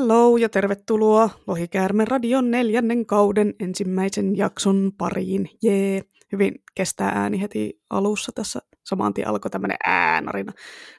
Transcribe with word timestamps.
Hello 0.00 0.36
ja 0.36 0.48
tervetuloa 0.48 1.30
Lohikäärmen 1.46 2.08
radion 2.08 2.50
neljännen 2.50 3.06
kauden 3.06 3.54
ensimmäisen 3.60 4.36
jakson 4.36 4.92
pariin. 4.98 5.50
Jee, 5.62 6.02
hyvin 6.32 6.54
kestää 6.74 7.08
ääni 7.08 7.40
heti 7.40 7.80
alussa 7.90 8.32
tässä. 8.34 8.60
Samaan 8.84 9.14
tien 9.14 9.28
alkoi 9.28 9.50
tämmöinen 9.50 9.76
äänarina. 9.84 10.52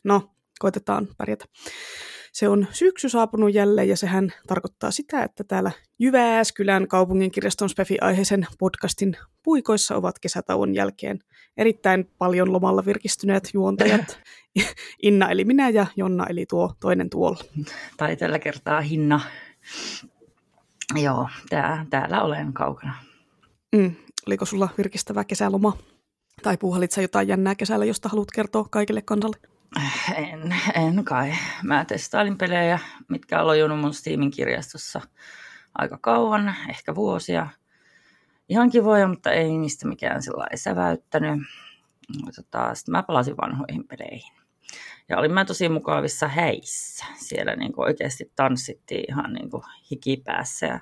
No, 0.03 0.21
koitetaan 0.59 1.07
pärjätä. 1.17 1.45
Se 2.31 2.47
on 2.47 2.67
syksy 2.71 3.09
saapunut 3.09 3.53
jälleen 3.53 3.89
ja 3.89 3.97
sehän 3.97 4.33
tarkoittaa 4.47 4.91
sitä, 4.91 5.23
että 5.23 5.43
täällä 5.43 5.71
Jyväskylän 5.99 6.87
kaupungin 6.87 7.31
kirjaston 7.31 7.69
Spefi-aiheisen 7.69 8.47
podcastin 8.59 9.17
puikoissa 9.43 9.95
ovat 9.95 10.19
kesätauon 10.19 10.75
jälkeen 10.75 11.19
erittäin 11.57 12.11
paljon 12.17 12.53
lomalla 12.53 12.85
virkistyneet 12.85 13.49
juontajat. 13.53 14.19
Inna 15.03 15.29
eli 15.29 15.45
minä 15.45 15.69
ja 15.69 15.85
Jonna 15.95 16.25
eli 16.29 16.45
tuo 16.45 16.73
toinen 16.79 17.09
tuolla. 17.09 17.43
Tai 17.97 18.15
tällä 18.15 18.39
kertaa 18.39 18.81
Hinna. 18.81 19.21
Joo, 21.01 21.29
tää, 21.49 21.85
täällä 21.89 22.21
olen 22.21 22.53
kaukana. 22.53 22.95
Mm. 23.75 23.95
Oliko 24.27 24.45
sulla 24.45 24.69
virkistävä 24.77 25.23
kesäloma? 25.23 25.77
Tai 26.43 26.57
puuhalit 26.57 26.97
jotain 26.97 27.27
jännää 27.27 27.55
kesällä, 27.55 27.85
josta 27.85 28.09
haluat 28.09 28.31
kertoa 28.35 28.65
kaikille 28.71 29.01
kansalle? 29.01 29.37
En, 30.15 30.55
en 30.75 31.03
kai. 31.03 31.33
Mä 31.63 31.85
testailin 31.85 32.37
pelejä, 32.37 32.79
mitkä 33.07 33.39
on 33.41 33.47
lojunut 33.47 33.79
mun 33.79 33.93
Steamin 33.93 34.31
kirjastossa 34.31 35.01
aika 35.73 35.97
kauan, 36.01 36.55
ehkä 36.69 36.95
vuosia. 36.95 37.47
Ihan 38.49 38.69
kivoja, 38.69 39.07
mutta 39.07 39.31
ei 39.31 39.57
niistä 39.57 39.87
mikään 39.87 40.23
sellainen 40.23 40.57
säväyttänyt. 40.57 41.41
Tota, 42.35 42.75
sitten 42.75 42.91
mä 42.91 43.03
palasin 43.03 43.37
vanhoihin 43.37 43.87
peleihin. 43.87 44.33
Ja 45.09 45.17
olin 45.17 45.33
mä 45.33 45.45
tosi 45.45 45.69
mukavissa 45.69 46.27
häissä. 46.27 47.05
Siellä 47.17 47.55
niin 47.55 47.73
kuin 47.73 47.85
oikeasti 47.85 48.31
tanssittiin 48.35 49.05
ihan 49.09 49.33
niin 49.33 49.49
kuin 49.49 49.63
hikipäässä 49.91 50.65
ja 50.65 50.79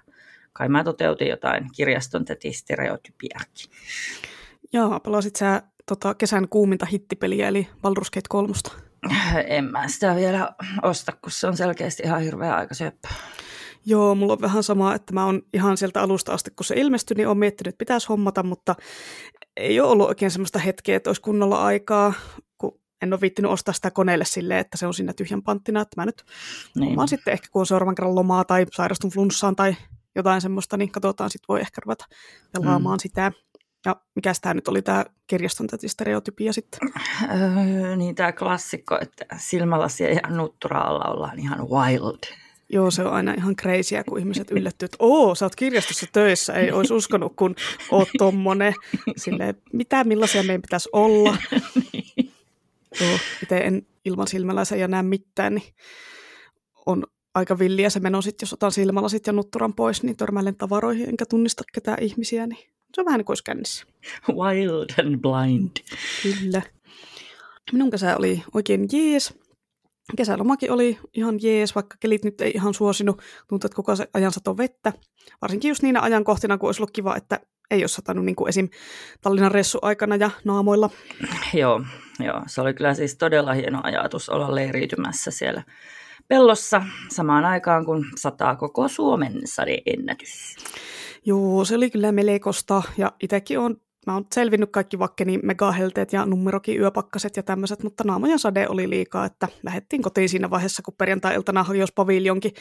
kai 0.53 0.69
mä 0.69 0.83
toteutin 0.83 1.27
jotain 1.27 1.69
kirjaston 1.75 2.25
stereotypiakin. 2.51 3.71
Joo, 4.73 4.99
pelasit 4.99 5.35
sä 5.35 5.63
tota, 5.89 6.13
kesän 6.13 6.49
kuuminta 6.49 6.85
hittipeliä, 6.85 7.47
eli 7.47 7.67
Baldur's 7.73 8.09
Gate 8.13 8.27
3. 8.29 8.53
En 9.47 9.65
mä 9.65 9.87
sitä 9.87 10.15
vielä 10.15 10.49
osta, 10.81 11.11
kun 11.11 11.31
se 11.31 11.47
on 11.47 11.57
selkeästi 11.57 12.03
ihan 12.03 12.21
hirveä 12.21 12.55
aika 12.55 12.73
syöppä. 12.73 13.09
Joo, 13.85 14.15
mulla 14.15 14.33
on 14.33 14.41
vähän 14.41 14.63
sama, 14.63 14.95
että 14.95 15.13
mä 15.13 15.25
oon 15.25 15.41
ihan 15.53 15.77
sieltä 15.77 16.01
alusta 16.01 16.33
asti, 16.33 16.51
kun 16.51 16.65
se 16.65 16.75
ilmestyi, 16.75 17.15
niin 17.15 17.27
oon 17.27 17.37
miettinyt, 17.37 17.67
että 17.67 17.77
pitäisi 17.77 18.07
hommata, 18.07 18.43
mutta 18.43 18.75
ei 19.57 19.79
ole 19.79 19.91
ollut 19.91 20.07
oikein 20.07 20.31
semmoista 20.31 20.59
hetkeä, 20.59 20.97
että 20.97 21.09
olisi 21.09 21.21
kunnolla 21.21 21.65
aikaa, 21.65 22.13
kun 22.57 22.79
en 23.01 23.13
ole 23.13 23.21
viittinyt 23.21 23.51
ostaa 23.51 23.73
sitä 23.73 23.91
koneelle 23.91 24.25
silleen, 24.25 24.59
että 24.59 24.77
se 24.77 24.87
on 24.87 24.93
siinä 24.93 25.13
tyhjän 25.13 25.43
panttina, 25.43 25.81
että 25.81 26.01
mä 26.01 26.05
nyt 26.05 26.23
niin. 26.75 26.95
mä 26.95 27.07
sitten 27.07 27.33
ehkä, 27.33 27.47
kun 27.51 27.59
on 27.59 27.65
seuraavan 27.65 27.95
kerran 27.95 28.15
lomaa 28.15 28.45
tai 28.45 28.65
sairastun 28.71 29.11
flunssaan 29.11 29.55
tai 29.55 29.75
jotain 30.15 30.41
semmoista, 30.41 30.77
niin 30.77 30.91
katsotaan, 30.91 31.29
sitten 31.29 31.45
voi 31.47 31.59
ehkä 31.59 31.81
ruveta 31.85 32.05
pelaamaan 32.51 32.97
mm. 32.97 33.01
sitä. 33.01 33.31
Ja 33.85 33.95
mikä 34.15 34.33
tämä 34.41 34.53
nyt 34.53 34.67
oli 34.67 34.81
tämä 34.81 35.05
kirjaston 35.27 35.67
stereotypia 35.87 36.53
sitten? 36.53 36.79
Öö, 37.23 37.95
niin 37.95 38.15
tämä 38.15 38.31
klassikko, 38.31 38.97
että 39.01 39.25
silmälasia 39.37 40.13
ja 40.13 40.21
nuttura 40.29 40.81
alla 40.81 41.05
ollaan 41.05 41.39
ihan 41.39 41.69
wild. 41.69 42.19
Joo, 42.69 42.91
se 42.91 43.03
on 43.03 43.13
aina 43.13 43.33
ihan 43.33 43.55
crazyä, 43.55 44.03
kun 44.03 44.19
ihmiset 44.19 44.51
yllättyy, 44.51 44.85
että 44.85 44.97
oo, 44.99 45.35
sä 45.35 45.45
oot 45.45 45.55
kirjastossa 45.55 46.05
töissä, 46.13 46.53
ei 46.53 46.71
olisi 46.71 46.93
uskonut, 46.93 47.33
kun 47.35 47.55
oot 47.91 48.09
tommonen. 48.17 48.73
Silleen, 49.17 49.55
mitä, 49.73 50.03
millaisia 50.03 50.43
meidän 50.43 50.61
pitäisi 50.61 50.89
olla. 50.93 51.37
niin. 51.93 52.33
Joo, 53.01 53.19
itse 53.43 53.57
en 53.57 53.87
ilman 54.05 54.27
silmäläisiä 54.27 54.77
ja 54.77 54.87
näe 54.87 55.03
mitään, 55.03 55.55
niin 55.55 55.73
on 56.85 57.03
aika 57.35 57.59
villiä 57.59 57.89
se 57.89 57.99
meno 57.99 58.21
sitten, 58.21 58.45
jos 58.45 58.53
otan 58.53 58.71
silmälasit 58.71 59.27
ja 59.27 59.33
nutturan 59.33 59.73
pois, 59.73 60.03
niin 60.03 60.17
törmäilen 60.17 60.55
tavaroihin, 60.55 61.09
enkä 61.09 61.25
tunnista 61.25 61.63
ketään 61.73 62.03
ihmisiä, 62.03 62.47
niin 62.47 62.69
se 62.93 63.01
on 63.01 63.05
vähän 63.05 63.17
niin 63.17 63.25
kuin 63.25 63.37
kännissä. 63.43 63.85
Wild 64.29 65.05
and 65.05 65.19
blind. 65.21 65.71
Kyllä. 66.23 66.61
Minun 67.71 67.91
kesä 67.91 68.17
oli 68.17 68.43
oikein 68.53 68.87
jees. 68.91 69.33
Kesälomakin 70.17 70.71
oli 70.71 70.99
ihan 71.13 71.39
jees, 71.41 71.75
vaikka 71.75 71.95
kelit 71.99 72.25
nyt 72.25 72.41
ei 72.41 72.51
ihan 72.55 72.73
suosinut. 72.73 73.21
Tuntuu, 73.47 73.67
että 73.67 73.75
koko 73.75 73.91
ajan 74.13 74.31
satoi 74.31 74.57
vettä. 74.57 74.93
Varsinkin 75.41 75.69
just 75.69 75.83
niinä 75.83 76.01
ajankohtina, 76.01 76.57
kun 76.57 76.67
olisi 76.67 76.81
ollut 76.81 76.91
kiva, 76.91 77.15
että 77.15 77.39
ei 77.71 77.81
ole 77.81 77.87
satanut 77.87 78.25
niin 78.25 78.35
kuin 78.35 78.49
esim. 78.49 78.69
Tallinnan 79.21 79.51
ressu 79.51 79.79
aikana 79.81 80.15
ja 80.15 80.31
naamoilla. 80.43 80.89
Joo, 81.53 81.81
joo, 82.19 82.41
se 82.47 82.61
oli 82.61 82.73
kyllä 82.73 82.93
siis 82.93 83.17
todella 83.17 83.53
hieno 83.53 83.79
ajatus 83.83 84.29
olla 84.29 84.55
leiriytymässä 84.55 85.31
siellä 85.31 85.63
pellossa 86.27 86.81
samaan 87.09 87.45
aikaan, 87.45 87.85
kun 87.85 88.05
sataa 88.15 88.55
koko 88.55 88.87
Suomen 88.87 89.41
sadeennätys. 89.45 90.55
Joo, 91.25 91.65
se 91.65 91.75
oli 91.75 91.89
kyllä 91.89 92.11
melekosta 92.11 92.83
ja 92.97 93.11
itsekin 93.21 93.59
on 93.59 93.77
mä 94.07 94.13
oon 94.13 94.25
selvinnyt 94.33 94.71
kaikki 94.71 94.99
vakkeni 94.99 95.37
megahelteet 95.37 96.13
ja 96.13 96.25
numerokin 96.25 96.79
yöpakkaset 96.79 97.37
ja 97.37 97.43
tämmöiset, 97.43 97.83
mutta 97.83 98.03
naamojen 98.03 98.39
sade 98.39 98.67
oli 98.69 98.89
liikaa, 98.89 99.25
että 99.25 99.47
lähdettiin 99.63 100.01
kotiin 100.01 100.29
siinä 100.29 100.49
vaiheessa, 100.49 100.81
kun 100.81 100.93
perjantai-iltana 100.97 101.63
hajosi 101.63 101.93
paviljonkin 101.95 102.51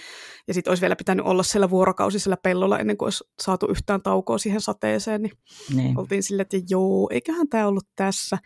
ja 0.49 0.55
sitten 0.55 0.71
olisi 0.71 0.81
vielä 0.81 0.97
pitänyt 0.97 1.27
olla 1.27 1.43
siellä 1.43 1.71
vuorokausi 1.71 2.19
siellä 2.19 2.37
pellolla 2.37 2.79
ennen 2.79 2.97
kuin 2.97 3.07
olisi 3.07 3.25
saatu 3.41 3.67
yhtään 3.67 4.03
taukoa 4.03 4.39
siihen 4.39 4.61
sateeseen, 4.61 5.23
niin, 5.23 5.33
niin. 5.75 5.99
oltiin 5.99 6.23
silleen, 6.23 6.43
että 6.43 6.57
joo, 6.71 7.09
eiköhän 7.13 7.49
tämä 7.49 7.67
ollut 7.67 7.87
tässä. 7.97 8.39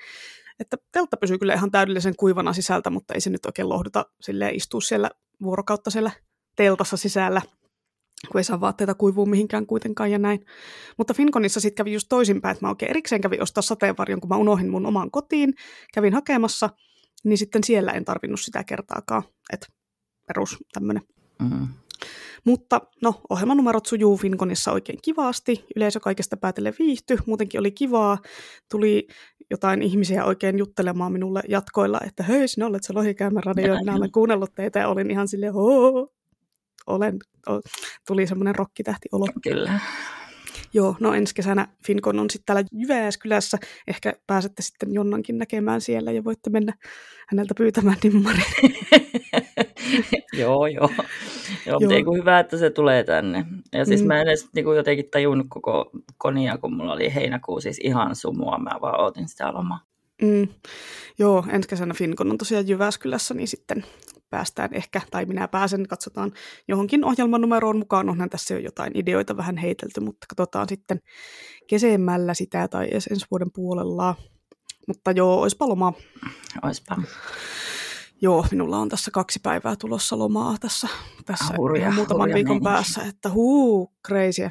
Että 0.61 0.77
teltta 0.93 1.17
pysyy 1.17 1.39
kyllä 1.39 1.55
ihan 1.55 1.71
täydellisen 1.71 2.17
kuivana 2.17 2.53
sisältä, 2.53 2.91
mutta 2.91 3.15
ei 3.15 3.21
se 3.21 3.31
nyt 3.31 3.47
oikein 3.47 3.69
lohduta 3.69 4.07
silleen 4.21 4.55
istua 4.55 4.81
siellä 4.81 5.11
vuorokautta 5.43 5.91
siellä 5.91 6.11
teltassa 6.57 6.97
sisällä 6.97 7.43
kun 8.31 8.39
ei 8.39 8.45
saa 8.45 8.61
vaatteita 8.61 8.95
kuivua 8.95 9.27
mihinkään 9.27 9.67
kuitenkaan 9.67 10.11
ja 10.11 10.19
näin. 10.19 10.45
Mutta 10.99 11.15
Finconissa 11.15 11.61
sitten 11.61 11.85
kävi 11.85 11.93
just 11.93 12.07
toisinpäin, 12.09 12.53
että 12.53 12.67
mä 12.67 12.71
oikein 12.71 12.91
erikseen 12.91 13.21
kävin 13.21 13.43
ostaa 13.43 13.63
sateenvarjon, 13.63 14.21
kun 14.21 14.29
mä 14.29 14.37
unohin 14.37 14.71
mun 14.71 14.87
omaan 14.87 15.11
kotiin, 15.11 15.55
kävin 15.95 16.15
hakemassa, 16.15 16.71
niin 17.25 17.39
sitten 17.39 17.65
siellä 17.65 17.93
en 17.93 18.05
tarvinnut 18.05 18.41
sitä 18.41 18.65
kertaakaan, 18.65 19.23
että 19.53 19.67
perus 20.27 20.59
tämmöinen. 20.73 21.03
Mm-hmm. 21.43 21.69
Mutta 22.45 22.81
no, 23.03 23.15
ohjelmanumerot 23.31 23.87
sujuu 23.87 24.17
Finconissa 24.17 24.73
oikein 24.73 24.99
kivasti, 25.03 25.65
yleisö 25.77 26.01
kaikesta 26.01 26.37
päätellen 26.37 26.75
viihty, 26.79 27.19
muutenkin 27.27 27.61
oli 27.61 27.71
kivaa, 27.71 28.19
tuli 28.71 29.07
jotain 29.51 29.83
ihmisiä 29.83 30.25
oikein 30.25 30.59
juttelemaan 30.59 31.13
minulle 31.13 31.43
jatkoilla, 31.49 32.01
että 32.07 32.23
hei, 32.23 32.49
sinä 32.49 32.67
olet 32.67 32.85
se 32.85 32.93
Lohikäymän 32.93 33.45
radio, 33.45 33.75
minä 33.75 33.95
olen 33.95 34.13
kuunnellut 34.13 34.55
teitä 34.55 34.79
ja 34.79 34.89
olin 34.89 35.11
ihan 35.11 35.29
silleen, 35.29 35.53
olen, 36.87 37.19
tuli 38.07 38.27
semmoinen 38.27 38.55
rokkitähtiolo. 38.55 39.27
Kyllä. 39.43 39.81
Joo, 40.75 40.97
no 41.01 41.15
ensi 41.15 41.35
kesänä 41.35 41.69
Finkon 41.87 42.19
on 42.19 42.31
sitten 42.31 42.47
täällä 42.47 42.69
Jyväskylässä. 42.73 43.59
Ehkä 43.87 44.13
pääsette 44.27 44.63
sitten 44.63 44.95
Jonnankin 44.95 45.39
näkemään 45.39 45.81
siellä 45.81 46.13
ja 46.13 46.25
voitte 46.25 46.51
mennä 46.51 46.73
häneltä 47.29 47.55
pyytämään 47.55 47.97
nimmarin. 48.03 48.45
joo, 50.41 50.67
joo. 50.67 50.91
joo, 51.67 51.81
mutta 51.81 51.95
ei 51.95 52.05
kun 52.05 52.19
hyvä, 52.19 52.39
että 52.39 52.57
se 52.57 52.71
tulee 52.71 53.05
tänne. 53.05 53.47
Ja 53.73 53.85
siis 53.85 54.03
mm. 54.03 54.07
mä 54.07 54.21
en 54.21 54.29
edes 54.29 54.49
niin 54.55 54.65
kuin 54.65 54.77
jotenkin 54.77 55.11
tajunnut 55.11 55.47
koko 55.51 55.91
konia, 56.19 56.59
kun 56.59 56.77
mulla 56.77 56.93
oli 56.93 57.15
heinäkuu 57.15 57.61
siis 57.61 57.81
ihan 57.83 58.17
sumua. 58.17 58.59
Mä 58.59 58.81
vaan 58.81 59.01
ootin 59.01 59.29
sitä 59.29 59.53
lomaa. 59.53 59.81
Mm. 60.23 60.49
Joo, 61.19 61.45
ensi 61.49 61.69
kesänä 61.69 61.95
Finkon 61.95 62.31
on 62.31 62.39
tosiaan 62.39 62.69
Jyväskylässä, 62.69 63.35
niin 63.35 63.49
sitten 63.49 63.85
päästään 64.31 64.75
ehkä, 64.75 65.01
tai 65.11 65.25
minä 65.25 65.49
pääsen, 65.49 65.89
katsotaan 65.89 66.33
johonkin 66.69 67.05
ohjelmanumeroon 67.05 67.79
mukaan, 67.79 68.09
onhan 68.09 68.31
tässä 68.31 68.55
jo 68.55 68.61
jotain 68.61 68.93
ideoita 68.95 69.37
vähän 69.37 69.57
heitelty, 69.57 70.01
mutta 70.01 70.27
katsotaan 70.29 70.69
sitten 70.69 71.01
kesemmällä 71.67 72.35
sitä 72.35 72.69
tai 72.69 72.89
edes 72.91 73.07
ensi 73.07 73.27
vuoden 73.31 73.51
puolella. 73.55 74.15
Mutta 74.89 75.11
joo, 75.11 75.41
oispa 75.41 75.69
loma. 75.69 75.93
Oispa. 76.63 76.97
Joo, 78.23 78.47
minulla 78.51 78.79
on 78.79 78.89
tässä 78.89 79.11
kaksi 79.11 79.41
päivää 79.43 79.77
tulossa 79.77 80.19
lomaa 80.19 80.57
tässä, 80.61 80.89
tässä 81.27 81.55
hurja, 81.57 81.91
muutaman 81.91 82.21
hurja 82.21 82.35
viikon 82.35 82.57
meni. 82.57 82.65
päässä, 82.65 83.03
että 83.03 83.31
huu, 83.31 83.93
crazy. 84.07 84.51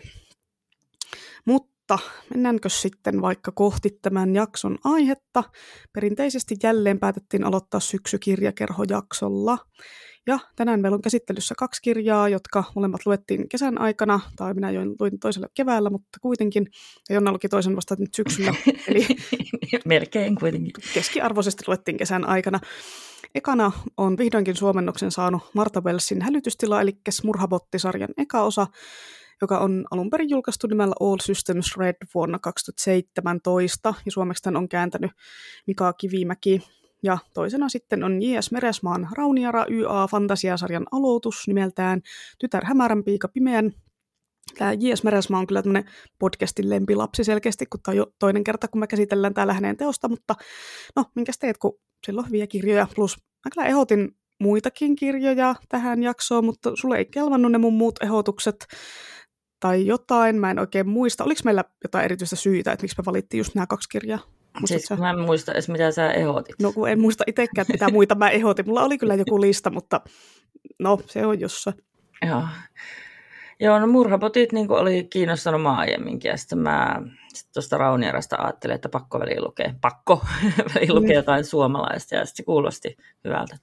Mutta 1.91 2.09
mennäänkö 2.33 2.69
sitten 2.69 3.21
vaikka 3.21 3.51
kohti 3.51 3.89
tämän 4.01 4.35
jakson 4.35 4.77
aihetta? 4.83 5.43
Perinteisesti 5.93 6.55
jälleen 6.63 6.99
päätettiin 6.99 7.43
aloittaa 7.43 7.79
syksykirjakerhojaksolla. 7.79 9.57
Ja 10.27 10.39
tänään 10.55 10.81
meillä 10.81 10.95
on 10.95 11.01
käsittelyssä 11.01 11.55
kaksi 11.57 11.81
kirjaa, 11.81 12.29
jotka 12.29 12.63
molemmat 12.75 13.05
luettiin 13.05 13.49
kesän 13.49 13.81
aikana, 13.81 14.19
tai 14.35 14.53
minä 14.53 14.71
join 14.71 14.95
luin 14.99 15.19
toiselle 15.19 15.47
keväällä, 15.53 15.89
mutta 15.89 16.19
kuitenkin, 16.21 16.67
ja 17.09 17.15
Jonna 17.15 17.31
luki 17.31 17.49
toisen 17.49 17.75
vasta 17.75 17.95
nyt 17.99 18.13
syksyllä. 18.13 18.53
Eli 18.87 19.07
Melkein 19.85 20.35
kuitenkin. 20.35 20.73
Keskiarvoisesti 20.93 21.63
luettiin 21.67 21.97
kesän 21.97 22.29
aikana. 22.29 22.59
Ekana 23.35 23.71
on 23.97 24.17
vihdoinkin 24.17 24.55
suomennoksen 24.55 25.11
saanut 25.11 25.41
Marta 25.53 25.81
Wellsin 25.81 26.21
hälytystila, 26.21 26.81
eli 26.81 26.97
Murhabotti-sarjan 27.23 28.13
eka 28.17 28.41
osa, 28.41 28.67
joka 29.41 29.59
on 29.59 29.85
alun 29.91 30.09
perin 30.09 30.29
julkaistu 30.29 30.67
nimellä 30.67 30.95
All 30.99 31.17
Systems 31.21 31.77
Red 31.77 31.95
vuonna 32.13 32.39
2017, 32.39 33.93
ja 34.05 34.11
suomeksi 34.11 34.43
tämän 34.43 34.57
on 34.57 34.69
kääntänyt 34.69 35.11
Mika 35.67 35.93
Kivimäki. 35.93 36.61
ja 37.03 37.17
toisena 37.33 37.69
sitten 37.69 38.03
on 38.03 38.21
J.S. 38.21 38.51
Meresmaan 38.51 39.07
Rauniara 39.17 39.65
YA 39.69 40.07
fantasiasarjan 40.07 40.85
aloitus 40.91 41.47
nimeltään 41.47 42.01
Tytär 42.39 42.65
hämärän 42.65 43.03
piika 43.03 43.27
pimeän. 43.27 43.71
Tämä 44.57 44.73
J.S. 44.73 45.03
Meresmaa 45.03 45.39
on 45.39 45.47
kyllä 45.47 45.61
tämmöinen 45.61 45.91
podcastin 46.19 46.69
lempilapsi 46.69 47.23
selkeästi, 47.23 47.65
kun 47.65 47.79
tämä 47.83 47.93
on 47.93 47.97
jo 47.97 48.07
toinen 48.19 48.43
kerta, 48.43 48.67
kun 48.67 48.79
me 48.79 48.87
käsitellään 48.87 49.33
täällä 49.33 49.53
hänen 49.53 49.77
teosta, 49.77 50.09
mutta 50.09 50.35
no, 50.95 51.05
minkäs 51.15 51.37
teet, 51.37 51.57
kun 51.57 51.79
sillä 52.05 52.19
on 52.19 52.27
hyviä 52.27 52.47
kirjoja, 52.47 52.87
plus 52.95 53.17
mä 53.17 53.49
kyllä 53.53 53.67
ehdotin 53.67 54.11
muitakin 54.41 54.95
kirjoja 54.95 55.55
tähän 55.69 56.03
jaksoon, 56.03 56.45
mutta 56.45 56.71
sulle 56.75 56.97
ei 56.97 57.05
kelvannut 57.05 57.51
ne 57.51 57.57
mun 57.57 57.73
muut 57.73 58.03
ehdotukset 58.03 58.67
tai 59.61 59.85
jotain, 59.85 60.35
mä 60.35 60.51
en 60.51 60.59
oikein 60.59 60.89
muista. 60.89 61.23
Oliko 61.23 61.41
meillä 61.45 61.63
jotain 61.83 62.05
erityistä 62.05 62.35
syytä, 62.35 62.71
että 62.71 62.83
miksi 62.83 62.95
me 62.97 63.05
valittiin 63.05 63.39
just 63.39 63.55
nämä 63.55 63.67
kaksi 63.67 63.89
kirjaa? 63.89 64.19
Siis 64.65 64.89
mä 64.99 65.09
en 65.09 65.19
muista 65.19 65.51
edes, 65.51 65.69
mitä 65.69 65.91
sä 65.91 66.11
ehdotit. 66.11 66.55
No 66.61 66.71
kun 66.71 66.89
en 66.89 66.99
muista 66.99 67.23
itsekään, 67.27 67.67
mitä 67.71 67.91
muita 67.91 68.15
mä 68.15 68.29
ehdotin. 68.29 68.67
Mulla 68.67 68.83
oli 68.83 68.97
kyllä 68.97 69.15
joku 69.15 69.41
lista, 69.41 69.69
mutta 69.69 70.01
no 70.79 70.99
se 71.05 71.25
on 71.25 71.39
jossain. 71.39 71.75
Joo. 72.27 72.43
Joo, 73.59 73.79
no 73.79 73.87
murhapotit 73.87 74.51
niin 74.51 74.71
oli 74.71 75.03
kiinnostanut 75.03 75.61
mä 75.61 75.75
aiemminkin, 75.77 76.29
ja 76.29 76.37
sitten 76.37 76.57
mä 76.57 77.01
sit 77.33 77.49
tuosta 77.53 77.77
Raunierasta 77.77 78.35
ajattelin, 78.39 78.75
että 78.75 78.89
pakko 78.89 79.19
väliin 79.19 79.43
lukea, 79.43 79.73
pakko 79.81 80.21
väliin 80.75 80.95
lukea 80.95 81.09
mm. 81.09 81.15
jotain 81.15 81.45
suomalaista, 81.45 82.15
ja 82.15 82.25
sitten 82.25 82.37
se 82.37 82.45
kuulosti 82.45 82.97
hyvältä. 83.25 83.57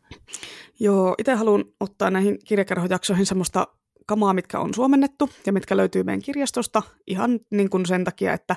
Joo, 0.80 1.14
itse 1.18 1.34
haluan 1.34 1.64
ottaa 1.80 2.10
näihin 2.10 2.38
kirjakerhojaksoihin 2.44 3.26
semmoista 3.26 3.66
kamaa, 4.08 4.34
mitkä 4.34 4.60
on 4.60 4.74
suomennettu 4.74 5.30
ja 5.46 5.52
mitkä 5.52 5.76
löytyy 5.76 6.02
meidän 6.02 6.22
kirjastosta 6.22 6.82
ihan 7.06 7.40
niin 7.50 7.70
kuin 7.70 7.86
sen 7.86 8.04
takia, 8.04 8.32
että 8.32 8.56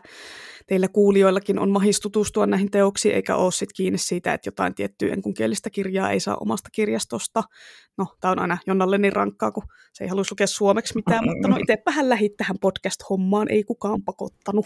teillä 0.68 0.88
kuulijoillakin 0.88 1.59
on 1.59 1.71
mahis 1.71 2.00
tutustua 2.00 2.45
näihin 2.45 2.71
teoksiin, 2.71 3.15
eikä 3.15 3.36
ole 3.36 3.51
sit 3.51 3.74
kiinni 3.74 3.98
siitä, 3.98 4.33
että 4.33 4.48
jotain 4.48 4.75
tiettyä 4.75 5.13
enkunkielistä 5.13 5.69
kirjaa 5.69 6.09
ei 6.09 6.19
saa 6.19 6.38
omasta 6.42 6.69
kirjastosta. 6.71 7.44
No, 7.98 8.07
tämä 8.19 8.31
on 8.31 8.39
aina 8.39 8.57
Jonnalle 8.68 8.98
niin 8.98 9.13
rankkaa, 9.13 9.51
kun 9.51 9.63
se 9.94 10.03
ei 10.03 10.07
halua 10.07 10.24
lukea 10.31 10.48
suomeksi 10.48 10.95
mitään, 10.95 11.25
mutta 11.25 11.48
no 11.48 11.57
itsepähän 11.57 12.09
lähit 12.09 12.38
tähän 12.38 12.59
podcast-hommaan, 12.62 13.51
ei 13.51 13.63
kukaan 13.63 14.04
pakottanut. 14.04 14.65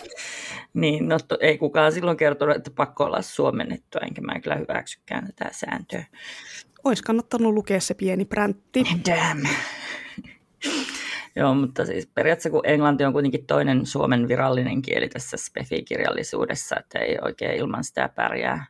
Niin, 0.74 1.08
no 1.08 1.18
to, 1.28 1.38
ei 1.42 1.58
kukaan 1.58 1.92
silloin 1.92 2.18
kertonut, 2.18 2.56
että 2.56 2.72
pakko 2.76 3.04
olla 3.04 3.22
suomennettua, 3.22 4.02
enkä 4.02 4.22
mä 4.22 4.40
kyllä 4.40 4.56
hyväksykään 4.56 5.28
tätä 5.28 5.50
sääntöä. 5.54 6.06
Olisi 6.84 7.04
kannattanut 7.04 7.54
lukea 7.54 7.80
se 7.80 7.94
pieni 7.94 8.26
präntti. 8.26 8.84
Damn. 9.10 9.48
Joo, 11.36 11.56
mutta 11.56 11.86
siis 11.86 12.08
periaatteessa 12.08 12.50
kun 12.50 12.62
englanti 12.64 13.04
on 13.04 13.14
kuitenkin 13.14 13.46
toinen 13.46 13.86
Suomen 13.86 14.28
virallinen 14.28 14.82
kieli 14.82 15.10
tässä 15.10 15.38
spefi-kirjallisuudessa, 15.38 16.76
että 16.80 17.00
ei 17.00 17.18
oikein 17.22 17.60
ilman 17.60 17.84
sitä 17.84 18.10
pärjää. 18.16 18.66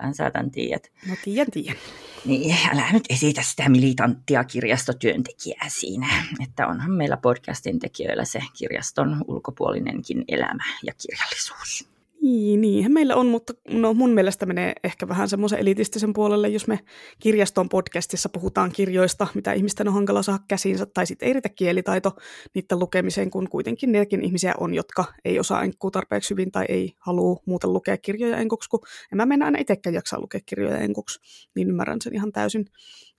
Hän 0.00 0.14
sä 0.14 0.30
tämän 0.30 0.50
tiedät. 0.50 0.92
No 1.08 1.14
tiedän, 1.24 1.50
tiedän. 1.50 1.76
Niin, 2.24 2.56
älä 2.72 2.92
nyt 2.92 3.04
esitä 3.10 3.42
sitä 3.42 3.68
militanttia 3.68 4.44
kirjastotyöntekijää 4.44 5.66
siinä, 5.68 6.06
että 6.42 6.66
onhan 6.66 6.90
meillä 6.90 7.16
podcastin 7.16 7.78
tekijöillä 7.78 8.24
se 8.24 8.40
kirjaston 8.58 9.24
ulkopuolinenkin 9.28 10.24
elämä 10.28 10.64
ja 10.82 10.92
kirjallisuus. 11.02 11.90
Niin, 12.22 12.60
niinhän 12.60 12.92
meillä 12.92 13.16
on, 13.16 13.26
mutta 13.26 13.52
no 13.70 13.94
mun 13.94 14.10
mielestä 14.10 14.46
menee 14.46 14.72
ehkä 14.84 15.08
vähän 15.08 15.28
semmoisen 15.28 15.58
elitistisen 15.58 16.12
puolelle, 16.12 16.48
jos 16.48 16.66
me 16.66 16.78
kirjaston 17.18 17.68
podcastissa 17.68 18.28
puhutaan 18.28 18.72
kirjoista, 18.72 19.26
mitä 19.34 19.52
ihmisten 19.52 19.88
on 19.88 19.94
hankala 19.94 20.22
saada 20.22 20.44
käsiinsä, 20.48 20.86
tai 20.86 21.06
sitten 21.06 21.26
ei 21.26 21.32
riitä 21.32 21.48
kielitaito 21.48 22.16
niiden 22.54 22.78
lukemiseen, 22.78 23.30
kun 23.30 23.48
kuitenkin 23.48 23.92
niitäkin 23.92 24.22
ihmisiä 24.22 24.54
on, 24.60 24.74
jotka 24.74 25.04
ei 25.24 25.40
osaa 25.40 25.62
enkkua 25.62 25.90
tarpeeksi 25.90 26.30
hyvin 26.30 26.52
tai 26.52 26.64
ei 26.68 26.92
halua 26.98 27.42
muuten 27.46 27.72
lukea 27.72 27.96
kirjoja 27.96 28.36
enkuksi, 28.36 28.70
kun 28.70 28.80
en 29.12 29.16
mä 29.16 29.26
mennä 29.26 29.44
aina 29.44 29.58
itsekään 29.58 29.94
jaksaa 29.94 30.20
lukea 30.20 30.40
kirjoja 30.46 30.78
enkuksi, 30.78 31.20
niin 31.54 31.68
ymmärrän 31.68 32.00
sen 32.02 32.14
ihan 32.14 32.32
täysin. 32.32 32.64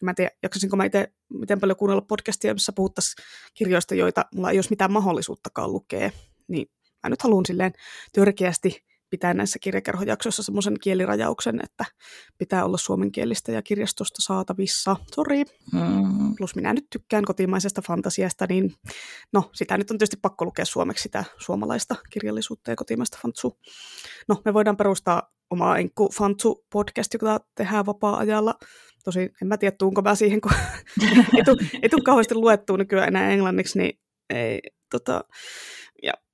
Mä 0.03 0.11
en 0.11 0.15
tiedä, 0.15 0.31
jaksasinko 0.43 0.75
mä 0.77 0.85
itse 0.85 1.11
miten 1.33 1.59
paljon 1.59 1.77
kuunnella 1.77 2.01
podcastia, 2.01 2.53
missä 2.53 2.71
puhuttaisiin 2.75 3.25
kirjoista, 3.53 3.95
joita 3.95 4.25
mulla 4.35 4.51
ei 4.51 4.57
olisi 4.57 4.69
mitään 4.69 4.91
mahdollisuuttakaan 4.91 5.73
lukea, 5.73 6.11
niin 6.47 6.67
mä 7.03 7.09
nyt 7.09 7.21
haluan 7.21 7.45
silleen 7.45 7.73
törkeästi 8.13 8.90
pitää 9.11 9.33
näissä 9.33 9.59
kirjakerhojaksoissa 9.59 10.43
semmoisen 10.43 10.79
kielirajauksen, 10.81 11.59
että 11.63 11.85
pitää 12.37 12.65
olla 12.65 12.77
suomenkielistä 12.77 13.51
ja 13.51 13.61
kirjastosta 13.61 14.21
saatavissa. 14.21 14.95
Sori. 15.15 15.43
Mm. 15.73 16.35
Plus 16.37 16.55
minä 16.55 16.73
nyt 16.73 16.87
tykkään 16.89 17.25
kotimaisesta 17.25 17.81
fantasiasta, 17.81 18.45
niin 18.49 18.73
no 19.33 19.49
sitä 19.53 19.77
nyt 19.77 19.91
on 19.91 19.97
tietysti 19.97 20.17
pakko 20.21 20.45
lukea 20.45 20.65
suomeksi 20.65 21.01
sitä 21.01 21.23
suomalaista 21.37 21.95
kirjallisuutta 22.09 22.71
ja 22.71 22.75
kotimaista 22.75 23.17
fantsua. 23.21 23.51
No 24.27 24.41
me 24.45 24.53
voidaan 24.53 24.77
perustaa 24.77 25.31
oma 25.49 25.77
Enkku 25.77 26.09
Fantsu 26.17 26.65
podcast, 26.71 27.13
joka 27.13 27.39
tehdään 27.55 27.85
vapaa-ajalla. 27.85 28.55
Tosi 29.03 29.19
en 29.19 29.47
mä 29.47 29.57
tiedä, 29.57 29.75
tuunko 29.79 30.01
mä 30.01 30.15
siihen, 30.15 30.41
kun 30.41 30.51
ei 31.81 31.89
tule 31.89 32.01
kauheasti 32.05 32.35
luettua 32.35 32.77
nykyään 32.77 33.07
enää 33.07 33.29
englanniksi, 33.29 33.79
niin 33.79 33.99
ei, 34.29 34.59
tota, 34.91 35.23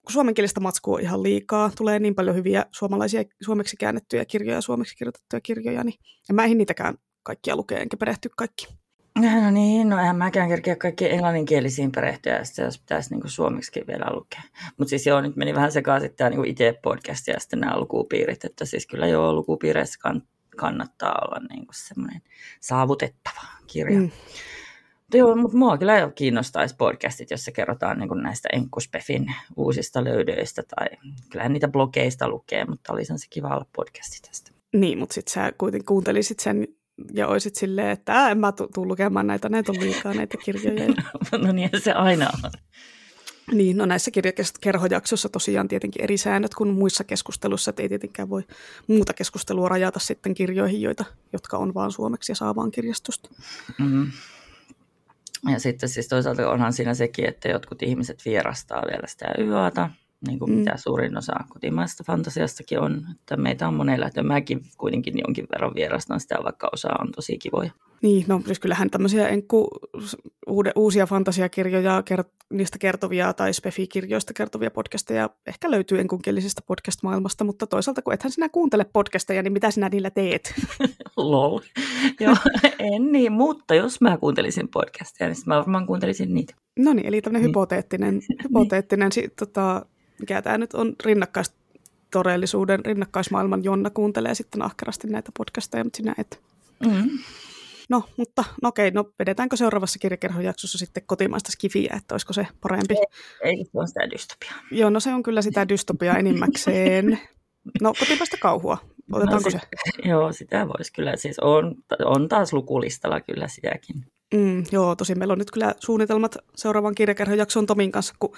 kun 0.07 0.13
suomenkielistä 0.13 0.59
matskua 0.59 0.95
on 0.95 1.01
ihan 1.01 1.24
liikaa, 1.24 1.71
tulee 1.77 2.00
niin 2.00 2.15
paljon 2.15 2.36
hyviä 2.36 2.65
suomalaisia 2.71 3.24
suomeksi 3.42 3.77
käännettyjä 3.77 4.25
kirjoja, 4.25 4.62
suomeksi 4.62 4.95
kirjoitettuja 4.95 5.42
kirjoja, 5.42 5.83
niin 5.83 6.00
en 6.30 6.36
mä 6.36 6.44
ehdi 6.44 6.56
niitäkään 6.56 6.95
kaikkia 7.24 7.56
lukea, 7.56 7.80
enkä 7.80 7.98
perehty 7.98 8.30
kaikki. 8.38 8.68
No 9.15 9.51
niin, 9.51 9.89
no 9.89 10.00
en 10.00 10.15
mäkään 10.15 10.50
kerkeä 10.50 10.75
kaikki 10.75 11.12
englanninkielisiin 11.12 11.92
perehtyä, 11.92 12.44
sitten 12.44 12.65
jos 12.65 12.80
pitäisi 12.80 13.15
niin 13.15 13.30
suomeksi 13.30 13.83
vielä 13.88 14.15
lukea. 14.15 14.42
Mutta 14.77 14.89
siis 14.89 15.07
joo, 15.07 15.21
nyt 15.21 15.36
meni 15.36 15.54
vähän 15.54 15.71
sekaisin 15.71 16.13
tämä 16.15 16.30
niin 16.30 16.45
itse 16.45 16.80
podcast 16.83 17.27
ja 17.27 17.39
sitten 17.39 17.60
nämä 17.60 17.80
lukupiirit, 17.80 18.45
että 18.45 18.65
siis 18.65 18.88
kyllä 18.88 19.07
joo, 19.07 19.33
lukupiireissä 19.33 20.00
kann- 20.10 20.27
kannattaa 20.57 21.21
olla 21.25 21.48
niin 21.50 21.68
semmoinen 21.71 22.21
saavutettava 22.60 23.42
kirja. 23.68 24.00
Mm. 24.00 24.12
Joo, 25.13 25.36
mutta 25.36 25.57
mua 25.57 25.77
kyllä 25.77 26.12
kiinnostaisi 26.15 26.75
podcastit, 26.77 27.31
jossa 27.31 27.51
kerrotaan 27.51 28.00
niin 28.00 28.24
näistä 28.24 28.50
Enkkuspefin 28.54 29.33
uusista 29.56 30.04
löydöistä 30.04 30.63
tai 30.75 30.88
kyllä 31.30 31.50
niitä 31.50 31.68
blogeista 31.68 32.30
lukee, 32.30 32.65
mutta 32.65 32.94
olisi 32.94 33.13
se 33.18 33.27
kiva 33.30 33.48
olla 33.48 33.65
podcasti 33.75 34.27
tästä. 34.27 34.51
Niin, 34.74 34.98
mutta 34.98 35.13
sitten 35.13 35.33
sä 35.33 35.51
kuitenkin 35.57 35.86
kuuntelisit 35.86 36.39
sen 36.39 36.68
ja 37.13 37.27
olisit 37.27 37.56
silleen, 37.56 37.89
että 37.89 38.30
en 38.30 38.38
mä 38.38 38.51
tule 38.51 38.88
lukemaan 38.88 39.27
näitä, 39.27 39.50
näitä 39.50 39.71
on 39.71 39.80
liikaa 39.80 40.13
näitä 40.13 40.38
kirjoja. 40.38 40.94
no 41.45 41.51
niin, 41.51 41.69
se 41.83 41.92
aina 41.92 42.30
on. 42.44 42.51
Niin, 43.51 43.77
no 43.77 43.86
näissä 43.86 44.12
kirjakerhojaksoissa 44.12 45.30
tosiaan 45.30 45.68
tietenkin 45.68 46.03
eri 46.03 46.18
säännöt 46.18 46.56
kuin 46.56 46.69
muissa 46.69 47.03
keskusteluissa, 47.03 47.69
että 47.69 47.81
ei 47.81 47.89
tietenkään 47.89 48.30
voi 48.30 48.44
muuta 48.88 49.13
keskustelua 49.13 49.69
rajata 49.69 50.00
sitten 50.00 50.33
kirjoihin, 50.33 50.81
joita, 50.81 51.06
jotka 51.33 51.57
on 51.57 51.74
vaan 51.74 51.92
suomeksi 51.92 52.31
ja 52.31 52.36
saa 52.36 52.56
vaan 52.56 52.71
kirjastosta. 52.71 53.29
Mm-hmm. 53.79 54.12
Ja 55.51 55.60
sitten 55.60 55.89
siis 55.89 56.08
toisaalta 56.08 56.50
onhan 56.50 56.74
siinä 56.74 56.94
sekin, 56.94 57.25
että 57.25 57.50
jotkut 57.50 57.84
ihmiset 57.84 58.25
vierastaa 58.25 58.84
vielä 58.91 59.08
sitä 59.08 59.25
yötä, 59.39 59.89
niin 60.27 60.39
kuin 60.39 60.51
mm. 60.51 60.58
mitä 60.58 60.77
suurin 60.77 61.17
osa 61.17 61.34
kotimaista 61.50 62.03
fantasiastakin 62.03 62.79
on. 62.79 63.06
Että 63.12 63.38
meitä 63.38 63.67
on 63.67 63.74
monella, 63.74 64.08
että 64.08 64.24
mäkin 64.24 64.62
kuitenkin 64.77 65.13
jonkin 65.27 65.48
verran 65.51 65.75
vierastan 65.75 66.20
sitä, 66.20 66.36
vaikka 66.44 66.70
osa 66.74 66.89
on 67.01 67.12
tosi 67.12 67.38
kivoja. 67.38 67.72
Niin, 68.01 68.25
no 68.27 68.41
siis 68.46 68.60
kyllähän 68.60 68.89
tämmöisiä 68.89 69.27
enkku, 69.27 69.67
uude, 70.48 70.72
uusia 70.75 71.06
fantasiakirjoja, 71.06 72.03
kert, 72.06 72.27
niistä 72.50 72.77
kertovia 72.77 73.34
tai 73.34 73.53
spefi-kirjoista 73.53 74.34
kertovia 74.34 74.72
podcasteja 74.72 75.29
ehkä 75.48 75.72
löytyy 75.72 76.00
enkunkielisestä 76.00 76.62
podcast-maailmasta, 76.67 77.44
mutta 77.44 77.67
toisaalta 77.67 78.01
kun 78.01 78.13
ethän 78.13 78.32
sinä 78.32 78.50
kuuntele 78.50 78.86
podcasteja, 78.94 79.44
niin 79.44 79.53
mitä 79.53 79.72
sinä 79.72 79.89
niillä 79.89 80.10
teet? 80.10 80.53
Lol. 81.17 81.60
Joo, 82.20 82.36
en 82.80 83.12
niin, 83.12 83.32
mutta 83.32 83.75
jos 83.75 84.01
mä 84.01 84.18
kuuntelisin 84.18 84.68
podcasteja, 84.68 85.30
niin 85.30 85.44
mä 85.46 85.58
varmaan 85.58 85.88
kuuntelisin 85.88 86.34
niitä. 86.34 86.54
No 86.80 86.94
niin, 86.94 87.06
eli 87.06 87.22
tämmöinen 87.22 87.42
niin. 87.42 87.50
hypoteettinen, 87.50 88.22
hypoteettinen 88.44 89.12
si, 89.12 89.30
tota, 89.39 89.86
mikä 90.20 90.42
tämä 90.42 90.58
nyt 90.58 90.74
on 90.74 90.96
rinnakkais 91.06 91.54
todellisuuden 92.12 92.86
rinnakkaismaailman 92.86 93.63
Jonna 93.63 93.89
kuuntelee 93.89 94.36
sitten 94.36 94.62
ahkerasti 94.62 95.08
näitä 95.08 95.32
podcasteja, 95.38 95.84
mutta 95.84 95.98
sinä 95.98 96.16
et. 96.18 96.42
Mm. 96.86 97.10
No, 97.89 98.04
mutta 98.18 98.44
no 98.63 98.70
okei, 98.70 98.92
no 98.92 99.10
vedetäänkö 99.20 99.58
seuraavassa 99.58 100.00
kirjakerhojaksossa 100.00 100.77
sitten 100.77 101.04
kotimaista 101.06 101.51
skifiä, 101.51 101.94
että 101.98 102.13
olisiko 102.13 102.34
se 102.34 102.48
parempi? 102.62 102.94
Ei, 102.94 103.06
ei 103.44 103.66
se 103.66 103.72
on 103.74 103.88
sitä 103.88 104.10
dystopiaa. 104.10 104.56
Joo, 104.72 104.89
no 104.89 105.00
se 105.00 105.13
on 105.13 105.24
kyllä 105.24 105.42
sitä 105.42 105.70
dystopiaa 105.70 106.18
enimmäkseen. 106.18 107.20
No, 107.82 107.94
kotimaista 108.00 108.38
kauhua. 108.42 108.77
Otetaanko 109.14 109.50
no, 109.50 109.52
se? 109.52 109.60
Joo, 110.10 110.34
sitä 110.34 110.68
voisi 110.68 110.94
kyllä. 110.94 111.16
Siis 111.16 111.40
on, 111.40 111.76
on 112.06 112.30
taas 112.30 112.54
lukulistalla 112.54 113.22
kyllä 113.22 113.48
sitäkin. 113.48 114.06
Mm, 114.34 114.64
joo, 114.72 114.96
tosi 114.96 115.16
meillä 115.16 115.32
on 115.32 115.38
nyt 115.38 115.52
kyllä 115.52 115.74
suunnitelmat 115.80 116.38
seuraavan 116.56 116.96
kirjakerhojakson 116.96 117.66
Tomin 117.66 117.92
kanssa, 117.92 118.16
kun 118.20 118.36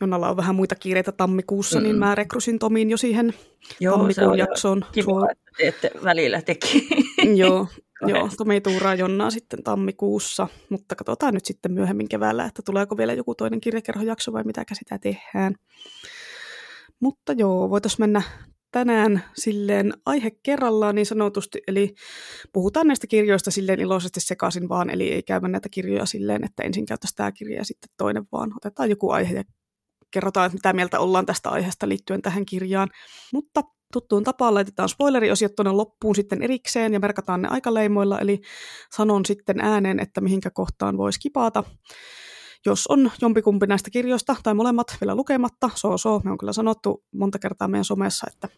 Jonnalla 0.00 0.30
on 0.30 0.36
vähän 0.36 0.54
muita 0.54 0.74
kiireitä 0.74 1.12
tammikuussa, 1.12 1.78
niin 1.78 1.86
mm. 1.86 1.88
niin 1.88 1.98
mä 1.98 2.14
rekrysin 2.14 2.58
Tomin 2.58 2.90
jo 2.90 2.96
siihen 2.96 3.34
joo, 3.80 3.98
tammikuun 3.98 4.38
jaksoon. 4.38 4.84
Kiva, 4.92 5.30
että 5.30 5.50
teette 5.56 5.90
välillä 6.04 6.42
teki. 6.42 6.88
joo, 7.36 7.66
Joo, 8.06 8.28
Tomi 8.36 8.60
tuuraa 8.60 8.94
Jonnaa 8.94 9.30
sitten 9.30 9.62
tammikuussa, 9.62 10.48
mutta 10.68 10.94
katsotaan 10.94 11.34
nyt 11.34 11.44
sitten 11.44 11.72
myöhemmin 11.72 12.08
keväällä, 12.08 12.44
että 12.44 12.62
tuleeko 12.62 12.96
vielä 12.96 13.12
joku 13.12 13.34
toinen 13.34 13.60
kirjakerhojakso 13.60 14.32
vai 14.32 14.44
mitä 14.44 14.64
sitä 14.72 14.98
tehdään. 14.98 15.54
Mutta 17.00 17.32
joo, 17.32 17.70
voitaisiin 17.70 18.02
mennä 18.02 18.22
tänään 18.72 19.24
silleen 19.34 19.92
aihe 20.06 20.30
kerrallaan 20.42 20.94
niin 20.94 21.06
sanotusti, 21.06 21.62
eli 21.66 21.94
puhutaan 22.52 22.86
näistä 22.86 23.06
kirjoista 23.06 23.50
silleen 23.50 23.80
iloisesti 23.80 24.20
sekaisin 24.20 24.68
vaan, 24.68 24.90
eli 24.90 25.12
ei 25.12 25.22
käydä 25.22 25.48
näitä 25.48 25.68
kirjoja 25.68 26.06
silleen, 26.06 26.44
että 26.44 26.62
ensin 26.62 26.86
käytäisiin 26.86 27.16
tämä 27.16 27.32
kirja 27.32 27.56
ja 27.56 27.64
sitten 27.64 27.90
toinen 27.96 28.24
vaan. 28.32 28.52
Otetaan 28.56 28.90
joku 28.90 29.10
aihe 29.10 29.34
ja 29.34 29.44
kerrotaan, 30.10 30.46
että 30.46 30.56
mitä 30.56 30.72
mieltä 30.72 31.00
ollaan 31.00 31.26
tästä 31.26 31.50
aiheesta 31.50 31.88
liittyen 31.88 32.22
tähän 32.22 32.46
kirjaan. 32.46 32.88
Mutta 33.32 33.62
tuttuun 33.92 34.24
tapaan 34.24 34.54
laitetaan 34.54 34.88
spoileriosiot 34.88 35.54
tuonne 35.54 35.72
loppuun 35.72 36.14
sitten 36.14 36.42
erikseen 36.42 36.92
ja 36.92 37.00
merkataan 37.00 37.42
ne 37.42 37.48
aikaleimoilla, 37.48 38.18
eli 38.18 38.40
sanon 38.96 39.24
sitten 39.24 39.60
ääneen, 39.60 40.00
että 40.00 40.20
mihinkä 40.20 40.50
kohtaan 40.50 40.98
voisi 40.98 41.20
kipata. 41.20 41.64
Jos 42.66 42.86
on 42.86 43.10
jompikumpi 43.20 43.66
näistä 43.66 43.90
kirjoista 43.90 44.36
tai 44.42 44.54
molemmat 44.54 44.96
vielä 45.00 45.14
lukematta, 45.14 45.70
so 45.74 45.98
so, 45.98 46.20
me 46.24 46.30
on 46.30 46.38
kyllä 46.38 46.52
sanottu 46.52 47.04
monta 47.14 47.38
kertaa 47.38 47.68
meidän 47.68 47.84
somessa, 47.84 48.26
että 48.32 48.48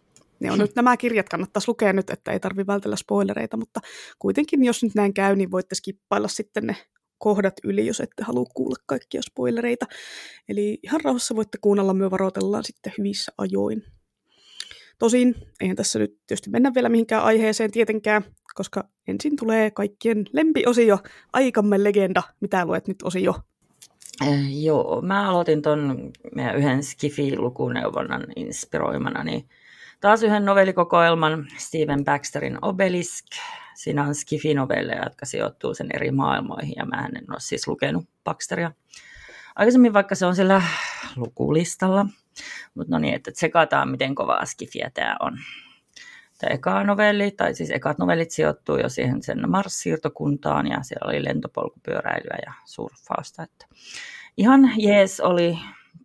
ne 0.41 0.53
on 0.53 0.59
nyt 0.59 0.77
nämä 0.77 0.97
kirjat, 0.97 1.29
kannattaisi 1.29 1.69
lukea 1.69 1.93
nyt, 1.93 2.11
että 2.11 2.33
ei 2.33 2.41
tarvitse 2.41 2.67
vältellä 2.67 2.97
spoilereita, 2.97 3.57
mutta 3.57 3.81
kuitenkin 4.19 4.65
jos 4.65 4.83
nyt 4.83 4.95
näin 4.95 5.15
käy, 5.15 5.37
niin 5.37 5.51
voitte 5.51 5.75
skippailla 5.75 6.29
sitten 6.29 6.67
ne 6.67 6.77
kohdat 7.19 7.55
yli, 7.65 7.87
jos 7.87 8.01
ette 8.01 8.23
halua 8.23 8.47
kuulla 8.55 8.77
kaikkia 8.87 9.23
spoilereita. 9.23 9.87
Eli 10.49 10.79
ihan 10.83 11.01
rauhassa 11.01 11.37
voitte 11.37 11.59
kuunnella, 11.61 11.95
me 11.95 12.11
varoitellaan 12.11 12.65
sitten 12.65 12.93
hyvissä 12.99 13.33
ajoin. 13.39 13.83
Tosin, 14.99 15.35
eihän 15.61 15.77
tässä 15.77 15.99
nyt 15.99 16.19
tietysti 16.27 16.51
mennä 16.51 16.75
vielä 16.75 16.89
mihinkään 16.89 17.25
aiheeseen 17.25 17.71
tietenkään, 17.71 18.25
koska 18.55 18.89
ensin 19.09 19.37
tulee 19.37 19.71
kaikkien 19.71 20.25
lempiosio, 20.33 20.99
aikamme 21.33 21.85
legenda. 21.85 22.23
Mitä 22.41 22.67
luet 22.67 22.89
nyt 22.89 23.03
osio? 23.03 23.35
Äh, 24.23 24.63
joo, 24.63 25.03
mä 25.03 25.29
aloitin 25.29 25.63
ton 25.63 26.13
meidän 26.35 26.57
yhden 26.57 26.83
Skifi-lukuneuvonnan 26.83 28.27
inspiroimana, 28.37 29.25
niin 29.25 29.49
taas 30.01 30.23
yhden 30.23 30.45
novellikokoelman 30.45 31.47
Steven 31.57 32.05
Baxterin 32.05 32.59
Obelisk. 32.63 33.27
Siinä 33.75 34.03
on 34.03 34.15
Skifi-novelleja, 34.15 35.05
jotka 35.05 35.27
sijoittuu 35.27 35.75
sen 35.75 35.89
eri 35.95 36.11
maailmoihin, 36.11 36.75
ja 36.77 36.87
mä 36.87 37.07
en 37.07 37.31
ole 37.31 37.41
siis 37.41 37.69
lukenut 37.69 38.05
Baxteria. 38.25 38.73
Aikaisemmin 39.57 39.93
vaikka 39.93 40.15
se 40.15 40.27
on 40.27 40.37
siellä 40.37 40.63
lukulistalla, 41.17 42.07
mutta 42.75 42.95
no 42.95 42.99
niin, 42.99 43.15
että 43.15 43.33
tsekataan, 43.33 43.91
miten 43.91 44.15
kovaa 44.15 44.47
Skifiä 44.47 44.91
tämä 44.95 45.17
on. 45.21 45.39
Tämä 46.45 46.55
eka 46.55 46.85
novelli, 46.85 47.31
tai 47.31 47.55
siis 47.55 47.71
ekat 47.71 47.99
novellit 47.99 48.31
sijoittuu 48.31 48.77
jo 48.77 48.89
siihen 48.89 49.23
sen 49.23 49.51
Mars-siirtokuntaan, 49.51 50.67
ja 50.67 50.83
siellä 50.83 51.11
oli 51.11 51.25
lentopolkupyöräilyä 51.25 52.39
ja 52.47 52.53
surffausta. 52.65 53.43
Että 53.43 53.67
ihan 54.37 54.73
jees 54.77 55.21
oli 55.21 55.59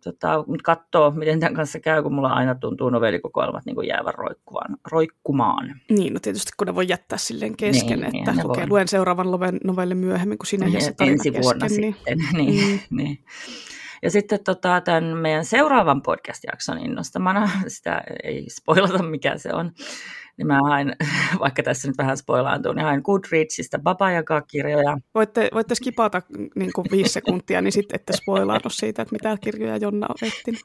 tota, 0.04 0.44
katsoa, 0.62 1.10
miten 1.10 1.40
tämän 1.40 1.54
kanssa 1.54 1.80
käy, 1.80 2.02
kun 2.02 2.14
mulla 2.14 2.28
aina 2.28 2.54
tuntuu 2.54 2.90
novellikokoelmat 2.90 3.66
niin 3.66 3.86
jäävän 3.86 4.14
roikkumaan, 4.14 4.76
roikkumaan. 4.90 5.80
Niin, 5.90 6.14
no 6.14 6.20
tietysti 6.20 6.52
kun 6.56 6.66
ne 6.66 6.74
voi 6.74 6.88
jättää 6.88 7.18
silleen 7.18 7.56
kesken, 7.56 8.00
niin, 8.00 8.16
että 8.16 8.30
okei, 8.30 8.44
okay, 8.44 8.66
luen 8.68 8.88
seuraavan 8.88 9.26
novellin 9.64 9.98
myöhemmin, 9.98 10.38
kun 10.38 10.46
sinä 10.46 10.66
jää 10.66 10.80
se 10.80 10.94
Ensi 11.00 11.32
vuonna 11.32 11.66
kesken, 11.66 11.80
niin- 11.80 11.94
sitten, 11.94 12.18
niin, 12.32 12.46
niin, 12.56 12.80
mm. 12.90 12.96
niin. 12.96 13.24
Ja 14.02 14.10
sitten 14.10 14.44
tota, 14.44 14.80
tämän 14.80 15.04
meidän 15.04 15.44
seuraavan 15.44 16.02
podcast-jakson 16.02 16.78
innostamana, 16.78 17.50
sitä 17.68 18.02
ei 18.22 18.46
spoilata 18.50 19.02
mikä 19.02 19.38
se 19.38 19.54
on, 19.54 19.72
niin 20.40 20.46
mä 20.46 20.60
hain, 20.62 20.96
vaikka 21.40 21.62
tässä 21.62 21.88
nyt 21.88 21.98
vähän 21.98 22.16
spoilaantuu, 22.16 22.72
niin 22.72 22.84
hain 22.84 23.00
Goodreadsista 23.04 23.78
Babajaga-kirjoja. 23.78 24.98
Voitte, 25.14 25.48
voitte 25.54 25.74
skipata 25.74 26.22
niin 26.54 26.72
kuin 26.72 26.86
viisi 26.90 27.12
sekuntia, 27.12 27.62
niin 27.62 27.72
sitten 27.72 27.94
ette 27.94 28.12
spoilaannu 28.16 28.70
siitä, 28.70 29.02
että 29.02 29.12
mitä 29.12 29.36
kirjoja 29.40 29.76
Jonna 29.76 30.06
on 30.06 30.28
etsinyt. 30.28 30.60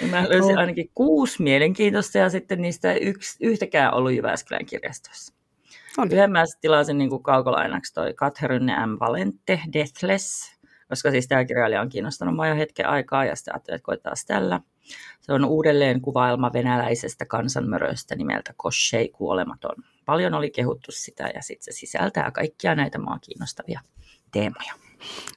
mä 0.10 0.28
löysin 0.28 0.58
ainakin 0.58 0.90
kuusi 0.94 1.42
mielenkiintoista 1.42 2.18
ja 2.18 2.30
sitten 2.30 2.62
niistä 2.62 2.94
yksi, 2.94 3.46
yhtäkään 3.46 3.94
ollut 3.94 4.12
Jyväskylän 4.12 4.66
kirjastossa. 4.66 5.34
On. 5.98 6.12
Yhden 6.12 6.32
mä 6.32 6.44
tilasin 6.60 6.98
niin 6.98 7.10
kuin 7.10 7.22
kaukolainaksi 7.22 7.94
toi 7.94 8.14
Catherine 8.14 8.86
M. 8.86 8.96
Valente, 9.00 9.60
Deathless, 9.72 10.55
koska 10.88 11.10
siis 11.10 11.28
tämä 11.28 11.44
kirjailija 11.44 11.80
on 11.80 11.88
kiinnostanut 11.88 12.34
mua 12.34 12.48
jo 12.48 12.56
hetken 12.56 12.88
aikaa 12.88 13.24
ja 13.24 13.36
sitten 13.36 13.54
ajattelin, 13.54 13.76
että 13.76 13.86
koetaan 13.86 14.16
tällä. 14.26 14.60
Se 15.20 15.32
on 15.32 15.44
uudelleen 15.44 16.00
kuvailma 16.00 16.52
venäläisestä 16.52 17.24
kansanmöröstä 17.24 18.16
nimeltä 18.16 18.54
Koshei 18.56 19.08
kuolematon. 19.08 19.76
Paljon 20.04 20.34
oli 20.34 20.50
kehuttu 20.50 20.92
sitä 20.92 21.30
ja 21.34 21.42
sitten 21.42 21.74
se 21.74 21.78
sisältää 21.78 22.30
kaikkia 22.30 22.74
näitä 22.74 22.98
maa 22.98 23.18
kiinnostavia 23.18 23.80
teemoja. 24.32 24.85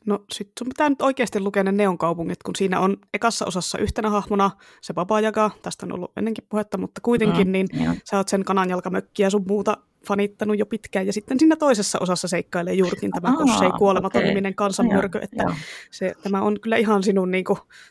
No 0.05 0.19
sit 0.31 0.51
sun 0.59 0.69
pitää 0.69 0.89
nyt 0.89 1.01
oikeasti 1.01 1.39
lukea 1.39 1.63
ne 1.63 1.71
neonkaupungit, 1.71 2.43
kun 2.43 2.55
siinä 2.55 2.79
on 2.79 2.97
ekassa 3.13 3.45
osassa 3.45 3.77
yhtenä 3.77 4.09
hahmona 4.09 4.51
se 4.81 4.93
Babajaga, 4.93 5.51
tästä 5.61 5.85
on 5.85 5.91
ollut 5.91 6.11
ennenkin 6.17 6.43
puhetta, 6.49 6.77
mutta 6.77 7.01
kuitenkin, 7.01 7.47
mm, 7.47 7.51
niin 7.51 7.67
joo. 7.83 7.93
sä 8.03 8.17
oot 8.17 8.27
sen 8.27 8.43
kananjalkamökkiä 8.43 9.29
sun 9.29 9.45
muuta 9.47 9.77
fanittanut 10.07 10.59
jo 10.59 10.65
pitkään, 10.65 11.07
ja 11.07 11.13
sitten 11.13 11.39
siinä 11.39 11.55
toisessa 11.55 11.99
osassa 12.01 12.27
seikkailee 12.27 12.73
juurikin 12.73 13.11
tämä 13.11 13.37
Kossei 13.37 13.71
kuolematon 13.77 14.19
okay. 14.19 14.29
niminen 14.29 14.55
kansanmörkö, 14.55 15.19
että 15.21 15.43
se, 15.91 16.13
tämä 16.23 16.41
on 16.41 16.59
kyllä 16.61 16.77
ihan 16.77 17.03
sinun 17.03 17.31
niin 17.31 17.45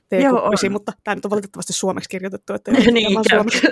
teekuppisi, 0.09 0.69
mutta 0.69 0.93
tämä 1.05 1.15
nyt 1.15 1.25
on 1.25 1.31
valitettavasti 1.31 1.73
suomeksi 1.73 2.09
kirjoitettu, 2.09 2.53
että 2.53 2.73
niin, 2.93 3.21
suomeksi. 3.31 3.67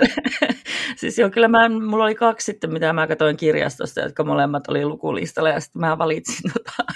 siis 0.99 1.17
joo, 1.17 1.29
kyllä 1.29 1.47
mä, 1.47 1.69
mulla 1.69 2.03
oli 2.03 2.15
kaksi 2.15 2.45
sitten, 2.45 2.73
mitä 2.73 2.93
mä 2.93 3.07
katsoin 3.07 3.37
kirjastosta, 3.37 3.99
jotka 3.99 4.23
molemmat 4.23 4.67
oli 4.67 4.85
lukulistalla, 4.85 5.49
ja 5.49 5.59
sitten 5.59 5.79
mä 5.79 5.97
valitsin 5.97 6.51
tota, 6.53 6.93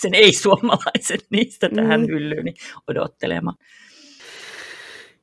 sen 0.00 0.14
ei-suomalaisen 0.14 1.18
niistä 1.30 1.68
tähän 1.68 2.00
mm. 2.00 2.06
hyllyyn 2.06 2.54
odottelemaan. 2.88 3.56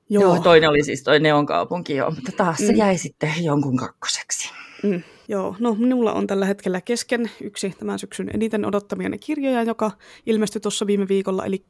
Joo. 0.10 0.24
joo, 0.24 0.44
toinen 0.44 0.70
oli 0.70 0.84
siis 0.84 1.04
toi 1.04 1.20
Neon 1.20 1.46
kaupunki, 1.46 1.96
joo, 1.96 2.12
mutta 2.12 2.32
taas 2.38 2.60
mm. 2.60 2.66
se 2.66 2.74
jäi 2.74 2.98
sitten 2.98 3.44
jonkun 3.44 3.78
kakkoseksi. 3.78 4.50
Mm. 4.84 5.04
Joo, 5.28 5.56
no 5.60 5.76
minulla 5.76 6.14
on 6.14 6.28
tällä 6.28 6.46
hetkellä 6.46 6.82
kesken 6.82 7.32
yksi 7.42 7.70
tämän 7.80 8.00
syksyn 8.00 8.30
eniten 8.34 8.66
odottamia 8.66 9.10
kirjoja, 9.20 9.64
joka 9.64 9.92
ilmestyi 10.26 10.62
tuossa 10.62 10.88
viime 10.88 11.08
viikolla, 11.08 11.46
eli 11.46 11.66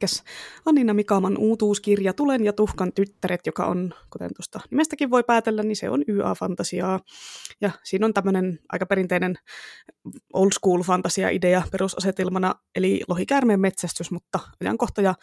Annina 0.66 0.94
Mikaman 0.94 1.38
uutuuskirja 1.38 2.12
Tulen 2.12 2.44
ja 2.44 2.52
tuhkan 2.52 2.92
tyttäret, 2.92 3.46
joka 3.46 3.66
on, 3.66 3.94
kuten 4.10 4.30
tuosta 4.36 4.60
nimestäkin 4.70 5.10
voi 5.10 5.24
päätellä, 5.24 5.62
niin 5.62 5.76
se 5.76 5.90
on 5.90 6.04
YA-fantasiaa. 6.08 7.00
Ja 7.60 7.70
siinä 7.84 8.06
on 8.06 8.14
tämmöinen 8.14 8.58
aika 8.68 8.86
perinteinen 8.86 9.34
old 10.32 10.50
school 10.52 10.82
fantasia-idea 10.82 11.62
perusasetelmana, 11.72 12.54
eli 12.74 13.00
lohikäärmeen 13.08 13.60
metsästys, 13.60 14.10
mutta 14.10 14.38
ajankohta 14.60 15.00
ja 15.00 15.14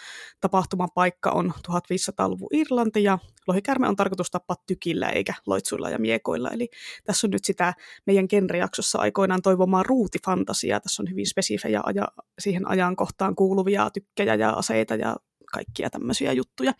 tapahtuman 0.41 0.89
paikka 0.95 1.31
on 1.31 1.53
1500-luvun 1.67 2.49
Irlanti, 2.51 3.03
ja 3.03 3.19
lohikäärme 3.47 3.87
on 3.87 3.95
tarkoitus 3.95 4.31
tappaa 4.31 4.57
tykillä 4.67 5.09
eikä 5.09 5.33
loitsuilla 5.45 5.89
ja 5.89 5.99
miekoilla, 5.99 6.49
eli 6.49 6.69
tässä 7.03 7.27
on 7.27 7.31
nyt 7.31 7.45
sitä 7.45 7.73
meidän 8.05 8.22
meidän 8.23 8.29
genrejaksossa 8.29 8.99
aikoinaan 8.99 9.41
toivomaan 9.41 9.85
ruutifantasiaa. 9.85 10.79
Tässä 10.79 11.03
on 11.03 11.09
hyvin 11.09 11.27
spesifejä 11.27 11.81
aja, 11.83 12.07
siihen 12.39 12.67
ajankohtaan 12.67 13.35
kuuluvia 13.35 13.89
tykkejä 13.89 14.35
ja 14.35 14.49
aseita 14.49 14.95
ja 14.95 15.15
kaikkia 15.51 15.89
tämmöisiä 15.89 16.33
juttuja. 16.33 16.73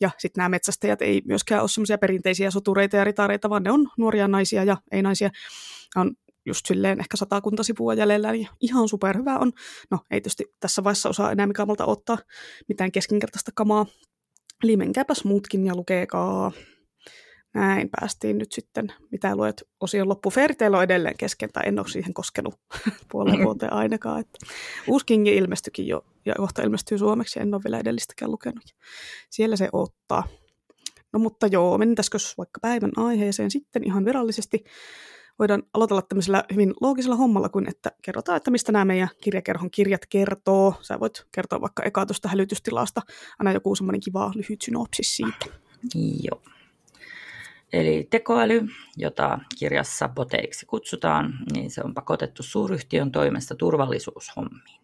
Ja 0.00 0.10
sitten 0.18 0.40
nämä 0.40 0.48
metsästäjät 0.48 1.02
ei 1.02 1.22
myöskään 1.24 1.60
ole 1.60 1.68
semmoisia 1.68 1.98
perinteisiä 1.98 2.50
sotureita 2.50 2.96
ja 2.96 3.04
ritareita, 3.04 3.50
vaan 3.50 3.62
ne 3.62 3.70
on 3.70 3.88
nuoria 3.98 4.28
naisia 4.28 4.64
ja 4.64 4.76
ei-naisia. 4.92 5.30
On 5.96 6.14
just 6.46 6.66
silleen 6.66 7.00
ehkä 7.00 7.16
satakunta 7.16 7.62
sivua 7.62 7.94
jäljellä, 7.94 8.32
niin 8.32 8.48
ihan 8.60 8.88
superhyvä 8.88 9.38
on. 9.38 9.52
No 9.90 9.98
ei 10.10 10.20
tietysti 10.20 10.44
tässä 10.60 10.84
vaiheessa 10.84 11.08
osaa 11.08 11.32
enää 11.32 11.46
Mikamalta 11.46 11.86
ottaa 11.86 12.18
mitään 12.68 12.92
keskinkertaista 12.92 13.50
kamaa. 13.54 13.86
Eli 14.64 14.76
menkääpäs 14.76 15.24
muutkin 15.24 15.66
ja 15.66 15.76
lukeekaa. 15.76 16.52
Näin 17.54 17.88
päästiin 17.90 18.38
nyt 18.38 18.52
sitten, 18.52 18.92
mitä 19.12 19.36
luet 19.36 19.62
osion 19.80 20.08
loppu. 20.08 20.30
Fairytale 20.30 20.76
on 20.76 20.82
edelleen 20.82 21.16
kesken, 21.18 21.50
tai 21.52 21.62
en 21.66 21.78
ole 21.78 21.88
siihen 21.88 22.14
koskenut 22.14 22.54
puolen 23.12 23.44
vuoteen 23.44 23.72
ainakaan. 23.72 24.20
Että 24.20 24.38
uusi 24.88 25.06
Kingi 25.06 25.36
ilmestyikin 25.36 25.86
jo, 25.86 26.04
ja 26.26 26.34
kohta 26.36 26.62
ilmestyy 26.62 26.98
suomeksi, 26.98 27.40
en 27.40 27.54
ole 27.54 27.62
vielä 27.64 27.78
edellistäkään 27.78 28.30
lukenut. 28.30 28.64
Siellä 29.30 29.56
se 29.56 29.68
ottaa. 29.72 30.28
No 31.12 31.18
mutta 31.18 31.46
joo, 31.46 31.78
mentäisikö 31.78 32.18
vaikka 32.38 32.60
päivän 32.60 32.92
aiheeseen 32.96 33.50
sitten 33.50 33.84
ihan 33.84 34.04
virallisesti. 34.04 34.64
Voidaan 35.38 35.62
aloitella 35.74 36.02
tämmöisellä 36.02 36.44
hyvin 36.52 36.74
loogisella 36.80 37.16
hommalla, 37.16 37.48
kuin 37.48 37.68
että 37.68 37.92
kerrotaan, 38.02 38.36
että 38.36 38.50
mistä 38.50 38.72
nämä 38.72 38.84
meidän 38.84 39.08
kirjakerhon 39.20 39.70
kirjat 39.70 40.06
kertoo. 40.08 40.74
Sä 40.80 41.00
voit 41.00 41.26
kertoa 41.32 41.60
vaikka 41.60 41.82
eka 41.82 42.06
tuosta 42.06 42.28
hälytystilasta, 42.28 43.02
aina 43.38 43.52
joku 43.52 43.74
semmoinen 43.74 44.00
kiva 44.00 44.32
lyhyt 44.34 44.62
synopsis 44.62 45.16
siitä. 45.16 45.46
Joo. 46.22 46.42
Eli 47.72 48.06
tekoäly, 48.10 48.66
jota 48.96 49.38
kirjassa 49.58 50.08
boteiksi 50.08 50.66
kutsutaan, 50.66 51.34
niin 51.52 51.70
se 51.70 51.80
on 51.84 51.94
pakotettu 51.94 52.42
suuryhtiön 52.42 53.12
toimesta 53.12 53.54
turvallisuushommiin, 53.54 54.80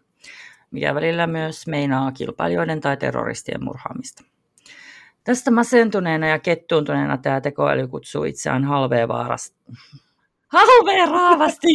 mikä 0.70 0.94
välillä 0.94 1.26
myös 1.26 1.66
meinaa 1.66 2.12
kilpailijoiden 2.12 2.80
tai 2.80 2.96
terroristien 2.96 3.64
murhaamista. 3.64 4.24
Tästä 5.24 5.50
masentuneena 5.50 6.26
ja 6.26 6.38
kettuuntuneena 6.38 7.18
tämä 7.18 7.40
tekoäly 7.40 7.88
kutsuu 7.88 8.24
itseään 8.24 8.64
halveavaarasti. 8.64 9.56
Halveeraavasti! 10.48 11.66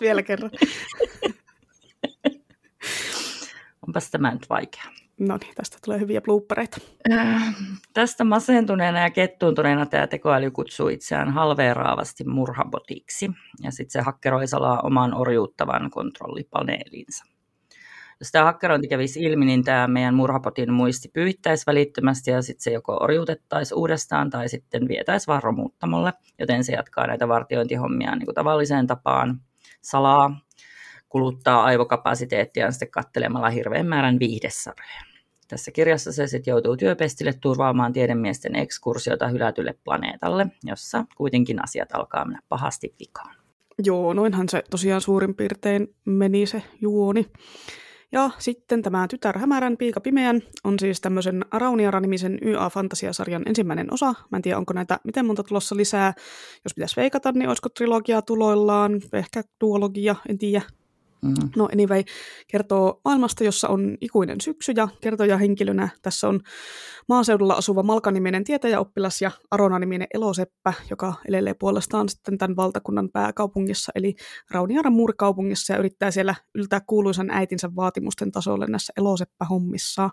vielä 0.00 0.22
kerran. 0.22 0.50
Onpas 3.86 4.10
tämä 4.10 4.32
nyt 4.32 4.50
vaikea. 4.50 4.84
No 5.18 5.38
niin, 5.40 5.54
tästä 5.54 5.78
tulee 5.84 6.00
hyviä 6.00 6.20
bloopereita. 6.20 6.76
Äh, 7.12 7.54
tästä 7.94 8.24
masentuneena 8.24 9.00
ja 9.00 9.10
kettuuntuneena 9.10 9.86
tämä 9.86 10.06
tekoäly 10.06 10.50
kutsuu 10.50 10.88
itseään 10.88 11.32
halveeraavasti 11.32 12.24
murhabotiksi. 12.24 13.30
Ja 13.62 13.70
sitten 13.70 13.90
se 13.90 14.00
hakkeroi 14.00 14.46
salaa 14.46 14.80
oman 14.80 15.14
orjuuttavan 15.14 15.90
kontrollipaneelinsa. 15.90 17.24
Jos 18.20 18.30
tämä 18.32 18.44
hakkerointi 18.44 18.88
kävisi 18.88 19.22
ilmi, 19.22 19.44
niin 19.44 19.64
tämä 19.64 19.88
meidän 19.88 20.14
murhapotin 20.14 20.72
muisti 20.72 21.08
pyyttäisi 21.08 21.66
välittömästi 21.66 22.30
ja 22.30 22.42
sitten 22.42 22.62
se 22.62 22.70
joko 22.70 22.98
orjuutettaisiin 23.00 23.78
uudestaan 23.78 24.30
tai 24.30 24.48
sitten 24.48 24.88
vietäisi 24.88 25.26
vaan 25.26 25.42
romuuttamolle, 25.42 26.12
joten 26.38 26.64
se 26.64 26.72
jatkaa 26.72 27.06
näitä 27.06 27.28
vartiointihommia 27.28 28.16
niin 28.16 28.26
kuin 28.26 28.34
tavalliseen 28.34 28.86
tapaan 28.86 29.40
salaa, 29.82 30.40
kuluttaa 31.08 31.64
aivokapasiteettiaan 31.64 32.72
sitten 32.72 32.90
kattelemalla 32.90 33.50
hirveän 33.50 33.86
määrän 33.86 34.18
viihdesarjoja. 34.18 35.07
Tässä 35.48 35.70
kirjassa 35.70 36.12
se 36.12 36.26
sitten 36.26 36.52
joutuu 36.52 36.76
työpestille 36.76 37.32
turvaamaan 37.32 37.92
tiedemiesten 37.92 38.56
ekskursiota 38.56 39.28
hylätylle 39.28 39.74
planeetalle, 39.84 40.46
jossa 40.64 41.04
kuitenkin 41.16 41.64
asiat 41.64 41.92
alkaa 41.92 42.24
mennä 42.24 42.40
pahasti 42.48 42.94
vikaan. 42.98 43.34
Joo, 43.84 44.12
noinhan 44.12 44.48
se 44.48 44.62
tosiaan 44.70 45.00
suurin 45.00 45.34
piirtein 45.34 45.94
meni 46.04 46.46
se 46.46 46.62
juoni. 46.80 47.26
Ja 48.12 48.30
sitten 48.38 48.82
tämä 48.82 49.08
Tytär 49.08 49.38
hämärän, 49.38 49.76
piika 49.76 50.00
pimeän 50.00 50.42
on 50.64 50.78
siis 50.78 51.00
tämmöisen 51.00 51.44
Rauniara-nimisen 51.52 52.38
YA-fantasiasarjan 52.42 53.42
ensimmäinen 53.46 53.92
osa. 53.92 54.14
Mä 54.30 54.36
en 54.36 54.42
tiedä, 54.42 54.58
onko 54.58 54.72
näitä 54.72 55.00
miten 55.04 55.26
monta 55.26 55.42
tulossa 55.42 55.76
lisää. 55.76 56.14
Jos 56.64 56.74
pitäisi 56.74 56.96
veikata, 56.96 57.32
niin 57.32 57.48
olisiko 57.48 57.68
trilogia 57.68 58.22
tuloillaan, 58.22 59.00
ehkä 59.12 59.42
duologia, 59.60 60.16
en 60.28 60.38
tiedä. 60.38 60.62
Mm. 61.22 61.34
No 61.56 61.68
anyway, 61.72 62.04
kertoo 62.48 63.00
maailmasta, 63.04 63.44
jossa 63.44 63.68
on 63.68 63.96
ikuinen 64.00 64.40
syksy 64.40 64.72
ja 64.76 64.88
kertoja 65.00 65.36
henkilönä 65.36 65.88
tässä 66.02 66.28
on 66.28 66.40
maaseudulla 67.08 67.54
asuva 67.54 67.82
Malkaniminen 67.82 68.44
tietäjäoppilas 68.44 69.22
ja 69.22 69.30
Arona-niminen 69.50 70.08
eloseppä, 70.14 70.72
joka 70.90 71.14
elelee 71.28 71.54
puolestaan 71.54 72.08
sitten 72.08 72.38
tämän 72.38 72.56
valtakunnan 72.56 73.08
pääkaupungissa, 73.12 73.92
eli 73.94 74.14
Rauniaran 74.50 74.92
muurikaupungissa 74.92 75.72
ja 75.72 75.78
yrittää 75.78 76.10
siellä 76.10 76.34
yltää 76.54 76.80
kuuluisan 76.86 77.30
äitinsä 77.30 77.70
vaatimusten 77.76 78.32
tasolle 78.32 78.66
näissä 78.66 78.92
eloseppä-hommissa. 78.96 80.10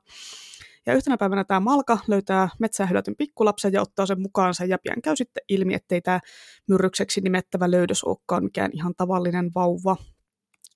Ja 0.86 0.94
yhtenä 0.94 1.18
päivänä 1.18 1.44
tämä 1.44 1.60
Malka 1.60 1.98
löytää 2.08 2.50
metsään 2.60 2.90
hylätyn 2.90 3.16
pikkulapsen 3.16 3.74
ja 3.74 3.82
ottaa 3.82 4.06
sen 4.06 4.22
mukaansa 4.22 4.66
ja 4.66 4.78
pian 4.84 5.02
käy 5.02 5.16
sitten 5.16 5.44
ilmi, 5.50 5.74
ettei 5.74 6.02
tämä 6.02 6.20
myrrykseksi 6.68 7.22
nimettävä 7.22 7.72
löydös 7.72 8.04
olekaan 8.04 8.44
mikään 8.44 8.72
ihan 8.74 8.94
tavallinen 8.98 9.52
vauva, 9.56 9.96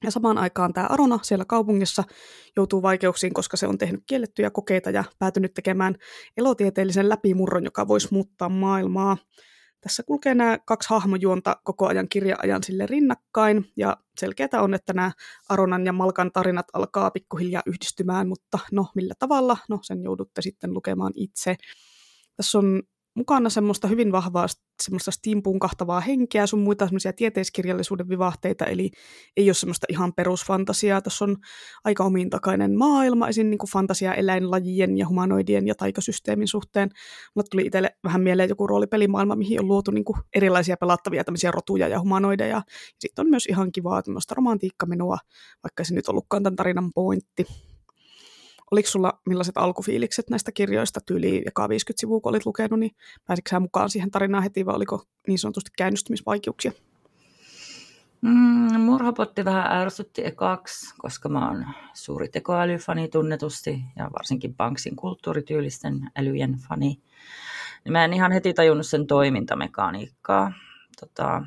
ja 0.03 0.11
samaan 0.11 0.37
aikaan 0.37 0.73
tämä 0.73 0.87
Arona 0.87 1.19
siellä 1.21 1.45
kaupungissa 1.45 2.03
joutuu 2.55 2.81
vaikeuksiin, 2.81 3.33
koska 3.33 3.57
se 3.57 3.67
on 3.67 3.77
tehnyt 3.77 4.03
kiellettyjä 4.07 4.49
kokeita 4.49 4.89
ja 4.89 5.03
päätynyt 5.19 5.53
tekemään 5.53 5.95
elotieteellisen 6.37 7.09
läpimurron, 7.09 7.63
joka 7.63 7.87
voisi 7.87 8.07
muuttaa 8.11 8.49
maailmaa. 8.49 9.17
Tässä 9.81 10.03
kulkee 10.03 10.35
nämä 10.35 10.59
kaksi 10.65 10.89
hahmojuonta 10.89 11.57
koko 11.63 11.87
ajan 11.87 12.09
kirjaajan 12.09 12.63
sille 12.63 12.85
rinnakkain, 12.85 13.71
ja 13.77 13.97
selkeää 14.19 14.61
on, 14.61 14.73
että 14.73 14.93
nämä 14.93 15.11
Aronan 15.49 15.85
ja 15.85 15.93
Malkan 15.93 16.31
tarinat 16.31 16.65
alkaa 16.73 17.11
pikkuhiljaa 17.11 17.61
yhdistymään, 17.65 18.27
mutta 18.27 18.59
no 18.71 18.87
millä 18.95 19.13
tavalla, 19.19 19.57
no 19.69 19.79
sen 19.81 20.03
joudutte 20.03 20.41
sitten 20.41 20.73
lukemaan 20.73 21.13
itse. 21.15 21.55
Tässä 22.35 22.57
on 22.57 22.81
mukana 23.15 23.49
semmoista 23.49 23.87
hyvin 23.87 24.11
vahvaa 24.11 24.47
semmoista 24.83 25.11
steampunkahtavaa 25.11 25.99
henkeä, 25.99 26.47
sun 26.47 26.59
muita 26.59 26.85
semmoisia 26.85 27.13
tieteiskirjallisuuden 27.13 28.09
vivahteita, 28.09 28.65
eli 28.65 28.91
ei 29.37 29.49
ole 29.49 29.53
semmoista 29.53 29.85
ihan 29.89 30.13
perusfantasiaa. 30.13 31.01
Tässä 31.01 31.25
on 31.25 31.37
aika 31.83 32.03
omiintakainen 32.03 32.77
maailma, 32.77 33.27
esim. 33.27 33.47
niin 33.47 33.57
kuin 33.57 33.69
fantasia 33.69 34.13
eläinlajien 34.13 34.97
ja 34.97 35.07
humanoidien 35.07 35.67
ja 35.67 35.75
taikasysteemin 35.75 36.47
suhteen. 36.47 36.89
Mulle 37.35 37.47
tuli 37.51 37.65
itselle 37.65 37.89
vähän 38.03 38.21
mieleen 38.21 38.49
joku 38.49 38.67
roolipelimaailma, 38.67 39.35
mihin 39.35 39.59
on 39.59 39.67
luotu 39.67 39.91
niin 39.91 40.05
kuin 40.05 40.19
erilaisia 40.35 40.77
pelattavia 40.77 41.23
tämmöisiä 41.23 41.51
rotuja 41.51 41.87
ja 41.87 41.99
humanoideja. 41.99 42.49
Ja 42.49 42.61
sitten 42.99 43.25
on 43.25 43.29
myös 43.29 43.45
ihan 43.45 43.71
kivaa 43.71 44.01
tämmöistä 44.01 44.35
romantiikkamenoa, 44.35 45.17
vaikka 45.63 45.83
se 45.83 45.95
nyt 45.95 46.07
ollutkaan 46.07 46.43
tämän 46.43 46.55
tarinan 46.55 46.91
pointti. 46.95 47.45
Oliko 48.71 48.89
sulla 48.89 49.19
millaiset 49.25 49.57
alkufiilikset 49.57 50.29
näistä 50.29 50.51
kirjoista 50.51 50.99
tyyliin 51.05 51.43
joka 51.45 51.69
50 51.69 51.99
sivua, 51.99 52.19
kun 52.19 52.29
olit 52.29 52.45
lukenut, 52.45 52.79
niin 52.79 52.91
pääsitkö 53.27 53.59
mukaan 53.59 53.89
siihen 53.89 54.11
tarinaan 54.11 54.43
heti 54.43 54.65
vai 54.65 54.75
oliko 54.75 55.03
niin 55.27 55.39
sanotusti 55.39 55.71
käynnistymisvaikeuksia? 55.77 56.71
Mm, 58.21 58.79
murhapotti 58.79 59.45
vähän 59.45 59.71
ärsytti 59.71 60.25
ekaksi, 60.25 60.95
koska 60.97 61.29
mä 61.29 61.47
oon 61.47 61.65
suuri 61.93 62.27
tekoälyfani 62.27 63.07
tunnetusti 63.07 63.81
ja 63.95 64.09
varsinkin 64.13 64.55
Banksin 64.55 64.95
kulttuurityylisten 64.95 66.09
älyjen 66.15 66.55
fani. 66.69 67.01
Niin 67.83 67.91
mä 67.91 68.05
en 68.05 68.13
ihan 68.13 68.31
heti 68.31 68.53
tajunnut 68.53 68.87
sen 68.87 69.07
toimintamekaniikkaa. 69.07 70.53
Tota, 70.99 71.43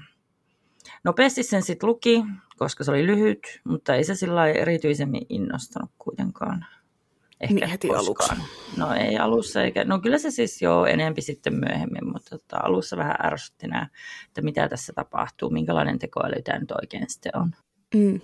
nopeasti 1.05 1.43
sen 1.43 1.63
sitten 1.63 1.89
luki, 1.89 2.25
koska 2.57 2.85
se 2.85 2.91
oli 2.91 3.07
lyhyt, 3.07 3.61
mutta 3.65 3.95
ei 3.95 4.05
se 4.05 4.15
sillä 4.15 4.47
erityisemmin 4.47 5.27
innostanut 5.29 5.91
kuitenkaan. 5.99 6.67
Ehkä 7.43 7.55
niin 7.55 7.69
heti 7.69 7.89
koskaan. 7.89 8.39
aluksi. 8.39 8.51
No 8.77 8.95
ei 8.95 9.19
alussa, 9.19 9.63
eikä, 9.63 9.85
no 9.85 9.99
kyllä 9.99 10.19
se 10.19 10.31
siis 10.31 10.63
jo 10.63 10.85
enempi 10.85 11.23
sitten 11.23 11.55
myöhemmin, 11.55 12.13
mutta 12.13 12.39
tota, 12.39 12.57
alussa 12.63 12.97
vähän 12.97 13.17
ärsytti 13.25 13.67
nämä, 13.67 13.89
että 14.29 14.43
mitä 14.43 14.69
tässä 14.69 14.93
tapahtuu, 14.93 15.51
minkälainen 15.51 15.99
tekoäly 15.99 16.43
tämä 16.43 16.59
nyt 16.59 16.71
oikein 16.71 17.11
sitten 17.11 17.37
on. 17.37 17.51
Mm. 17.95 18.21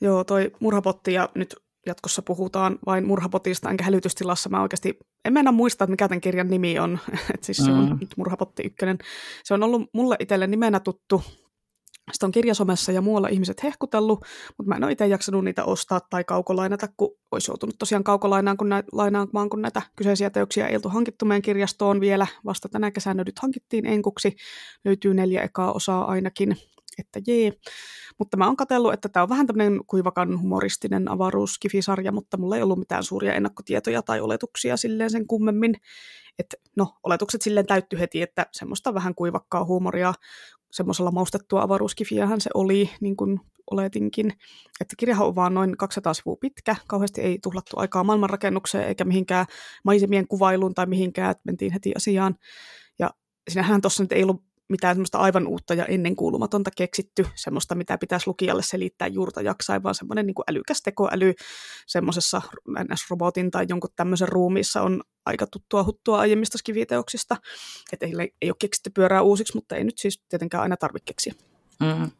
Joo, 0.00 0.24
toi 0.24 0.52
murhapotti 0.60 1.12
ja 1.12 1.28
nyt 1.34 1.56
jatkossa 1.86 2.22
puhutaan 2.22 2.78
vain 2.86 3.06
murhapotista, 3.06 3.70
enkä 3.70 3.84
hälytystilassa. 3.84 4.48
Mä 4.48 4.62
oikeasti 4.62 4.98
en 5.24 5.32
mennä 5.32 5.52
muista, 5.52 5.84
että 5.84 5.90
mikä 5.90 6.08
tämän 6.08 6.20
kirjan 6.20 6.50
nimi 6.50 6.78
on. 6.78 6.98
Et 7.34 7.44
siis 7.44 7.56
se 7.56 7.70
on 7.70 7.88
mm. 7.88 7.98
nyt 8.00 8.14
Murhapotti 8.16 8.62
ykkönen. 8.62 8.98
Se 9.44 9.54
on 9.54 9.62
ollut 9.62 9.90
mulle 9.92 10.16
itselle 10.20 10.46
nimenä 10.46 10.80
tuttu 10.80 11.22
sitä 12.12 12.26
on 12.26 12.32
kirjasomessa 12.32 12.92
ja 12.92 13.00
muualla 13.00 13.28
ihmiset 13.28 13.62
hehkutellut, 13.62 14.24
mutta 14.58 14.68
mä 14.68 14.76
en 14.76 14.84
ole 14.84 14.92
itse 14.92 15.06
jaksanut 15.06 15.44
niitä 15.44 15.64
ostaa 15.64 16.00
tai 16.00 16.24
kaukolainata, 16.24 16.88
kun 16.96 17.16
olisi 17.30 17.50
joutunut 17.50 17.78
tosiaan 17.78 18.04
kaukolainaan, 18.04 18.56
kun 18.56 18.68
näitä, 18.68 18.88
lainaamaan, 18.92 19.50
kun 19.50 19.62
näitä 19.62 19.82
kyseisiä 19.96 20.30
teoksia 20.30 20.68
ei 20.68 20.76
oltu 20.76 20.88
hankittu 20.88 21.24
meidän 21.24 21.42
kirjastoon 21.42 22.00
vielä. 22.00 22.26
Vasta 22.44 22.68
tänä 22.68 22.90
kesänä 22.90 23.24
nyt 23.24 23.38
hankittiin 23.38 23.86
enkuksi. 23.86 24.36
Löytyy 24.84 25.14
neljä 25.14 25.42
ekaa 25.42 25.72
osaa 25.72 26.04
ainakin, 26.04 26.56
että 26.98 27.20
jee. 27.26 27.52
Mutta 28.18 28.36
mä 28.36 28.46
oon 28.46 28.56
katsellut, 28.56 28.92
että 28.92 29.08
tämä 29.08 29.22
on 29.22 29.28
vähän 29.28 29.46
tämmöinen 29.46 29.80
kuivakan 29.86 30.40
humoristinen 30.40 31.10
avaruuskifisarja, 31.10 32.12
mutta 32.12 32.36
mulla 32.36 32.56
ei 32.56 32.62
ollut 32.62 32.78
mitään 32.78 33.04
suuria 33.04 33.34
ennakkotietoja 33.34 34.02
tai 34.02 34.20
oletuksia 34.20 34.76
silleen 34.76 35.10
sen 35.10 35.26
kummemmin. 35.26 35.74
Että 36.38 36.56
no, 36.76 36.94
oletukset 37.02 37.42
silleen 37.42 37.66
täytty 37.66 37.98
heti, 37.98 38.22
että 38.22 38.46
semmoista 38.52 38.94
vähän 38.94 39.14
kuivakkaa 39.14 39.64
huumoria 39.64 40.14
semmoisella 40.70 41.10
maustettua 41.10 41.62
avaruuskifiähän 41.62 42.40
se 42.40 42.50
oli, 42.54 42.90
niin 43.00 43.16
kuin 43.16 43.40
oletinkin. 43.70 44.32
Että 44.80 44.94
kirjahan 44.98 45.26
on 45.26 45.34
vaan 45.34 45.54
noin 45.54 45.76
200 45.76 46.14
sivua 46.14 46.36
pitkä, 46.40 46.76
kauheasti 46.88 47.20
ei 47.20 47.38
tuhlattu 47.42 47.76
aikaa 47.78 48.04
maailmanrakennukseen 48.04 48.88
eikä 48.88 49.04
mihinkään 49.04 49.46
maisemien 49.84 50.28
kuvailuun 50.28 50.74
tai 50.74 50.86
mihinkään, 50.86 51.30
että 51.30 51.42
mentiin 51.44 51.72
heti 51.72 51.92
asiaan. 51.96 52.34
Ja 52.98 53.10
sinähän 53.50 53.80
tuossa 53.80 54.02
nyt 54.02 54.12
ei 54.12 54.22
ollut 54.22 54.47
mitään 54.68 54.96
semmoista 54.96 55.18
aivan 55.18 55.46
uutta 55.46 55.74
ja 55.74 55.84
ennenkuulumatonta 55.84 56.70
keksitty, 56.76 57.26
semmoista, 57.34 57.74
mitä 57.74 57.98
pitäisi 57.98 58.26
lukijalle 58.26 58.62
selittää 58.62 59.08
juurta 59.08 59.42
jaksain, 59.42 59.82
vaan 59.82 59.94
semmoinen 59.94 60.26
niin 60.26 60.34
älykäs 60.50 60.82
tekoäly 60.82 61.34
semmoisessa 61.86 62.42
NS-robotin 62.78 63.50
tai 63.50 63.66
jonkun 63.68 63.90
tämmöisen 63.96 64.28
ruumiissa 64.28 64.82
on 64.82 65.02
aika 65.26 65.46
tuttua 65.46 65.84
huttua 65.84 66.18
aiemmista 66.18 66.58
skiviteoksista. 66.58 67.36
Että 67.92 68.06
ei, 68.06 68.12
ei 68.42 68.50
ole 68.50 68.56
keksitty 68.58 68.90
pyörää 68.90 69.22
uusiksi, 69.22 69.56
mutta 69.56 69.76
ei 69.76 69.84
nyt 69.84 69.98
siis 69.98 70.22
tietenkään 70.28 70.62
aina 70.62 70.76
tarvitse 70.76 71.04
keksiä. 71.04 71.34
Mm. 71.80 72.10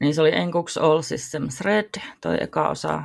Niin 0.00 0.14
se 0.14 0.20
oli 0.20 0.36
Enkuks 0.36 0.78
All 0.78 1.02
Systems 1.02 1.60
Red, 1.60 1.90
toi 2.20 2.36
eka 2.40 2.68
osa. 2.68 3.02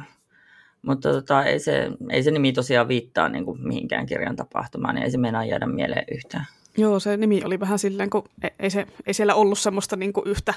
Mutta 0.82 1.12
tota, 1.12 1.44
ei, 1.44 1.60
se, 1.60 1.92
ei 2.12 2.24
se 2.24 2.32
nimi 2.32 2.54
tosiaan 2.54 2.88
viittaa 2.88 3.30
niin 3.30 3.46
kuin 3.46 3.68
mihinkään 3.68 4.06
kirjan 4.06 4.36
tapahtumaan, 4.36 4.96
niin 4.96 5.04
ei 5.04 5.12
se 5.12 5.18
meinaa 5.18 5.46
jäädä 5.46 5.66
mieleen 5.66 6.06
yhtään. 6.12 6.46
Joo, 6.78 7.00
se 7.00 7.18
nimi 7.18 7.42
oli 7.46 7.60
vähän 7.60 7.80
silleen, 7.80 8.10
kun 8.10 8.24
e- 8.44 8.48
ei, 8.60 8.70
se, 8.70 8.88
ei 9.06 9.14
siellä 9.14 9.36
ollut 9.36 9.60
semmoista 9.60 9.96
niin 9.96 10.14
kuin 10.14 10.28
yhtä, 10.28 10.54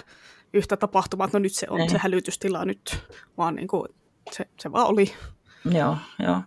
yhtä 0.52 0.76
tapahtumaa, 0.76 1.24
että 1.24 1.38
no 1.38 1.42
nyt 1.42 1.52
se 1.52 1.66
on 1.70 1.80
ei. 1.80 1.88
se 1.88 1.98
hälytystila 1.98 2.64
nyt, 2.64 3.02
vaan 3.38 3.54
niin 3.54 3.68
kuin 3.68 3.88
se, 4.32 4.46
se 4.60 4.72
vaan 4.72 4.86
oli. 4.86 5.12
Joo, 5.70 5.96
joo. 6.18 6.42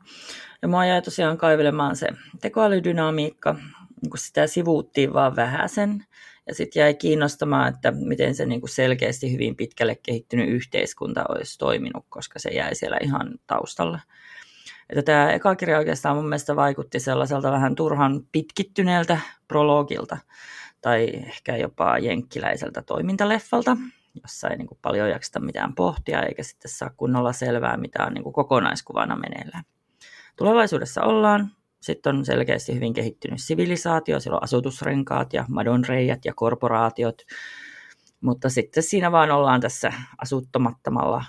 Ja 0.62 0.68
mua 0.68 0.86
jäi 0.86 1.02
tosiaan 1.02 1.38
kaivelemaan 1.38 1.96
se 1.96 2.08
tekoälydynamiikka, 2.42 3.56
kun 4.10 4.18
sitä 4.18 4.48
sivuuttiin 4.48 5.14
vaan 5.14 5.36
vähäsen. 5.36 6.06
Ja 6.48 6.56
sitten 6.56 6.82
jäi 6.82 6.94
kiinnostamaan, 6.94 7.74
että 7.74 7.92
miten 7.92 8.36
se 8.36 8.46
niin 8.46 8.62
kuin 8.62 8.70
selkeästi 8.70 9.34
hyvin 9.34 9.56
pitkälle 9.56 9.96
kehittynyt 9.96 10.50
yhteiskunta 10.50 11.24
olisi 11.30 11.58
toiminut, 11.58 12.06
koska 12.10 12.40
se 12.40 12.50
jäi 12.50 12.76
siellä 12.76 12.98
ihan 13.02 13.40
taustalla. 13.48 14.00
Että 14.94 15.04
tämä 15.04 15.32
eka 15.32 15.56
kirja 15.56 15.78
oikeastaan 15.78 16.16
mun 16.16 16.26
mielestä 16.26 16.56
vaikutti 16.56 17.00
sellaiselta 17.00 17.52
vähän 17.52 17.76
turhan 17.76 18.22
pitkittyneeltä 18.32 19.20
prologilta 19.48 20.18
tai 20.82 21.04
ehkä 21.04 21.58
jopa 21.58 21.98
jenkkiläiseltä 21.98 22.82
toimintaleffalta, 22.82 23.78
jossa 24.24 24.50
ei 24.50 24.58
niin 24.58 24.68
kuin 24.68 24.78
paljon 24.82 25.10
jakseta 25.10 25.40
mitään 25.40 25.76
pohtia 25.76 26.24
eikä 26.24 26.44
sitten 26.44 26.72
saa 26.72 26.90
kunnolla 26.98 27.34
selvää, 27.34 27.78
mitä 27.78 28.06
on 28.06 28.14
niin 28.14 28.24
kuin 28.24 28.34
kokonaiskuvana 28.34 29.16
meneillään. 29.16 29.64
tulevaisuudessa 30.36 31.02
ollaan. 31.02 31.52
Sitten 31.82 32.16
on 32.16 32.26
selkeästi 32.26 32.76
hyvin 32.76 32.94
kehittynyt 32.94 33.42
sivilisaatio, 33.42 34.20
siellä 34.20 34.38
on 34.38 34.44
asutusrenkaat 34.44 35.34
ja 35.34 35.46
madonreijat 35.50 36.26
ja 36.26 36.34
korporaatiot, 36.36 37.22
mutta 38.22 38.50
sitten 38.50 38.84
siinä 38.84 39.12
vaan 39.12 39.32
ollaan 39.32 39.62
tässä 39.62 39.94
asuttamattomalla, 40.18 41.24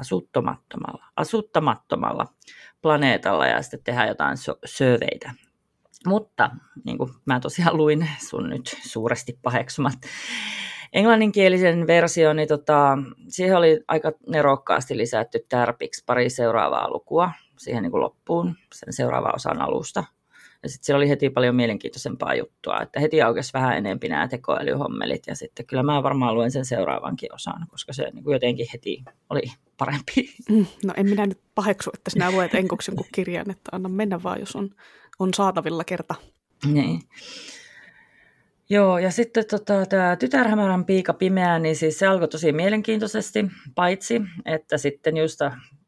asuttamattomalla, 0.00 1.04
asuttamattomalla 1.16 2.26
planeetalla 2.82 3.46
ja 3.46 3.62
sitten 3.62 3.80
tehdään 3.84 4.08
jotain 4.08 4.36
söveitä. 4.64 5.34
Mutta 6.06 6.50
niin 6.84 6.98
kuin 6.98 7.10
mä 7.26 7.40
tosiaan 7.40 7.76
luin 7.76 8.08
sun 8.28 8.48
nyt 8.48 8.76
suuresti 8.82 9.38
paheksumat 9.42 9.98
englanninkielisen 10.92 11.86
version, 11.86 12.36
niin 12.36 12.48
tota, 12.48 12.98
siihen 13.28 13.56
oli 13.56 13.80
aika 13.88 14.12
nerokkaasti 14.28 14.96
lisätty 14.96 15.46
tärpiksi 15.48 16.04
pari 16.06 16.30
seuraavaa 16.30 16.90
lukua 16.90 17.32
siihen 17.58 17.82
niin 17.82 17.90
kuin 17.90 18.00
loppuun, 18.00 18.54
sen 18.74 18.92
seuraavan 18.92 19.34
osan 19.34 19.60
alusta. 19.60 20.04
Ja 20.62 20.68
sitten 20.68 20.86
siellä 20.86 20.96
oli 20.96 21.08
heti 21.08 21.30
paljon 21.30 21.54
mielenkiintoisempaa 21.54 22.34
juttua, 22.34 22.80
että 22.82 23.00
heti 23.00 23.22
aukesi 23.22 23.52
vähän 23.52 23.76
enempi 23.76 24.08
nämä 24.08 24.28
tekoälyhommelit 24.28 25.22
ja 25.26 25.34
sitten 25.34 25.66
kyllä 25.66 25.82
mä 25.82 26.02
varmaan 26.02 26.34
luen 26.34 26.50
sen 26.50 26.64
seuraavankin 26.64 27.34
osan, 27.34 27.66
koska 27.68 27.92
se 27.92 28.10
niin 28.12 28.24
kuin 28.24 28.32
jotenkin 28.32 28.66
heti 28.72 29.04
oli 29.30 29.42
parempi. 29.76 30.34
Mm, 30.48 30.66
no 30.84 30.94
en 30.96 31.06
minä 31.06 31.26
nyt 31.26 31.40
paheksu, 31.54 31.90
että 31.94 32.10
sinä 32.10 32.30
luet 32.30 32.54
enkuksen 32.54 32.96
kuin 32.96 33.08
kirjan, 33.12 33.50
että 33.50 33.68
anna 33.72 33.88
mennä 33.88 34.22
vaan, 34.22 34.40
jos 34.40 34.56
on, 34.56 34.70
on 35.18 35.34
saatavilla 35.34 35.84
kerta. 35.84 36.14
Niin. 36.66 37.00
Joo, 38.70 38.98
ja 38.98 39.10
sitten 39.10 39.44
tota, 39.50 39.86
tämä 39.86 40.16
Tytärhämärän 40.16 40.84
piika 40.84 41.12
pimeä, 41.12 41.58
niin 41.58 41.76
siis 41.76 41.98
se 41.98 42.06
alkoi 42.06 42.28
tosi 42.28 42.52
mielenkiintoisesti, 42.52 43.44
paitsi 43.74 44.22
että 44.44 44.78
sitten 44.78 45.16
just 45.16 45.40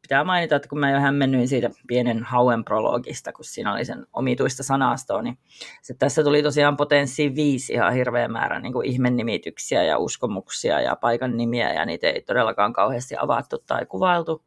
pitää 0.03 0.23
mainita, 0.23 0.55
että 0.55 0.69
kun 0.69 0.79
mä 0.79 0.91
jo 0.91 0.99
hämmennyin 0.99 1.47
siitä 1.47 1.69
pienen 1.87 2.23
hauen 2.23 2.63
prologista, 2.65 3.33
kun 3.33 3.45
siinä 3.45 3.73
oli 3.73 3.85
sen 3.85 4.05
omituista 4.13 4.63
sanastoa, 4.63 5.21
niin 5.21 5.37
se, 5.81 5.93
tässä 5.93 6.23
tuli 6.23 6.43
tosiaan 6.43 6.77
potenssiin 6.77 7.35
viisi 7.35 7.73
ihan 7.73 7.93
hirveä 7.93 8.27
määrä 8.27 8.59
niin 8.59 8.73
kuin 8.73 8.85
ihmennimityksiä 8.85 9.83
ja 9.83 9.97
uskomuksia 9.97 10.81
ja 10.81 10.95
paikan 10.95 11.37
nimiä, 11.37 11.73
ja 11.73 11.85
niitä 11.85 12.07
ei 12.07 12.21
todellakaan 12.21 12.73
kauheasti 12.73 13.15
avattu 13.19 13.57
tai 13.67 13.85
kuvailtu, 13.85 14.45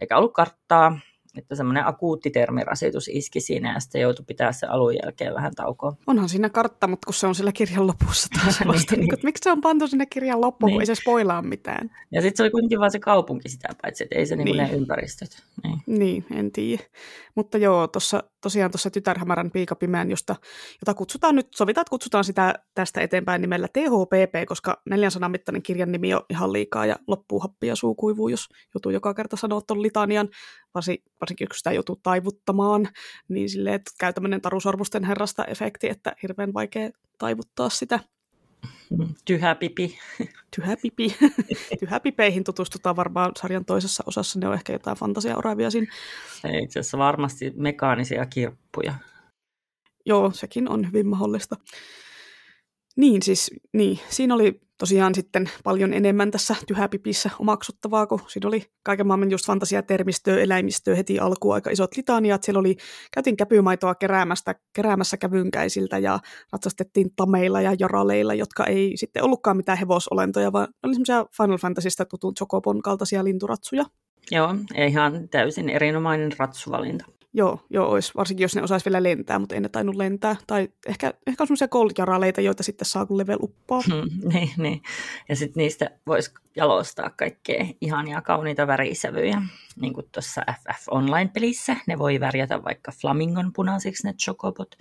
eikä 0.00 0.18
ollut 0.18 0.34
karttaa, 0.34 0.98
että 1.38 1.54
semmoinen 1.54 1.86
akuutti 1.86 2.30
termirasitus 2.30 3.08
iski 3.08 3.40
siinä 3.40 3.74
ja 3.74 3.80
sitten 3.80 4.00
joutui 4.00 4.24
pitää 4.28 4.52
se 4.52 4.66
alun 4.66 4.94
jälkeen 4.94 5.34
vähän 5.34 5.54
taukoa. 5.54 5.96
Onhan 6.06 6.28
siinä 6.28 6.50
kartta, 6.50 6.86
mutta 6.86 7.06
kun 7.06 7.14
se 7.14 7.26
on 7.26 7.34
sillä 7.34 7.52
kirjan 7.52 7.86
lopussa 7.86 8.28
taas 8.40 8.60
vasta. 8.66 8.96
niin, 8.96 9.08
niin, 9.08 9.18
miksi 9.22 9.44
se 9.44 9.52
on 9.52 9.60
pantu 9.60 9.86
sinne 9.86 10.06
kirjan 10.06 10.40
loppuun, 10.40 10.68
niin. 10.68 10.74
kun 10.74 10.82
ei 10.82 10.86
se 10.86 10.94
spoilaa 10.94 11.42
mitään? 11.42 11.90
Ja 12.12 12.22
sitten 12.22 12.36
se 12.36 12.42
oli 12.42 12.50
kuitenkin 12.50 12.80
vain 12.80 12.92
se 12.92 12.98
kaupunki 12.98 13.48
sitä 13.48 13.68
paitsi, 13.82 14.04
että 14.04 14.16
ei 14.16 14.26
se 14.26 14.36
niinku 14.36 14.52
niin. 14.52 14.70
ne 14.70 14.76
ympäristöt. 14.76 15.42
Niin. 15.64 15.82
niin, 15.86 16.24
en 16.34 16.52
tiedä. 16.52 16.82
Mutta 17.34 17.58
joo, 17.58 17.88
tossa, 17.88 18.22
tosiaan 18.40 18.70
tuossa 18.70 18.90
Tytärhämärän 18.90 19.50
piikapimeän, 19.50 20.10
josta, 20.10 20.36
jota 20.80 20.94
kutsutaan 20.94 21.36
nyt, 21.36 21.48
sovitaan, 21.54 21.82
että 21.82 21.90
kutsutaan 21.90 22.24
sitä 22.24 22.54
tästä 22.74 23.00
eteenpäin 23.00 23.40
nimellä 23.40 23.68
THPP, 23.68 24.46
koska 24.48 24.82
neljän 24.90 25.10
sanan 25.10 25.30
mittainen 25.30 25.62
kirjan 25.62 25.92
nimi 25.92 26.14
on 26.14 26.22
ihan 26.30 26.52
liikaa 26.52 26.86
ja 26.86 26.96
loppuu 27.06 27.40
happia 27.40 27.76
suukuivuu, 27.76 28.28
jos 28.28 28.48
joutuu 28.74 28.92
joka 28.92 29.14
kerta 29.14 29.36
sanoa 29.36 29.60
tuon 29.60 29.82
litanian, 29.82 30.28
varsinkin 30.74 31.48
kun 31.48 31.56
sitä 31.56 31.72
joutuu 31.72 31.96
taivuttamaan, 32.02 32.88
niin 33.28 33.50
silleen, 33.50 33.74
että 33.74 33.90
käy 34.00 34.12
tämmöinen 34.12 34.40
tarusormusten 34.40 35.04
herrasta 35.04 35.44
efekti, 35.44 35.88
että 35.88 36.12
hirveän 36.22 36.54
vaikea 36.54 36.90
taivuttaa 37.18 37.68
sitä. 37.68 38.00
Tyhä 39.24 39.54
pipi. 39.54 39.98
Tyhä 40.56 40.76
pipi. 40.82 41.16
Tyhä 41.80 42.00
pipeihin 42.00 42.44
tutustutaan 42.44 42.96
varmaan 42.96 43.32
sarjan 43.40 43.64
toisessa 43.64 44.04
osassa. 44.06 44.38
Ne 44.38 44.48
on 44.48 44.54
ehkä 44.54 44.72
jotain 44.72 44.96
fantasiaoravia 44.96 45.70
siinä. 45.70 45.92
Itse 46.62 46.80
asiassa 46.80 46.98
varmasti 46.98 47.52
mekaanisia 47.56 48.26
kirppuja. 48.26 48.94
Joo, 50.06 50.30
sekin 50.30 50.68
on 50.68 50.86
hyvin 50.86 51.06
mahdollista. 51.06 51.56
Niin, 52.98 53.22
siis 53.22 53.50
niin. 53.72 53.98
siinä 54.08 54.34
oli 54.34 54.60
tosiaan 54.78 55.14
sitten 55.14 55.50
paljon 55.64 55.92
enemmän 55.94 56.30
tässä 56.30 56.56
tyhäpipissä 56.66 57.30
omaksuttavaa, 57.38 58.06
kun 58.06 58.20
siinä 58.28 58.48
oli 58.48 58.62
kaiken 58.82 59.06
maailman 59.06 59.30
just 59.30 59.46
fantasiatermistöä, 59.46 60.38
eläimistöä 60.38 60.94
heti 60.94 61.18
alkuun 61.18 61.54
aika 61.54 61.70
isot 61.70 61.96
litaniat. 61.96 62.42
Siellä 62.42 62.60
oli, 62.60 62.76
käytiin 63.14 63.36
käpymaitoa 63.36 63.94
keräämästä, 63.94 64.54
keräämässä 64.72 65.16
kävynkäisiltä 65.16 65.98
ja 65.98 66.18
ratsastettiin 66.52 67.10
tameilla 67.16 67.60
ja 67.60 67.74
joraleilla, 67.78 68.34
jotka 68.34 68.64
ei 68.64 68.92
sitten 68.96 69.24
ollutkaan 69.24 69.56
mitään 69.56 69.78
hevosolentoja, 69.78 70.52
vaan 70.52 70.68
oli 70.82 70.94
semmoisia 70.94 71.26
Final 71.36 71.58
Fantasysta 71.58 72.04
tutun 72.04 72.34
Chocobon 72.34 72.82
kaltaisia 72.82 73.24
linturatsuja. 73.24 73.84
Joo, 74.30 74.54
ihan 74.88 75.28
täysin 75.28 75.68
erinomainen 75.68 76.32
ratsuvalinta. 76.38 77.17
Joo, 77.38 77.60
joo 77.70 77.90
olisi, 77.90 78.12
varsinkin 78.16 78.44
jos 78.44 78.56
ne 78.56 78.62
osaisi 78.62 78.84
vielä 78.86 79.02
lentää, 79.02 79.38
mutta 79.38 79.54
ei 79.54 79.60
ne 79.60 79.68
tainnut 79.68 79.96
lentää. 79.96 80.36
Tai 80.46 80.68
ehkä, 80.86 81.14
ehkä 81.26 81.42
on 81.42 81.46
semmoisia 81.46 81.68
gold 81.68 81.90
joita 82.42 82.62
sitten 82.62 82.86
saa, 82.86 83.06
kun 83.06 83.18
level 83.18 83.38
uppaa. 83.42 83.82
Hmm, 83.86 84.20
niin, 84.32 84.50
niin. 84.56 84.82
Ja 85.28 85.36
sitten 85.36 85.60
niistä 85.60 85.90
voisi 86.06 86.30
jalostaa 86.56 87.10
kaikkea 87.10 87.66
ihania 87.80 88.22
kauniita 88.22 88.66
värisävyjä. 88.66 89.42
Niin 89.80 89.94
kuin 89.94 90.06
tuossa 90.12 90.42
FF 90.48 90.88
Online-pelissä. 90.90 91.76
Ne 91.86 91.98
voi 91.98 92.20
värjätä 92.20 92.64
vaikka 92.64 92.92
flamingon 92.92 93.52
punaisiksi 93.52 94.06
ne 94.06 94.12
chocobot 94.12 94.74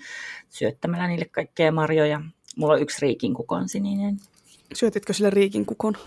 syöttämällä 0.49 1.07
niille 1.07 1.25
kaikkea 1.25 1.71
marjoja. 1.71 2.21
Mulla 2.55 2.73
on 2.73 2.81
yksi 2.81 2.97
riikinkukon 3.01 3.69
sininen. 3.69 4.17
Syötitkö 4.73 5.13
sille 5.13 5.29
riikinkukon? 5.29 5.97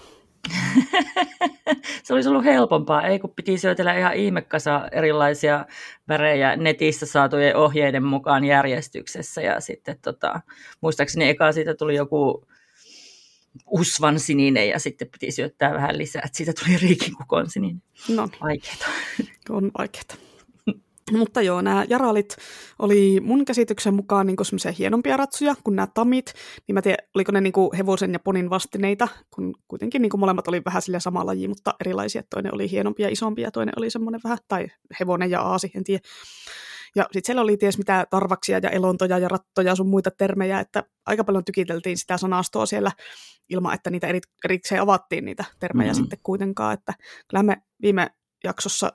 se 2.05 2.15
olisi 2.15 2.29
ollut 2.29 2.45
helpompaa, 2.45 3.07
ei 3.07 3.19
kun 3.19 3.33
piti 3.37 3.59
syötellä 3.59 3.99
ihan 3.99 4.15
ihmekasa 4.15 4.89
erilaisia 4.93 5.67
värejä 6.09 6.57
netistä 6.57 7.07
saatujen 7.07 7.57
ohjeiden 7.57 8.05
mukaan 8.05 8.45
järjestyksessä. 8.45 9.43
Ja 9.43 9.61
sitten 9.61 9.99
tota, 10.03 10.41
muistaakseni 10.81 11.29
eka 11.29 11.53
siitä 11.53 11.75
tuli 11.75 11.95
joku 11.95 12.47
usvan 13.67 14.21
sininen 14.21 14.69
ja 14.69 14.79
sitten 14.79 15.09
piti 15.09 15.33
syöttää 15.33 15.75
vähän 15.75 15.99
lisää, 15.99 16.23
että 16.25 16.37
siitä 16.37 16.53
tuli 16.65 16.79
riikinkukon 16.79 17.51
sininen. 17.51 17.83
No, 18.09 18.29
vaikeeta. 18.43 18.87
On 19.51 19.71
vaikeeta. 19.79 20.30
Mutta 21.19 21.43
joo, 21.43 21.61
nämä 21.61 21.85
jaralit 21.89 22.37
oli 22.79 23.21
mun 23.21 23.45
käsityksen 23.45 23.95
mukaan 23.95 24.27
niin 24.27 24.37
semmoisia 24.43 24.73
hienompia 24.73 25.17
ratsuja 25.17 25.55
kuin 25.65 25.77
nämä 25.77 25.89
tamit. 25.95 26.33
Niin 26.69 26.75
mä 26.75 26.83
tiedän, 26.83 27.07
oliko 27.15 27.33
ne 27.33 27.41
niin 27.41 27.53
hevosen 27.79 28.13
ja 28.13 28.19
ponin 28.19 28.51
vastineita, 28.51 29.09
kun 29.35 29.55
kuitenkin 29.69 30.03
niin 30.03 30.11
molemmat 30.19 30.49
oli 30.49 30.63
vähän 30.65 30.83
sillä 30.83 31.01
sama 31.01 31.27
laji, 31.27 31.49
mutta 31.49 31.75
erilaisia. 31.81 32.23
Toinen 32.31 32.55
oli 32.55 32.71
hienompi 32.71 33.03
ja 33.03 33.09
isompi 33.09 33.43
ja 33.43 33.51
toinen 33.51 33.75
oli 33.77 33.91
semmoinen 33.91 34.21
vähän, 34.25 34.39
tai 34.49 34.67
hevonen 35.01 35.31
ja 35.31 35.43
aasi, 35.43 35.71
en 35.75 35.85
tiedä. 35.85 36.03
Ja 36.97 37.03
sitten 37.03 37.23
siellä 37.27 37.43
oli 37.43 37.57
ties 37.57 37.79
mitä 37.79 38.07
tarvaksia 38.11 38.61
ja 38.63 38.71
elontoja 38.71 39.19
ja 39.19 39.29
rattoja 39.29 39.75
sun 39.75 39.89
muita 39.89 40.11
termejä, 40.11 40.61
että 40.61 40.85
aika 41.07 41.25
paljon 41.25 41.45
tykiteltiin 41.45 41.99
sitä 41.99 42.17
sanastoa 42.17 42.67
siellä 42.67 42.93
ilman, 43.49 43.75
että 43.75 43.91
niitä 43.91 44.07
erikseen 44.45 44.83
avattiin 44.83 45.25
niitä 45.25 45.45
termejä 45.61 45.93
mm-hmm. 45.93 46.03
sitten 46.03 46.19
kuitenkaan. 46.23 46.75
Että 46.75 46.95
kyllä 47.29 47.43
me 47.43 47.57
viime 47.83 48.11
jaksossa 48.45 48.93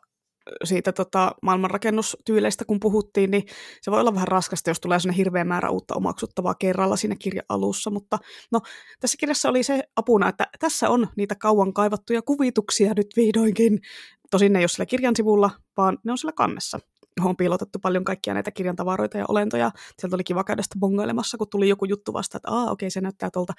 siitä 0.64 0.92
tota, 0.92 1.32
maailmanrakennustyyleistä, 1.42 2.66
kun 2.66 2.80
puhuttiin, 2.80 3.32
niin 3.32 3.44
se 3.82 3.92
voi 3.92 4.00
olla 4.00 4.14
vähän 4.14 4.28
raskasta, 4.28 4.70
jos 4.70 4.80
tulee 4.80 5.00
sellainen 5.00 5.18
hirveä 5.18 5.44
määrä 5.44 5.70
uutta 5.70 5.96
omaksuttavaa 5.96 6.56
kerralla 6.56 6.96
siinä 6.96 7.16
kirjan 7.20 7.46
alussa, 7.50 7.90
mutta 7.90 8.20
no, 8.52 8.60
tässä 9.00 9.18
kirjassa 9.20 9.50
oli 9.50 9.64
se 9.64 9.84
apuna, 9.96 10.30
että 10.30 10.48
tässä 10.60 10.90
on 10.90 11.08
niitä 11.16 11.36
kauan 11.36 11.74
kaivattuja 11.74 12.22
kuvituksia 12.22 12.94
nyt 12.96 13.08
vihdoinkin. 13.16 13.80
Tosin 14.32 14.54
ne 14.54 14.60
ei 14.60 14.64
ole 14.64 14.68
sillä 14.68 14.86
kirjan 14.86 15.16
sivulla, 15.16 15.50
vaan 15.78 15.98
ne 16.04 16.12
on 16.12 16.18
sillä 16.18 16.32
kannessa 16.32 16.80
on 17.22 17.38
piilotettu 17.38 17.80
paljon 17.80 18.04
kaikkia 18.04 18.34
näitä 18.34 18.52
kirjan 18.52 18.76
tavaroita 18.76 19.18
ja 19.18 19.26
olentoja. 19.28 19.72
Sieltä 20.00 20.16
oli 20.16 20.24
kiva 20.24 20.44
käydä 20.44 20.62
sitä 20.62 20.80
bongailemassa, 20.80 21.38
kun 21.38 21.50
tuli 21.50 21.70
joku 21.70 21.86
juttu 21.86 22.14
vasta, 22.14 22.38
että 22.38 22.52
aa, 22.52 22.72
okei, 22.72 22.90
se 22.90 23.02
näyttää 23.02 23.30
tuolta. 23.34 23.54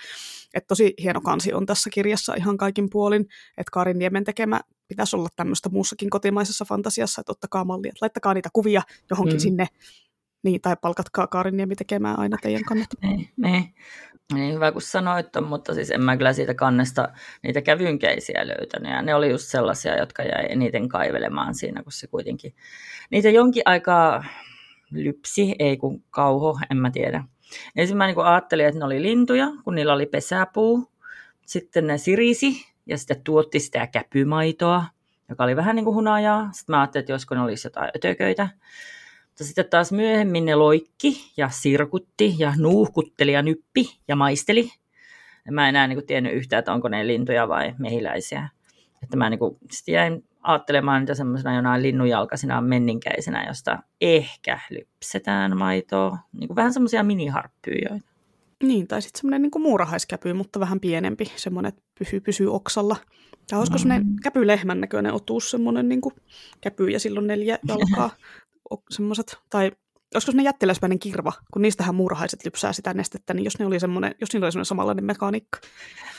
Että 0.55 0.69
tosi 0.69 0.95
hieno 1.03 1.21
kansi 1.21 1.53
on 1.53 1.67
tässä 1.67 1.91
kirjassa 1.91 2.35
ihan 2.35 2.57
kaikin 2.57 2.89
puolin, 2.91 3.21
että 3.59 3.71
Karin 3.73 3.99
Niemen 3.99 4.25
tekemä 4.25 4.61
pitäisi 4.89 5.17
olla 5.17 5.29
tämmöistä 5.37 5.69
muussakin 5.69 6.11
kotimaisessa 6.11 6.65
fantasiassa, 6.65 7.21
että 7.21 7.33
ottakaa 7.33 7.65
mallia, 7.65 7.89
että 7.89 8.05
laittakaa 8.05 8.35
niitä 8.35 8.49
kuvia 8.53 8.83
johonkin 9.11 9.37
mm. 9.37 9.41
sinne, 9.41 9.67
niin, 10.43 10.61
tai 10.61 10.77
palkatkaa 10.81 11.27
Kaarin 11.27 11.57
Niemi 11.57 11.77
tekemään 11.77 12.19
aina 12.19 12.37
teidän 12.43 12.65
kannat. 12.65 12.89
Niin, 13.03 13.29
niin. 13.37 13.75
niin, 14.35 14.55
hyvä 14.55 14.73
kun 14.73 14.83
sanoit 14.83 15.27
mutta 15.49 15.75
siis 15.75 15.91
en 15.91 16.03
mä 16.03 16.17
kyllä 16.17 16.33
siitä 16.33 16.55
kannesta 16.55 17.09
niitä 17.43 17.63
kävynkeisiä 17.63 18.47
löytänyt, 18.47 18.93
ja 18.93 19.03
ne 19.03 19.15
oli 19.15 19.31
just 19.31 19.45
sellaisia, 19.49 19.99
jotka 19.99 20.23
jäi 20.23 20.47
eniten 20.49 20.89
kaivelemaan 20.89 21.55
siinä, 21.55 21.83
kun 21.83 21.93
se 21.93 22.07
kuitenkin, 22.07 22.55
niitä 23.11 23.31
jonkin 23.31 23.63
aikaa 23.65 24.25
lypsi, 24.91 25.55
ei 25.59 25.77
kun 25.77 26.05
kauho, 26.11 26.59
en 26.71 26.77
mä 26.77 26.91
tiedä. 26.91 27.25
Ensin 27.77 27.97
mä 27.97 28.07
niin 28.07 28.19
ajattelin, 28.19 28.67
että 28.67 28.79
ne 28.79 28.85
oli 28.85 29.03
lintuja, 29.03 29.47
kun 29.65 29.75
niillä 29.75 29.93
oli 29.93 30.07
pesäpuu, 30.07 30.91
sitten 31.47 31.87
ne 31.87 31.99
sirisi, 31.99 32.67
ja 32.87 32.99
sitten 32.99 33.23
tuotti 33.25 33.61
sitä 33.61 33.87
käpymaitoa, 33.87 34.85
joka 35.29 35.45
oli 35.45 35.57
vähän 35.57 35.77
niin 35.77 35.85
kuin 35.85 35.95
hunajaa. 35.95 36.53
Sitten 36.53 36.73
mä 36.73 36.81
ajattelin, 36.81 37.03
että 37.03 37.13
josko 37.13 37.35
ne 37.35 37.41
olisi 37.41 37.67
jotain 37.67 37.91
ötököitä. 37.97 38.49
Mutta 39.27 39.45
sitten 39.45 39.71
taas 39.71 39.93
myöhemmin 39.93 40.45
ne 40.45 40.55
loikki 40.55 41.33
ja 41.37 41.49
sirkutti 41.49 42.35
ja 42.39 42.53
nuuhkutteli 42.59 43.33
ja 43.33 43.43
nyppi 43.43 43.99
ja 44.09 44.17
maisteli. 44.17 44.71
Ja 45.47 45.53
mä 45.53 45.69
enää 45.69 45.87
niin 45.87 45.97
kuin 45.97 46.07
tiennyt 46.07 46.35
yhtään, 46.35 46.59
että 46.59 46.73
onko 46.73 46.89
ne 46.89 47.07
lintuja 47.07 47.49
vai 47.49 47.75
mehiläisiä. 47.79 48.49
Että 49.03 49.17
mä 49.17 49.31
niin 49.31 49.39
kuin, 49.39 49.57
sit 49.71 49.89
jäin 49.89 50.25
ajattelemaan 50.43 51.01
niitä 51.01 51.15
semmoisena 51.15 51.57
jonain 51.57 51.83
linnunjalkaisina 51.83 52.61
menninkäisenä, 52.61 53.47
josta 53.47 53.79
ehkä 54.01 54.61
lypsetään 54.71 55.57
maitoa. 55.57 56.19
Niin 56.33 56.49
kuin 56.49 56.57
vähän 56.57 56.73
semmoisia 56.73 57.03
miniharppyjä. 57.03 58.01
Niin, 58.63 58.87
tai 58.87 59.03
sitten 59.03 59.21
semmoinen 59.21 59.43
niin 59.43 59.63
muurahaiskäpy, 59.63 60.33
mutta 60.33 60.61
vähän 60.61 60.81
pienempi, 60.81 61.33
semmoinen, 61.37 61.69
että 61.69 61.83
pysyy, 61.99 62.21
pysyy 62.21 62.55
oksalla. 62.55 62.97
Tai 63.51 63.59
olisiko 63.59 63.79
mm. 63.79 63.79
semmoinen 63.79 64.07
käpylehmän 64.23 64.81
näköinen 64.81 65.13
otus, 65.13 65.51
semmoinen 65.51 65.89
niin 65.89 66.01
käpy 66.61 66.89
ja 66.89 67.01
silloin 67.01 67.27
neljä 67.27 67.59
jalkaa, 67.69 68.11
semmoiset, 68.91 69.39
tai 69.51 69.65
olisiko 70.15 70.31
semmoinen 70.31 70.45
jättiläismäinen 70.45 70.99
kirva, 70.99 71.33
kun 71.53 71.63
niistähän 71.63 71.95
muurahaiset 71.95 72.45
lypsää 72.45 72.73
sitä 72.73 72.95
nestettä, 72.95 73.35
niin 73.35 73.45
jos, 73.45 73.59
ne 73.59 73.67
oli 73.67 73.81
semmoinen, 73.81 74.15
jos 74.21 74.33
niillä 74.33 74.45
oli 74.45 74.53
semmoinen 74.53 74.67
samanlainen 74.67 75.05
mekaniikka. 75.05 75.59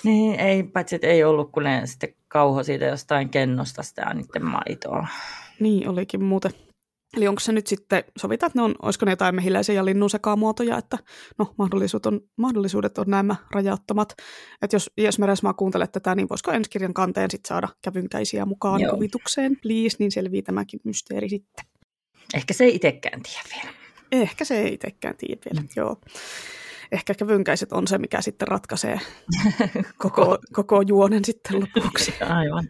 Niin, 0.04 0.40
ei, 0.40 0.64
paitsi 0.64 0.96
että 0.96 1.08
ei 1.08 1.24
ollut, 1.24 1.52
kun 1.52 1.64
ne 1.64 1.82
sitten 1.86 2.14
kauho 2.28 2.64
siitä 2.64 2.86
jostain 2.86 3.30
kennosta 3.30 3.84
sitä 3.84 4.14
niiden 4.14 4.46
maitoa. 4.46 5.08
Niin, 5.60 5.90
olikin 5.90 6.24
muuten. 6.24 6.52
Eli 7.18 7.28
onko 7.28 7.40
se 7.40 7.52
nyt 7.52 7.68
sitten, 7.68 8.04
sovitaan, 8.18 8.48
että 8.48 8.60
ne 8.60 8.64
on, 8.64 8.76
olisiko 8.82 9.06
ne 9.06 9.12
jotain 9.12 9.36
mehiläisen 9.36 9.76
ja 9.76 9.86
linnun 9.86 10.10
sekamuotoja, 10.10 10.78
että 10.78 10.98
no, 11.38 11.54
mahdollisuudet 11.58 12.06
on, 12.06 12.22
mahdollisuudet 12.36 12.98
on 12.98 13.06
nämä 13.08 13.36
rajattomat. 13.52 14.14
Että 14.62 14.76
jos 14.76 14.92
Jes 14.98 15.20
Meresmaa 15.20 15.54
kuuntelee 15.54 15.88
tätä, 15.88 16.16
niin 16.16 16.30
voisiko 16.30 16.52
ensi 16.52 16.70
kirjan 16.70 16.94
kanteen 16.94 17.32
sitten 17.32 17.48
saada 17.48 17.68
kävynkäisiä 17.82 18.46
mukaan 18.46 18.82
Joo. 18.82 18.94
kuvitukseen, 18.94 19.58
please, 19.62 19.96
niin 20.00 20.12
selvii 20.12 20.42
tämäkin 20.42 20.80
mysteeri 20.84 21.30
sitten. 21.30 21.66
Ehkä 22.34 22.54
se 22.54 22.64
ei 22.64 22.76
itsekään 22.76 23.22
tiedä 23.24 23.44
vielä. 23.56 23.78
Ehkä 24.12 24.46
se 24.46 24.60
ei 24.60 24.74
itsekään 24.74 25.18
tiedä 25.18 25.42
vielä, 25.46 25.62
mm. 25.62 25.68
joo. 25.76 26.02
Ehkä 26.92 27.14
kävynkäiset 27.14 27.72
on 27.72 27.88
se, 27.88 27.98
mikä 27.98 28.22
sitten 28.22 28.48
ratkaisee 28.48 29.00
koko, 29.98 30.38
koko 30.54 30.82
juonen 30.82 31.26
sitten 31.26 31.60
lopuksi. 31.60 32.14
Aivan. 32.24 32.70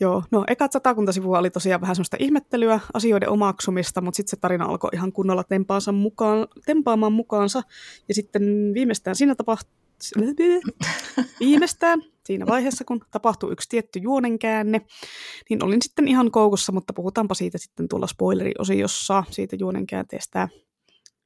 Joo, 0.00 0.22
no 0.30 0.44
ekat 0.48 0.72
satakunta 0.72 1.12
oli 1.38 1.50
tosiaan 1.50 1.80
vähän 1.80 1.96
semmoista 1.96 2.16
ihmettelyä, 2.20 2.80
asioiden 2.94 3.28
omaksumista, 3.28 4.00
mutta 4.00 4.16
sitten 4.16 4.30
se 4.30 4.36
tarina 4.36 4.64
alkoi 4.64 4.90
ihan 4.92 5.12
kunnolla 5.12 5.44
tempaansa 5.44 5.92
mukaan, 5.92 6.48
tempaamaan 6.66 7.12
mukaansa. 7.12 7.62
Ja 8.08 8.14
sitten 8.14 8.42
viimeistään 8.74 9.16
siinä 9.16 9.34
tapahtui, 9.34 9.74
viimeistään 11.40 12.02
siinä 12.24 12.46
vaiheessa, 12.46 12.84
kun 12.84 13.00
tapahtui 13.10 13.52
yksi 13.52 13.68
tietty 13.68 13.98
juonenkäänne, 13.98 14.80
niin 15.50 15.64
olin 15.64 15.82
sitten 15.82 16.08
ihan 16.08 16.30
koukussa, 16.30 16.72
mutta 16.72 16.92
puhutaanpa 16.92 17.34
siitä 17.34 17.58
sitten 17.58 17.88
tuolla 17.88 18.06
spoileriosiossa, 18.06 19.24
siitä 19.30 19.56
juonenkäänteestä. 19.60 20.48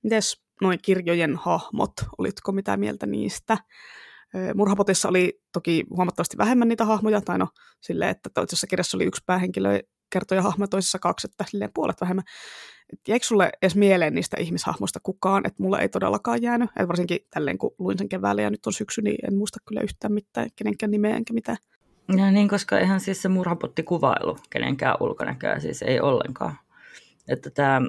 Mites 0.02 0.42
noin 0.62 0.78
kirjojen 0.83 1.37
hahmot, 1.37 1.92
olitko 2.18 2.52
mitä 2.52 2.76
mieltä 2.76 3.07
niistä? 3.07 3.59
Murhapotissa 4.55 5.09
oli 5.09 5.41
toki 5.53 5.85
huomattavasti 5.91 6.38
vähemmän 6.38 6.69
niitä 6.69 6.85
hahmoja, 6.85 7.21
tai 7.21 7.38
no 7.38 7.49
silleen, 7.81 8.11
että 8.11 8.31
toisessa 8.35 8.67
kirjassa 8.67 8.97
oli 8.97 9.05
yksi 9.05 9.23
päähenkilö 9.27 9.81
kertoja 10.12 10.43
hahmo, 10.43 10.67
toisessa 10.67 10.99
kaksi, 10.99 11.29
että 11.31 11.45
silleen 11.49 11.71
puolet 11.75 12.01
vähemmän. 12.01 12.25
Et 12.93 13.01
jäikö 13.09 13.27
sulle 13.27 13.51
edes 13.62 13.77
mieleen 13.77 14.14
niistä 14.14 14.37
ihmishahmoista 14.41 15.01
kukaan, 15.03 15.47
että 15.47 15.62
mulle 15.62 15.79
ei 15.79 15.88
todellakaan 15.88 16.43
jäänyt, 16.43 16.71
et 16.77 16.88
varsinkin 16.88 17.19
tälleen 17.31 17.59
kun 17.59 17.75
luin 17.79 17.99
sen 17.99 18.09
keväällä 18.09 18.43
ja 18.43 18.51
nyt 18.51 18.67
on 18.67 18.73
syksy, 18.73 19.03
niin 19.03 19.19
en 19.29 19.37
muista 19.37 19.59
kyllä 19.69 19.81
yhtään 19.81 20.12
mitään, 20.12 20.49
kenenkään 20.57 20.91
nimeä 20.91 21.17
enkä 21.17 21.33
mitään. 21.33 21.59
Ja 22.17 22.31
niin, 22.31 22.49
koska 22.49 22.79
eihän 22.79 23.01
siis 23.01 23.23
se 23.23 23.29
murhapotti 23.29 23.83
kuvailu 23.83 24.38
kenenkään 24.51 24.97
ulkonäköä, 25.01 25.61
siis 25.61 25.83
ei 25.83 26.01
ollenkaan. 26.01 26.59
Että 27.29 27.51
tämä 27.51 27.81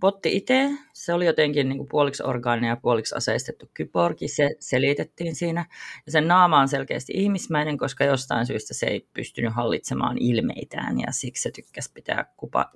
botti 0.00 0.36
itse, 0.36 0.70
se 0.92 1.12
oli 1.14 1.26
jotenkin 1.26 1.68
niin 1.68 1.76
kuin 1.76 1.88
puoliksi 1.88 2.22
orgaaninen 2.22 2.68
ja 2.68 2.76
puoliksi 2.76 3.14
aseistettu 3.14 3.70
kyborgi, 3.74 4.28
se 4.28 4.50
selitettiin 4.60 5.34
siinä. 5.34 5.66
Ja 6.06 6.12
sen 6.12 6.28
naama 6.28 6.60
on 6.60 6.68
selkeästi 6.68 7.12
ihmismäinen, 7.16 7.78
koska 7.78 8.04
jostain 8.04 8.46
syystä 8.46 8.74
se 8.74 8.86
ei 8.86 9.06
pystynyt 9.14 9.54
hallitsemaan 9.54 10.18
ilmeitään 10.18 11.00
ja 11.00 11.12
siksi 11.12 11.42
se 11.42 11.50
tykkäsi 11.50 11.90
pitää 11.94 12.24
kupa, 12.36 12.72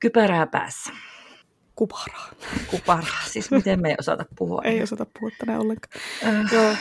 kypärää 0.00 0.46
päässä. 0.46 0.92
Kuparaa. 1.78 2.30
Kuparaa, 2.70 3.24
siis 3.26 3.50
miten 3.50 3.82
me 3.82 3.88
ei 3.88 3.96
osata 3.98 4.24
puhua. 4.36 4.62
ei 4.64 4.82
osata 4.82 5.06
puhua 5.18 5.30
tänään 5.38 5.60
ollenkaan. 5.60 6.00
Äh. 6.26 6.52
Joo. 6.52 6.74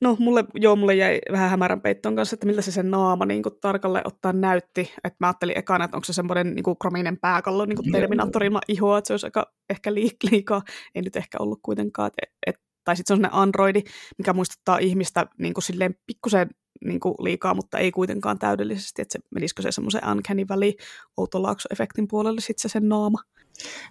No 0.00 0.16
mulle, 0.18 0.44
joo, 0.54 0.76
mulle 0.76 0.94
jäi 0.94 1.20
vähän 1.32 1.50
hämärän 1.50 1.80
peittoon 1.80 2.16
kanssa, 2.16 2.34
että 2.34 2.46
miltä 2.46 2.62
se 2.62 2.72
sen 2.72 2.90
naama 2.90 3.26
niin 3.26 3.42
kuin, 3.42 3.54
tarkalle 3.60 4.02
ottaa 4.04 4.32
näytti. 4.32 4.92
Että 5.04 5.16
mä 5.20 5.26
ajattelin 5.26 5.58
ekana, 5.58 5.84
että 5.84 5.96
onko 5.96 6.04
se 6.04 6.12
semmoinen 6.12 6.54
niin 6.54 6.62
kuin, 6.62 6.78
krominen 6.78 7.18
pääkallo 7.20 7.64
niin 7.64 7.76
kuin 7.76 7.92
Terminatorilla 7.92 8.60
ihoa, 8.68 8.98
että 8.98 9.08
se 9.08 9.12
olisi 9.12 9.26
aika 9.26 9.52
ehkä 9.70 9.94
liikaa. 9.94 10.62
Ei 10.94 11.02
nyt 11.02 11.16
ehkä 11.16 11.38
ollut 11.40 11.60
kuitenkaan. 11.62 12.10
Et, 12.22 12.30
et, 12.46 12.56
tai 12.84 12.96
sitten 12.96 13.08
se 13.08 13.14
on 13.14 13.16
semmoinen 13.16 13.40
androidi, 13.40 13.82
mikä 14.18 14.32
muistuttaa 14.32 14.78
ihmistä 14.78 15.26
niin 15.38 15.54
kuin, 15.54 15.64
silleen 15.64 15.94
pikkusen 16.06 16.50
niin 16.84 17.00
kuin 17.00 17.14
liikaa, 17.18 17.54
mutta 17.54 17.78
ei 17.78 17.92
kuitenkaan 17.92 18.38
täydellisesti, 18.38 19.02
että 19.02 19.12
se 19.12 19.18
menisikö 19.30 19.62
se 19.62 19.72
semmoisen 19.72 20.08
uncanny 20.10 20.44
valley 20.48 20.72
outolaakso-efektin 21.16 22.06
puolelle 22.10 22.40
sitten 22.40 22.62
se 22.62 22.72
sen 22.72 22.88
naama. 22.88 23.18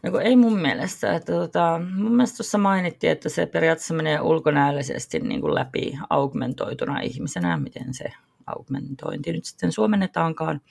No 0.03 0.11
kun 0.11 0.21
ei 0.21 0.35
mun 0.35 0.59
mielestä. 0.59 1.15
Että 1.15 1.33
tota, 1.33 1.81
mun 1.95 2.11
mielestä 2.11 2.37
tuossa 2.37 2.57
mainittiin, 2.57 3.11
että 3.11 3.29
se 3.29 3.45
periaatteessa 3.45 3.93
menee 3.93 4.21
ulkonäöllisesti 4.21 5.19
niin 5.19 5.41
kuin 5.41 5.55
läpi 5.55 5.99
augmentoituna 6.09 6.99
ihmisenä, 6.99 7.57
miten 7.57 7.93
se 7.93 8.05
augmentointi 8.47 9.33
nyt 9.33 9.45
sitten 9.45 9.71
suomennetaankaan. 9.71 10.61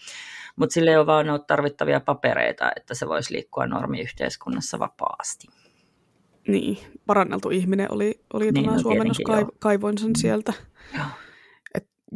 Mutta 0.56 0.74
sille 0.74 0.90
ei 0.90 0.96
ole 0.96 1.06
vaan 1.06 1.26
tarvittavia 1.46 2.00
papereita, 2.00 2.70
että 2.76 2.94
se 2.94 3.08
voisi 3.08 3.34
liikkua 3.34 3.66
normiyhteiskunnassa 3.66 4.78
vapaasti. 4.78 5.46
Niin, 6.48 6.78
paranneltu 7.06 7.50
ihminen 7.50 7.92
oli, 7.92 8.20
oli 8.32 8.52
niin, 8.52 8.64
tämä 8.64 8.76
no, 8.76 8.82
suomennos, 8.82 9.18
kai, 9.26 9.46
kaivoin 9.58 9.98
sen 9.98 10.08
mm. 10.08 10.14
sieltä. 10.16 10.52
Joo. 10.94 11.04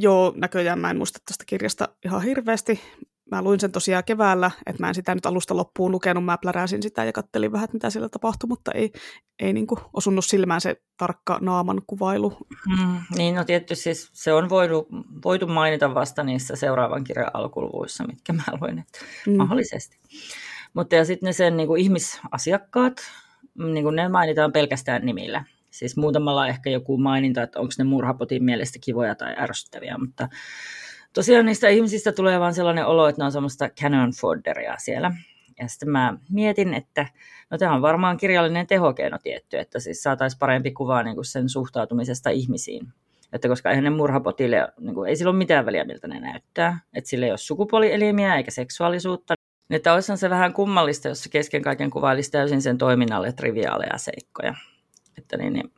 Joo, 0.01 0.33
näköjään 0.37 0.79
mä 0.79 0.91
en 0.91 0.97
muista 0.97 1.19
tästä 1.27 1.45
kirjasta 1.47 1.89
ihan 2.05 2.23
hirveästi 2.23 2.81
mä 3.31 3.43
luin 3.43 3.61
sen 3.61 3.73
tosiaan 3.73 4.05
keväällä, 4.05 4.51
että 4.67 4.83
mä 4.83 4.89
en 4.89 4.95
sitä 4.95 5.15
nyt 5.15 5.27
alusta 5.27 5.57
loppuun 5.57 5.93
lukenut, 5.93 6.25
mä 6.25 6.39
pläräsin 6.39 6.83
sitä 6.83 7.05
ja 7.05 7.13
kattelin 7.13 7.53
vähän, 7.53 7.69
mitä 7.73 7.91
siellä 7.91 8.09
tapahtui, 8.09 8.49
mutta 8.49 8.73
ei, 8.73 8.93
ei 9.39 9.53
niin 9.53 9.67
kuin 9.67 9.81
osunut 9.93 10.25
silmään 10.25 10.61
se 10.61 10.77
tarkka 10.97 11.39
naaman 11.41 11.83
kuvailu. 11.87 12.37
Mm, 12.69 13.01
niin, 13.17 13.35
no 13.35 13.45
tietysti 13.45 13.83
siis 13.83 14.11
se 14.13 14.33
on 14.33 14.49
voitu, 14.49 14.89
voitu 15.25 15.47
mainita 15.47 15.95
vasta 15.95 16.23
niissä 16.23 16.57
seuraavan 16.57 17.05
kirjan 17.05 17.31
alkuluvuissa, 17.35 18.07
mitkä 18.07 18.33
mä 18.33 18.43
luin, 18.61 18.79
että 18.79 18.99
mm. 19.27 19.37
mahdollisesti. 19.37 19.99
Mutta 20.75 20.95
ja 20.95 21.05
sitten 21.05 21.27
ne 21.27 21.33
sen 21.33 21.57
niin 21.57 21.67
kuin 21.67 21.81
ihmisasiakkaat, 21.81 22.97
niin 23.55 23.85
kuin 23.85 23.97
ne 23.97 24.09
mainitaan 24.09 24.53
pelkästään 24.53 25.07
nimillä. 25.07 25.45
Siis 25.79 25.97
muutamalla 25.97 26.49
ehkä 26.49 26.71
joku 26.71 26.97
maininta, 26.97 27.43
että 27.43 27.61
onko 27.61 27.73
ne 27.79 27.85
murhapotin 27.85 28.45
mielestä 28.45 28.79
kivoja 28.85 29.15
tai 29.15 29.35
ärsyttäviä, 29.39 29.99
mutta 29.99 30.29
tosiaan 31.13 31.47
niistä 31.47 31.69
ihmisistä 31.69 32.13
tulee 32.13 32.41
vaan 32.41 32.55
sellainen 32.55 32.87
olo, 32.87 33.09
että 33.09 33.23
ne 33.23 33.27
on 33.27 33.33
semmoista 33.33 33.69
canon 33.69 34.13
fodderia 34.21 34.75
siellä. 34.79 35.13
Ja 35.59 35.69
sitten 35.69 35.91
mä 35.91 36.19
mietin, 36.31 36.75
että 36.75 37.07
no 37.51 37.59
tämä 37.59 37.75
on 37.75 37.83
varmaan 37.83 38.17
kirjallinen 38.17 38.67
tehokeino 38.67 39.19
tietty, 39.23 39.59
että 39.59 39.81
siis 39.81 40.03
saataisiin 40.03 40.39
parempi 40.39 40.71
kuva 40.71 41.03
niin 41.03 41.15
kuin 41.15 41.25
sen 41.25 41.49
suhtautumisesta 41.49 42.31
ihmisiin. 42.31 42.89
Että 43.33 43.49
koska 43.49 43.71
eihän 43.71 43.85
ne 43.85 43.91
murhapotille, 43.91 44.69
niin 44.81 44.95
kuin, 44.95 45.09
ei 45.09 45.17
sillä 45.17 45.31
ole 45.31 45.39
mitään 45.39 45.67
väliä, 45.67 45.85
miltä 45.85 46.09
ne 46.09 46.21
näyttää. 46.21 46.79
Että 46.95 47.11
sillä 47.11 47.27
ei 47.27 47.33
ole 47.33 47.39
sukupuolielimiä 47.39 48.37
eikä 48.37 48.51
seksuaalisuutta. 48.51 49.35
Että 49.71 49.95
olisihan 49.95 50.19
se 50.19 50.31
vähän 50.31 50.53
kummallista, 50.53 51.09
jos 51.09 51.23
se 51.23 51.29
kesken 51.29 51.63
kaiken 51.63 51.91
kuvailisi 51.91 52.31
täysin 52.31 52.63
sen 52.63 52.79
toiminnalle 52.79 53.33
triviaaleja 53.33 53.99
seikkoja. 53.99 54.55
Niin, 55.37 55.53
niin 55.53 55.73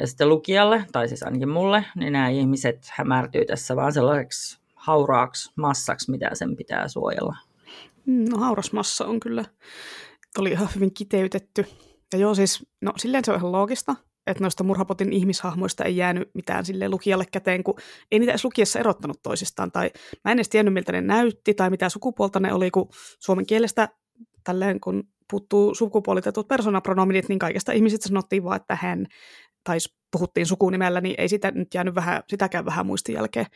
ja 0.00 0.06
sitten 0.06 0.28
lukijalle, 0.28 0.84
tai 0.92 1.08
siis 1.08 1.22
ainakin 1.22 1.48
mulle, 1.48 1.84
niin 1.96 2.12
nämä 2.12 2.28
ihmiset 2.28 2.88
hämärtyy 2.92 3.44
tässä 3.44 3.76
vaan 3.76 3.92
sellaiseksi 3.92 4.58
hauraaksi 4.74 5.52
massaksi, 5.56 6.10
mitä 6.10 6.30
sen 6.32 6.56
pitää 6.56 6.88
suojella. 6.88 7.36
Mm, 8.06 8.24
no 8.30 8.38
hauras 8.38 8.72
massa 8.72 9.06
on 9.06 9.20
kyllä, 9.20 9.44
oli 10.38 10.50
ihan 10.50 10.68
hyvin 10.74 10.94
kiteytetty. 10.94 11.66
Ja 12.12 12.18
joo 12.18 12.34
siis, 12.34 12.66
no 12.80 12.92
silleen 12.96 13.24
se 13.24 13.32
on 13.32 13.38
ihan 13.38 13.52
loogista, 13.52 13.96
että 14.26 14.44
noista 14.44 14.64
murhapotin 14.64 15.12
ihmishahmoista 15.12 15.84
ei 15.84 15.96
jäänyt 15.96 16.30
mitään 16.34 16.64
sille 16.64 16.88
lukijalle 16.88 17.26
käteen, 17.32 17.64
kun 17.64 17.74
ei 18.12 18.18
niitä 18.18 18.32
edes 18.32 18.44
lukiessa 18.44 18.78
erottanut 18.78 19.22
toisistaan, 19.22 19.72
tai 19.72 19.90
mä 20.24 20.32
en 20.32 20.38
edes 20.38 20.48
tiennyt, 20.48 20.74
miltä 20.74 20.92
ne 20.92 21.00
näytti, 21.00 21.54
tai 21.54 21.70
mitä 21.70 21.88
sukupuolta 21.88 22.40
ne 22.40 22.52
oli, 22.52 22.70
kun 22.70 22.88
suomen 23.18 23.46
kielestä 23.46 23.88
tälleen, 24.44 24.80
kun 24.80 25.04
puuttuu 25.30 25.74
sukupuolitetut 25.74 26.48
persoonapronominit, 26.48 27.28
niin 27.28 27.38
kaikista 27.38 27.72
ihmisistä 27.72 28.08
sanottiin 28.08 28.44
vaan, 28.44 28.56
että 28.56 28.78
hän, 28.80 29.06
tai 29.64 29.78
puhuttiin 30.12 30.46
sukunimellä, 30.46 31.00
niin 31.00 31.14
ei 31.18 31.28
sitä 31.28 31.50
nyt 31.50 31.74
jäänyt 31.74 31.94
vähän, 31.94 32.22
sitäkään 32.28 32.64
vähän 32.64 32.86
muistin 32.86 33.14
jälkeen. 33.14 33.46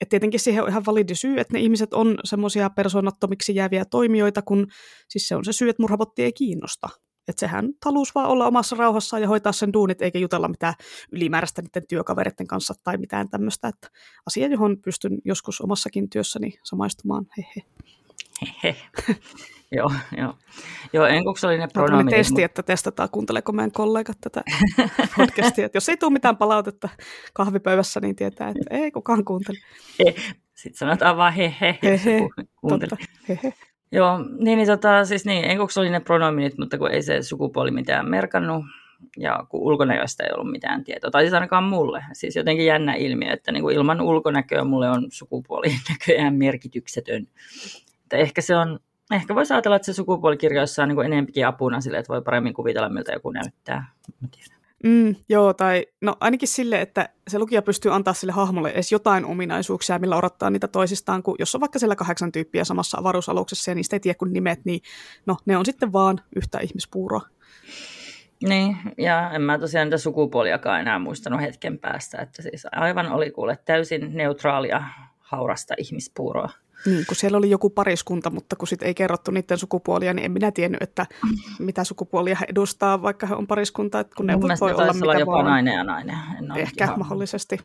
Et 0.00 0.08
tietenkin 0.08 0.40
siihen 0.40 0.62
on 0.62 0.68
ihan 0.68 0.86
validi 0.86 1.14
syy, 1.14 1.40
että 1.40 1.52
ne 1.54 1.60
ihmiset 1.60 1.94
on 1.94 2.18
semmoisia 2.24 2.70
persoonattomiksi 2.70 3.54
jääviä 3.54 3.84
toimijoita, 3.84 4.42
kun 4.42 4.66
siis 5.08 5.28
se 5.28 5.36
on 5.36 5.44
se 5.44 5.52
syy, 5.52 5.68
että 5.68 5.82
murhabotti 5.82 6.22
ei 6.22 6.32
kiinnosta. 6.32 6.88
Että 7.28 7.40
sehän 7.40 7.68
halusi 7.84 8.12
vaan 8.14 8.28
olla 8.28 8.46
omassa 8.46 8.76
rauhassaan 8.76 9.22
ja 9.22 9.28
hoitaa 9.28 9.52
sen 9.52 9.72
duunit, 9.72 10.02
eikä 10.02 10.18
jutella 10.18 10.48
mitään 10.48 10.74
ylimääräistä 11.12 11.62
niiden 11.62 11.88
työkavereiden 11.88 12.46
kanssa 12.46 12.74
tai 12.84 12.96
mitään 12.96 13.28
tämmöistä. 13.28 13.68
Että 13.68 13.88
asia, 14.26 14.46
johon 14.46 14.76
pystyn 14.84 15.18
joskus 15.24 15.60
omassakin 15.60 16.10
työssäni 16.10 16.52
samaistumaan. 16.64 17.26
Hehe. 17.36 17.66
Joo, 19.72 19.90
joo. 20.16 20.34
Joo, 20.92 21.06
enkuksi 21.06 21.46
oli 21.46 21.58
ne 21.58 21.68
pronominit. 21.72 22.10
testi, 22.10 22.42
että 22.42 22.62
testataan, 22.62 23.08
kuunteleeko 23.12 23.52
meidän 23.52 23.72
kollegat 23.72 24.16
tätä 24.20 24.42
podcastia. 25.16 25.66
Että 25.66 25.76
jos 25.76 25.88
ei 25.88 25.96
tule 25.96 26.12
mitään 26.12 26.36
palautetta 26.36 26.88
kahvipöydässä, 27.32 28.00
niin 28.00 28.16
tietää, 28.16 28.48
että 28.48 28.76
ei 28.76 28.90
kukaan 28.90 29.24
kuuntele. 29.24 29.58
Sitten 30.54 30.78
sanotaan 30.78 31.16
vaan 31.16 31.32
he 31.32 31.54
he, 31.60 31.78
he, 31.82 32.00
he. 32.04 32.28
Totta. 32.68 32.96
he, 33.28 33.38
he. 33.42 33.52
Joo, 33.92 34.18
niin, 34.18 34.56
niin, 34.56 34.66
tota, 34.66 35.04
siis 35.04 35.24
niin, 35.24 35.44
enkuksi 35.44 35.80
oli 35.80 35.90
ne 35.90 36.00
pronominit, 36.00 36.58
mutta 36.58 36.78
kun 36.78 36.90
ei 36.90 37.02
se 37.02 37.22
sukupuoli 37.22 37.70
mitään 37.70 38.08
merkannut, 38.08 38.64
ja 39.16 39.46
kun 39.48 39.60
ulkonäöstä 39.60 40.24
ei 40.24 40.30
ollut 40.34 40.50
mitään 40.50 40.84
tietoa, 40.84 41.10
tai 41.10 41.22
siis 41.22 41.34
ainakaan 41.34 41.64
mulle. 41.64 42.04
Siis 42.12 42.36
jotenkin 42.36 42.66
jännä 42.66 42.94
ilmiö, 42.94 43.32
että 43.32 43.52
niin 43.52 43.62
kuin 43.62 43.76
ilman 43.76 44.00
ulkonäköä 44.00 44.64
mulle 44.64 44.90
on 44.90 45.06
sukupuoli 45.10 45.68
näköjään 45.90 46.34
merkityksetön. 46.34 47.26
Että 48.10 48.16
ehkä 48.16 48.40
se 48.40 48.56
on, 48.56 48.80
ehkä 49.12 49.34
voisi 49.34 49.54
ajatella, 49.54 49.76
että 49.76 49.86
se 49.86 49.92
sukupuolikirjoissa 49.92 50.82
on 50.82 50.88
niin 50.88 51.04
enempikin 51.04 51.46
apuna 51.46 51.80
sille, 51.80 51.98
että 51.98 52.12
voi 52.12 52.22
paremmin 52.22 52.54
kuvitella, 52.54 52.88
miltä 52.88 53.12
joku 53.12 53.30
näyttää. 53.30 53.92
Mä 54.20 54.28
tiedän. 54.30 54.60
Mm, 54.84 55.14
joo, 55.28 55.54
tai 55.54 55.86
no 56.00 56.16
ainakin 56.20 56.48
sille, 56.48 56.80
että 56.80 57.08
se 57.28 57.38
lukija 57.38 57.62
pystyy 57.62 57.94
antaa 57.94 58.14
sille 58.14 58.32
hahmolle 58.32 58.70
edes 58.70 58.92
jotain 58.92 59.24
ominaisuuksia, 59.24 59.98
millä 59.98 60.16
odottaa 60.16 60.50
niitä 60.50 60.68
toisistaan, 60.68 61.22
kun 61.22 61.36
jos 61.38 61.54
on 61.54 61.60
vaikka 61.60 61.78
siellä 61.78 61.96
kahdeksan 61.96 62.32
tyyppiä 62.32 62.64
samassa 62.64 62.98
avaruusaluksessa 62.98 63.70
ja 63.70 63.74
niistä 63.74 63.96
ei 63.96 64.00
tiedä 64.00 64.18
kuin 64.18 64.32
nimet, 64.32 64.64
niin 64.64 64.80
no 65.26 65.36
ne 65.46 65.56
on 65.56 65.66
sitten 65.66 65.92
vaan 65.92 66.20
yhtä 66.36 66.58
ihmispuuroa. 66.58 67.22
Niin, 68.48 68.76
ja 68.98 69.30
en 69.30 69.42
mä 69.42 69.58
tosiaan 69.58 69.86
niitä 69.86 69.98
sukupuoliakaan 69.98 70.80
enää 70.80 70.98
muistanut 70.98 71.40
hetken 71.40 71.78
päästä, 71.78 72.22
että 72.22 72.42
siis 72.42 72.66
aivan 72.72 73.12
oli 73.12 73.30
kuule 73.30 73.58
täysin 73.64 74.10
neutraalia 74.14 74.82
haurasta 75.18 75.74
ihmispuuroa. 75.78 76.50
Niin, 76.86 77.06
kun 77.06 77.16
siellä 77.16 77.38
oli 77.38 77.50
joku 77.50 77.70
pariskunta, 77.70 78.30
mutta 78.30 78.56
kun 78.56 78.68
sit 78.68 78.82
ei 78.82 78.94
kerrottu 78.94 79.30
niiden 79.30 79.58
sukupuolia, 79.58 80.14
niin 80.14 80.24
en 80.24 80.32
minä 80.32 80.52
tiennyt, 80.52 80.82
että 80.82 81.06
mitä 81.58 81.84
sukupuolia 81.84 82.36
he 82.40 82.46
edustaa, 82.48 83.02
vaikka 83.02 83.26
he 83.26 83.34
on 83.34 83.46
pariskunta. 83.46 84.00
Että 84.00 84.16
kun 84.16 84.26
ne 84.26 84.40
voi 84.60 84.72
olla 84.72 84.92
mitä 84.92 85.18
jopa 85.18 85.32
vaan. 85.32 85.44
nainen 85.44 85.74
ja 85.74 85.84
nainen. 85.84 86.16
En 86.38 86.56
ehkä 86.56 86.84
ihan... 86.84 86.98
mahdollisesti. 86.98 87.58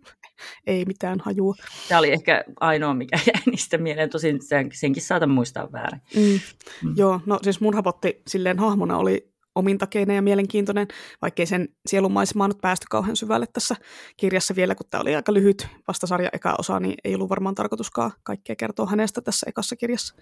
ei 0.66 0.84
mitään 0.84 1.18
hajua. 1.20 1.54
Tämä 1.88 1.98
oli 1.98 2.12
ehkä 2.12 2.44
ainoa, 2.60 2.94
mikä 2.94 3.16
jäi 3.26 3.42
niistä 3.46 3.78
mieleen. 3.78 4.10
Tosin 4.10 4.38
senkin 4.72 5.02
saatan 5.02 5.30
muistaa 5.30 5.72
väärin. 5.72 6.00
Mm. 6.16 6.40
Mm. 6.82 6.94
Joo, 6.96 7.20
no 7.26 7.38
siis 7.42 7.60
mun 7.60 7.74
hapotti 7.74 8.22
silleen 8.26 8.58
hahmona 8.58 8.98
oli 8.98 9.35
omintakeinen 9.56 10.16
ja 10.16 10.22
mielenkiintoinen, 10.22 10.88
vaikkei 11.22 11.46
sen 11.46 11.68
sielumaisemaan 11.86 12.50
nyt 12.50 12.60
päästy 12.60 12.86
kauhean 12.90 13.16
syvälle 13.16 13.46
tässä 13.52 13.76
kirjassa 14.16 14.56
vielä, 14.56 14.74
kun 14.74 14.86
tämä 14.90 15.00
oli 15.00 15.16
aika 15.16 15.34
lyhyt 15.34 15.68
vastasarja 15.88 16.28
eka 16.32 16.54
osa, 16.58 16.80
niin 16.80 16.94
ei 17.04 17.14
ollut 17.14 17.30
varmaan 17.30 17.54
tarkoituskaan 17.54 18.12
kaikkea 18.22 18.56
kertoa 18.56 18.86
hänestä 18.86 19.20
tässä 19.20 19.46
ekassa 19.48 19.76
kirjassa. 19.76 20.14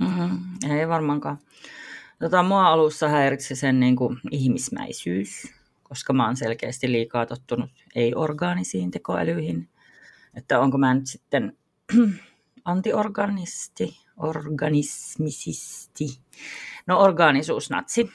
Mm-hmm. 0.00 0.38
Ei 0.70 0.88
varmaankaan. 0.88 1.38
Tota, 2.20 2.42
mua 2.42 2.66
alussa 2.66 3.08
häiritsi 3.08 3.56
sen 3.56 3.80
niin 3.80 3.96
kuin, 3.96 4.20
ihmismäisyys, 4.30 5.54
koska 5.82 6.12
mä 6.12 6.26
oon 6.26 6.36
selkeästi 6.36 6.92
liikaa 6.92 7.26
tottunut 7.26 7.70
ei-orgaanisiin 7.94 8.90
tekoälyihin. 8.90 9.68
Että 10.34 10.60
onko 10.60 10.78
mä 10.78 10.94
nyt 10.94 11.06
sitten 11.06 11.56
antiorganisti, 12.64 13.96
organismisisti, 14.16 16.06
no 16.86 17.00
orgaanisuusnatsi, 17.00 18.10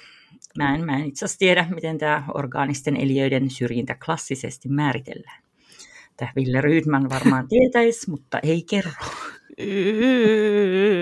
Mä 0.57 0.75
en, 0.75 0.85
mä 0.85 0.97
en 0.97 1.05
itse 1.05 1.25
asiassa 1.25 1.39
tiedä, 1.39 1.67
miten 1.75 1.97
tämä 1.97 2.23
orgaanisten 2.33 2.97
eliöiden 2.97 3.49
syrjintä 3.49 3.95
klassisesti 4.05 4.69
määritellään. 4.69 5.43
Tämä 6.17 6.31
Ville 6.35 6.61
Rydman 6.61 7.09
varmaan 7.09 7.47
tietäisi, 7.53 8.09
mutta 8.09 8.39
ei 8.43 8.63
kerro. 8.69 8.91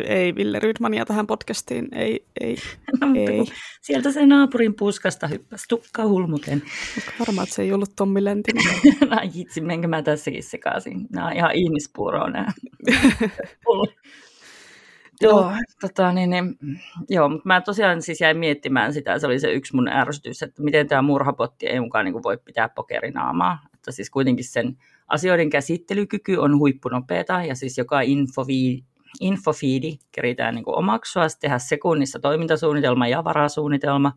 Ei 0.07 0.35
Ville 0.35 0.59
Rydmania 0.59 1.05
tähän 1.05 1.27
podcastiin, 1.27 1.87
ei, 1.91 2.25
ei, 2.41 2.55
no, 3.01 3.07
ei. 3.15 3.45
Sieltä 3.81 4.11
se 4.11 4.25
naapurin 4.25 4.75
puskasta 4.75 5.27
hyppäsi 5.27 5.65
tukka 5.69 6.07
hulmuten. 6.07 6.61
Varmaan, 7.19 7.43
että 7.43 7.55
se 7.55 7.61
ei 7.61 7.73
ollut 7.73 7.95
Tommi 7.95 8.23
Lentinen. 8.23 8.65
no 9.09 9.17
hitsi, 9.35 9.61
menkö 9.61 9.87
mä 9.87 10.01
tässäkin 10.01 10.43
sekaisin. 10.43 11.07
Nämä 11.13 11.27
on 11.27 11.33
ihan 11.33 11.51
ihmispuuroa 11.55 12.29
nämä. 12.29 12.51
Joo, 15.21 15.51
tota, 15.81 16.11
niin, 16.11 16.29
niin, 16.29 16.55
joo, 17.09 17.29
mutta 17.29 17.47
mä 17.47 17.61
tosiaan 17.61 18.01
siis 18.01 18.21
jäin 18.21 18.37
miettimään 18.37 18.93
sitä, 18.93 19.19
se 19.19 19.27
oli 19.27 19.39
se 19.39 19.51
yksi 19.51 19.75
mun 19.75 19.87
ärsytys, 19.87 20.43
että 20.43 20.63
miten 20.63 20.87
tämä 20.87 21.01
murhapotti 21.01 21.67
ei 21.67 21.79
mukaan 21.79 22.05
niin 22.05 22.23
voi 22.23 22.37
pitää 22.37 22.69
pokerinaamaa. 22.69 23.59
Että 23.73 23.91
siis 23.91 24.09
kuitenkin 24.09 24.45
sen 24.45 24.77
asioiden 25.07 25.49
käsittelykyky 25.49 26.35
on 26.35 26.57
huippunopeata 26.57 27.43
ja 27.43 27.55
siis 27.55 27.77
joka 27.77 28.01
infofiidi, 28.01 28.83
infofiidi 29.21 29.97
keritään 30.11 30.55
niin 30.55 30.63
omaksua, 30.67 31.29
sitten 31.29 31.47
tehdä 31.47 31.59
sekunnissa 31.59 32.19
toimintasuunnitelma 32.19 33.07
ja 33.07 33.23
varasuunnitelma. 33.23 34.11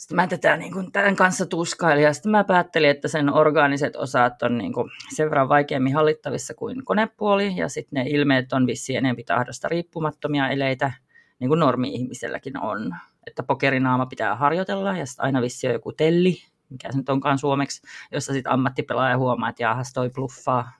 Sitten 0.00 0.16
mä 0.16 0.26
tätä 0.26 0.56
niin 0.56 0.72
kuin, 0.72 0.92
tämän 0.92 1.16
kanssa 1.16 1.46
tuskailin 1.46 2.04
ja 2.04 2.12
sitten 2.12 2.30
mä 2.30 2.44
päättelin, 2.44 2.90
että 2.90 3.08
sen 3.08 3.32
orgaaniset 3.32 3.96
osat 3.96 4.42
on 4.42 4.58
niin 4.58 4.72
kuin, 4.72 4.90
sen 5.14 5.30
verran 5.30 5.48
vaikeammin 5.48 5.94
hallittavissa 5.94 6.54
kuin 6.54 6.84
konepuoli 6.84 7.56
ja 7.56 7.68
sitten 7.68 8.04
ne 8.04 8.10
ilmeet 8.10 8.52
on 8.52 8.66
vissiin 8.66 8.96
enempi 8.96 9.24
tahdosta 9.24 9.68
riippumattomia 9.68 10.48
eleitä, 10.48 10.92
niin 11.38 11.48
kuin 11.48 11.60
normi-ihmiselläkin 11.60 12.60
on. 12.60 12.96
Että 13.26 13.42
pokerinaama 13.42 14.06
pitää 14.06 14.36
harjoitella 14.36 14.96
ja 14.96 15.06
sitten 15.06 15.24
aina 15.24 15.42
vissi 15.42 15.66
on 15.66 15.72
joku 15.72 15.92
telli, 15.92 16.36
mikä 16.70 16.92
se 16.92 16.98
nyt 16.98 17.08
onkaan 17.08 17.38
suomeksi, 17.38 17.82
jossa 18.12 18.32
sitten 18.32 18.52
ammattipelaaja 18.52 19.18
huomaa, 19.18 19.48
että 19.48 19.62
jahas 19.62 19.92
toi 19.92 20.10
bluffaa, 20.10 20.70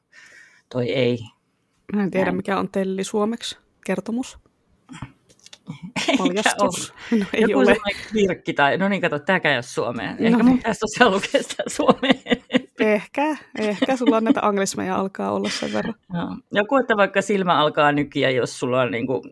toi 0.68 0.90
ei. 0.92 1.18
Mä 1.96 2.02
en 2.02 2.10
tiedä, 2.10 2.24
Näin. 2.24 2.36
mikä 2.36 2.58
on 2.58 2.68
telli 2.68 3.04
suomeksi. 3.04 3.58
Kertomus? 3.86 4.38
Paljastus. 6.18 6.94
No, 7.18 7.26
ei 7.32 7.40
Joku 7.40 7.58
ole. 7.58 7.76
virkki 8.14 8.52
tai, 8.52 8.78
no 8.78 8.88
niin 8.88 9.02
kato, 9.02 9.18
tämäkään 9.18 9.52
ei 9.52 9.56
ole 9.56 9.62
Suomeen. 9.62 10.16
Ehkä 10.18 10.38
no, 10.38 10.44
mun 10.44 10.56
pitäisi 10.56 10.80
tosiaan 10.80 11.12
lukea 11.12 11.42
sitä 11.42 11.62
Suomeen. 11.66 12.42
Ehkä, 12.80 13.36
ehkä 13.58 13.96
sulla 13.96 14.16
on 14.16 14.24
näitä 14.24 14.40
anglismeja 14.42 14.96
alkaa 14.96 15.32
olla 15.32 15.48
sen 15.48 15.72
verran. 15.72 15.94
No. 16.12 16.36
Joku, 16.52 16.76
että 16.76 16.96
vaikka 16.96 17.22
silmä 17.22 17.58
alkaa 17.58 17.92
nykiä, 17.92 18.30
jos 18.30 18.58
sulla 18.58 18.80
on 18.80 18.90
niin 18.90 19.06
kuin 19.06 19.22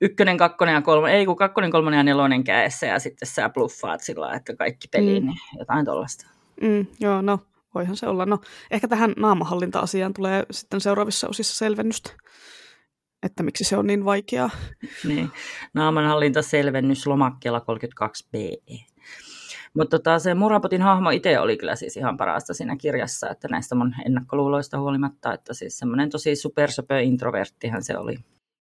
ykkönen, 0.00 0.36
kakkonen 0.36 0.74
ja 0.74 0.82
kolmonen, 0.82 1.16
ei 1.16 1.26
kun 1.26 1.36
kakkonen, 1.36 1.70
kolmonen 1.70 1.96
ja 1.96 2.02
nelonen 2.02 2.44
käessä 2.44 2.86
ja 2.86 2.98
sitten 2.98 3.28
sä 3.28 3.48
bluffaat 3.48 4.00
sillä 4.00 4.34
että 4.34 4.56
kaikki 4.56 4.88
peliin, 4.88 5.22
mm. 5.22 5.26
niin 5.28 5.38
jotain 5.58 5.84
tuollaista. 5.84 6.26
Mm, 6.62 6.86
joo, 7.00 7.22
no 7.22 7.38
voihan 7.74 7.96
se 7.96 8.06
olla. 8.06 8.26
No, 8.26 8.40
ehkä 8.70 8.88
tähän 8.88 9.12
naamahallinta-asiaan 9.16 10.14
tulee 10.14 10.46
sitten 10.50 10.80
seuraavissa 10.80 11.28
osissa 11.28 11.56
selvennystä 11.56 12.10
että 13.22 13.42
miksi 13.42 13.64
se 13.64 13.76
on 13.76 13.86
niin 13.86 14.04
vaikeaa. 14.04 14.50
Niin, 15.08 15.30
naamanhallintaselvennys 15.74 17.06
lomakkeella 17.06 17.58
32b. 17.58 18.38
Mutta 19.74 19.98
tota, 19.98 20.18
se 20.18 20.34
Murapotin 20.34 20.82
hahmo 20.82 21.10
itse 21.10 21.40
oli 21.40 21.56
kyllä 21.56 21.76
siis 21.76 21.96
ihan 21.96 22.16
parasta 22.16 22.54
siinä 22.54 22.76
kirjassa, 22.76 23.30
että 23.30 23.48
näistä 23.48 23.74
mun 23.74 23.94
ennakkoluuloista 24.06 24.80
huolimatta, 24.80 25.34
että 25.34 25.54
siis 25.54 25.78
semmoinen 25.78 26.10
tosi 26.10 26.36
supersöpö 26.36 27.00
introverttihan 27.00 27.82
se 27.82 27.98
oli. 27.98 28.16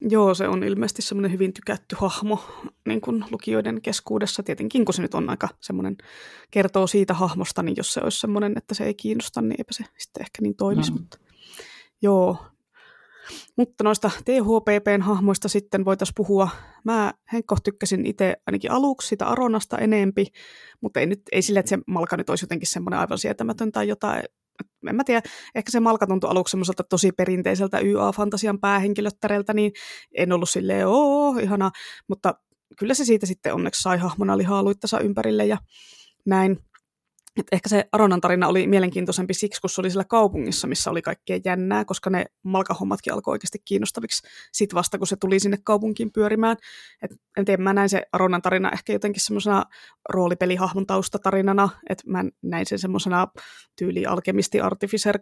Joo, 0.02 0.34
se 0.34 0.48
on 0.48 0.64
ilmeisesti 0.64 1.02
semmoinen 1.02 1.32
hyvin 1.32 1.54
tykätty 1.54 1.96
hahmo 2.00 2.44
niin 2.88 3.02
kuin 3.02 3.26
lukijoiden 3.32 3.82
keskuudessa. 3.82 4.44
Tietenkin, 4.44 4.86
kun 4.86 4.94
se 4.94 5.02
nyt 5.02 5.14
on 5.14 5.30
aika 5.30 5.50
semmoinen, 5.60 5.98
kertoo 6.52 6.88
siitä 6.88 7.14
hahmosta, 7.14 7.64
niin 7.64 7.76
jos 7.78 7.94
se 7.94 8.00
olisi 8.04 8.20
semmoinen, 8.20 8.54
että 8.58 8.76
se 8.76 8.84
ei 8.84 8.94
kiinnosta, 8.94 9.42
niin 9.42 9.56
eipä 9.58 9.72
se 9.72 9.84
sitten 9.98 10.22
ehkä 10.22 10.42
niin 10.42 10.56
toimisi. 10.56 10.92
No. 10.92 10.98
Mutta, 10.98 11.18
joo, 12.02 12.38
mutta 13.58 13.84
noista 13.84 14.12
THPPn 14.26 15.02
hahmoista 15.02 15.50
sitten 15.50 15.86
voitaisiin 15.86 16.16
puhua. 16.16 16.50
Mä 16.86 17.14
Henkko 17.34 17.56
tykkäsin 17.64 18.06
itse 18.06 18.36
ainakin 18.48 18.72
aluksi 18.72 19.08
sitä 19.08 19.26
Aronasta 19.26 19.78
enempi, 19.78 20.26
mutta 20.82 21.00
ei, 21.00 21.06
nyt, 21.06 21.22
ei 21.32 21.42
sille, 21.42 21.60
että 21.60 21.70
se 21.70 21.78
malka 21.88 22.18
nyt 22.18 22.30
olisi 22.30 22.44
jotenkin 22.44 22.68
semmoinen 22.68 23.00
aivan 23.00 23.18
sietämätön 23.18 23.72
tai 23.72 23.88
jotain. 23.88 24.24
En 24.90 24.96
mä 24.96 25.04
tiedä, 25.04 25.22
ehkä 25.56 25.72
se 25.72 25.80
malka 25.80 26.08
tuntui 26.08 26.30
aluksi 26.30 26.52
semmoiselta 26.52 26.84
tosi 26.84 27.12
perinteiseltä 27.12 27.80
YA-fantasian 27.80 28.60
päähenkilöttäreltä, 28.60 29.54
niin 29.54 29.72
en 30.18 30.32
ollut 30.32 30.50
silleen, 30.50 30.88
oo, 30.88 31.38
ihana, 31.38 31.72
mutta 32.08 32.34
kyllä 32.80 32.94
se 32.94 33.06
siitä 33.06 33.26
sitten 33.26 33.54
onneksi 33.54 33.82
sai 33.82 33.98
hahmona 33.98 34.38
lihaaluittansa 34.38 35.00
ympärille 35.00 35.46
ja 35.46 35.58
näin. 36.26 36.58
Et 37.40 37.48
ehkä 37.52 37.70
se 37.70 37.86
Aronan 37.92 38.22
tarina 38.22 38.48
oli 38.48 38.68
mielenkiintoisempi 38.68 39.34
siksi, 39.34 39.62
kun 39.62 39.70
se 39.70 39.82
oli 39.82 39.90
siellä 39.90 40.04
kaupungissa, 40.04 40.68
missä 40.68 40.92
oli 40.92 41.02
kaikkea 41.02 41.40
jännää, 41.46 41.86
koska 41.86 42.10
ne 42.10 42.26
malkahommatkin 42.44 43.14
alkoi 43.14 43.32
oikeasti 43.32 43.58
kiinnostaviksi 43.66 44.28
sit 44.54 44.74
vasta, 44.74 44.98
kun 44.98 45.08
se 45.08 45.16
tuli 45.16 45.40
sinne 45.40 45.58
kaupunkiin 45.64 46.12
pyörimään. 46.12 46.58
Et 47.02 47.12
en 47.38 47.46
tiedä, 47.46 47.64
mä 47.64 47.74
näin 47.74 47.90
se 47.90 48.04
Aronan 48.12 48.42
tarina 48.42 48.72
ehkä 48.72 48.94
jotenkin 48.94 49.22
semmoisena 49.22 49.64
roolipelihahmon 50.10 50.88
taustatarinana, 50.88 51.70
että 51.90 52.04
mä 52.08 52.26
näin 52.42 52.66
sen 52.66 52.80
semmoisena 52.80 53.28
tyyli 53.76 54.06
alkemisti 54.06 54.62
artificer 54.62 55.20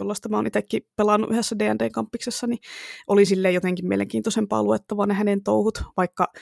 jollaista 0.00 0.28
mä 0.28 0.36
oon 0.36 0.46
itsekin 0.46 0.82
pelannut 0.96 1.30
yhdessä 1.30 1.58
D&D-kampiksessa, 1.58 2.46
niin 2.46 2.58
oli 3.06 3.24
sille 3.24 3.50
jotenkin 3.50 3.88
mielenkiintoisempaa 3.88 4.62
luettavaa 4.62 5.06
ne 5.06 5.14
hänen 5.14 5.42
touhut, 5.42 5.82
vaikka 5.96 6.32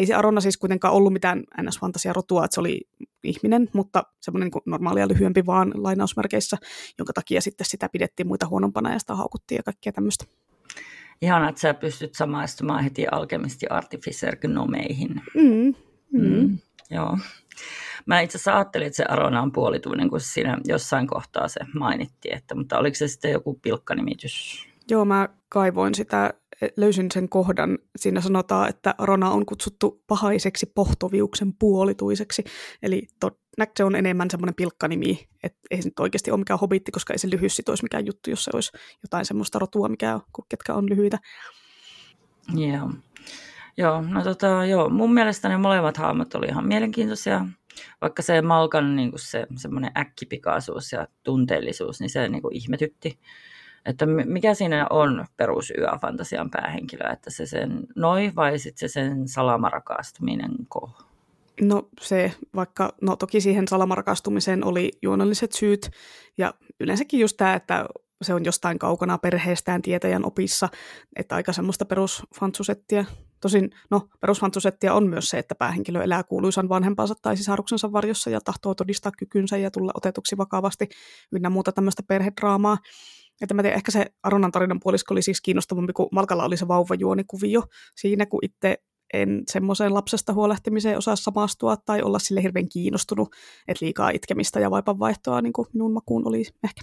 ei 0.00 0.06
se 0.06 0.14
Arona 0.14 0.40
siis 0.40 0.56
kuitenkaan 0.56 0.94
ollut 0.94 1.12
mitään 1.12 1.44
ns-fantasia-rotua, 1.62 2.44
että 2.44 2.54
se 2.54 2.60
oli 2.60 2.80
ihminen, 3.24 3.68
mutta 3.72 4.02
semmoinen 4.20 4.50
niin 4.54 4.62
normaalia 4.66 5.08
lyhyempi 5.08 5.46
vaan 5.46 5.72
lainausmerkeissä, 5.76 6.56
jonka 6.98 7.12
takia 7.12 7.40
sitten 7.40 7.66
sitä 7.66 7.88
pidettiin 7.88 8.26
muita 8.26 8.46
huonompana 8.46 8.92
ja 8.92 8.98
sitä 8.98 9.14
haukuttiin 9.14 9.56
ja 9.56 9.62
kaikkea 9.62 9.92
tämmöistä. 9.92 10.24
ihana, 11.22 11.48
että 11.48 11.60
sä 11.60 11.74
pystyt 11.74 12.14
samaistumaan 12.14 12.84
heti 12.84 13.06
alkemisti 13.06 13.66
Artificer 13.66 14.36
Gnomeihin. 14.36 15.22
Mm, 15.34 15.74
mm. 16.10 16.28
Mm, 16.28 16.58
joo. 16.90 17.18
Mä 18.06 18.20
itse 18.20 18.36
asiassa 18.36 18.54
ajattelin, 18.54 18.86
että 18.86 18.96
se 18.96 19.04
Arona 19.04 19.42
on 19.42 19.52
puolituinen, 19.52 20.10
kun 20.10 20.20
siinä 20.20 20.58
jossain 20.64 21.06
kohtaa 21.06 21.48
se 21.48 21.60
mainittiin, 21.74 22.36
että, 22.36 22.54
mutta 22.54 22.78
oliko 22.78 22.94
se 22.94 23.08
sitten 23.08 23.32
joku 23.32 23.58
pilkkanimitys? 23.62 24.66
Joo, 24.90 25.04
mä 25.04 25.28
kaivoin 25.48 25.94
sitä, 25.94 26.34
löysin 26.76 27.10
sen 27.10 27.28
kohdan. 27.28 27.78
Siinä 27.96 28.20
sanotaan, 28.20 28.68
että 28.68 28.94
Arona 28.98 29.30
on 29.30 29.46
kutsuttu 29.46 30.02
pahaiseksi 30.06 30.66
pohtoviuksen 30.74 31.52
puolituiseksi. 31.58 32.44
Eli 32.82 33.06
to, 33.20 33.30
se 33.76 33.84
on 33.84 33.96
enemmän 33.96 34.30
semmoinen 34.30 34.54
pilkkanimi, 34.54 35.28
että 35.42 35.58
ei 35.70 35.82
se 35.82 35.88
nyt 35.88 36.00
oikeasti 36.00 36.30
ole 36.30 36.38
mikään 36.38 36.60
hobitti, 36.60 36.92
koska 36.92 37.12
ei 37.12 37.18
se 37.18 37.30
lyhyssit 37.30 37.68
olisi 37.68 37.82
mikään 37.82 38.06
juttu, 38.06 38.30
jos 38.30 38.44
se 38.44 38.50
olisi 38.54 38.72
jotain 39.02 39.24
semmoista 39.24 39.58
rotua, 39.58 39.88
mikä 39.88 40.14
on, 40.14 40.22
ketkä 40.48 40.74
on 40.74 40.88
lyhyitä. 40.88 41.18
Joo. 42.54 42.68
Yeah. 42.68 42.90
Joo, 43.76 44.00
no 44.00 44.22
tota, 44.24 44.66
joo, 44.66 44.88
mun 44.88 45.14
mielestä 45.14 45.48
ne 45.48 45.56
molemmat 45.56 45.96
hahmot 45.96 46.34
oli 46.34 46.46
ihan 46.46 46.66
mielenkiintoisia 46.66 47.46
vaikka 48.00 48.22
se 48.22 48.42
Malkan 48.42 48.96
niin 48.96 49.10
kuin 49.10 49.20
se 49.20 49.46
semmoinen 49.56 49.90
äkkipikaisuus 49.96 50.92
ja 50.92 51.08
tunteellisuus, 51.22 52.00
niin 52.00 52.10
se 52.10 52.28
niin 52.28 52.42
kuin 52.42 52.56
ihmetytti. 52.56 53.18
Että 53.86 54.06
mikä 54.06 54.54
siinä 54.54 54.86
on 54.90 55.26
perus 55.36 55.72
yöfantasian 55.78 56.50
päähenkilö, 56.50 57.10
että 57.12 57.30
se 57.30 57.46
sen 57.46 57.86
noi 57.96 58.32
vai 58.36 58.58
sitten 58.58 58.88
se 58.88 58.92
sen 58.92 59.28
salamarakastuminen 59.28 60.52
ko? 60.68 60.90
No 61.60 61.88
se, 62.00 62.32
vaikka, 62.54 62.94
no 63.00 63.16
toki 63.16 63.40
siihen 63.40 63.68
salamaracastumiseen 63.68 64.64
oli 64.64 64.90
juonalliset 65.02 65.52
syyt 65.52 65.90
ja 66.38 66.54
yleensäkin 66.80 67.20
just 67.20 67.36
tämä, 67.36 67.54
että 67.54 67.86
se 68.22 68.34
on 68.34 68.44
jostain 68.44 68.78
kaukana 68.78 69.18
perheestään 69.18 69.82
tietäjän 69.82 70.26
opissa, 70.26 70.68
että 71.16 71.34
aika 71.34 71.52
semmoista 71.52 71.84
perusfantsusettia. 71.84 73.04
Tosin, 73.42 73.70
no, 73.90 74.08
perusfantsusettia 74.20 74.94
on 74.94 75.06
myös 75.06 75.28
se, 75.28 75.38
että 75.38 75.54
päähenkilö 75.54 76.02
elää 76.02 76.22
kuuluisan 76.22 76.68
vanhempansa 76.68 77.14
tai 77.22 77.36
sisaruksensa 77.36 77.92
varjossa 77.92 78.30
ja 78.30 78.40
tahtoo 78.44 78.74
todistaa 78.74 79.12
kykynsä 79.18 79.56
ja 79.56 79.70
tulla 79.70 79.92
otetuksi 79.94 80.36
vakavasti 80.36 80.88
ynnä 81.32 81.50
muuta 81.50 81.72
tämmöistä 81.72 82.02
perhedraamaa. 82.02 82.78
Että 83.40 83.54
mä 83.54 83.62
tiedän, 83.62 83.76
ehkä 83.76 83.90
se 83.90 84.06
Aronan 84.22 84.52
tarinan 84.52 84.80
puolisko 84.80 85.14
oli 85.14 85.22
siis 85.22 85.40
kiinnostavampi, 85.40 85.92
kun 85.92 86.08
Malkalla 86.12 86.44
oli 86.44 86.56
se 86.56 86.68
vauvajuonikuvio 86.68 87.62
siinä, 87.96 88.26
kun 88.26 88.40
itse 88.42 88.78
en 89.12 89.42
semmoiseen 89.50 89.94
lapsesta 89.94 90.32
huolehtimiseen 90.32 90.98
osaa 90.98 91.16
samastua 91.16 91.76
tai 91.76 92.02
olla 92.02 92.18
sille 92.18 92.42
hirveän 92.42 92.68
kiinnostunut, 92.68 93.28
että 93.68 93.84
liikaa 93.84 94.10
itkemistä 94.10 94.60
ja 94.60 94.70
vaipanvaihtoa 94.70 95.40
niin 95.40 95.52
kuin 95.52 95.68
minun 95.72 95.92
makuun 95.92 96.28
oli 96.28 96.44
ehkä. 96.64 96.82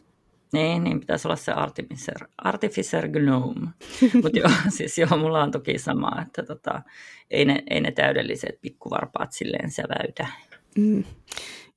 Niin, 0.53 0.83
niin 0.83 0.99
pitäisi 0.99 1.27
olla 1.27 1.35
se 1.35 1.51
Artificer, 1.51 2.27
Artificer 2.37 3.07
Gnome. 3.07 3.67
Mutta 4.23 4.39
joo, 4.39 4.51
siis 4.69 4.97
joo, 4.97 5.17
mulla 5.17 5.43
on 5.43 5.51
toki 5.51 5.79
sama, 5.79 6.21
että 6.21 6.43
tota, 6.43 6.81
ei, 7.31 7.45
ne, 7.45 7.63
ei 7.69 7.81
ne 7.81 7.91
täydelliset 7.91 8.61
pikkuvarpaat 8.61 9.31
silleen 9.31 9.71
säväytä. 9.71 10.27
Mm. 10.77 11.03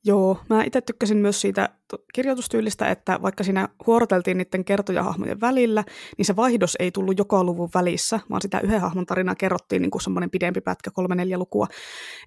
Joo, 0.05 0.39
mä 0.49 0.64
itse 0.64 0.81
tykkäsin 0.81 1.16
myös 1.16 1.41
siitä 1.41 1.68
kirjoitustyylistä, 2.14 2.91
että 2.91 3.23
vaikka 3.23 3.45
siinä 3.45 3.68
huoroteltiin 3.87 4.39
niiden 4.39 4.64
kertojahahmojen 4.64 5.41
välillä, 5.41 5.85
niin 6.18 6.27
se 6.27 6.37
vaihdos 6.37 6.77
ei 6.79 6.91
tullut 6.91 7.18
joka 7.18 7.45
luvun 7.45 7.70
välissä, 7.75 8.20
vaan 8.31 8.43
sitä 8.43 8.61
yhden 8.61 8.81
hahmon 8.81 9.07
tarinaa 9.07 9.35
kerrottiin 9.35 9.83
niin 9.83 9.91
kuin 9.91 10.03
semmoinen 10.03 10.31
pidempi 10.31 10.61
pätkä, 10.61 10.91
kolme 10.91 11.14
neljä 11.14 11.39
lukua. 11.39 11.66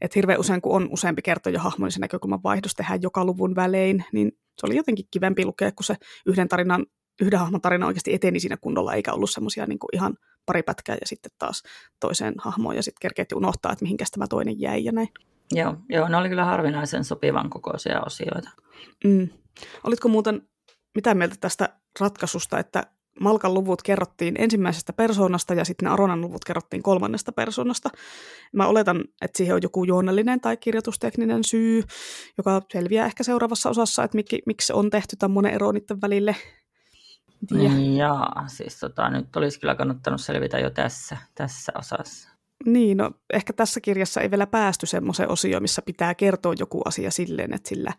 Että 0.02 0.14
hirveän 0.16 0.40
usein, 0.40 0.62
kun 0.62 0.76
on 0.76 0.88
useampi 0.92 1.22
kertojahahmo, 1.22 1.86
niin 1.86 1.92
se 1.92 2.00
näkökulman 2.00 2.44
vaihdos 2.44 2.74
tehdään 2.74 3.02
joka 3.02 3.26
luvun 3.26 3.56
välein, 3.56 4.06
niin 4.14 4.32
se 4.58 4.66
oli 4.68 4.76
jotenkin 4.76 5.06
kivempi 5.12 5.46
lukea, 5.46 5.72
kun 5.72 5.84
se 5.84 5.96
yhden 6.26 6.48
tarinan 6.48 6.86
yhden 7.22 7.40
hahmon 7.40 7.62
tarina 7.62 7.88
oikeasti 7.88 8.14
eteni 8.14 8.40
siinä 8.40 8.58
kunnolla, 8.58 8.94
eikä 8.94 9.14
ollut 9.14 9.30
semmoisia 9.30 9.66
niin 9.66 9.80
ihan 9.94 10.18
pari 10.46 10.64
pätkää 10.64 10.96
ja 10.96 11.08
sitten 11.08 11.32
taas 11.40 11.64
toiseen 12.00 12.34
hahmoon 12.38 12.76
ja 12.76 12.84
sitten 12.84 13.02
kerkeetti 13.02 13.36
unohtaa, 13.36 13.72
että 13.72 13.84
mihinkä 13.84 14.06
tämä 14.12 14.28
toinen 14.28 14.62
jäi 14.62 14.84
ja 14.84 14.92
näin. 14.92 15.10
Joo, 15.52 15.76
joo, 15.90 16.10
ne 16.10 16.18
oli 16.18 16.30
kyllä 16.30 16.46
harvinaisen 16.46 17.04
sopivan 17.04 17.50
kokoisia 17.50 18.02
osioita. 18.06 18.50
Mm. 19.04 19.30
Olitko 19.84 20.08
muuten 20.08 20.42
mitä 20.96 21.14
mieltä 21.14 21.36
tästä 21.40 21.70
ratkaisusta, 22.00 22.60
että 22.60 22.84
Malkan 23.20 23.54
luvut 23.54 23.82
kerrottiin 23.82 24.36
ensimmäisestä 24.38 24.94
persoonasta 24.94 25.54
ja 25.54 25.66
sitten 25.66 25.88
Aronan 25.88 26.22
luvut 26.22 26.46
kerrottiin 26.46 26.84
kolmannesta 26.84 27.32
persoonasta. 27.32 27.90
Mä 28.54 28.68
oletan, 28.68 29.04
että 29.22 29.38
siihen 29.38 29.56
on 29.56 29.62
joku 29.64 29.84
juonellinen 29.84 30.42
tai 30.42 30.58
kirjoitustekninen 30.58 31.44
syy, 31.44 31.84
joka 32.38 32.62
selviää 32.74 33.06
ehkä 33.06 33.24
seuraavassa 33.24 33.70
osassa, 33.70 34.04
että 34.04 34.16
mik, 34.16 34.28
miksi 34.46 34.74
on 34.74 34.90
tehty 34.90 35.16
tämmöinen 35.16 35.54
ero 35.54 35.72
niiden 35.72 36.02
välille. 36.02 36.36
Ja 37.98 38.26
siis 38.48 38.80
tota, 38.80 39.10
nyt 39.10 39.36
olisi 39.36 39.60
kyllä 39.60 39.76
kannattanut 39.76 40.22
selvitä 40.22 40.60
jo 40.60 40.70
tässä, 40.70 41.18
tässä 41.36 41.72
osassa. 41.78 42.35
Niin, 42.66 42.98
no 42.98 43.12
ehkä 43.34 43.54
tässä 43.54 43.82
kirjassa 43.82 44.22
ei 44.22 44.32
vielä 44.32 44.48
päästy 44.48 44.86
semmoiseen 44.86 45.32
osioon, 45.32 45.62
missä 45.62 45.82
pitää 45.82 46.16
kertoa 46.16 46.54
joku 46.60 46.82
asia 46.86 47.12
silleen, 47.12 47.54
että 47.54 47.70
sillä 47.70 47.94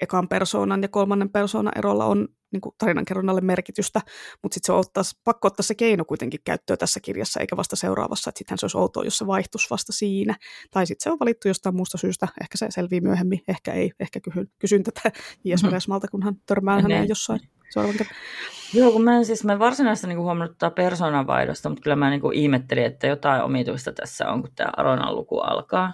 ekan 0.00 0.28
persoonan 0.28 0.82
ja 0.82 0.88
kolmannen 0.88 1.30
persoonan 1.30 1.72
erolla 1.76 2.04
on 2.04 2.28
niin 2.52 2.60
kuin 2.60 2.74
tarinankerronnalle 2.78 3.40
merkitystä, 3.40 4.00
mutta 4.42 4.54
sitten 4.54 4.66
se 4.66 4.72
on 4.72 4.78
ottaa, 4.78 5.02
pakko 5.24 5.48
ottaa 5.48 5.62
se 5.62 5.74
keino 5.74 6.04
kuitenkin 6.04 6.40
käyttöön 6.44 6.78
tässä 6.78 7.00
kirjassa, 7.00 7.40
eikä 7.40 7.56
vasta 7.56 7.76
seuraavassa, 7.76 8.30
että 8.30 8.38
sittenhän 8.38 8.58
se 8.58 8.64
olisi 8.64 8.78
outoa, 8.78 9.04
jos 9.04 9.18
se 9.18 9.26
vaihtuisi 9.26 9.70
vasta 9.70 9.92
siinä. 9.92 10.36
Tai 10.70 10.86
sitten 10.86 11.02
se 11.02 11.10
on 11.10 11.18
valittu 11.20 11.48
jostain 11.48 11.76
muusta 11.76 11.98
syystä, 11.98 12.28
ehkä 12.42 12.58
se 12.58 12.66
selvii 12.70 13.00
myöhemmin, 13.00 13.40
ehkä 13.48 13.72
ei, 13.72 13.92
ehkä 14.00 14.20
kysyn, 14.20 14.48
kysyn 14.58 14.82
tätä 14.82 15.12
J.S. 15.44 15.62
Meresmalta, 15.62 16.08
kun 16.08 16.22
hän 16.22 16.34
törmää 16.46 16.82
häneen 16.82 17.08
jossain. 17.08 17.40
Joo, 18.74 18.92
kun 18.92 19.04
mä 19.04 19.16
en 19.16 19.24
siis 19.24 19.44
mä 19.44 19.52
en 19.52 19.58
varsinaisesti 19.58 20.06
niin 20.06 20.18
huomannut 20.18 20.58
tätä 20.58 20.74
persoonanvaihdosta, 20.74 21.68
mutta 21.68 21.82
kyllä 21.82 21.96
mä 21.96 22.10
niin 22.10 22.20
kuin 22.20 22.36
ihmettelin, 22.36 22.84
että 22.84 23.06
jotain 23.06 23.42
omituista 23.42 23.92
tässä 23.92 24.28
on, 24.28 24.40
kun 24.42 24.50
tämä 24.56 24.70
Aronan 24.76 25.16
luku 25.16 25.38
alkaa. 25.38 25.92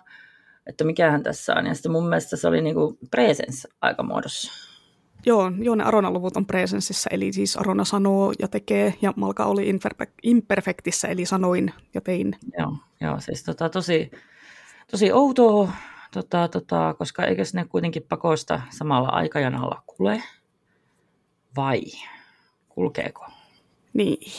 Että 0.67 0.85
mikähän 0.85 1.23
tässä 1.23 1.55
on. 1.55 1.67
Ja 1.67 1.75
sitten 1.75 1.93
mun 1.93 2.09
mielestä 2.09 2.37
se 2.37 2.49
oli 2.49 2.61
niin 2.61 2.75
kuin 2.75 2.99
presence 3.11 3.69
aikamuodossa. 3.81 4.53
Joo, 5.27 5.53
joo, 5.59 5.75
ne 5.75 5.85
Arona-luvut 5.85 6.37
on 6.37 6.47
presenssissä, 6.47 7.11
eli 7.13 7.33
siis 7.33 7.57
Arona 7.57 7.85
sanoo 7.85 8.33
ja 8.39 8.49
tekee, 8.49 8.95
ja 9.03 9.13
Malka 9.17 9.45
oli 9.45 9.79
imperfektissä, 10.23 11.09
eli 11.09 11.27
sanoin 11.27 11.73
ja 11.95 12.01
tein. 12.01 12.37
Joo, 12.59 12.73
joo 13.01 13.21
siis 13.21 13.45
tota, 13.45 13.69
tosi, 13.69 14.11
tosi 14.91 15.13
outoa, 15.13 15.73
tota, 16.13 16.49
tota, 16.49 16.95
koska 16.99 17.25
eikö 17.25 17.43
ne 17.53 17.65
kuitenkin 17.65 18.03
pakosta 18.09 18.61
samalla 18.71 19.09
aikajanalla 19.09 19.83
kule? 19.87 20.23
Vai 21.57 21.83
kulkeeko? 22.69 23.27
Niin. 23.93 24.33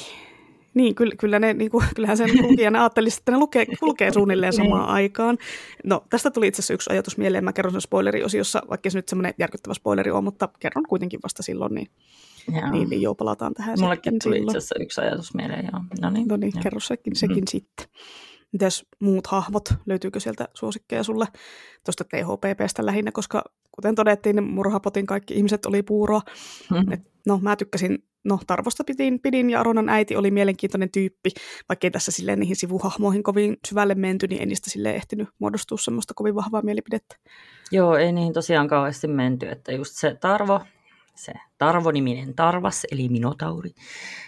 Niin, 0.74 0.96
kyllä, 0.96 1.16
kyllä 1.16 1.40
ne, 1.40 1.54
niin 1.54 1.72
kuin, 1.72 1.86
kyllähän 1.96 2.18
sen 2.18 2.30
lukijana 2.42 2.80
ajattelisi, 2.84 3.18
että 3.22 3.32
ne 3.32 3.38
lukee, 3.38 3.66
kulkee 3.80 4.14
suunnilleen 4.14 4.54
niin. 4.58 4.70
samaan 4.70 4.90
aikaan. 4.90 5.38
No, 5.84 6.04
tästä 6.10 6.32
tuli 6.32 6.48
itse 6.48 6.60
asiassa 6.60 6.74
yksi 6.74 6.90
ajatus 6.92 7.18
mieleen. 7.18 7.44
Mä 7.44 7.54
kerron 7.54 7.72
sen 7.72 7.82
spoileriosiossa, 7.82 8.62
vaikka 8.70 8.90
se 8.90 8.98
nyt 8.98 9.10
semmoinen 9.10 9.34
järkyttävä 9.38 9.74
spoileri 9.74 10.12
on, 10.12 10.24
mutta 10.24 10.50
kerron 10.60 10.86
kuitenkin 10.90 11.20
vasta 11.24 11.44
silloin, 11.44 11.74
niin, 11.74 11.88
joo. 12.52 12.72
niin, 12.72 12.90
niin 12.90 13.02
joo, 13.02 13.16
palataan 13.16 13.54
tähän 13.54 13.80
Mullekin 13.80 14.20
tuli 14.24 14.36
silloin. 14.36 14.44
itse 14.44 14.58
asiassa 14.58 14.84
yksi 14.84 15.02
ajatus 15.02 15.34
mieleen, 15.34 15.70
joo. 15.72 15.82
No 16.02 16.10
niin, 16.10 16.28
no 16.28 16.38
niin 16.38 16.54
kerro 16.64 16.80
sekin, 16.80 17.16
sekin 17.16 17.44
mm. 17.44 17.48
sitten. 17.48 17.86
Mitäs 18.52 18.86
muut 19.00 19.28
hahmot, 19.28 19.74
löytyykö 19.86 20.20
sieltä 20.20 20.48
suosikkeja 20.54 21.04
sulle 21.04 21.26
tuosta 21.86 22.04
THPPstä 22.04 22.86
lähinnä, 22.86 23.12
koska 23.12 23.44
kuten 23.72 23.96
todettiin, 23.96 24.36
niin 24.36 24.50
murhapotin 24.50 25.06
kaikki 25.06 25.34
ihmiset 25.34 25.66
oli 25.66 25.84
puuroa. 25.84 26.22
Mm-hmm. 26.72 26.92
Et, 26.92 27.02
no 27.26 27.40
mä 27.42 27.56
tykkäsin, 27.56 28.04
no 28.24 28.40
Tarvosta 28.48 28.84
pidin, 28.84 29.20
pidin 29.20 29.50
ja 29.50 29.60
Aronan 29.60 29.90
äiti 29.90 30.16
oli 30.16 30.32
mielenkiintoinen 30.32 30.92
tyyppi, 30.92 31.30
vaikkei 31.70 31.92
tässä 31.92 32.12
silleen 32.12 32.40
niihin 32.40 32.56
sivuhahmoihin 32.56 33.24
kovin 33.24 33.58
syvälle 33.68 33.96
menty, 33.96 34.28
niin 34.28 34.42
en 34.42 34.48
niistä 34.50 34.70
silleen 34.70 34.96
ehtinyt 34.96 35.30
muodostua 35.40 35.78
semmoista 35.78 36.14
kovin 36.14 36.36
vahvaa 36.36 36.62
mielipidettä. 36.62 37.16
Joo, 37.72 37.96
ei 37.96 38.12
niihin 38.12 38.34
tosiaan 38.34 38.68
kauheasti 38.68 39.08
menty, 39.08 39.50
että 39.50 39.72
just 39.72 39.96
se 39.96 40.18
Tarvo, 40.22 40.62
se 41.18 41.34
Tarvo-niminen 41.58 42.36
Tarvas, 42.36 42.86
eli 42.92 43.10
Minotauri, 43.10 43.70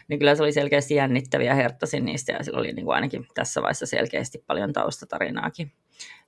niin 0.08 0.20
kyllä 0.20 0.36
se 0.36 0.44
oli 0.44 0.52
selkeästi 0.52 0.96
jännittäviä, 0.96 1.56
herttasin 1.56 2.06
niistä 2.06 2.32
ja 2.32 2.44
sillä 2.44 2.60
oli 2.60 2.74
niin 2.74 2.86
kuin 2.86 2.96
ainakin 2.96 3.28
tässä 3.34 3.62
vaiheessa 3.62 3.86
selkeästi 3.86 4.44
paljon 4.48 4.74
taustatarinaakin. 4.74 5.72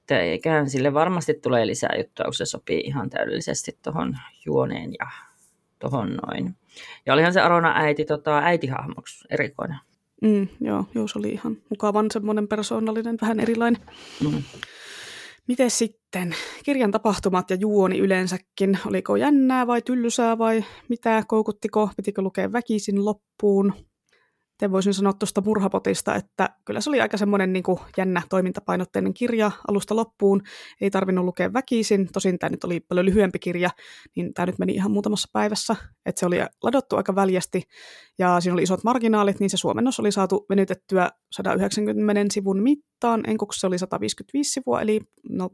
Eiköhän 0.09 0.69
sille 0.69 0.93
varmasti 0.93 1.33
tulee 1.33 1.67
lisää 1.67 1.95
juttuja, 1.97 2.25
kun 2.25 2.33
se 2.33 2.45
sopii 2.45 2.79
ihan 2.79 3.09
täydellisesti 3.09 3.77
tuohon 3.83 4.17
juoneen 4.45 4.91
ja 4.99 5.07
tuohon 5.79 6.19
noin. 6.27 6.55
Ja 7.05 7.13
olihan 7.13 7.33
se 7.33 7.41
Arona 7.41 7.73
äiti 7.75 8.05
tota, 8.05 8.39
äitihahmoksi 8.39 9.27
erikoinen. 9.29 9.77
Mm, 10.21 10.47
joo, 10.61 10.85
joo, 10.95 11.07
se 11.07 11.19
oli 11.19 11.29
ihan 11.29 11.57
mukavan 11.69 12.05
semmoinen 12.11 12.47
persoonallinen, 12.47 13.17
vähän 13.21 13.39
erilainen. 13.39 13.81
Mm. 14.23 14.43
Miten 15.47 15.71
sitten 15.71 16.00
kirjan 16.63 16.91
tapahtumat 16.91 17.49
ja 17.49 17.55
juoni 17.55 17.99
yleensäkin? 17.99 18.79
Oliko 18.85 19.15
jännää 19.15 19.67
vai 19.67 19.81
tyllysää 19.81 20.37
vai 20.37 20.65
mitä? 20.89 21.23
Koukuttiko? 21.27 21.89
Pitikö 21.97 22.21
lukea 22.21 22.51
väkisin 22.51 23.05
loppuun? 23.05 23.73
sitten 24.61 24.71
voisin 24.71 24.93
sanoa 24.93 25.13
tuosta 25.13 25.41
Murhapotista, 25.45 26.15
että 26.15 26.49
kyllä 26.65 26.81
se 26.81 26.89
oli 26.89 27.01
aika 27.01 27.17
semmoinen 27.17 27.53
niin 27.53 27.63
jännä 27.97 28.21
toimintapainotteinen 28.29 29.13
kirja 29.13 29.51
alusta 29.67 29.95
loppuun. 29.95 30.41
Ei 30.81 30.89
tarvinnut 30.91 31.25
lukea 31.25 31.53
väkisin, 31.53 32.09
tosin 32.13 32.39
tämä 32.39 32.49
nyt 32.49 32.63
oli 32.63 32.79
paljon 32.79 33.05
lyhyempi 33.05 33.39
kirja, 33.39 33.69
niin 34.15 34.33
tämä 34.33 34.45
nyt 34.45 34.59
meni 34.59 34.73
ihan 34.73 34.91
muutamassa 34.91 35.29
päivässä. 35.33 35.75
Että 36.05 36.19
se 36.19 36.25
oli 36.25 36.37
ladottu 36.63 36.95
aika 36.95 37.15
väljästi 37.15 37.63
ja 38.19 38.41
siinä 38.41 38.53
oli 38.53 38.63
isot 38.63 38.83
marginaalit, 38.83 39.39
niin 39.39 39.49
se 39.49 39.57
suomennos 39.57 39.99
oli 39.99 40.11
saatu 40.11 40.45
venytettyä 40.49 41.09
190 41.31 42.33
sivun 42.33 42.63
mittaan, 43.01 43.29
enkuksi 43.29 43.59
se 43.59 43.67
oli 43.67 43.77
155 43.77 44.51
sivua, 44.51 44.81
eli, 44.81 45.01
no, 45.29 45.49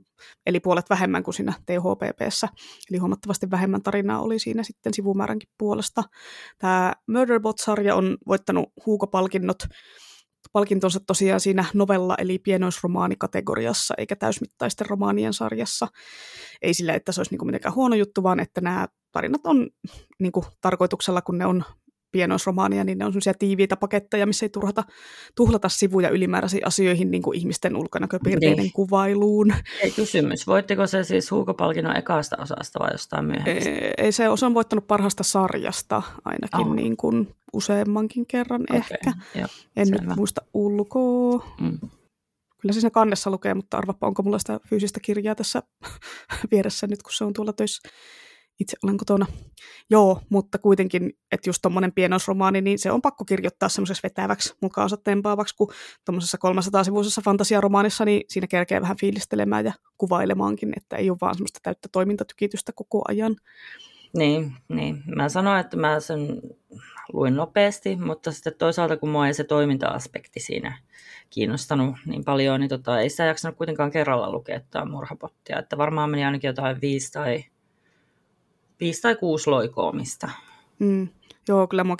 eli 0.45 0.60
puolet 0.60 0.89
vähemmän 0.89 1.24
kuin 1.24 1.34
siinä 1.34 1.54
THPPssä, 1.66 2.48
eli 2.91 2.98
huomattavasti 2.98 3.52
vähemmän 3.52 3.84
tarinaa 3.84 4.22
oli 4.22 4.39
siinä 4.39 4.64
sitten 4.64 4.93
sivumääränkin 4.93 5.50
puolesta. 5.58 6.04
Tämä 6.58 6.93
Murderbot-sarja 7.08 7.95
on 7.95 8.18
voittanut 8.28 8.70
huukopalkinnot, 8.86 9.58
palkintonsa 10.54 11.00
tosiaan 11.08 11.39
siinä 11.39 11.66
novella 11.74 12.16
eli 12.18 12.39
pienoisromaanikategoriassa 12.39 13.93
eikä 13.98 14.16
täysmittaisten 14.16 14.89
romaanien 14.89 15.34
sarjassa. 15.34 15.88
Ei 16.62 16.74
sillä, 16.74 16.93
että 16.93 17.12
se 17.12 17.20
olisi 17.20 17.36
niin 17.36 17.45
mitenkään 17.45 17.76
huono 17.76 17.95
juttu, 17.95 18.24
vaan 18.24 18.39
että 18.39 18.62
nämä 18.62 18.88
tarinat 19.12 19.41
on 19.45 19.70
niin 20.20 20.32
kuin, 20.32 20.45
tarkoituksella, 20.62 21.22
kun 21.22 21.38
ne 21.38 21.45
on 21.45 21.64
pienoisromaania, 22.12 22.84
niin 22.84 22.97
ne 22.97 23.05
on 23.05 23.12
sellaisia 23.12 23.34
tiiviitä 23.34 23.78
paketteja, 23.78 24.26
missä 24.26 24.45
ei 24.45 24.49
turhata, 24.49 24.84
tuhlata 25.36 25.70
sivuja 25.70 26.10
ylimääräisiin 26.10 26.68
asioihin 26.68 27.12
niin 27.12 27.22
kuin 27.22 27.38
ihmisten 27.38 27.76
ulkonäköpiirteiden 27.76 28.58
niin. 28.58 28.72
kuvailuun. 28.74 29.53
Ei 29.82 29.91
kysymys. 29.91 30.47
Voitteko 30.47 30.88
se 30.88 31.03
siis 31.03 31.32
huukopalkinnon 31.32 31.97
ekasta 31.97 32.36
osasta 32.39 32.80
vai 32.80 32.89
jostain 32.91 33.26
myöhemmin? 33.26 33.68
Ei, 33.68 33.93
ei 33.97 34.12
se, 34.12 34.30
on 34.30 34.53
voittanut 34.53 34.88
parhaasta 34.88 35.24
sarjasta 35.24 36.01
ainakin 36.26 36.68
oh. 36.68 36.76
niin 36.76 36.97
kuin 36.97 37.36
useammankin 37.53 38.26
kerran 38.26 38.62
okay. 38.62 38.78
ehkä. 38.78 39.14
Joo, 39.36 39.47
en 39.76 39.88
selvä. 39.88 40.01
nyt 40.01 40.16
muista 40.18 40.41
ulkoa. 40.53 41.45
Mm. 41.62 41.80
Kyllä 42.62 42.74
se 42.74 42.80
siinä 42.80 42.91
kannessa 42.91 43.32
lukee, 43.32 43.53
mutta 43.53 43.78
arvapa, 43.78 44.08
onko 44.08 44.24
mulla 44.24 44.39
sitä 44.39 44.60
fyysistä 44.70 44.99
kirjaa 44.99 45.36
tässä 45.36 45.64
vieressä 46.51 46.88
nyt, 46.88 47.03
kun 47.03 47.14
se 47.14 47.24
on 47.24 47.34
tuolla 47.34 47.53
töissä 47.53 47.89
itse 48.60 48.78
olen 48.84 48.97
kotona. 48.97 49.26
Joo, 49.89 50.22
mutta 50.30 50.58
kuitenkin, 50.58 51.14
että 51.32 51.49
just 51.49 51.62
tuommoinen 51.62 51.91
pienosromaani, 51.91 52.62
niin 52.62 52.80
se 52.80 52.91
on 52.91 53.01
pakko 53.01 53.26
kirjoittaa 53.26 53.70
semmoisessa 53.70 54.08
vetäväksi, 54.08 54.53
mukaansa 54.62 54.97
tempaavaksi, 54.97 55.55
kun 55.55 55.74
tuommoisessa 56.05 56.38
300-sivuisessa 56.47 57.22
fantasiaromaanissa, 57.24 58.05
niin 58.05 58.24
siinä 58.28 58.47
kerkee 58.47 58.82
vähän 58.82 58.97
fiilistelemään 58.97 59.66
ja 59.66 59.74
kuvailemaankin, 59.97 60.74
että 60.78 60.95
ei 60.95 61.10
ole 61.10 61.18
vaan 61.22 61.36
semmoista 61.36 61.60
täyttä 61.64 61.89
toimintatykitystä 61.91 62.72
koko 62.76 63.01
ajan. 63.08 63.36
Niin, 64.18 64.53
niin. 64.70 65.03
Mä 65.16 65.30
sanoin, 65.30 65.60
että 65.60 65.78
mä 65.78 65.99
sen 65.99 66.41
luin 67.14 67.36
nopeasti, 67.36 67.95
mutta 67.95 68.32
sitten 68.32 68.53
toisaalta 68.58 68.97
kun 68.97 69.10
mua 69.10 69.28
ei 69.28 69.34
se 69.34 69.43
toiminta-aspekti 69.43 70.39
siinä 70.39 70.78
kiinnostanut 71.30 71.95
niin 72.05 72.24
paljon, 72.24 72.60
niin 72.60 72.70
tota, 72.70 72.99
ei 72.99 73.10
sitä 73.10 73.26
jaksanut 73.26 73.58
kuitenkaan 73.58 73.91
kerralla 73.91 74.32
lukea 74.32 74.60
tämä 74.70 74.86
murhapottia. 74.86 75.60
Että 75.60 75.78
varmaan 75.78 76.10
meni 76.10 76.26
ainakin 76.26 76.47
jotain 76.47 76.82
viisi 76.82 77.12
tai 77.12 77.43
viisi 78.80 79.01
tai 79.01 79.15
kuusi 79.15 79.49
loikoomista. 79.49 80.30
Mm. 80.80 81.07
Joo, 81.47 81.67
kyllä 81.67 81.84
minua 81.84 81.97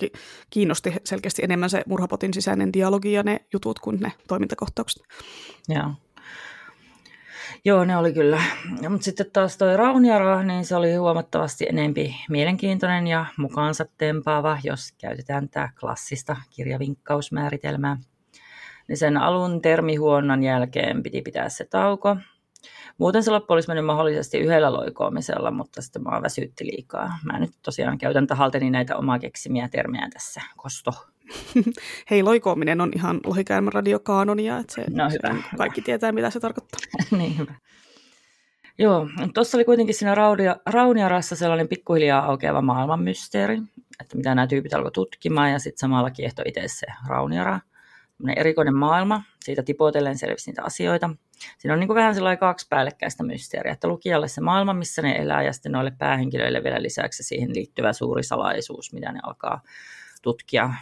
kiinnosti 0.50 0.94
selkeästi 1.04 1.44
enemmän 1.44 1.70
se 1.70 1.84
murhapotin 1.88 2.34
sisäinen 2.34 2.74
dialogi 2.74 3.14
ja 3.14 3.24
ne 3.24 3.46
jutut 3.54 3.80
kuin 3.80 4.00
ne 4.00 4.12
toimintakohtaukset. 4.28 5.04
Joo. 5.70 5.92
Joo, 7.66 7.86
ne 7.86 7.98
oli 7.98 8.14
kyllä. 8.14 8.42
Mutta 8.90 9.06
sitten 9.06 9.32
taas 9.34 9.58
toi 9.58 9.78
Rauniara, 9.78 10.44
niin 10.44 10.66
se 10.66 10.76
oli 10.76 10.96
huomattavasti 10.96 11.66
enempi 11.70 12.16
mielenkiintoinen 12.30 13.08
ja 13.08 13.26
mukaansa 13.38 13.86
tempaava, 13.98 14.60
jos 14.64 14.92
käytetään 15.02 15.50
tämä 15.50 15.70
klassista 15.80 16.38
kirjavinkkausmääritelmää. 16.50 17.98
Niin 18.88 18.98
sen 18.98 19.18
alun 19.18 19.62
termihuonnan 19.62 20.44
jälkeen 20.44 21.04
piti 21.04 21.22
pitää 21.22 21.50
se 21.50 21.66
tauko, 21.66 22.18
Muuten 22.98 23.24
se 23.24 23.32
loppu 23.32 23.54
olisi 23.54 23.68
mennyt 23.68 23.86
mahdollisesti 23.86 24.38
yhdellä 24.38 24.74
loikoamisella, 24.74 25.52
mutta 25.52 25.82
sitten 25.82 26.04
mä 26.04 26.22
väsytti 26.22 26.66
liikaa. 26.66 27.20
Mä 27.24 27.40
nyt 27.40 27.52
tosiaan 27.64 27.98
käytän 27.98 28.28
tahalteni 28.28 28.70
näitä 28.70 28.98
omaa 28.98 29.20
keksimiä 29.20 29.70
termejä 29.70 30.08
tässä. 30.14 30.42
Kosto. 30.58 30.92
Hei, 32.12 32.24
loikoaminen 32.24 32.82
on 32.82 32.92
ihan 32.96 33.20
lohikäärmän 33.26 33.74
radiokaanonia, 33.74 34.58
että 34.58 34.74
se, 34.74 34.86
no, 34.90 35.10
hyvä, 35.10 35.42
se, 35.42 35.58
kaikki 35.58 35.82
tietää, 35.82 36.12
mitä 36.12 36.30
se 36.30 36.40
tarkoittaa. 36.40 36.80
niin, 37.18 37.38
hyvä. 37.38 37.54
Joo, 38.80 39.08
tuossa 39.34 39.58
oli 39.58 39.66
kuitenkin 39.66 39.96
siinä 39.96 40.16
Raudia, 40.16 40.56
Rauniarassa 40.66 41.36
sellainen 41.36 41.68
pikkuhiljaa 41.68 42.26
aukeava 42.26 42.62
maailman 42.62 43.04
mysteeri, 43.04 43.62
että 44.00 44.18
mitä 44.18 44.36
nämä 44.36 44.48
tyypit 44.48 44.74
alkoi 44.74 44.92
tutkimaan, 44.92 45.52
ja 45.52 45.60
sitten 45.60 45.80
samalla 45.80 46.12
kiehto 46.12 46.42
itse 46.46 46.64
se 46.68 46.86
Rauniara– 47.08 47.60
erikoinen 48.36 48.76
maailma, 48.76 49.24
siitä 49.44 49.64
tipotellen 49.64 50.18
selvisi 50.18 50.50
niitä 50.50 50.64
asioita. 50.64 51.10
Siinä 51.58 51.74
on 51.74 51.80
niin 51.80 51.88
kuin 51.88 51.96
vähän 51.96 52.16
sellainen 52.16 52.40
kaksi 52.40 52.68
päällekkäistä 52.70 53.24
mysteeriä, 53.24 53.74
että 53.74 53.88
lukijalle 53.88 54.28
se 54.28 54.42
maailma, 54.42 54.74
missä 54.74 55.02
ne 55.02 55.12
elää, 55.12 55.44
ja 55.44 55.54
sitten 55.54 55.72
noille 55.72 55.92
päähenkilöille 55.98 56.64
vielä 56.64 56.82
lisäksi 56.82 57.24
siihen 57.24 57.56
liittyvä 57.56 57.94
suuri 57.94 58.24
salaisuus, 58.24 58.94
mitä 58.94 59.12
ne 59.12 59.20
alkaa 59.24 59.62
tutkia 60.22 60.74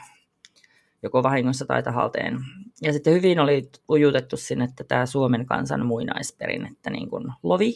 joko 1.03 1.23
vahingossa 1.23 1.65
tai 1.65 1.83
tahalteen. 1.83 2.39
Ja 2.81 2.93
sitten 2.93 3.13
hyvin 3.13 3.39
oli 3.39 3.69
ujutettu 3.89 4.38
sinne, 4.38 4.65
että 4.65 4.83
tämä 4.83 5.05
Suomen 5.05 5.45
kansan 5.45 5.86
muinaisperinnettä, 5.86 6.89
niin 6.89 7.09
kuin 7.09 7.23
lovi, 7.43 7.73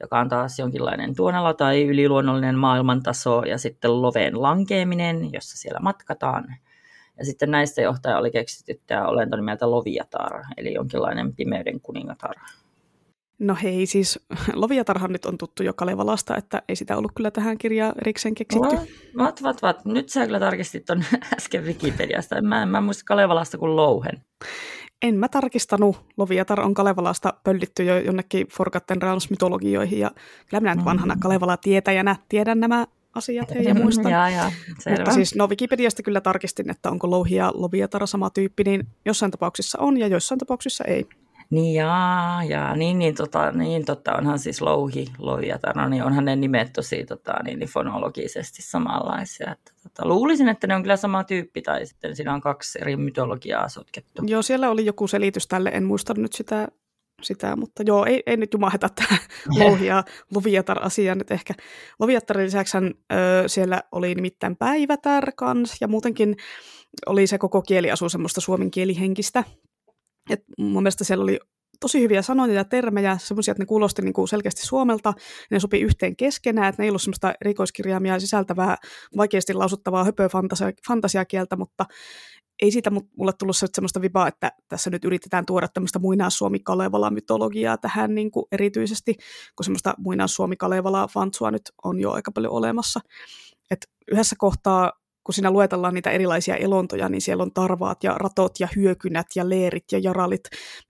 joka 0.00 0.20
on 0.20 0.28
taas 0.28 0.58
jonkinlainen 0.58 1.14
tuonala 1.14 1.54
tai 1.54 1.84
yliluonnollinen 1.84 2.58
maailmantaso, 2.58 3.42
ja 3.42 3.58
sitten 3.58 4.02
loveen 4.02 4.42
lankeeminen, 4.42 5.32
jossa 5.32 5.58
siellä 5.58 5.80
matkataan– 5.80 6.44
ja 7.18 7.24
sitten 7.24 7.50
näistä 7.50 7.82
johtaja 7.82 8.18
oli 8.18 8.30
keksitty 8.30 8.80
tämä 8.86 9.08
olento 9.08 9.36
nimeltä 9.36 9.70
Loviatar, 9.70 10.42
eli 10.56 10.74
jonkinlainen 10.74 11.34
pimeyden 11.34 11.80
kuningatar. 11.80 12.34
No 13.38 13.56
hei, 13.62 13.86
siis 13.86 14.26
Loviatarhan 14.52 15.12
nyt 15.12 15.26
on 15.26 15.38
tuttu 15.38 15.62
jo 15.62 15.72
Kalevalasta, 15.72 16.36
että 16.36 16.62
ei 16.68 16.76
sitä 16.76 16.96
ollut 16.96 17.12
kyllä 17.14 17.30
tähän 17.30 17.58
kirjaan 17.58 17.94
erikseen 18.00 18.34
keksitty. 18.34 18.76
Vat, 19.18 19.42
vat, 19.42 19.62
vat. 19.62 19.84
Nyt 19.84 20.08
sä 20.08 20.26
kyllä 20.26 20.40
tarkistit 20.40 20.84
ton 20.84 21.04
äsken 21.36 21.64
Wikipediasta. 21.64 22.42
Mä 22.42 22.62
en, 22.62 22.68
mä 22.68 22.78
en 22.78 22.84
muista 22.84 23.04
Kalevalasta 23.06 23.58
kuin 23.58 23.76
Louhen. 23.76 24.22
En 25.02 25.14
mä 25.14 25.28
tarkistanut. 25.28 25.96
Loviatar 26.16 26.60
on 26.60 26.74
Kalevalasta 26.74 27.34
pöllitty 27.44 27.84
jo 27.84 27.98
jonnekin 27.98 28.46
Forgotten 28.48 29.02
Realms-mytologioihin, 29.02 29.98
ja 29.98 30.10
kyllä 30.48 30.60
minä 30.60 30.74
nyt 30.74 30.84
vanhana 30.84 31.16
Kalevala 31.20 31.56
tietäjänä 31.56 32.16
tiedän 32.28 32.60
nämä 32.60 32.86
asiat 33.14 33.54
hei, 33.54 33.64
ja 33.68 33.74
muistan. 33.74 34.12
ja, 34.12 34.30
ja, 34.30 34.52
Mutta 34.90 35.12
siis 35.12 35.34
no 35.34 35.48
Wikipediasta 35.48 36.02
kyllä 36.02 36.20
tarkistin, 36.20 36.70
että 36.70 36.90
onko 36.90 37.10
louhi 37.10 37.34
ja 37.34 37.52
loviatara 37.54 38.06
sama 38.06 38.30
tyyppi, 38.30 38.64
niin 38.64 38.86
jossain 39.04 39.30
tapauksissa 39.30 39.78
on 39.80 39.96
ja 39.96 40.06
joissain 40.06 40.38
tapauksissa 40.38 40.84
ei. 40.84 41.06
Niin 41.50 41.74
ja, 41.74 42.40
ja 42.48 42.76
niin, 42.76 42.98
niin, 42.98 43.14
tota, 43.14 43.52
niin 43.52 43.84
totta, 43.84 44.16
onhan 44.16 44.38
siis 44.38 44.62
louhi, 44.62 45.06
loviatara, 45.18 45.88
niin 45.88 46.04
onhan 46.04 46.24
ne 46.24 46.36
nimet 46.36 46.72
tosi 46.72 47.04
tota, 47.04 47.42
niin, 47.44 47.58
niin 47.58 47.68
fonologisesti 47.68 48.62
samanlaisia. 48.62 49.52
Että, 49.52 49.72
tota, 49.82 50.08
luulisin, 50.08 50.48
että 50.48 50.66
ne 50.66 50.74
on 50.74 50.82
kyllä 50.82 50.96
sama 50.96 51.24
tyyppi 51.24 51.62
tai 51.62 51.86
sitten 51.86 52.16
siinä 52.16 52.34
on 52.34 52.40
kaksi 52.40 52.78
eri 52.82 52.96
mytologiaa 52.96 53.68
sotkettu. 53.68 54.22
Joo, 54.26 54.42
siellä 54.42 54.70
oli 54.70 54.86
joku 54.86 55.06
selitys 55.06 55.46
tälle, 55.46 55.70
en 55.74 55.84
muista 55.84 56.14
nyt 56.16 56.32
sitä 56.32 56.68
sitä, 57.24 57.56
mutta 57.56 57.82
joo, 57.86 58.04
ei, 58.04 58.22
ei 58.26 58.36
nyt 58.36 58.52
jumaheta 58.52 58.88
tämä 58.88 59.18
louhi- 59.58 59.86
ja 59.86 60.04
Loviatar-asia 60.34 61.14
nyt 61.14 61.30
ehkä. 61.30 61.54
Loviatarin 62.00 62.44
lisäksi 62.44 62.76
ö, 62.76 62.88
siellä 63.46 63.82
oli 63.92 64.14
nimittäin 64.14 64.56
päivätär 64.56 65.32
kans, 65.36 65.76
ja 65.80 65.88
muutenkin 65.88 66.36
oli 67.06 67.26
se 67.26 67.38
koko 67.38 67.62
kieliasu 67.62 68.08
semmoista 68.08 68.40
suomen 68.40 68.70
kielihenkistä. 68.70 69.44
Et 70.30 70.44
mun 70.58 70.82
mielestä 70.82 71.04
siellä 71.04 71.22
oli 71.22 71.38
tosi 71.80 72.00
hyviä 72.00 72.22
sanoja 72.22 72.54
ja 72.54 72.64
termejä, 72.64 73.18
semmoisia, 73.20 73.52
että 73.52 73.62
ne 73.62 73.66
kuulosti 73.66 74.02
niin 74.02 74.12
kuin 74.12 74.28
selkeästi 74.28 74.66
suomelta, 74.66 75.14
ne 75.50 75.60
sopi 75.60 75.80
yhteen 75.80 76.16
keskenään, 76.16 76.68
että 76.68 76.82
ne 76.82 76.86
ei 76.86 76.90
ollut 76.90 77.02
semmoista 77.02 77.34
rikoiskirjaimia 77.40 78.20
sisältävää, 78.20 78.76
vaikeasti 79.16 79.54
lausuttavaa 79.54 80.04
höpöfantasiakieltä, 80.04 81.56
mutta 81.56 81.84
ei 82.62 82.70
siitä 82.70 82.90
mulle 82.90 83.32
tullut 83.38 83.56
sellaista 83.56 84.00
vipaa, 84.00 84.28
että 84.28 84.52
tässä 84.68 84.90
nyt 84.90 85.04
yritetään 85.04 85.46
tuoda 85.46 85.68
tämmöistä 85.68 85.98
muinaissuomi-Kalevala-mytologiaa 85.98 87.78
tähän 87.78 88.14
niin 88.14 88.30
kuin 88.30 88.46
erityisesti, 88.52 89.14
kun 89.56 89.64
semmoista 89.64 89.94
muinaissuomi-Kalevala-fantsua 89.98 91.50
nyt 91.50 91.62
on 91.84 92.00
jo 92.00 92.10
aika 92.10 92.32
paljon 92.32 92.52
olemassa. 92.52 93.00
Et 93.70 93.86
yhdessä 94.12 94.36
kohtaa, 94.38 94.92
kun 95.24 95.34
siinä 95.34 95.50
luetellaan 95.50 95.94
niitä 95.94 96.10
erilaisia 96.10 96.56
elontoja, 96.56 97.08
niin 97.08 97.20
siellä 97.20 97.42
on 97.42 97.52
tarvaat 97.52 98.04
ja 98.04 98.14
ratot 98.14 98.60
ja 98.60 98.68
hyökynät 98.76 99.26
ja 99.36 99.48
leerit 99.48 99.84
ja 99.92 99.98
jaralit. 99.98 100.42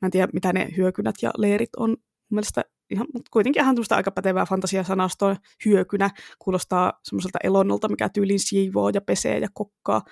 Mä 0.02 0.06
en 0.06 0.10
tiedä, 0.10 0.28
mitä 0.32 0.52
ne 0.52 0.68
hyökynät 0.76 1.14
ja 1.22 1.30
leerit 1.38 1.70
on. 1.76 1.96
Mielestäni 2.30 2.64
ihan, 2.90 3.06
mutta 3.14 3.28
kuitenkin 3.30 3.62
ihan 3.62 3.76
aika 3.90 4.10
pätevää 4.10 4.46
fantasiasanastoa. 4.46 5.36
Hyökynä 5.64 6.10
kuulostaa 6.38 6.92
semmoiselta 7.04 7.38
elonnolta, 7.44 7.88
mikä 7.88 8.08
tyylin 8.08 8.40
siivoo 8.40 8.88
ja 8.88 9.00
pesee 9.00 9.38
ja 9.38 9.48
kokkaa. 9.54 10.02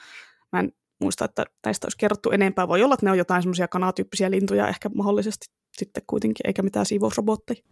Mä 0.53 0.61
en 0.61 0.73
muista, 1.03 1.25
että 1.25 1.45
näistä 1.67 1.87
olisi 1.87 1.99
kerrottu 1.99 2.31
enempää. 2.31 2.69
Voi 2.69 2.83
olla, 2.83 2.95
että 2.95 3.07
ne 3.07 3.13
on 3.13 3.19
jotain 3.19 3.43
semmoisia 3.43 3.69
kanatyyppisiä 3.69 4.31
lintuja 4.31 4.69
ehkä 4.69 4.91
mahdollisesti 4.95 5.47
sitten 5.77 6.03
kuitenkin, 6.07 6.47
eikä 6.47 6.63
mitään 6.63 6.87
siivousrobotteja. 6.87 7.63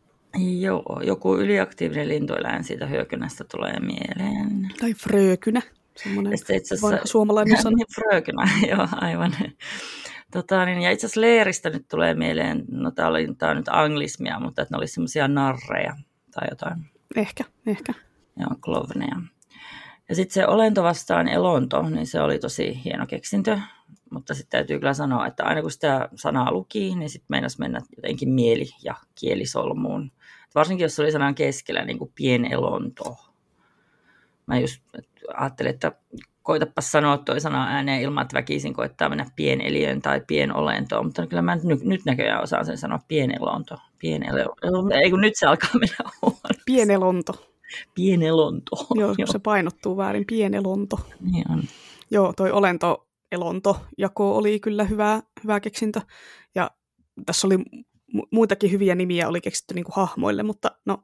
Joo, 0.60 1.00
joku 1.04 1.36
yliaktiivinen 1.36 2.08
lintueläin 2.08 2.64
siitä 2.64 2.86
hyökynästä 2.86 3.44
tulee 3.44 3.80
mieleen. 3.80 4.68
Tai 4.80 4.94
frökynä. 4.94 5.62
Semmoinen 5.96 6.34
asiassa, 6.34 6.98
suomalainen 7.04 7.56
sana. 7.62 7.76
Niin, 7.76 7.86
frökynä, 7.94 8.48
joo, 8.76 8.88
aivan. 8.92 9.32
Tota, 10.32 10.64
niin, 10.64 10.82
ja 10.82 10.90
itse 10.90 11.06
asiassa 11.06 11.20
leeristä 11.20 11.70
nyt 11.70 11.88
tulee 11.88 12.14
mieleen, 12.14 12.64
no 12.70 12.90
tämä, 12.90 13.08
oli, 13.08 13.28
tämä 13.38 13.50
on 13.50 13.56
nyt 13.56 13.68
anglismia, 13.68 14.40
mutta 14.40 14.62
että 14.62 14.74
ne 14.74 14.78
oli 14.78 14.86
semmoisia 14.86 15.28
narreja 15.28 15.96
tai 16.34 16.48
jotain. 16.50 16.84
Ehkä, 17.16 17.44
ehkä. 17.66 17.94
Joo, 18.36 18.50
klovneja. 18.60 19.16
Ja 20.10 20.16
sitten 20.16 20.34
se 20.34 20.46
olento 20.46 20.82
vastaan 20.82 21.28
elonto, 21.28 21.82
niin 21.82 22.06
se 22.06 22.20
oli 22.20 22.38
tosi 22.38 22.84
hieno 22.84 23.06
keksintö. 23.06 23.58
Mutta 24.10 24.34
sitten 24.34 24.58
täytyy 24.58 24.78
kyllä 24.78 24.94
sanoa, 24.94 25.26
että 25.26 25.44
aina 25.44 25.62
kun 25.62 25.70
sitä 25.70 26.08
sanaa 26.14 26.52
luki, 26.52 26.94
niin 26.94 27.10
sitten 27.10 27.26
meinas 27.28 27.58
mennä 27.58 27.80
jotenkin 27.96 28.28
mieli- 28.28 28.76
ja 28.84 28.94
kielisolmuun. 29.14 30.12
Varsinkin 30.54 30.84
jos 30.84 30.96
se 30.96 31.02
oli 31.02 31.12
sanan 31.12 31.34
keskellä, 31.34 31.84
niin 31.84 31.98
kuin 31.98 32.12
pienelonto. 32.14 33.16
Mä 34.46 34.58
just 34.58 34.82
ajattelin, 35.34 35.70
että 35.70 35.92
koitapa 36.42 36.80
sanoa 36.80 37.18
toi 37.18 37.40
sana 37.40 37.66
ääneen 37.66 38.02
ilman, 38.02 38.22
että 38.22 38.36
väkisin 38.36 38.74
koittaa 38.74 39.08
mennä 39.08 39.26
pieneliön 39.36 40.02
tai 40.02 40.20
pienolentoon, 40.26 41.06
mutta 41.06 41.26
kyllä 41.26 41.42
mä 41.42 41.58
nyt, 41.64 41.82
nyt 41.82 42.04
näköjään 42.04 42.42
osaan 42.42 42.66
sen 42.66 42.78
sanoa 42.78 42.98
pienelonto. 43.08 43.76
Pienelonto. 43.98 44.94
Ei 44.94 45.10
kun 45.10 45.20
nyt 45.20 45.36
se 45.36 45.46
alkaa 45.46 45.70
mennä 45.80 46.10
huonosti. 46.22 46.62
Pienelonto. 46.66 47.49
Pienelonto. 47.94 48.86
Joo, 49.00 49.14
Joo. 49.18 49.26
se 49.26 49.38
painottuu 49.38 49.96
väärin. 49.96 50.26
Pienelonto. 50.26 51.00
Niin 51.20 51.52
on. 51.52 51.62
Joo, 52.10 52.32
toi 52.36 52.50
olento 52.52 53.06
elonto 53.32 53.80
jako 53.98 54.36
oli 54.36 54.60
kyllä 54.60 54.84
hyvä, 54.84 55.22
hyvä 55.42 55.60
keksintö. 55.60 56.00
Ja 56.54 56.70
tässä 57.26 57.46
oli 57.46 57.58
muitakin 58.32 58.72
hyviä 58.72 58.94
nimiä 58.94 59.28
oli 59.28 59.40
keksitty 59.40 59.74
niin 59.74 59.84
kuin 59.84 59.94
hahmoille, 59.96 60.42
mutta 60.42 60.70
no 60.86 60.98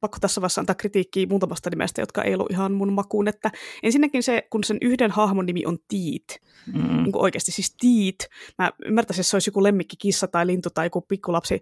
pakko 0.00 0.18
tässä 0.20 0.40
vaiheessa 0.40 0.60
antaa 0.60 0.74
kritiikkiä 0.74 1.26
muutamasta 1.26 1.70
nimestä, 1.70 2.02
jotka 2.02 2.22
ei 2.22 2.34
ollut 2.34 2.50
ihan 2.50 2.72
mun 2.72 2.92
makuun. 2.92 3.28
Että 3.28 3.50
ensinnäkin 3.82 4.22
se, 4.22 4.42
kun 4.50 4.64
sen 4.64 4.78
yhden 4.80 5.10
hahmon 5.10 5.46
nimi 5.46 5.66
on 5.66 5.78
Tiit, 5.88 6.26
mm. 6.66 7.02
niin 7.02 7.16
oikeasti 7.16 7.52
siis 7.52 7.74
Tiit. 7.80 8.16
Mä 8.58 8.72
ymmärtäisin, 8.84 9.20
että 9.20 9.30
se 9.30 9.36
olisi 9.36 9.48
joku 9.48 9.62
lemmikki 9.62 9.96
kissa 9.96 10.28
tai 10.28 10.46
lintu 10.46 10.68
tai 10.74 10.86
joku 10.86 11.00
pikkulapsi, 11.00 11.60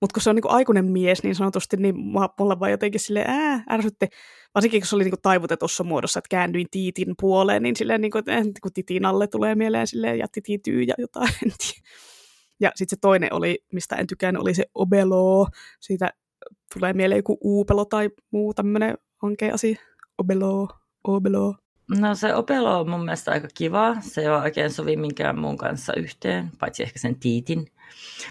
mutta 0.00 0.14
kun 0.14 0.22
se 0.22 0.30
on 0.30 0.36
niin 0.36 0.42
kuin 0.42 0.52
aikuinen 0.52 0.84
mies 0.84 1.22
niin 1.22 1.34
sanotusti, 1.34 1.76
niin 1.76 1.98
mulla 1.98 2.60
vaan 2.60 2.70
jotenkin 2.70 3.00
sille 3.00 3.24
ää, 3.26 3.64
ärsytti. 3.70 4.06
Varsinkin 4.54 4.80
kun 4.80 4.86
se 4.86 4.96
oli 4.96 5.04
niin 5.04 5.12
kuin 5.12 5.22
taivutetussa 5.22 5.84
muodossa, 5.84 6.18
että 6.18 6.28
käännyin 6.30 6.66
Tiitin 6.70 7.14
puoleen, 7.20 7.62
niin 7.62 7.76
silleen 7.76 8.00
niin 8.00 8.10
kuin, 8.10 8.18
että 8.30 8.60
kun 8.62 8.72
Titin 8.72 9.04
alle 9.04 9.26
tulee 9.26 9.54
mieleen 9.54 9.86
silleen, 9.86 10.18
ja 10.18 10.26
Titi 10.32 10.60
ja 10.88 10.94
jotain. 10.98 11.32
Ja 12.60 12.72
sitten 12.74 12.96
se 12.96 13.00
toinen 13.00 13.32
oli, 13.32 13.58
mistä 13.72 13.96
en 13.96 14.06
tykännyt, 14.06 14.42
oli 14.42 14.54
se 14.54 14.64
Obelo. 14.74 15.46
Siitä 15.80 16.12
tulee 16.74 16.92
mieleen 16.92 17.18
joku 17.18 17.38
uupelo 17.40 17.84
tai 17.84 18.10
muu 18.30 18.54
tämmöinen 18.54 18.98
hankea 19.22 19.54
asia. 19.54 19.76
Obelo, 20.18 20.68
Obelo. 21.04 21.54
No 21.98 22.14
se 22.14 22.34
Opelo 22.34 22.80
on 22.80 22.90
mun 22.90 23.04
mielestä 23.04 23.30
aika 23.30 23.48
kiva. 23.54 23.96
Se 24.00 24.20
ei 24.20 24.28
ole 24.28 24.42
oikein 24.42 24.70
sovi 24.70 24.96
minkään 24.96 25.38
muun 25.38 25.56
kanssa 25.56 25.92
yhteen, 25.96 26.50
paitsi 26.58 26.82
ehkä 26.82 26.98
sen 26.98 27.16
tiitin. 27.20 27.66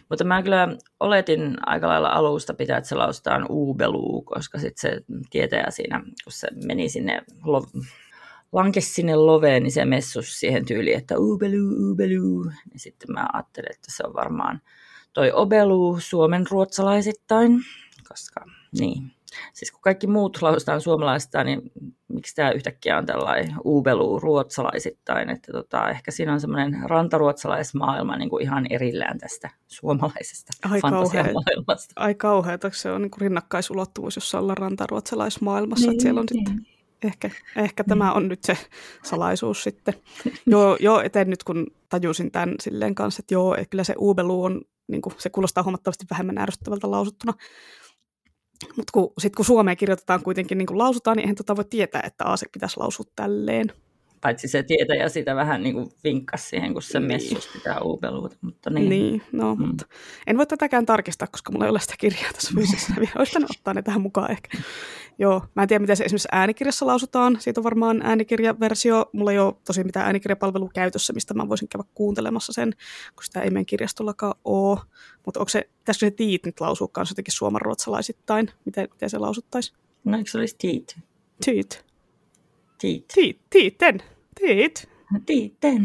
Mutta 0.09 0.23
mä 0.23 0.43
kyllä 0.43 0.77
oletin 0.99 1.57
aika 1.65 1.87
lailla 1.87 2.09
alusta 2.09 2.53
pitää, 2.53 2.77
että 2.77 2.87
se 2.87 2.95
lausutaan 2.95 3.45
uubelu, 3.49 4.21
koska 4.21 4.59
sitten 4.59 4.91
se 4.91 5.01
tietää 5.29 5.71
siinä, 5.71 5.99
kun 5.99 6.33
se 6.33 6.47
meni 6.65 6.89
sinne, 6.89 7.21
lo, 7.45 7.65
lankesi 8.51 8.93
sinne 8.93 9.15
loveen, 9.15 9.63
niin 9.63 9.71
se 9.71 9.85
messus 9.85 10.39
siihen 10.39 10.65
tyyliin, 10.65 10.97
että 10.97 11.17
uubelu, 11.17 11.87
uubelu. 11.87 12.45
Ja 12.73 12.79
sitten 12.79 13.13
mä 13.13 13.25
ajattelin, 13.33 13.71
että 13.71 13.91
se 13.91 14.03
on 14.07 14.13
varmaan 14.13 14.61
toi 15.13 15.31
obelu 15.31 15.99
suomen 15.99 16.45
ruotsalaisittain, 16.49 17.59
koska 18.09 18.45
niin, 18.79 19.11
siis 19.53 19.71
kun 19.71 19.81
kaikki 19.81 20.07
muut 20.07 20.41
lausutaan 20.41 20.81
suomalaisista, 20.81 21.43
niin 21.43 21.61
miksi 22.07 22.35
tämä 22.35 22.51
yhtäkkiä 22.51 22.97
on 22.97 23.05
tällainen 23.05 23.55
uubelu 23.63 24.19
ruotsalaisittain, 24.19 25.29
että 25.29 25.51
tota, 25.51 25.89
ehkä 25.89 26.11
siinä 26.11 26.33
on 26.33 26.39
semmoinen 26.39 26.89
rantaruotsalaismaailma 26.89 28.17
niin 28.17 28.29
kuin 28.29 28.43
ihan 28.43 28.65
erillään 28.69 29.17
tästä 29.17 29.49
suomalaisesta 29.67 30.53
Ai 30.71 30.81
fantasiamaailmasta. 30.81 31.93
Ai 31.95 32.15
kauheata, 32.15 32.69
se 32.73 32.91
on 32.91 33.01
niin 33.01 33.11
kuin 33.11 33.21
rinnakkaisulottuvuus, 33.21 34.15
jossa 34.15 34.39
ollaan 34.39 34.57
rantaruotsalaismaailmassa, 34.57 35.85
niin, 35.85 35.91
että 35.91 36.01
siellä 36.01 36.19
on 36.19 36.25
niin. 36.31 36.47
sitten 36.47 36.77
ehkä, 37.03 37.29
ehkä 37.55 37.83
tämä 37.83 38.13
on 38.13 38.27
nyt 38.27 38.43
se 38.43 38.57
salaisuus 39.03 39.63
sitten. 39.63 39.93
joo, 40.45 40.77
joo 40.79 41.01
eteen 41.01 41.29
nyt 41.29 41.43
kun 41.43 41.67
tajusin 41.89 42.31
tämän 42.31 42.55
silleen 42.61 42.95
kanssa, 42.95 43.21
että 43.21 43.33
joo, 43.33 43.55
että 43.55 43.69
kyllä 43.69 43.83
se 43.83 43.95
uubelu 43.97 44.43
on, 44.43 44.61
niin 44.87 45.01
kuin, 45.01 45.13
se 45.17 45.29
kuulostaa 45.29 45.63
huomattavasti 45.63 46.05
vähemmän 46.09 46.37
ärsyttävältä 46.37 46.91
lausuttuna, 46.91 47.33
mutta 48.75 48.91
kun, 48.93 49.13
sit 49.17 49.35
kun 49.35 49.45
Suomeen 49.45 49.77
kirjoitetaan 49.77 50.23
kuitenkin 50.23 50.57
niin 50.57 50.65
kuin 50.65 50.77
lausutaan, 50.77 51.17
niin 51.17 51.23
eihän 51.23 51.35
tota 51.35 51.55
voi 51.55 51.65
tietää, 51.65 52.01
että 52.05 52.25
A, 52.25 52.35
pitäisi 52.51 52.77
lausua 52.77 53.05
tälleen. 53.15 53.73
Paitsi 54.21 54.47
se 54.47 54.63
tietäjä 54.63 55.09
sitä 55.09 55.35
vähän 55.35 55.63
niin 55.63 55.75
kuin 55.75 55.91
vinkkasi 56.03 56.49
siihen, 56.49 56.73
kun 56.73 56.81
se 56.81 56.99
niin. 56.99 57.07
messus 57.07 57.49
pitää 57.53 57.79
uupeluuta. 57.79 58.35
Mutta 58.41 58.69
niin. 58.69 58.89
niin, 58.89 59.21
no, 59.31 59.55
mm. 59.55 59.67
mutta 59.67 59.85
en 60.27 60.37
voi 60.37 60.47
tätäkään 60.47 60.85
tarkistaa, 60.85 61.27
koska 61.27 61.51
mulla 61.51 61.65
ei 61.65 61.69
ole 61.69 61.79
sitä 61.79 61.95
kirjaa 61.97 62.33
tässä 62.33 62.51
fyysisessä 62.55 62.93
vielä. 62.99 63.11
Olisi 63.17 63.37
ottaa 63.49 63.73
ne 63.73 63.81
tähän 63.81 64.01
mukaan 64.01 64.31
ehkä. 64.31 64.57
Joo, 65.19 65.43
mä 65.55 65.61
en 65.61 65.67
tiedä, 65.67 65.79
miten 65.79 65.97
se 65.97 66.03
esimerkiksi 66.03 66.27
äänikirjassa 66.31 66.85
lausutaan. 66.85 67.37
Siitä 67.39 67.59
on 67.59 67.63
varmaan 67.63 68.01
äänikirjaversio. 68.03 69.09
Mulla 69.13 69.31
ei 69.31 69.39
ole 69.39 69.53
tosi 69.65 69.83
mitään 69.83 70.05
äänikirjapalvelua 70.05 70.69
käytössä, 70.73 71.13
mistä 71.13 71.33
mä 71.33 71.49
voisin 71.49 71.67
käydä 71.67 71.83
kuuntelemassa 71.93 72.53
sen, 72.53 72.73
kun 73.15 73.23
sitä 73.23 73.41
ei 73.41 73.49
meidän 73.49 73.65
kirjastollakaan 73.65 74.35
ole. 74.45 74.79
Mutta 75.25 75.39
onko 75.39 75.49
se, 75.49 75.69
pitäisikö 75.79 76.05
se 76.05 76.11
tiit 76.11 76.45
nyt 76.45 76.59
lausua 76.59 76.87
kanssa 76.87 77.11
jotenkin 77.11 77.33
suomenruotsalaisittain? 77.33 78.51
Miten, 78.65 78.87
miten 78.91 79.09
se 79.09 79.17
lausuttaisi? 79.17 79.73
No 80.03 80.17
eikö 80.17 80.31
se 80.31 80.37
olisi 80.37 80.55
tiit? 80.57 80.95
Tiit. 81.45 81.86
Tiit. 82.77 83.05
Tiit, 83.13 83.41
tiitten. 83.49 83.99
Tiit. 84.39 84.89
Tiitten. 85.25 85.83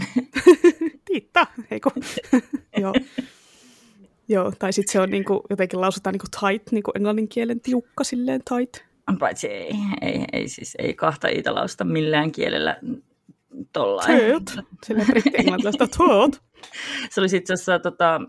Tiitta, 1.07 1.47
eikö? 1.71 1.91
Joo. 2.81 2.95
Joo, 4.29 4.53
tai 4.59 4.73
sitten 4.73 4.93
se 4.93 5.01
on 5.01 5.11
niinku, 5.11 5.43
jotenkin 5.51 5.81
lausutaan 5.81 6.13
niinku 6.13 6.27
tight, 6.41 6.73
niinku 6.73 6.91
englannin 6.95 7.29
kielen 7.29 7.61
tiukka 7.61 8.05
silleen 8.05 8.41
tight. 8.45 8.85
Paitsi 9.19 9.49
ei, 9.49 9.73
ei, 10.03 10.25
ei, 10.33 10.49
siis 10.49 10.75
ei 10.79 10.95
kahta 10.95 11.29
iitä 11.29 11.55
lausuta 11.55 11.85
millään 11.85 12.33
kielellä 12.33 12.77
tollain. 13.73 14.19
Töt, 14.19 14.65
silleen 14.87 15.07
britti-englantilaista 15.07 15.87
töt. 15.87 16.43
Se 17.11 17.21
olisi 17.21 17.37
itse 17.37 17.53
asiassa, 17.53 17.79
tota, 17.79 18.21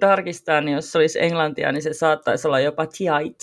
tarkistaa, 0.00 0.60
niin 0.60 0.74
jos 0.74 0.92
se 0.92 0.98
olisi 0.98 1.22
englantia, 1.22 1.72
niin 1.72 1.82
se 1.82 1.92
saattaisi 1.92 2.48
olla 2.48 2.60
jopa 2.60 2.86
tight. 2.86 3.40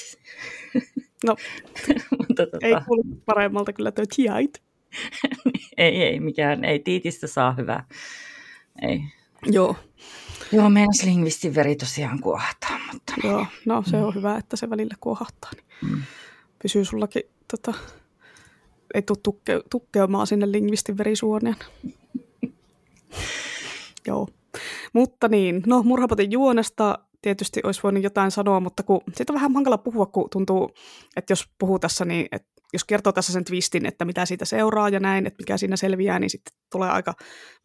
No, 1.25 1.35
Mutta, 2.17 2.45
tota... 2.45 2.67
ei 2.67 2.73
kuulu 2.87 3.03
paremmalta 3.25 3.73
kyllä 3.73 3.91
tuo 3.91 4.05
tight. 4.15 4.63
ei, 5.77 6.03
ei, 6.03 6.19
mikään, 6.19 6.65
ei 6.65 6.79
tiitistä 6.79 7.27
saa 7.27 7.53
hyvää. 7.53 7.83
Ei. 8.81 9.01
Joo. 9.45 9.75
Joo, 10.51 10.69
meidän 10.69 10.89
lingvistin 11.05 11.55
veri 11.55 11.75
tosiaan 11.75 12.19
kuohtaa. 12.19 12.79
Mutta... 12.93 13.13
Joo, 13.23 13.45
no 13.65 13.83
se 13.85 13.97
on 13.97 14.13
mm. 14.13 14.15
hyvä, 14.15 14.37
että 14.37 14.55
se 14.55 14.69
välillä 14.69 14.95
kuohahtaa. 14.99 15.51
Niin 15.55 15.91
mm. 15.91 16.01
Pysyy 16.61 16.85
sullakin, 16.85 17.23
tota, 17.47 17.73
ei 18.93 19.01
tule 19.01 19.17
tukke, 19.23 19.61
tukkeamaan 19.69 20.27
sinne 20.27 20.51
lingvistin 20.51 20.97
verisuoneen. 20.97 21.55
Joo. 24.07 24.27
Mutta 24.93 25.27
niin, 25.27 25.63
no 25.65 25.83
murhapotin 25.83 26.31
juonesta 26.31 26.99
tietysti 27.21 27.59
olisi 27.63 27.83
voinut 27.83 28.03
jotain 28.03 28.31
sanoa, 28.31 28.59
mutta 28.59 28.83
kun, 28.83 29.01
siitä 29.15 29.33
on 29.33 29.35
vähän 29.35 29.53
hankala 29.53 29.77
puhua, 29.77 30.05
kun 30.05 30.29
tuntuu, 30.29 30.71
että 31.15 31.31
jos 31.31 31.49
puhuu 31.59 31.79
tässä, 31.79 32.05
niin 32.05 32.27
että 32.31 32.51
jos 32.73 32.83
kertoo 32.83 33.13
tässä 33.13 33.33
sen 33.33 33.45
twistin, 33.45 33.85
että 33.85 34.05
mitä 34.05 34.25
siitä 34.25 34.45
seuraa 34.45 34.89
ja 34.89 34.99
näin, 34.99 35.27
että 35.27 35.41
mikä 35.41 35.57
siinä 35.57 35.75
selviää, 35.75 36.19
niin 36.19 36.29
sitten 36.29 36.53
tulee 36.71 36.89
aika 36.89 37.13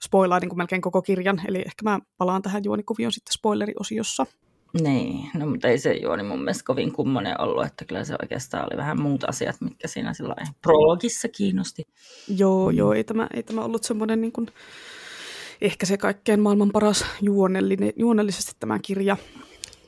spoilaa 0.05 0.41
niin 0.41 0.49
kuin 0.49 0.59
melkein 0.59 0.83
koko 0.83 1.03
kirjan. 1.03 1.43
Eli 1.49 1.59
ehkä 1.59 1.83
mä 1.83 1.99
palaan 2.19 2.43
tähän 2.43 2.65
juonikuvioon 2.65 3.13
sitten 3.13 3.33
spoileriosiossa. 3.33 4.27
Niin, 4.81 5.31
no 5.35 5.47
mutta 5.47 5.69
ei 5.69 5.79
se 5.79 5.93
juoni 5.93 6.23
mun 6.23 6.39
mielestä 6.39 6.65
kovin 6.65 6.93
kummonen 6.93 7.41
ollut, 7.41 7.67
että 7.67 7.85
kyllä 7.85 8.05
se 8.05 8.17
oikeastaan 8.23 8.65
oli 8.65 8.77
vähän 8.77 9.01
muut 9.01 9.25
asiat, 9.25 9.57
mitkä 9.61 9.89
siinä 9.89 10.13
prologissa 10.63 11.29
kiinnosti. 11.29 11.83
Joo, 12.37 12.71
joo, 12.71 12.93
ei 12.93 13.05
tämä, 13.05 13.29
ei 13.35 13.43
tämä 13.43 13.65
ollut 13.65 13.85
semmoinen 13.85 14.21
niin 14.21 14.33
kuin, 14.33 14.49
ehkä 15.61 15.87
se 15.87 15.97
kaikkein 15.97 16.41
maailman 16.41 16.71
paras 16.73 17.05
juonellinen, 17.23 17.93
juonellisesti 17.97 18.53
tämä 18.61 18.79
kirja. 18.79 19.17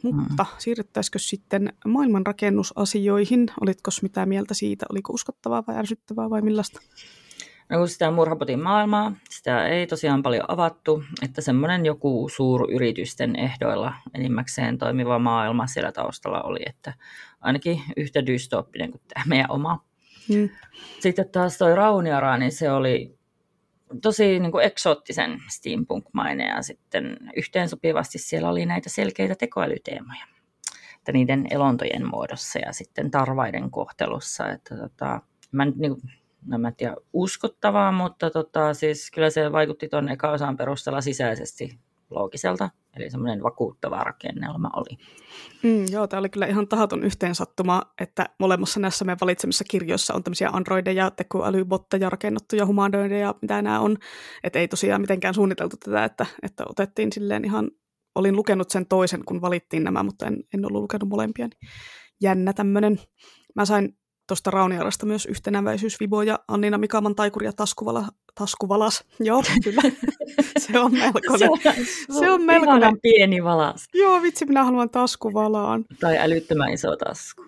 Mutta 0.02 0.42
mm. 0.42 0.58
siirryttäisikö 0.58 1.18
sitten 1.18 1.72
maailmanrakennusasioihin? 1.84 3.46
Olitko 3.60 3.90
mitä 4.02 4.26
mieltä 4.26 4.54
siitä? 4.54 4.86
Oliko 4.90 5.12
uskottavaa 5.12 5.64
vai 5.66 5.76
ärsyttävää 5.76 6.30
vai 6.30 6.42
millaista? 6.42 6.80
No 7.70 7.78
kun 7.78 7.88
sitä 7.88 8.10
murhapotin 8.10 8.62
maailmaa, 8.62 9.12
sitä 9.30 9.66
ei 9.66 9.86
tosiaan 9.86 10.22
paljon 10.22 10.44
avattu, 10.48 11.04
että 11.22 11.40
semmoinen 11.40 11.86
joku 11.86 12.28
suuryritysten 12.36 13.36
ehdoilla 13.36 13.94
enimmäkseen 14.14 14.78
toimiva 14.78 15.18
maailma 15.18 15.66
siellä 15.66 15.92
taustalla 15.92 16.42
oli, 16.42 16.58
että 16.66 16.94
ainakin 17.40 17.82
yhtä 17.96 18.26
dystooppinen 18.26 18.90
kuin 18.90 19.02
tämä 19.14 19.24
meidän 19.28 19.50
oma. 19.50 19.84
Mm. 20.28 20.48
Sitten 21.00 21.28
taas 21.28 21.58
toi 21.58 21.74
Rauniara, 21.74 22.38
niin 22.38 22.52
se 22.52 22.70
oli 22.70 23.17
tosi 24.02 24.40
niin 24.40 24.52
kuin 24.52 24.64
eksoottisen 24.64 25.42
steampunk-maine 25.48 26.48
ja 26.48 26.62
sitten 26.62 27.16
yhteensopivasti 27.36 28.18
siellä 28.18 28.48
oli 28.48 28.66
näitä 28.66 28.88
selkeitä 28.88 29.34
tekoälyteemoja. 29.34 30.24
Että 30.96 31.12
niiden 31.12 31.46
elontojen 31.50 32.08
muodossa 32.08 32.58
ja 32.58 32.72
sitten 32.72 33.10
tarvaiden 33.10 33.70
kohtelussa. 33.70 34.48
Että 34.48 34.76
tota, 34.76 35.20
mä 35.52 35.64
nyt 35.64 35.76
niin 35.76 35.92
kuin, 35.92 36.12
no 36.46 36.58
mä 36.58 36.68
en 36.68 36.76
tiedä, 36.76 36.96
uskottavaa, 37.12 37.92
mutta 37.92 38.30
tota, 38.30 38.74
siis 38.74 39.10
kyllä 39.10 39.30
se 39.30 39.52
vaikutti 39.52 39.88
tuon 39.88 40.08
eka 40.08 40.30
osan 40.30 40.56
perusteella 40.56 41.00
sisäisesti 41.00 41.78
loogiselta, 42.10 42.70
eli 42.96 43.10
semmoinen 43.10 43.42
vakuuttava 43.42 44.04
rakennelma 44.04 44.70
oli. 44.76 44.98
Mm, 45.62 45.84
joo, 45.90 46.06
tämä 46.06 46.18
oli 46.18 46.28
kyllä 46.28 46.46
ihan 46.46 46.68
tahaton 46.68 47.04
yhteensattuma, 47.04 47.82
että 48.00 48.26
molemmassa 48.38 48.80
näissä 48.80 49.04
meidän 49.04 49.18
valitsemissa 49.20 49.64
kirjoissa 49.64 50.14
on 50.14 50.24
tämmöisiä 50.24 50.50
androideja, 50.52 51.10
tekoälybotteja, 51.10 52.10
rakennettuja 52.10 52.66
humanoideja, 52.66 53.34
mitä 53.42 53.62
nämä 53.62 53.80
on. 53.80 53.96
Että 54.44 54.58
ei 54.58 54.68
tosiaan 54.68 55.00
mitenkään 55.00 55.34
suunniteltu 55.34 55.76
tätä, 55.76 56.04
että, 56.04 56.26
että 56.42 56.64
otettiin 56.68 57.12
silleen 57.12 57.44
ihan, 57.44 57.70
olin 58.14 58.36
lukenut 58.36 58.70
sen 58.70 58.86
toisen, 58.86 59.24
kun 59.24 59.40
valittiin 59.40 59.84
nämä, 59.84 60.02
mutta 60.02 60.26
en, 60.26 60.36
en 60.54 60.66
ollut 60.66 60.82
lukenut 60.82 61.08
molempia. 61.08 61.46
Niin 61.46 61.70
jännä 62.22 62.52
tämmöinen. 62.52 63.00
Mä 63.54 63.64
sain 63.64 63.98
tuosta 64.28 64.50
Rauniarasta 64.50 65.06
myös 65.06 65.26
yhtenäväisyysviboja 65.26 66.38
Annina 66.48 66.78
Mikaman 66.78 67.14
taikuri 67.14 67.46
ja 67.46 67.52
taskuvala, 67.52 68.08
taskuvalas. 68.34 69.04
Joo, 69.20 69.42
kyllä. 69.64 69.82
se 70.58 70.78
on 70.78 70.92
melkoinen. 70.92 71.38
se 71.38 71.48
on, 71.50 71.58
se 72.18 72.30
on 72.30 72.42
melkoinen. 72.42 73.00
pieni 73.00 73.44
valas. 73.44 73.88
Joo, 73.94 74.22
vitsi, 74.22 74.46
minä 74.46 74.64
haluan 74.64 74.90
taskuvalaan. 74.90 75.84
Tai 76.00 76.18
älyttömän 76.18 76.72
iso 76.72 76.96
tasku. 76.96 77.44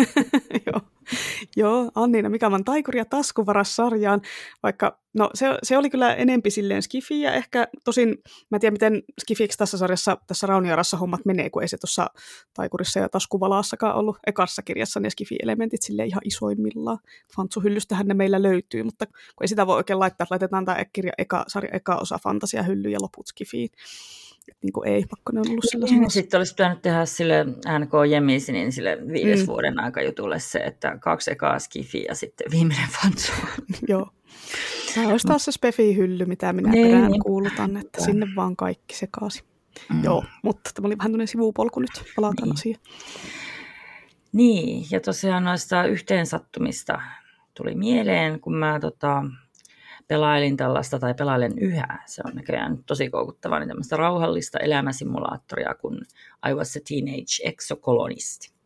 Joo. 0.66 0.80
Joo, 1.56 1.90
Anniina 1.94 2.28
Mikaman 2.28 2.64
taikuri 2.64 2.98
ja 2.98 3.04
taskuvaras-sarjaan, 3.04 4.22
vaikka 4.62 4.98
no 5.14 5.30
se, 5.34 5.46
se 5.62 5.78
oli 5.78 5.90
kyllä 5.90 6.14
enempi 6.14 6.50
silleen 6.50 6.82
skifi 6.82 7.20
ja 7.20 7.32
ehkä 7.32 7.68
tosin, 7.84 8.08
mä 8.50 8.56
en 8.56 8.60
tiedä 8.60 8.72
miten 8.72 9.02
skifiksi 9.20 9.58
tässä 9.58 9.78
sarjassa, 9.78 10.18
tässä 10.26 10.46
Rauniarassa 10.46 10.96
hommat 10.96 11.24
menee, 11.24 11.50
kun 11.50 11.62
ei 11.62 11.68
se 11.68 11.78
tuossa 11.78 12.10
taikurissa 12.54 13.00
ja 13.00 13.08
taskuvalaassakaan 13.08 13.96
ollut 13.96 14.18
ekassa 14.26 14.62
kirjassa 14.62 15.00
ne 15.00 15.10
skifi-elementit 15.10 15.82
sille 15.82 16.04
ihan 16.04 16.22
isoimmillaan. 16.24 16.98
Fantsuhyllystähän 17.36 18.06
ne 18.06 18.14
meillä 18.14 18.42
löytyy, 18.42 18.82
mutta 18.82 19.06
kun 19.06 19.42
ei 19.42 19.48
sitä 19.48 19.66
voi 19.66 19.76
oikein 19.76 19.98
laittaa, 19.98 20.26
laitetaan 20.30 20.64
tämä 20.64 20.84
kirja 20.92 21.12
eka, 21.18 21.44
sarja 21.48 21.70
eka 21.72 21.96
osa 21.96 22.18
fantasia 22.22 22.62
hylly 22.62 22.90
ja 22.90 22.98
loput 23.00 23.26
skifiin 23.26 23.70
niin 24.62 24.72
kuin 24.72 24.88
ei, 24.88 25.04
pakko 25.10 25.32
ne 25.32 25.40
on 25.40 25.50
ollut 25.50 25.64
sillä 25.64 25.86
niin, 25.86 26.10
Sitten 26.10 26.38
olisi 26.38 26.54
pitänyt 26.54 26.82
tehdä 26.82 27.06
sille 27.06 27.44
NK 27.78 27.92
Jemisinin 28.10 28.72
sille 28.72 28.98
viides 29.12 29.40
mm. 29.40 29.46
vuoden 29.46 29.80
aikajutulle 29.80 30.38
se, 30.38 30.58
että 30.58 30.98
kaksi 31.00 31.30
ekaa 31.30 31.58
skifi 31.58 32.04
ja 32.08 32.14
sitten 32.14 32.50
viimeinen 32.50 32.88
fansu. 32.88 33.32
Joo. 33.88 34.08
Tämä 34.94 35.08
olisi 35.08 35.28
taas 35.28 35.44
se 35.44 35.52
spefi-hylly, 35.52 36.24
mitä 36.26 36.52
minä 36.52 36.70
niin, 36.70 36.86
perään 36.86 37.10
niin. 37.10 37.22
kuulutan, 37.22 37.76
että 37.76 38.04
sinne 38.04 38.26
vaan 38.36 38.56
kaikki 38.56 38.96
sekaisin. 38.96 39.44
Mm. 39.90 40.04
Joo, 40.04 40.24
mutta 40.42 40.70
tämä 40.74 40.86
oli 40.86 40.98
vähän 40.98 41.10
tämmöinen 41.10 41.28
sivupolku 41.28 41.80
nyt, 41.80 41.90
palataan 42.16 42.48
niin. 42.48 42.54
asiaan. 42.54 42.80
Niin, 44.32 44.86
ja 44.90 45.00
tosiaan 45.00 45.44
noista 45.44 45.84
yhteensattumista 45.84 47.00
tuli 47.54 47.74
mieleen, 47.74 48.40
kun 48.40 48.54
mä 48.54 48.80
tota, 48.80 49.24
pelailin 50.08 50.56
tällaista 50.56 50.98
tai 50.98 51.14
pelailen 51.14 51.58
yhä. 51.58 52.02
Se 52.06 52.22
on 52.24 52.34
näköjään 52.34 52.78
tosi 52.86 53.10
koukuttavaa, 53.10 53.58
niin 53.58 53.68
tämmöistä 53.68 53.96
rauhallista 53.96 54.58
elämäsimulaattoria 54.58 55.74
kuin 55.74 56.00
I 56.50 56.54
was 56.54 56.76
a 56.76 56.80
teenage 56.88 57.42
exocolonist. 57.44 58.56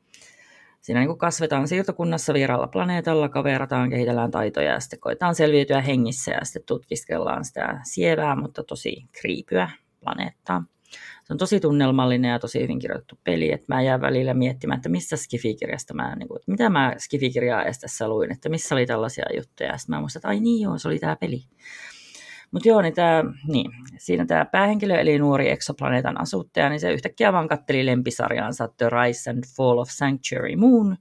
Siinä 0.80 1.00
niin 1.00 1.18
kasvetaan 1.18 1.68
siirtokunnassa 1.68 2.34
vieraalla 2.34 2.66
planeetalla, 2.66 3.28
kaverataan, 3.28 3.90
kehitellään 3.90 4.30
taitoja 4.30 4.72
ja 4.72 4.80
sitten 4.80 5.00
koetaan 5.00 5.34
selviytyä 5.34 5.80
hengissä 5.80 6.30
ja 6.30 6.44
sitten 6.44 6.62
tutkiskellaan 6.66 7.44
sitä 7.44 7.80
sievää, 7.84 8.36
mutta 8.36 8.64
tosi 8.64 9.04
kriipyä 9.20 9.70
planeettaa 10.00 10.64
se 11.24 11.32
on 11.32 11.38
tosi 11.38 11.60
tunnelmallinen 11.60 12.30
ja 12.30 12.38
tosi 12.38 12.62
hyvin 12.62 12.78
kirjoitettu 12.78 13.18
peli, 13.24 13.52
että 13.52 13.66
mä 13.68 13.82
jään 13.82 14.00
välillä 14.00 14.34
miettimään, 14.34 14.76
että 14.76 14.88
missä 14.88 15.16
Skifi-kirjasta 15.16 15.94
mä, 15.94 16.16
niin 16.16 16.28
kuin, 16.28 16.40
mitä 16.46 16.70
mä 16.70 16.94
Skifi-kirjaa 16.98 17.62
edes 17.62 17.78
tässä 17.78 18.08
luin, 18.08 18.32
että 18.32 18.48
missä 18.48 18.74
oli 18.74 18.86
tällaisia 18.86 19.24
juttuja. 19.36 19.78
Sitten 19.78 19.96
mä 19.96 20.00
muistan, 20.00 20.20
että 20.20 20.28
ai 20.28 20.40
niin 20.40 20.62
joo, 20.62 20.78
se 20.78 20.88
oli 20.88 20.98
tämä 20.98 21.16
peli. 21.16 21.42
Mutta 22.50 22.68
joo, 22.68 22.82
niin, 22.82 22.94
tää, 22.94 23.24
niin 23.48 23.70
siinä 23.98 24.26
tämä 24.26 24.44
päähenkilö 24.44 24.94
eli 24.94 25.18
nuori 25.18 25.50
eksoplaneetan 25.50 26.20
asuttaja, 26.20 26.68
niin 26.68 26.80
se 26.80 26.92
yhtäkkiä 26.92 27.32
vaan 27.32 27.48
katteli 27.48 27.86
lempisarjaansa 27.86 28.68
The 28.68 28.86
Rise 28.88 29.30
and 29.30 29.44
Fall 29.56 29.78
of 29.78 29.88
Sanctuary 29.90 30.56
Moon. 30.56 30.96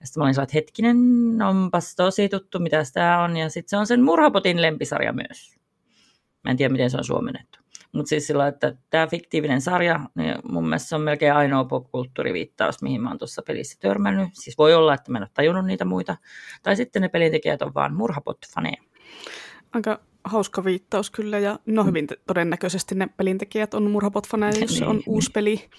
Ja 0.00 0.06
sitten 0.06 0.20
mä 0.20 0.24
olin 0.24 0.40
että 0.40 0.54
hetkinen, 0.54 0.96
onpas 1.48 1.94
tosi 1.94 2.28
tuttu, 2.28 2.58
mitä 2.58 2.82
tämä 2.92 3.22
on. 3.22 3.36
Ja 3.36 3.50
sitten 3.50 3.68
se 3.68 3.76
on 3.76 3.86
sen 3.86 4.02
Murhapotin 4.02 4.62
lempisarja 4.62 5.12
myös. 5.12 5.56
Mä 6.44 6.50
en 6.50 6.56
tiedä, 6.56 6.72
miten 6.72 6.90
se 6.90 6.96
on 6.96 7.04
suomennettu. 7.04 7.58
Mutta 7.92 8.08
siis 8.08 8.26
sillä, 8.26 8.48
että 8.48 8.76
tämä 8.90 9.06
fiktiivinen 9.06 9.60
sarja, 9.60 10.00
niin 10.14 10.34
mun 10.50 10.64
mielestä 10.64 10.88
se 10.88 10.94
on 10.94 11.00
melkein 11.00 11.34
ainoa 11.34 11.64
popkulttuuriviittaus, 11.64 12.82
mihin 12.82 13.02
mä 13.02 13.08
oon 13.08 13.18
tuossa 13.18 13.42
pelissä 13.46 13.76
törmännyt. 13.80 14.28
Siis 14.32 14.58
voi 14.58 14.74
olla, 14.74 14.94
että 14.94 15.12
mä 15.12 15.18
en 15.18 15.22
ole 15.22 15.30
tajunnut 15.34 15.66
niitä 15.66 15.84
muita. 15.84 16.16
Tai 16.62 16.76
sitten 16.76 17.02
ne 17.02 17.08
pelintekijät 17.08 17.62
on 17.62 17.74
vaan 17.74 17.96
murhapot-faneja. 17.96 18.82
Aika 19.72 20.00
hauska 20.24 20.64
viittaus 20.64 21.10
kyllä, 21.10 21.38
ja 21.38 21.58
no 21.66 21.84
hyvin 21.84 22.06
todennäköisesti 22.26 22.94
ne 22.94 23.08
pelintekijät 23.16 23.74
on 23.74 23.90
murhapot-faneja, 23.90 24.60
jos 24.60 24.78
se 24.78 24.84
on 24.90 24.96
niin, 24.96 25.04
uusi 25.06 25.28
niin. 25.28 25.32
peli. 25.32 25.70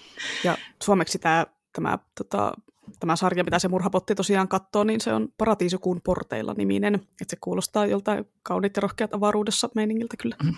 Ja 0.44 0.56
suomeksi 0.82 1.18
tämä, 1.18 1.46
tämä 1.72 1.98
tota, 2.18 2.52
tämä 3.00 3.16
sarja, 3.16 3.44
mitä 3.44 3.58
se 3.58 3.68
murhapotti 3.68 4.14
tosiaan 4.14 4.48
katsoo, 4.48 4.84
niin 4.84 5.00
se 5.00 5.12
on 5.12 5.28
Paratiisikuun 5.38 6.00
porteilla 6.04 6.54
niminen. 6.56 6.94
Että 6.94 7.24
se 7.28 7.36
kuulostaa 7.40 7.86
joltain 7.86 8.28
kauniit 8.42 8.76
ja 8.76 8.80
rohkeat 8.80 9.14
avaruudessa 9.14 9.68
meiningiltä 9.74 10.14
kyllä. 10.22 10.36
Mm. 10.44 10.54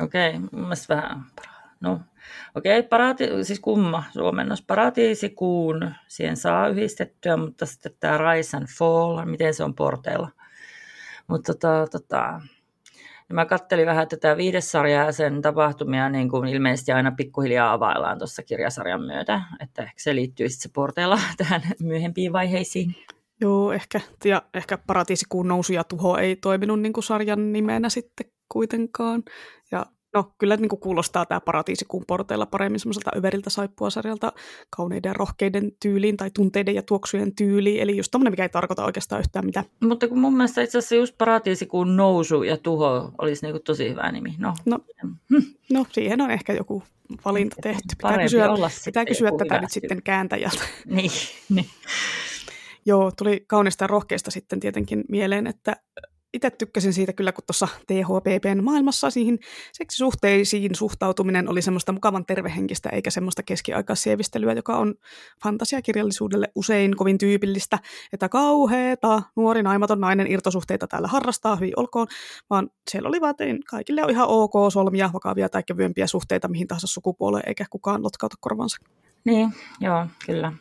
Okei, 0.00 0.28
okay, 0.36 0.40
mun 0.52 0.70
vähän... 0.88 1.24
No, 1.80 2.00
okei, 2.54 2.78
okay, 2.78 2.88
parati- 2.88 3.44
siis 3.44 3.60
kumma 3.60 4.04
suomennos. 4.12 4.62
Paratiisikuun 4.62 5.94
siihen 6.08 6.36
saa 6.36 6.68
yhdistettyä, 6.68 7.36
mutta 7.36 7.66
sitten 7.66 7.92
tämä 8.00 8.18
Rise 8.18 8.56
and 8.56 8.66
Fall, 8.78 9.24
miten 9.24 9.54
se 9.54 9.64
on 9.64 9.74
porteilla. 9.74 10.30
Mutta 11.26 11.54
tota, 11.54 11.86
tota, 11.90 12.40
ja 13.28 13.34
mä 13.34 13.46
kattelin 13.46 13.86
vähän 13.86 14.08
tätä 14.08 14.36
viides 14.36 14.72
sarjaa 14.72 15.04
ja 15.04 15.12
sen 15.12 15.42
tapahtumia 15.42 16.08
niin 16.08 16.28
kuin 16.28 16.48
ilmeisesti 16.48 16.92
aina 16.92 17.12
pikkuhiljaa 17.12 17.72
availlaan 17.72 18.18
tuossa 18.18 18.42
kirjasarjan 18.42 19.02
myötä, 19.02 19.42
että 19.60 19.82
ehkä 19.82 19.94
se 19.96 20.14
liittyy 20.14 20.48
sitten 20.48 20.62
se 20.62 20.74
porteilla 20.74 21.18
tähän 21.36 21.62
myöhempiin 21.82 22.32
vaiheisiin. 22.32 22.96
Joo, 23.40 23.72
ehkä. 23.72 24.00
Ja 24.24 24.42
ehkä 24.54 24.78
paratiisikuun 24.78 25.48
nousu 25.48 25.72
ja 25.72 25.84
tuho 25.84 26.16
ei 26.16 26.36
toiminut 26.36 26.80
niin 26.80 26.92
kuin 26.92 27.04
sarjan 27.04 27.52
nimenä 27.52 27.88
sitten 27.88 28.26
kuitenkaan. 28.48 29.22
Ja 29.70 29.86
no 30.14 30.32
kyllä 30.38 30.56
niin 30.56 30.68
kuin 30.68 30.80
kuulostaa 30.80 31.26
tämä 31.26 31.40
paratiisikuun 31.40 32.04
porteilla 32.06 32.46
paremmin 32.46 32.80
semmoiselta 32.80 33.10
överiltä 33.16 33.50
saippuasarjalta 33.50 34.32
kauneiden 34.76 35.10
ja 35.10 35.14
rohkeiden 35.14 35.72
tyyliin 35.82 36.16
tai 36.16 36.30
tunteiden 36.30 36.74
ja 36.74 36.82
tuoksujen 36.82 37.34
tyyliin. 37.34 37.82
Eli 37.82 37.96
just 37.96 38.10
tommoinen, 38.10 38.32
mikä 38.32 38.42
ei 38.42 38.48
tarkoita 38.48 38.84
oikeastaan 38.84 39.20
yhtään 39.20 39.46
mitään. 39.46 39.66
Mutta 39.80 40.08
kun 40.08 40.18
mun 40.18 40.36
mielestä 40.36 40.62
itse 40.62 40.78
asiassa 40.78 40.94
just 40.94 41.18
paratiisikuun 41.18 41.96
nousu 41.96 42.42
ja 42.42 42.56
tuho 42.56 43.12
olisi 43.18 43.46
niin 43.46 43.52
kuin 43.52 43.62
tosi 43.62 43.90
hyvä 43.90 44.12
nimi. 44.12 44.34
No, 44.38 44.54
no, 44.66 44.78
no 45.72 45.86
siihen 45.92 46.20
on 46.20 46.30
ehkä 46.30 46.52
joku 46.52 46.82
valinta 47.24 47.56
tehty. 47.62 47.82
Pitää 47.96 48.18
kysyä, 48.18 48.50
olla 48.50 48.70
pitää 48.84 49.04
kysyä 49.04 49.30
tätä 49.38 49.60
nyt 49.60 49.70
sitten 49.70 50.02
kääntäjältä. 50.02 50.62
Niin, 50.86 51.10
niin. 51.48 51.66
Joo, 52.86 53.12
tuli 53.18 53.44
kaunista 53.46 53.84
ja 53.84 53.88
rohkeista 53.88 54.30
sitten 54.30 54.60
tietenkin 54.60 55.04
mieleen, 55.08 55.46
että 55.46 55.76
itse 56.34 56.50
tykkäsin 56.50 56.92
siitä 56.92 57.12
kyllä, 57.12 57.32
kun 57.32 57.44
tuossa 57.46 57.68
THPPn 57.86 58.64
maailmassa 58.64 59.10
siihen 59.10 59.38
seksisuhteisiin 59.72 60.74
suhtautuminen 60.74 61.48
oli 61.48 61.62
semmoista 61.62 61.92
mukavan 61.92 62.26
tervehenkistä, 62.26 62.88
eikä 62.88 63.10
semmoista 63.10 63.42
keskiaikaisievistelyä, 63.42 64.52
joka 64.52 64.76
on 64.76 64.94
fantasiakirjallisuudelle 65.42 66.48
usein 66.54 66.96
kovin 66.96 67.18
tyypillistä, 67.18 67.78
että 68.12 68.28
kauheeta, 68.28 69.22
nuori 69.36 69.62
naimaton 69.62 70.00
nainen 70.00 70.26
irtosuhteita 70.26 70.86
täällä 70.86 71.08
harrastaa, 71.08 71.56
hyvin 71.56 71.72
olkoon, 71.76 72.06
vaan 72.50 72.70
siellä 72.90 73.08
oli 73.08 73.20
vaan 73.20 73.34
kaikille 73.70 74.04
on 74.04 74.10
ihan 74.10 74.28
ok 74.28 74.52
solmia 74.72 75.10
vakavia 75.12 75.48
tai 75.48 75.62
kevyempiä 75.62 76.06
suhteita 76.06 76.48
mihin 76.48 76.68
tahansa 76.68 76.86
sukupuoleen, 76.86 77.44
eikä 77.46 77.64
kukaan 77.70 78.02
lotkauta 78.02 78.36
korvansa. 78.40 78.76
Niin, 79.24 79.50
joo, 79.80 80.06
kyllä. 80.26 80.52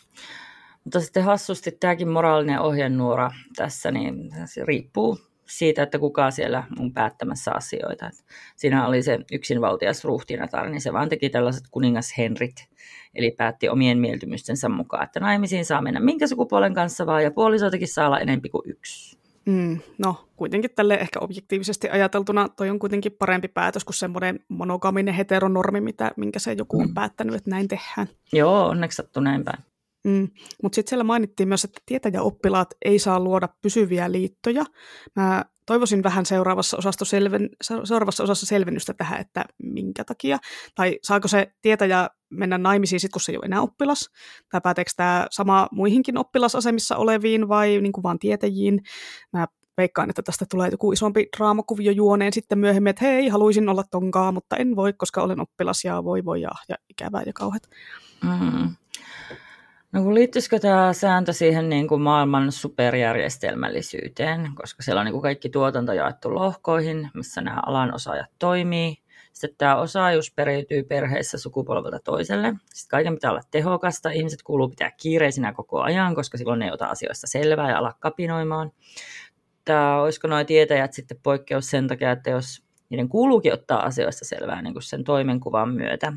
Mutta 0.83 0.99
sitten 0.99 1.23
hassusti 1.23 1.71
tämäkin 1.71 2.09
moraalinen 2.09 2.59
ohjenuora 2.59 3.31
tässä, 3.55 3.91
niin 3.91 4.31
se 4.45 4.65
riippuu 4.65 5.32
siitä, 5.45 5.83
että 5.83 5.99
kuka 5.99 6.31
siellä 6.31 6.63
on 6.79 6.93
päättämässä 6.93 7.51
asioita. 7.55 8.07
Et 8.07 8.25
siinä 8.55 8.87
oli 8.87 9.03
se 9.03 9.19
yksinvaltias 9.31 10.03
ruhtinatar, 10.03 10.69
niin 10.69 10.81
se 10.81 10.93
vaan 10.93 11.09
teki 11.09 11.29
tällaiset 11.29 11.63
kuningas 11.71 12.17
Henrit, 12.17 12.67
eli 13.15 13.31
päätti 13.31 13.69
omien 13.69 13.97
mieltymystensä 13.97 14.69
mukaan, 14.69 15.03
että 15.03 15.19
naimisiin 15.19 15.65
saa 15.65 15.81
mennä 15.81 15.99
minkä 15.99 16.27
sukupuolen 16.27 16.73
kanssa 16.73 17.05
vaan, 17.05 17.23
ja 17.23 17.31
puolisoitakin 17.31 17.87
saa 17.87 18.07
olla 18.07 18.19
enempi 18.19 18.49
kuin 18.49 18.69
yksi. 18.69 19.23
Mm, 19.45 19.79
no, 19.97 20.29
kuitenkin 20.35 20.71
tälle 20.75 20.93
ehkä 20.93 21.19
objektiivisesti 21.19 21.89
ajateltuna 21.89 22.49
toi 22.49 22.69
on 22.69 22.79
kuitenkin 22.79 23.11
parempi 23.11 23.47
päätös 23.47 23.83
kuin 23.83 23.95
semmoinen 23.95 24.39
monogaminen 24.47 25.13
heteronormi, 25.13 25.81
mitä, 25.81 26.11
minkä 26.17 26.39
se 26.39 26.53
joku 26.53 26.79
on 26.79 26.87
mm. 26.87 26.93
päättänyt, 26.93 27.35
että 27.35 27.49
näin 27.49 27.67
tehdään. 27.67 28.07
Joo, 28.33 28.67
onneksi 28.67 28.95
sattui 28.95 29.23
näin 29.23 29.43
päin. 29.43 29.72
Mm. 30.03 30.27
Mutta 30.63 30.75
sitten 30.75 30.89
siellä 30.89 31.03
mainittiin 31.03 31.49
myös, 31.49 31.63
että 31.63 31.81
tietäjäoppilaat 31.85 32.73
ei 32.85 32.99
saa 32.99 33.19
luoda 33.19 33.49
pysyviä 33.61 34.11
liittoja. 34.11 34.65
Mä 35.15 35.45
toivoisin 35.65 36.03
vähän 36.03 36.25
seuraavassa, 36.25 36.77
osasto 36.77 37.05
selven, 37.05 37.49
seuraavassa 37.83 38.23
osassa 38.23 38.45
selvennystä 38.45 38.93
tähän, 38.93 39.21
että 39.21 39.45
minkä 39.63 40.03
takia. 40.03 40.37
Tai 40.75 40.99
saako 41.03 41.27
se 41.27 41.51
tietäjä 41.61 42.09
mennä 42.29 42.57
naimisiin 42.57 42.99
sitten, 42.99 43.13
kun 43.13 43.21
se 43.21 43.31
ei 43.31 43.37
ole 43.37 43.45
enää 43.45 43.61
oppilas? 43.61 44.09
Tai 44.51 44.61
pääteekö 44.61 44.91
tämä 44.95 45.27
sama 45.31 45.67
muihinkin 45.71 46.17
oppilasasemissa 46.17 46.97
oleviin 46.97 47.47
vai 47.47 47.79
niin 47.81 47.91
kuin 47.91 48.03
vaan 48.03 48.19
tietäjiin? 48.19 48.81
Mä 49.33 49.47
veikkaan, 49.77 50.09
että 50.09 50.21
tästä 50.21 50.45
tulee 50.51 50.69
joku 50.69 50.91
isompi 50.91 51.27
draamakuvio 51.37 51.91
juoneen 51.91 52.33
sitten 52.33 52.59
myöhemmin, 52.59 52.89
että 52.89 53.05
hei, 53.05 53.27
haluaisin 53.27 53.69
olla 53.69 53.83
tonkaa, 53.91 54.31
mutta 54.31 54.57
en 54.57 54.75
voi, 54.75 54.93
koska 54.93 55.21
olen 55.21 55.41
oppilas 55.41 55.83
ja 55.83 56.03
voi 56.03 56.25
voi 56.25 56.41
ja, 56.41 56.51
ja 56.69 56.75
ikävää 56.89 57.23
ja 57.25 57.33
kauheat. 57.33 57.63
Mm. 58.23 58.75
No 59.93 60.03
kun 60.03 60.15
liittyisikö 60.15 60.59
tämä 60.59 60.93
sääntö 60.93 61.33
siihen 61.33 61.69
niin 61.69 61.87
kuin 61.87 62.01
maailman 62.01 62.51
superjärjestelmällisyyteen, 62.51 64.51
koska 64.55 64.83
siellä 64.83 64.99
on 64.99 65.05
niin 65.05 65.13
kuin 65.13 65.21
kaikki 65.21 65.49
tuotanto 65.49 65.93
jaettu 65.93 66.35
lohkoihin, 66.35 67.09
missä 67.13 67.41
nämä 67.41 67.61
alan 67.65 67.95
osaajat 67.95 68.29
toimii. 68.39 68.97
Sitten 69.33 69.57
tämä 69.57 69.75
osaajuus 69.75 70.33
periytyy 70.35 70.83
perheessä 70.83 71.37
sukupolvelta 71.37 71.99
toiselle. 71.99 72.47
Sitten 72.47 72.89
kaiken 72.89 73.13
pitää 73.13 73.31
olla 73.31 73.41
tehokasta. 73.51 74.09
Ihmiset 74.09 74.43
kuuluu 74.43 74.69
pitää 74.69 74.91
kiireisinä 75.01 75.53
koko 75.53 75.81
ajan, 75.81 76.15
koska 76.15 76.37
silloin 76.37 76.59
ne 76.59 76.65
ei 76.65 76.71
ota 76.71 76.85
asioista 76.85 77.27
selvää 77.27 77.69
ja 77.69 77.77
ala 77.77 77.93
kapinoimaan. 77.99 78.71
Tämä, 79.65 80.01
olisiko 80.01 80.27
nuo 80.27 80.43
tietäjät 80.43 80.93
sitten 80.93 81.19
poikkeus 81.23 81.69
sen 81.69 81.87
takia, 81.87 82.11
että 82.11 82.29
jos 82.29 82.63
niiden 82.89 83.09
kuuluukin 83.09 83.53
ottaa 83.53 83.85
asioista 83.85 84.25
selvää 84.25 84.61
niin 84.61 84.73
kuin 84.73 84.83
sen 84.83 85.03
toimenkuvan 85.03 85.69
myötä, 85.69 86.13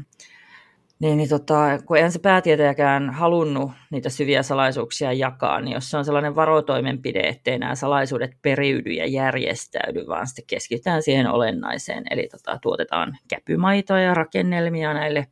niin, 0.99 1.17
niin 1.17 1.29
tota, 1.29 1.79
kun 1.87 1.97
eihän 1.97 2.13
se 2.13 2.19
päätietäjäkään 2.19 3.11
halunnut 3.11 3.71
niitä 3.91 4.11
syviä 4.11 4.43
salaisuuksia 4.43 5.13
jakaa, 5.13 5.61
niin 5.61 5.75
jos 5.75 5.91
se 5.91 5.97
on 5.97 6.05
sellainen 6.05 6.35
varotoimenpide, 6.35 7.21
ettei 7.21 7.59
nämä 7.59 7.75
salaisuudet 7.75 8.31
periydy 8.43 8.91
ja 8.91 9.07
järjestäydy, 9.07 10.07
vaan 10.07 10.27
sitten 10.27 10.45
keskitytään 10.47 11.03
siihen 11.03 11.27
olennaiseen, 11.27 12.05
eli 12.11 12.29
tota, 12.29 12.59
tuotetaan 12.63 13.19
käpymaitoa 13.29 14.01
ja 14.01 14.15
rakennelmia 14.15 14.95
näille 14.95 15.27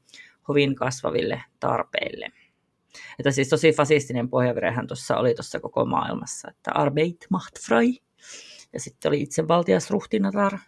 hovin 0.49 0.75
kasvaville 0.75 1.43
tarpeille. 1.61 2.27
Että 3.19 3.31
siis 3.31 3.49
tosi 3.49 3.73
fasistinen 3.73 4.29
pohjavirehän 4.29 4.87
tuossa 4.87 5.17
oli 5.17 5.35
tuossa 5.35 5.61
koko 5.61 5.85
maailmassa, 5.85 6.51
että 6.51 6.73
Arbeit 6.75 7.27
macht 7.31 7.59
frei, 7.67 8.01
ja 8.73 8.81
sitten 8.81 9.09
oli 9.09 9.23
itsevaltias 9.23 9.91
ruhtinatar, 9.91 10.59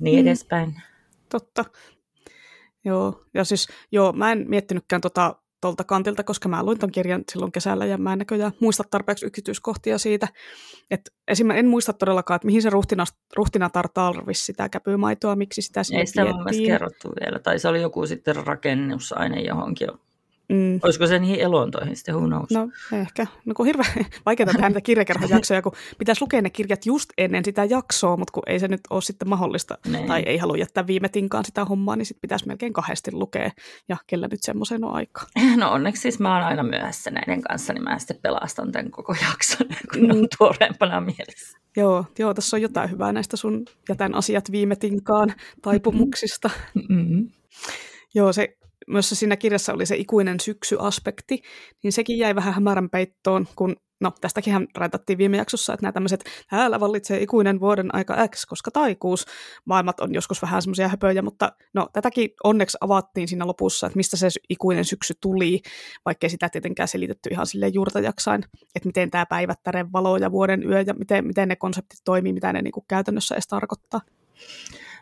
niin 0.00 0.16
mm. 0.16 0.26
edespäin. 0.26 0.82
Totta. 1.28 1.64
Joo, 2.84 3.24
ja 3.34 3.44
siis 3.44 3.68
joo, 3.92 4.12
mä 4.12 4.32
en 4.32 4.44
miettinytkään 4.48 5.00
tota 5.00 5.84
kantilta, 5.86 6.24
koska 6.24 6.48
mä 6.48 6.62
luin 6.62 6.78
ton 6.78 6.92
kirjan 6.92 7.24
silloin 7.32 7.52
kesällä 7.52 7.86
ja 7.86 7.98
mä 7.98 8.12
en 8.12 8.18
näköjään 8.18 8.52
muista 8.60 8.84
tarpeeksi 8.90 9.26
yksityiskohtia 9.26 9.98
siitä. 9.98 10.28
että 10.90 11.10
esimerkiksi 11.28 11.58
en 11.58 11.68
muista 11.68 11.92
todellakaan, 11.92 12.36
että 12.36 12.46
mihin 12.46 12.62
se 12.62 12.70
ruhtina, 12.70 13.04
ruhtinatar 13.36 13.88
tarvisi 13.94 14.44
sitä 14.44 14.68
käpymaitoa, 14.68 15.36
miksi 15.36 15.62
sitä 15.62 15.82
sinne 15.82 16.00
Ei 16.00 16.06
sitä 16.06 16.24
mun 16.24 16.44
kerrottu 16.66 17.08
vielä, 17.20 17.38
tai 17.38 17.58
se 17.58 17.68
oli 17.68 17.82
joku 17.82 18.06
sitten 18.06 18.36
rakennusaine 18.36 19.40
johonkin 19.40 19.88
Mm. 20.48 20.80
Olisiko 20.82 21.06
se 21.06 21.18
niihin 21.18 21.40
elontoihin 21.40 21.96
sitten, 21.96 22.14
who 22.14 22.26
knows? 22.26 22.50
No 22.50 22.68
ehkä. 22.92 23.26
No 23.44 23.54
kun 23.54 23.66
hirveän 23.66 23.92
vaikeaa 24.26 24.52
tehdä 24.52 24.68
niitä 24.68 24.80
kirjakerhojaksoja, 24.80 25.62
kun 25.62 25.72
pitäisi 25.98 26.22
lukea 26.22 26.42
ne 26.42 26.50
kirjat 26.50 26.86
just 26.86 27.10
ennen 27.18 27.44
sitä 27.44 27.64
jaksoa, 27.64 28.16
mutta 28.16 28.32
kun 28.32 28.42
ei 28.46 28.58
se 28.58 28.68
nyt 28.68 28.80
ole 28.90 29.02
sitten 29.02 29.28
mahdollista, 29.28 29.78
ne. 29.86 29.98
Niin. 29.98 30.08
tai 30.08 30.22
ei 30.26 30.36
halua 30.38 30.56
jättää 30.56 30.86
viime 30.86 31.08
tinkaan 31.08 31.44
sitä 31.44 31.64
hommaa, 31.64 31.96
niin 31.96 32.06
sitten 32.06 32.20
pitäisi 32.20 32.46
melkein 32.46 32.72
kahdesti 32.72 33.12
lukea, 33.12 33.50
ja 33.88 33.96
kellä 34.06 34.28
nyt 34.30 34.42
semmoisen 34.42 34.84
on 34.84 34.94
aika. 34.94 35.20
No 35.56 35.72
onneksi 35.72 36.02
siis 36.02 36.18
mä 36.18 36.34
oon 36.34 36.46
aina 36.46 36.62
myöhässä 36.62 37.10
näiden 37.10 37.42
kanssa, 37.42 37.72
niin 37.72 37.84
mä 37.84 37.98
sitten 37.98 38.18
pelastan 38.22 38.72
tämän 38.72 38.90
koko 38.90 39.14
jakson, 39.30 39.66
kun 39.92 40.02
mm. 40.02 40.10
on 40.10 40.28
tuoreempana 40.38 41.00
mielessä. 41.00 41.58
Joo, 41.76 42.04
joo, 42.18 42.34
tässä 42.34 42.56
on 42.56 42.62
jotain 42.62 42.90
hyvää 42.90 43.12
näistä 43.12 43.36
sun 43.36 43.64
jätän 43.88 44.14
asiat 44.14 44.52
viime 44.52 44.76
tinkaan 44.76 45.34
taipumuksista. 45.62 46.50
Mm-hmm. 46.74 47.28
Joo, 48.14 48.32
se 48.32 48.58
myös 48.86 49.10
siinä 49.10 49.36
kirjassa 49.36 49.72
oli 49.72 49.86
se 49.86 49.96
ikuinen 49.96 50.40
syksy-aspekti, 50.40 51.42
niin 51.82 51.92
sekin 51.92 52.18
jäi 52.18 52.34
vähän 52.34 52.54
hämärän 52.54 52.90
peittoon, 52.90 53.46
kun 53.56 53.76
no 54.00 54.12
tästäkin 54.20 54.68
raitattiin 54.76 55.18
viime 55.18 55.36
jaksossa, 55.36 55.72
että 55.72 55.84
nämä 55.84 55.92
tämmöiset, 55.92 56.24
täällä 56.50 56.80
vallitsee 56.80 57.22
ikuinen 57.22 57.60
vuoden 57.60 57.94
aika 57.94 58.28
X, 58.28 58.46
koska 58.46 58.70
taikuus, 58.70 59.26
maailmat 59.64 60.00
on 60.00 60.14
joskus 60.14 60.42
vähän 60.42 60.62
semmoisia 60.62 60.88
höpöjä, 60.88 61.22
mutta 61.22 61.52
no 61.74 61.88
tätäkin 61.92 62.30
onneksi 62.44 62.78
avattiin 62.80 63.28
siinä 63.28 63.46
lopussa, 63.46 63.86
että 63.86 63.96
mistä 63.96 64.16
se 64.16 64.28
ikuinen 64.48 64.84
syksy 64.84 65.14
tuli, 65.20 65.60
vaikkei 66.04 66.30
sitä 66.30 66.48
tietenkään 66.48 66.88
selitetty 66.88 67.28
ihan 67.32 67.46
silleen 67.46 67.74
juurta 67.74 68.00
jaksain, 68.00 68.44
että 68.74 68.88
miten 68.88 69.10
tämä 69.10 69.26
päivättären 69.26 69.92
valo 69.92 70.16
ja 70.16 70.32
vuoden 70.32 70.62
yö 70.62 70.80
ja 70.86 70.94
miten, 70.94 71.26
miten 71.26 71.48
ne 71.48 71.56
konseptit 71.56 72.00
toimii, 72.04 72.32
mitä 72.32 72.52
ne 72.52 72.62
niin 72.62 72.72
kuin 72.72 72.84
käytännössä 72.88 73.34
edes 73.34 73.46
tarkoittaa 73.46 74.00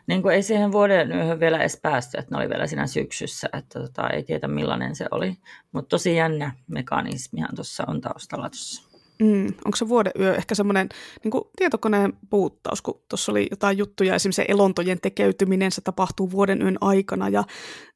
niin 0.07 0.21
kuin 0.21 0.35
ei 0.35 0.43
siihen 0.43 0.71
vuoden 0.71 1.11
yöhön 1.11 1.39
vielä 1.39 1.57
edes 1.59 1.79
päästy, 1.81 2.17
että 2.17 2.35
ne 2.35 2.37
oli 2.37 2.49
vielä 2.49 2.67
siinä 2.67 2.87
syksyssä, 2.87 3.49
että 3.53 3.79
tota, 3.79 4.09
ei 4.09 4.23
tiedä 4.23 4.47
millainen 4.47 4.95
se 4.95 5.05
oli. 5.11 5.37
Mutta 5.71 5.89
tosi 5.89 6.15
jännä 6.15 6.51
mekanismihan 6.67 7.55
tuossa 7.55 7.83
on 7.87 8.01
taustalla 8.01 8.49
tuossa. 8.49 8.87
Mm, 9.21 9.47
onko 9.47 9.75
se 9.75 9.87
vuoden 9.87 10.11
yö 10.19 10.35
ehkä 10.35 10.55
semmoinen 10.55 10.89
niin 11.23 11.43
tietokoneen 11.57 12.13
puuttaus, 12.29 12.81
kun 12.81 13.01
tuossa 13.09 13.31
oli 13.31 13.47
jotain 13.51 13.77
juttuja, 13.77 14.15
esimerkiksi 14.15 14.45
elontojen 14.47 15.01
tekeytyminen, 15.01 15.71
se 15.71 15.81
tapahtuu 15.81 16.31
vuoden 16.31 16.61
yön 16.61 16.77
aikana 16.81 17.29
ja 17.29 17.43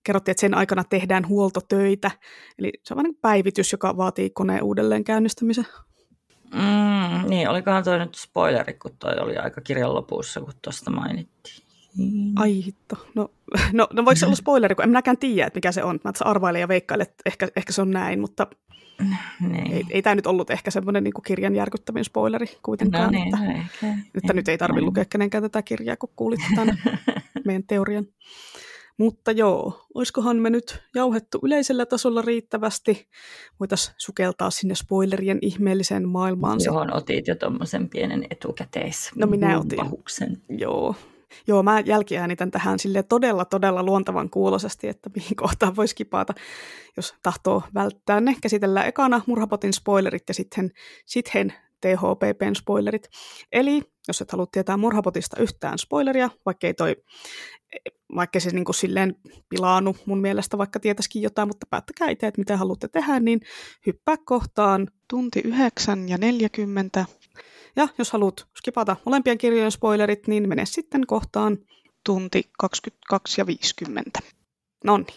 kerrottiin, 0.04 0.32
että 0.32 0.42
sen 0.42 0.58
aikana 0.58 0.84
tehdään 0.84 1.28
huoltotöitä. 1.28 2.12
Eli 2.60 2.72
se 2.84 2.94
on 2.94 2.96
vain 2.96 3.04
niin 3.04 3.22
päivitys, 3.22 3.72
joka 3.72 3.98
vaatii 3.98 4.30
koneen 4.30 4.64
uudelleen 4.64 5.04
käynnistämisen. 5.04 5.66
Mm, 6.54 7.30
niin, 7.30 7.50
olikohan 7.50 7.84
toi 7.84 8.00
nyt 8.00 8.16
spoileri, 8.16 8.74
kun 8.74 8.98
toi 9.00 9.20
oli 9.20 9.38
aika 9.38 9.62
kirjan 9.62 9.94
lopussa, 9.94 10.42
kun 10.42 10.54
tuosta 10.62 10.92
mainittiin. 10.92 11.71
Ai 12.36 12.66
hitto. 12.66 13.08
No, 13.16 13.32
no, 13.74 13.88
no 13.94 14.06
voiko 14.06 14.16
se 14.16 14.26
olla 14.26 14.36
spoileri, 14.36 14.76
kun 14.76 14.84
en 14.84 14.90
minäkään 14.90 15.18
tiedä, 15.18 15.48
että 15.48 15.58
mikä 15.58 15.72
se 15.72 15.84
on. 15.84 16.00
Mä 16.04 16.12
arvailen 16.22 16.62
ja 16.62 16.68
veikkailen, 16.68 17.08
että 17.08 17.24
ehkä, 17.26 17.48
ehkä 17.56 17.74
se 17.74 17.82
on 17.82 17.92
näin, 17.92 18.20
mutta 18.20 18.48
niin. 19.40 19.74
ei, 19.74 19.84
ei 19.90 20.02
tämä 20.02 20.16
nyt 20.16 20.28
ollut 20.28 20.50
ehkä 20.50 20.72
semmoinen 20.72 21.04
niin 21.04 21.14
kirjan 21.26 21.56
järkyttävin 21.56 22.04
spoileri 22.04 22.46
kuitenkaan. 22.64 23.04
No 23.04 23.10
niin, 23.10 23.24
että, 23.24 23.38
no 23.38 23.52
ehkä. 23.52 23.98
että 24.16 24.34
nyt 24.34 24.48
ei 24.48 24.58
tarvitse 24.58 24.86
lukea 24.86 25.06
kenenkään 25.06 25.44
tätä 25.44 25.62
kirjaa, 25.62 25.98
kun 25.98 26.10
kuulit 26.16 26.40
tämän 26.56 26.78
meidän 27.46 27.64
teorian. 27.64 28.06
Mutta 28.98 29.32
joo, 29.32 29.86
olisikohan 29.94 30.38
me 30.38 30.50
nyt 30.50 30.84
jauhettu 30.96 31.40
yleisellä 31.44 31.86
tasolla 31.86 32.22
riittävästi? 32.22 33.08
Voitaisiin 33.60 33.96
sukeltaa 33.98 34.50
sinne 34.50 34.76
spoilerien 34.76 35.40
ihmeelliseen 35.42 36.08
maailmaan. 36.08 36.60
Johon 36.66 36.94
otit 36.94 37.28
jo 37.28 37.36
tuommoisen 37.36 37.90
pienen 37.90 38.26
etukäteis. 38.30 39.12
No 39.16 39.28
minä 39.28 39.60
otin. 39.60 39.80
Joo, 40.50 40.96
Joo, 41.48 41.64
mä 41.64 41.80
jälkiäänitän 41.80 42.52
tähän 42.52 42.80
sille 42.80 43.04
todella, 43.04 43.46
todella 43.46 43.84
luontavan 43.84 44.30
kuulosesti, 44.30 44.88
että 44.88 45.10
mihin 45.16 45.36
kohtaan 45.36 45.76
voisi 45.76 45.96
kipata, 45.96 46.34
jos 46.98 47.14
tahtoo 47.24 47.64
välttää 47.74 48.22
ne. 48.22 48.36
Käsitellään 48.42 48.88
ekana 48.88 49.22
murhapotin 49.28 49.74
spoilerit 49.74 50.24
ja 50.28 50.34
sitten 50.34 50.72
sitten 51.06 51.54
THPPn 51.82 52.56
spoilerit. 52.56 53.10
Eli 53.52 53.82
jos 54.08 54.22
et 54.22 54.32
halua 54.32 54.48
tietää 54.52 54.78
murhapotista 54.78 55.42
yhtään 55.42 55.78
spoileria, 55.78 56.30
vaikka 56.46 56.68
ei 56.68 56.74
toi 56.74 56.96
vaikka 58.16 58.40
se 58.40 58.50
niin 58.50 58.66
kuin 58.66 58.76
silleen 58.76 59.16
pilaanu 59.50 59.96
mun 60.06 60.22
mielestä, 60.22 60.58
vaikka 60.58 60.80
tietäisikin 60.80 61.22
jotain, 61.22 61.48
mutta 61.48 61.68
päättäkää 61.70 62.10
itse, 62.10 62.28
että 62.28 62.42
mitä 62.42 62.58
haluatte 62.58 62.88
tehdä, 62.88 63.20
niin 63.20 63.40
hyppää 63.86 64.16
kohtaan 64.26 64.88
tunti 65.08 65.42
9 65.44 66.10
ja 66.10 66.18
40 66.18 67.06
ja 67.76 67.88
jos 67.98 68.12
haluat 68.12 68.48
skipata 68.58 68.96
molempien 69.06 69.38
kirjojen 69.38 69.72
spoilerit, 69.72 70.28
niin 70.28 70.50
mene 70.50 70.66
sitten 70.66 71.08
kohtaan 71.08 71.58
tunti 72.06 72.50
22 72.60 73.42
ja 73.42 73.46
50. 73.46 74.20
No 74.84 74.98
niin, 74.98 75.08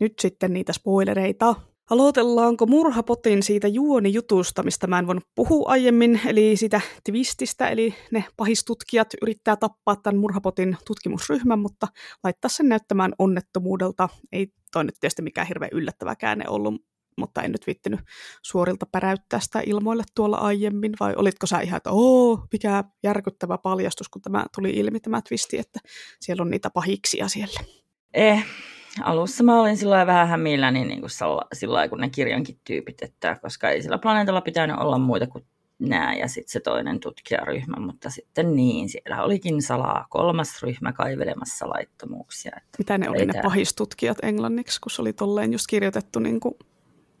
nyt 0.00 0.18
sitten 0.18 0.52
niitä 0.52 0.72
spoilereita. 0.72 1.54
Aloitellaanko 1.90 2.66
murhapotin 2.66 3.42
siitä 3.42 3.68
juonijutusta, 3.68 4.62
mistä 4.62 4.86
mä 4.86 4.98
en 4.98 5.06
voinut 5.06 5.24
puhua 5.34 5.70
aiemmin, 5.70 6.20
eli 6.26 6.56
siitä 6.56 6.80
twististä, 7.04 7.68
eli 7.68 7.94
ne 8.10 8.24
pahistutkijat 8.36 9.08
yrittää 9.22 9.56
tappaa 9.56 9.96
tämän 9.96 10.20
murhapotin 10.20 10.76
tutkimusryhmän, 10.86 11.58
mutta 11.58 11.86
laittaa 12.24 12.48
sen 12.48 12.68
näyttämään 12.68 13.12
onnettomuudelta. 13.18 14.08
Ei 14.32 14.52
toi 14.72 14.84
nyt 14.84 14.94
tietysti 15.00 15.22
mikään 15.22 15.46
hirveän 15.46 15.70
yllättävä 15.72 16.16
käänne 16.16 16.44
ollut, 16.48 16.74
mutta 17.16 17.42
en 17.42 17.52
nyt 17.52 17.66
viittinyt 17.66 18.00
suorilta 18.42 18.86
päräyttää 18.86 19.40
sitä 19.40 19.62
ilmoille 19.66 20.02
tuolla 20.14 20.36
aiemmin, 20.36 20.92
vai 21.00 21.14
olitko 21.16 21.46
sä 21.46 21.60
ihan, 21.60 21.76
että 21.76 21.90
oo, 21.92 22.46
mikä 22.52 22.84
järkyttävä 23.02 23.58
paljastus, 23.58 24.08
kun 24.08 24.22
tämä 24.22 24.44
tuli 24.54 24.70
ilmi 24.70 25.00
tämä 25.00 25.22
twisti, 25.28 25.58
että 25.58 25.80
siellä 26.20 26.42
on 26.42 26.50
niitä 26.50 26.70
pahiksia 26.70 27.28
siellä. 27.28 27.60
Eh, 28.14 28.44
alussa 29.02 29.44
mä 29.44 29.60
olin 29.60 29.76
sillä 29.76 30.06
vähän 30.06 30.28
hämilläni 30.28 30.78
niin, 30.78 30.88
niin 30.88 31.00
kuin 31.00 31.10
sillä 31.52 31.88
kun 31.88 32.00
ne 32.00 32.10
kirjankin 32.10 32.58
tyypit, 32.64 33.02
että 33.02 33.38
koska 33.42 33.70
ei 33.70 33.82
sillä 33.82 33.98
planeetalla 33.98 34.40
pitänyt 34.40 34.76
olla 34.78 34.98
muita 34.98 35.26
kuin 35.26 35.44
nämä 35.88 36.14
ja 36.14 36.28
sitten 36.28 36.52
se 36.52 36.60
toinen 36.60 37.00
tutkijaryhmä, 37.00 37.76
mutta 37.86 38.10
sitten 38.10 38.54
niin, 38.56 38.88
siellä 38.88 39.22
olikin 39.22 39.62
salaa 39.62 40.06
kolmas 40.10 40.62
ryhmä 40.62 40.92
kaivelemassa 40.92 41.68
laittomuuksia. 41.68 42.52
Että 42.56 42.78
Mitä 42.78 42.98
ne 42.98 43.10
oli 43.10 43.26
ne 43.26 43.42
pahistutkijat 43.42 44.18
englanniksi, 44.22 44.80
kun 44.80 44.90
se 44.90 45.02
oli 45.02 45.12
tolleen 45.12 45.52
just 45.52 45.66
kirjoitettu 45.68 46.18
niin 46.18 46.40
kuin 46.40 46.54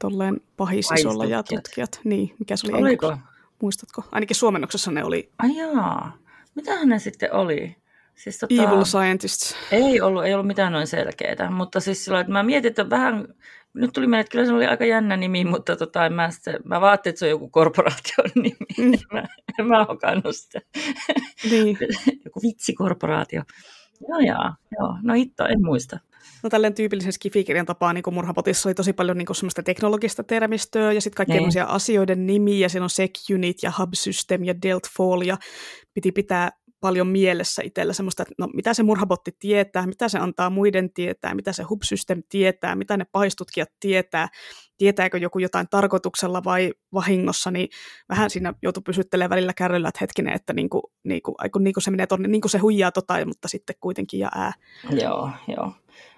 tolleen 0.02 0.40
pahisisolla 0.56 1.24
ja 1.24 1.42
tutkijat. 1.42 2.00
Niin, 2.04 2.34
mikä 2.38 2.56
se 2.56 2.66
oli 2.72 2.82
Oliko? 2.82 3.16
Muistatko? 3.62 4.04
Ainakin 4.12 4.36
suomennoksessa 4.36 4.90
ne 4.90 5.04
oli. 5.04 5.30
Ai 5.38 5.56
jaa. 5.56 6.18
Mitähän 6.54 6.88
ne 6.88 6.98
sitten 6.98 7.32
oli? 7.32 7.76
Siis, 8.14 8.38
tota, 8.38 8.54
Evil 8.54 8.84
scientists. 8.84 9.56
Ei 9.70 10.00
ollut, 10.00 10.24
ei 10.24 10.34
ollut 10.34 10.46
mitään 10.46 10.72
noin 10.72 10.86
selkeää, 10.86 11.50
mutta 11.50 11.80
siis 11.80 12.04
sillä, 12.04 12.20
että 12.20 12.32
mä 12.32 12.42
mietin, 12.42 12.68
että 12.68 12.90
vähän, 12.90 13.34
nyt 13.74 13.92
tuli 13.92 14.06
mieleen, 14.06 14.20
että 14.20 14.30
kyllä 14.30 14.46
se 14.46 14.52
oli 14.52 14.66
aika 14.66 14.84
jännä 14.84 15.16
nimi, 15.16 15.44
mutta 15.44 15.76
tota, 15.76 16.06
en 16.06 16.12
mä, 16.12 16.30
sitten, 16.30 16.60
mä 16.64 16.80
vaatin, 16.80 17.10
että 17.10 17.20
se 17.20 17.24
on 17.24 17.30
joku 17.30 17.48
korporaation 17.48 18.30
nimi. 18.44 18.56
Mm. 18.78 18.98
mä, 19.12 19.24
en 19.58 19.66
mä 19.66 19.84
hokannut 19.84 20.36
sitä. 20.36 20.60
Niin. 21.50 21.78
joku 22.24 22.40
vitsikorporaatio. 22.42 23.42
Joo, 24.08 24.18
joo, 24.18 24.52
joo. 24.80 24.98
No 25.02 25.14
hitto, 25.14 25.46
en 25.46 25.62
muista. 25.64 25.98
No 26.42 26.50
tälleen 26.50 26.74
tyypillisen 26.74 27.12
skifikirjan 27.12 27.66
tapaan 27.66 27.94
niin 27.94 28.14
Murhapotissa 28.14 28.68
oli 28.68 28.74
tosi 28.74 28.92
paljon 28.92 29.18
niin 29.18 29.34
semmoista 29.34 29.62
teknologista 29.62 30.24
termistöä 30.24 30.92
ja 30.92 31.00
sitten 31.00 31.26
kaikkia 31.26 31.48
niin. 31.48 31.68
asioiden 31.68 32.26
nimiä. 32.26 32.68
Siellä 32.68 32.84
on 32.84 32.90
SecUnit 32.90 33.62
ja 33.62 33.72
Hub 33.78 33.90
System 33.94 34.44
ja 34.44 34.62
Deltfall 34.62 35.22
ja 35.22 35.38
piti 35.94 36.12
pitää 36.12 36.50
paljon 36.82 37.06
mielessä 37.06 37.62
itsellä 37.64 37.92
semmoista, 37.92 38.22
että 38.22 38.34
no, 38.38 38.48
mitä 38.54 38.74
se 38.74 38.82
murhabotti 38.82 39.36
tietää, 39.38 39.86
mitä 39.86 40.08
se 40.08 40.18
antaa 40.18 40.50
muiden 40.50 40.92
tietää, 40.92 41.34
mitä 41.34 41.52
se 41.52 41.62
hub 41.62 41.82
system 41.82 42.22
tietää, 42.28 42.76
mitä 42.76 42.96
ne 42.96 43.04
paistutkijat 43.12 43.68
tietää, 43.80 44.28
tietääkö 44.78 45.18
joku 45.18 45.38
jotain 45.38 45.66
tarkoituksella 45.70 46.44
vai 46.44 46.72
vahingossa, 46.94 47.50
niin 47.50 47.68
vähän 48.08 48.30
siinä 48.30 48.54
joutuu 48.62 48.82
pysyttelemään 48.82 49.30
välillä 49.30 49.52
kärryllä, 49.56 49.88
että 49.88 49.98
hetkinen, 50.00 50.34
että 50.34 50.52
niinku, 50.52 50.92
niinku, 51.04 51.34
aiku, 51.38 51.58
niinku 51.58 51.80
se 51.80 51.90
menee 51.90 52.06
tonne, 52.06 52.28
niinku 52.28 52.48
se 52.48 52.58
huijaa 52.58 52.92
tota, 52.92 53.26
mutta 53.26 53.48
sitten 53.48 53.76
kuitenkin 53.80 54.20
ja 54.20 54.28
ää. 54.34 54.52
Joo, 54.90 55.30
joo. 55.48 55.72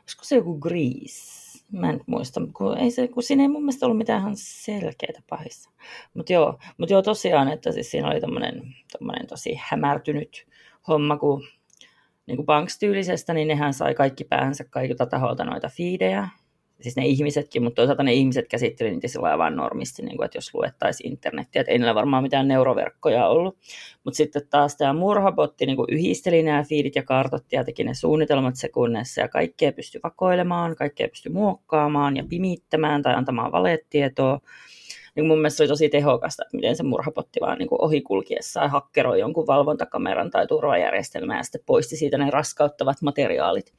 Olisiko 0.04 0.24
se 0.24 0.36
joku 0.36 0.58
Grease? 0.58 1.44
Mä 1.72 1.90
en 1.90 2.00
muista, 2.06 2.40
kun, 2.52 2.78
ei 2.78 2.90
se, 2.90 3.08
kun 3.08 3.22
siinä 3.22 3.42
ei 3.42 3.48
mun 3.48 3.62
mielestä 3.62 3.86
ollut 3.86 3.98
mitään 3.98 4.32
selkeitä 4.36 5.22
pahissa. 5.30 5.70
Mutta 6.14 6.32
joo, 6.32 6.58
mut 6.78 6.90
joo, 6.90 7.02
tosiaan, 7.02 7.48
että 7.48 7.72
siis 7.72 7.90
siinä 7.90 8.08
oli 8.08 8.20
tommonen, 8.20 8.62
tosi 9.28 9.60
hämärtynyt 9.62 10.46
homma, 10.88 11.16
kun 11.16 11.42
niin 12.26 12.36
kuin 12.36 12.46
niin 13.34 13.48
nehän 13.48 13.74
sai 13.74 13.94
kaikki 13.94 14.24
päänsä 14.24 14.64
kaikilta 14.64 15.06
taholta 15.06 15.44
noita 15.44 15.68
fiidejä, 15.68 16.28
siis 16.84 16.96
ne 16.96 17.06
ihmisetkin, 17.06 17.62
mutta 17.62 17.76
toisaalta 17.76 18.02
ne 18.02 18.12
ihmiset 18.12 18.48
käsitteli 18.48 18.90
niitä 18.90 19.08
sillä 19.08 19.38
vain 19.38 19.56
normisti, 19.56 20.02
niin 20.02 20.16
kuin, 20.16 20.24
että 20.24 20.38
jos 20.38 20.54
luettaisiin 20.54 21.10
internettiä, 21.10 21.60
että 21.60 21.72
ei 21.72 21.78
niillä 21.78 21.94
varmaan 21.94 22.22
mitään 22.22 22.48
neuroverkkoja 22.48 23.28
ollut. 23.28 23.58
Mutta 24.04 24.16
sitten 24.16 24.48
taas 24.50 24.76
tämä 24.76 24.92
murhabotti 24.92 25.66
niin 25.66 25.76
kuin 25.76 25.86
yhdisteli 25.90 26.42
nämä 26.42 26.64
fiidit 26.64 26.96
ja 26.96 27.02
kartotti 27.02 27.56
ja 27.56 27.64
teki 27.64 27.84
ne 27.84 27.94
suunnitelmat 27.94 28.56
sekunnissa 28.56 29.20
ja 29.20 29.28
kaikkea 29.28 29.72
pystyi 29.72 30.00
vakoilemaan, 30.04 30.76
kaikkea 30.76 31.08
pystyi 31.08 31.32
muokkaamaan 31.32 32.16
ja 32.16 32.24
pimittämään 32.28 33.02
tai 33.02 33.14
antamaan 33.14 33.52
valetietoa 33.52 34.40
niin 35.14 35.26
mun 35.26 35.38
mielestä 35.38 35.56
se 35.56 35.62
oli 35.62 35.68
tosi 35.68 35.88
tehokasta, 35.88 36.42
että 36.42 36.56
miten 36.56 36.76
se 36.76 36.82
murhapotti 36.82 37.40
vaan 37.40 37.58
niin 37.58 37.68
ohikulkiessaan 37.70 38.70
hakkeroi 38.70 39.20
jonkun 39.20 39.46
valvontakameran 39.46 40.30
tai 40.30 40.46
turvajärjestelmää 40.46 41.36
ja 41.36 41.42
sitten 41.42 41.60
poisti 41.66 41.96
siitä 41.96 42.18
ne 42.18 42.30
raskauttavat 42.30 43.02
materiaalit. 43.02 43.72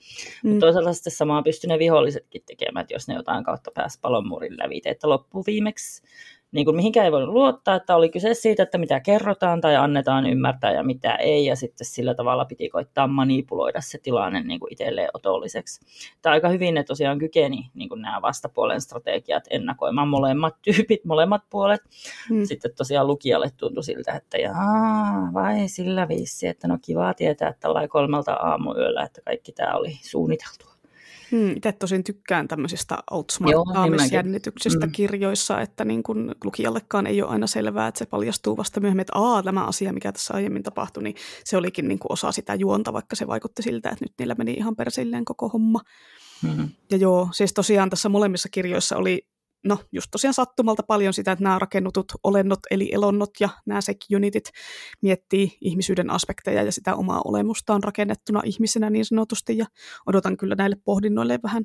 Mm. 0.43 0.49
Mutta 0.49 0.65
toisaalta 0.65 0.93
sitten 0.93 1.13
samaa 1.13 1.43
pystyi 1.43 1.67
ne 1.67 1.79
vihollisetkin 1.79 2.43
tekemään, 2.45 2.81
että 2.81 2.93
jos 2.93 3.07
ne 3.07 3.15
jotain 3.15 3.43
kautta 3.43 3.71
pääsi 3.73 3.99
palonmurin 4.01 4.57
lävite, 4.57 4.89
että 4.89 5.09
loppuviimeksi 5.09 6.03
niin 6.56 6.66
kuin 6.66 6.76
mihinkään 6.76 7.06
ei 7.06 7.12
voinut 7.12 7.34
luottaa, 7.34 7.76
että 7.76 7.95
oli 7.95 8.10
kyse 8.10 8.34
siitä, 8.34 8.64
että 8.64 8.78
mitä 8.78 8.99
kerrotaan 8.99 9.62
tai 9.62 9.76
annetaan 9.76 10.26
ymmärtää 10.26 10.72
ja 10.72 10.84
mitä 10.84 11.16
ei, 11.16 11.45
ja 11.45 11.56
sitten 11.56 11.88
sillä 11.88 12.14
tavalla 12.16 12.45
piti 12.45 12.70
koittaa 12.70 13.08
manipuloida 13.08 13.82
se 13.82 13.97
tilanne 13.97 14.41
niin 14.43 14.60
kuin 14.60 14.74
itselleen 14.74 15.10
otolliseksi. 15.14 15.86
Tämä 16.22 16.34
aika 16.34 16.49
hyvin 16.49 16.74
ne 16.74 16.84
tosiaan 16.84 17.20
kykeni 17.20 17.72
niin 17.74 17.89
kuin 17.89 18.01
nämä 18.01 18.22
vastapuolen 18.22 18.82
strategiat 18.82 19.43
ennakoimaan 19.49 20.08
molemmat 20.08 20.56
tyypit, 20.62 21.06
molemmat 21.06 21.41
puolet. 21.49 21.82
Hmm. 22.30 22.45
Sitten 22.45 22.72
tosiaan 22.78 23.08
lukijalle 23.08 23.49
tuntui 23.58 23.84
siltä, 23.84 24.14
että 24.14 24.38
jaa, 24.38 25.34
vai 25.34 25.68
sillä 25.68 26.08
viisi, 26.08 26.47
että 26.47 26.68
no 26.68 26.78
kiva 26.82 27.14
tietää, 27.14 27.49
että 27.49 27.60
tällä 27.60 27.88
kolmelta 27.88 28.34
aamuyöllä, 28.34 29.03
että 29.03 29.22
kaikki 29.26 29.51
tämä 29.51 29.74
oli 29.74 29.91
suunniteltu. 30.01 30.74
Hmm, 31.32 31.51
itse 31.51 31.71
tosin 31.71 32.03
tykkään 32.03 32.47
tämmöisistä 32.47 32.97
outsmarttaamisjännityksistä 33.11 34.86
mm. 34.86 34.91
kirjoissa, 34.91 35.61
että 35.61 35.86
niin 35.86 36.03
kun 36.03 36.36
lukijallekaan 36.43 37.07
ei 37.07 37.21
ole 37.21 37.32
aina 37.32 37.47
selvää, 37.47 37.88
että 37.88 37.99
se 37.99 38.05
paljastuu 38.05 38.57
vasta 38.57 38.80
myöhemmin, 38.80 39.01
että 39.01 39.19
Aa, 39.19 39.43
tämä 39.43 39.65
asia, 39.65 39.93
mikä 39.93 40.11
tässä 40.11 40.34
aiemmin 40.34 40.63
tapahtui, 40.63 41.03
niin 41.03 41.15
se 41.43 41.57
olikin 41.57 41.88
niin 41.88 41.99
osa 42.09 42.32
sitä 42.32 42.55
juonta, 42.55 42.93
vaikka 42.93 43.15
se 43.15 43.28
vaikutti 43.28 43.61
siltä, 43.61 43.89
että 43.89 44.05
nyt 44.05 44.13
niillä 44.19 44.36
meni 44.38 44.53
ihan 44.53 44.76
persilleen 44.76 45.26
koko 45.26 45.49
homma. 45.49 45.82
Mm. 46.43 46.69
Ja 46.91 46.97
joo, 46.97 47.30
siis 47.32 47.53
tosiaan 47.53 47.89
tässä 47.89 48.09
molemmissa 48.09 48.49
kirjoissa 48.49 48.97
oli 48.97 49.28
no 49.66 49.80
just 49.91 50.07
tosiaan 50.11 50.34
sattumalta 50.34 50.84
paljon 50.84 51.13
sitä, 51.13 51.32
että 51.32 51.43
nämä 51.43 51.59
rakennutut 51.59 52.05
olennot 52.24 52.59
eli 52.72 52.89
elonnot 52.93 53.30
ja 53.39 53.49
nämä 53.66 53.82
sec-unitit 53.82 54.51
miettii 55.01 55.57
ihmisyyden 55.61 56.09
aspekteja 56.09 56.63
ja 56.63 56.72
sitä 56.72 56.95
omaa 56.95 57.22
olemustaan 57.26 57.84
rakennettuna 57.84 58.41
ihmisenä 58.45 58.89
niin 58.89 59.05
sanotusti 59.05 59.57
ja 59.57 59.66
odotan 60.05 60.38
kyllä 60.38 60.55
näille 60.55 60.78
pohdinnoille 60.86 61.39
vähän 61.43 61.63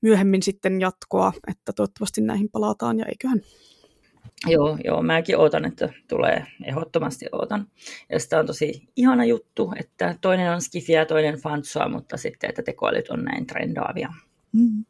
myöhemmin 0.00 0.42
sitten 0.42 0.80
jatkoa, 0.80 1.32
että 1.48 1.72
toivottavasti 1.72 2.20
näihin 2.20 2.48
palataan 2.52 2.98
ja 2.98 3.06
eiköhän 3.06 3.40
Joo, 4.46 4.78
joo, 4.84 5.02
mäkin 5.02 5.38
ootan, 5.38 5.64
että 5.64 5.88
tulee, 6.08 6.46
ehdottomasti 6.64 7.26
ootan. 7.32 7.66
Ja 8.10 8.20
sitä 8.20 8.38
on 8.38 8.46
tosi 8.46 8.88
ihana 8.96 9.24
juttu, 9.24 9.72
että 9.80 10.14
toinen 10.20 10.52
on 10.52 10.62
skifiä, 10.62 11.06
toinen 11.06 11.40
fansoa, 11.40 11.88
mutta 11.88 12.16
sitten, 12.16 12.50
että 12.50 12.62
tekoälyt 12.62 13.08
on 13.08 13.24
näin 13.24 13.46
trendaavia. 13.46 14.12
Mm. 14.52 14.84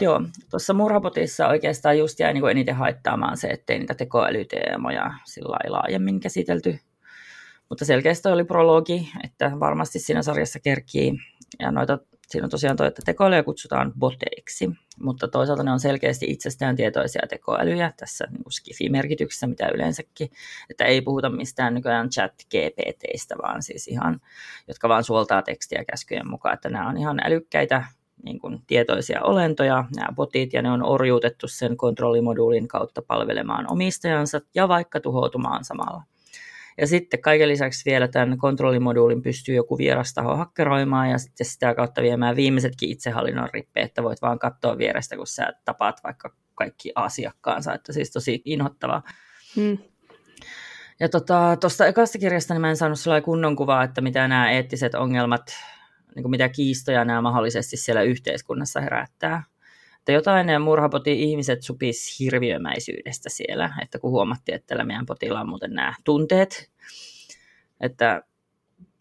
Joo, 0.00 0.22
tuossa 0.50 0.74
murhapotissa 0.74 1.48
oikeastaan 1.48 1.98
just 1.98 2.20
jäi 2.20 2.32
niin 2.32 2.50
eniten 2.50 2.74
haittaamaan 2.74 3.36
se, 3.36 3.48
ettei 3.48 3.78
niitä 3.78 3.94
tekoälyteemoja 3.94 5.10
sillä 5.24 5.56
laajemmin 5.68 6.20
käsitelty. 6.20 6.78
Mutta 7.68 7.84
selkeästi 7.84 8.28
oli 8.28 8.44
prologi, 8.44 9.10
että 9.24 9.52
varmasti 9.60 9.98
siinä 9.98 10.22
sarjassa 10.22 10.60
kerkii. 10.60 11.12
Ja 11.58 11.70
noita, 11.70 11.98
siinä 12.28 12.44
on 12.44 12.50
tosiaan 12.50 12.76
toi, 12.76 12.86
että 12.86 13.02
tekoälyjä 13.04 13.42
kutsutaan 13.42 13.92
boteiksi, 13.98 14.70
mutta 15.00 15.28
toisaalta 15.28 15.62
ne 15.62 15.72
on 15.72 15.80
selkeästi 15.80 16.26
itsestään 16.28 16.76
tietoisia 16.76 17.22
tekoälyjä 17.28 17.92
tässä 17.96 18.24
niin 18.30 18.52
skifi-merkityksessä, 18.52 19.46
mitä 19.46 19.68
yleensäkin. 19.74 20.30
Että 20.70 20.84
ei 20.84 21.00
puhuta 21.00 21.30
mistään 21.30 21.74
nykyään 21.74 22.10
chat 22.10 22.32
GPTistä, 22.50 23.34
vaan 23.42 23.62
siis 23.62 23.88
ihan, 23.88 24.20
jotka 24.68 24.88
vaan 24.88 25.04
suoltaa 25.04 25.42
tekstiä 25.42 25.84
käskyjen 25.84 26.28
mukaan, 26.28 26.54
että 26.54 26.68
nämä 26.68 26.88
on 26.88 26.96
ihan 26.96 27.20
älykkäitä 27.24 27.84
niin 28.22 28.38
kuin 28.38 28.58
tietoisia 28.66 29.22
olentoja, 29.22 29.84
nämä 29.96 30.08
botit, 30.14 30.52
ja 30.52 30.62
ne 30.62 30.70
on 30.70 30.82
orjuutettu 30.82 31.48
sen 31.48 31.76
kontrollimoduulin 31.76 32.68
kautta 32.68 33.02
palvelemaan 33.02 33.72
omistajansa 33.72 34.40
ja 34.54 34.68
vaikka 34.68 35.00
tuhoutumaan 35.00 35.64
samalla. 35.64 36.02
Ja 36.78 36.86
sitten 36.86 37.20
kaiken 37.20 37.48
lisäksi 37.48 37.90
vielä 37.90 38.08
tämän 38.08 38.38
kontrollimoduulin 38.38 39.22
pystyy 39.22 39.54
joku 39.54 39.78
vieras 39.78 40.14
taho 40.14 40.36
hakkeroimaan 40.36 41.10
ja 41.10 41.18
sitten 41.18 41.46
sitä 41.46 41.74
kautta 41.74 42.02
viemään 42.02 42.36
viimeisetkin 42.36 42.90
itsehallinnon 42.90 43.48
rippeet, 43.52 43.86
että 43.86 44.02
voit 44.02 44.22
vaan 44.22 44.38
katsoa 44.38 44.78
vierestä, 44.78 45.16
kun 45.16 45.26
sä 45.26 45.52
tapaat 45.64 46.00
vaikka 46.04 46.34
kaikki 46.54 46.92
asiakkaansa, 46.94 47.74
että 47.74 47.92
siis 47.92 48.10
tosi 48.10 48.42
inhottavaa. 48.44 49.02
Hmm. 49.56 49.78
Ja 51.00 51.08
tuosta 51.08 51.56
tota, 51.60 51.86
ekasta 51.86 52.18
kirjasta 52.18 52.54
niin 52.54 52.60
mä 52.60 52.70
en 52.70 52.76
saanut 52.76 53.00
sellainen 53.00 53.24
kunnon 53.24 53.56
kuvaa, 53.56 53.84
että 53.84 54.00
mitä 54.00 54.28
nämä 54.28 54.50
eettiset 54.50 54.94
ongelmat 54.94 55.42
niin 56.14 56.22
kuin 56.22 56.30
mitä 56.30 56.48
kiistoja 56.48 57.04
nämä 57.04 57.20
mahdollisesti 57.20 57.76
siellä 57.76 58.02
yhteiskunnassa 58.02 58.80
herättää. 58.80 59.44
Että 59.98 60.12
jotain 60.12 60.46
ne 60.46 60.58
murhapoti 60.58 61.22
ihmiset 61.22 61.62
supis 61.62 62.16
hirviömäisyydestä 62.20 63.28
siellä, 63.28 63.70
että 63.82 63.98
kun 63.98 64.10
huomattiin, 64.10 64.54
että 64.54 64.66
tällä 64.66 64.84
meidän 64.84 65.06
potilla 65.06 65.40
on 65.40 65.48
muuten 65.48 65.74
nämä 65.74 65.94
tunteet, 66.04 66.70
että 67.80 68.22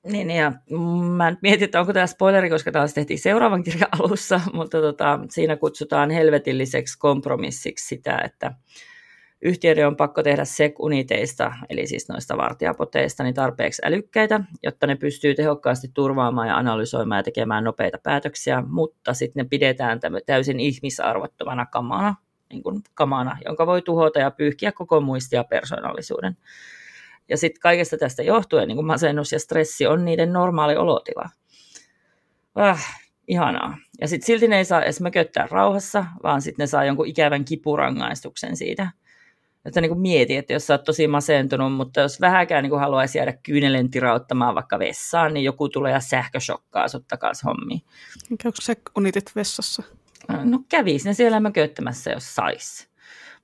niin, 0.03 0.31
ja 0.31 0.51
mä 1.15 1.35
mietin, 1.41 1.65
että 1.65 1.79
onko 1.79 1.93
tämä 1.93 2.07
spoileri, 2.07 2.49
koska 2.49 2.71
taas 2.71 2.93
tehtiin 2.93 3.19
seuraavan 3.19 3.63
kirjan 3.63 3.89
alussa, 3.99 4.41
mutta 4.53 4.81
tota, 4.81 5.19
siinä 5.29 5.55
kutsutaan 5.55 6.09
helvetilliseksi 6.09 6.99
kompromissiksi 6.99 7.87
sitä, 7.87 8.17
että 8.25 8.51
Yhtiöiden 9.41 9.87
on 9.87 9.95
pakko 9.95 10.23
tehdä 10.23 10.45
SEC-uniteista, 10.45 11.51
eli 11.69 11.87
siis 11.87 12.09
noista 12.09 12.37
vartijapoteista, 12.37 13.23
niin 13.23 13.33
tarpeeksi 13.33 13.81
älykkäitä, 13.85 14.39
jotta 14.63 14.87
ne 14.87 14.95
pystyy 14.95 15.35
tehokkaasti 15.35 15.87
turvaamaan 15.93 16.47
ja 16.47 16.57
analysoimaan 16.57 17.19
ja 17.19 17.23
tekemään 17.23 17.63
nopeita 17.63 17.97
päätöksiä, 18.03 18.63
mutta 18.67 19.13
sitten 19.13 19.43
ne 19.43 19.49
pidetään 19.49 19.99
täysin 20.25 20.59
ihmisarvottomana 20.59 21.65
kamana, 21.65 22.15
niin 22.49 22.63
kuin 22.63 22.81
kamana, 22.93 23.37
jonka 23.45 23.67
voi 23.67 23.81
tuhota 23.81 24.19
ja 24.19 24.31
pyyhkiä 24.31 24.71
koko 24.71 25.01
muistia 25.01 25.39
ja 25.39 25.43
persoonallisuuden. 25.43 26.37
Ja 27.29 27.37
sitten 27.37 27.61
kaikesta 27.61 27.97
tästä 27.97 28.23
johtuen 28.23 28.67
niin 28.67 28.85
masennus 28.85 29.31
ja 29.31 29.39
stressi 29.39 29.87
on 29.87 30.05
niiden 30.05 30.33
normaali 30.33 30.75
olotila. 30.75 31.29
Äh, 32.59 33.01
ihanaa. 33.27 33.77
Ja 34.01 34.07
sitten 34.07 34.25
silti 34.25 34.47
ne 34.47 34.57
ei 34.57 34.65
saa 34.65 34.83
edes 34.83 35.01
mököttää 35.01 35.47
rauhassa, 35.51 36.05
vaan 36.23 36.41
sitten 36.41 36.63
ne 36.63 36.67
saa 36.67 36.85
jonkun 36.85 37.07
ikävän 37.07 37.45
kipurangaistuksen 37.45 38.57
siitä 38.57 38.89
että 39.65 39.81
niin 39.81 39.99
mieti, 39.99 40.35
että 40.35 40.53
jos 40.53 40.67
sä 40.67 40.73
oot 40.73 40.83
tosi 40.83 41.07
masentunut, 41.07 41.73
mutta 41.73 42.01
jos 42.01 42.21
vähäkään 42.21 42.63
niin 42.63 42.79
haluaisi 42.79 43.17
jäädä 43.17 43.33
kyynelen 43.43 43.89
tirauttamaan 43.89 44.55
vaikka 44.55 44.79
vessaan, 44.79 45.33
niin 45.33 45.43
joku 45.43 45.69
tulee 45.69 45.91
ja 45.91 45.99
sähköshokkaa 45.99 46.87
sut 46.87 47.07
takaisin 47.07 47.45
hommiin. 47.45 47.81
Käykö 48.39 48.61
se 48.61 48.75
unitit 48.97 49.31
vessassa? 49.35 49.83
No 50.43 50.59
kävisi 50.69 51.07
ne 51.07 51.13
siellä 51.13 51.39
mököttämässä, 51.39 52.11
jos 52.11 52.35
sais. 52.35 52.91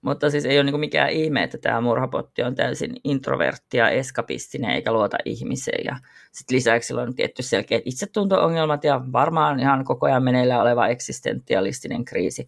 Mutta 0.01 0.30
siis 0.30 0.45
ei 0.45 0.59
ole 0.59 0.72
niin 0.72 0.80
mikään 0.80 1.09
ihme, 1.09 1.43
että 1.43 1.57
tämä 1.57 1.82
murhapotti 1.82 2.43
on 2.43 2.55
täysin 2.55 2.95
introvertti 3.03 3.78
ja 3.78 3.89
eskapistinen 3.89 4.72
eikä 4.72 4.91
luota 4.91 5.18
ihmiseen. 5.26 5.86
Ja 5.86 5.97
sitten 6.32 6.55
lisäksi 6.55 6.88
sillä 6.88 7.01
on 7.01 7.15
tietty 7.15 7.43
selkeät 7.43 7.82
itsetunto-ongelmat 7.86 8.84
ja 8.84 9.01
varmaan 9.11 9.59
ihan 9.59 9.86
koko 9.86 10.05
ajan 10.05 10.24
meneillään 10.24 10.61
oleva 10.61 10.88
eksistentialistinen 10.88 12.05
kriisi. 12.05 12.47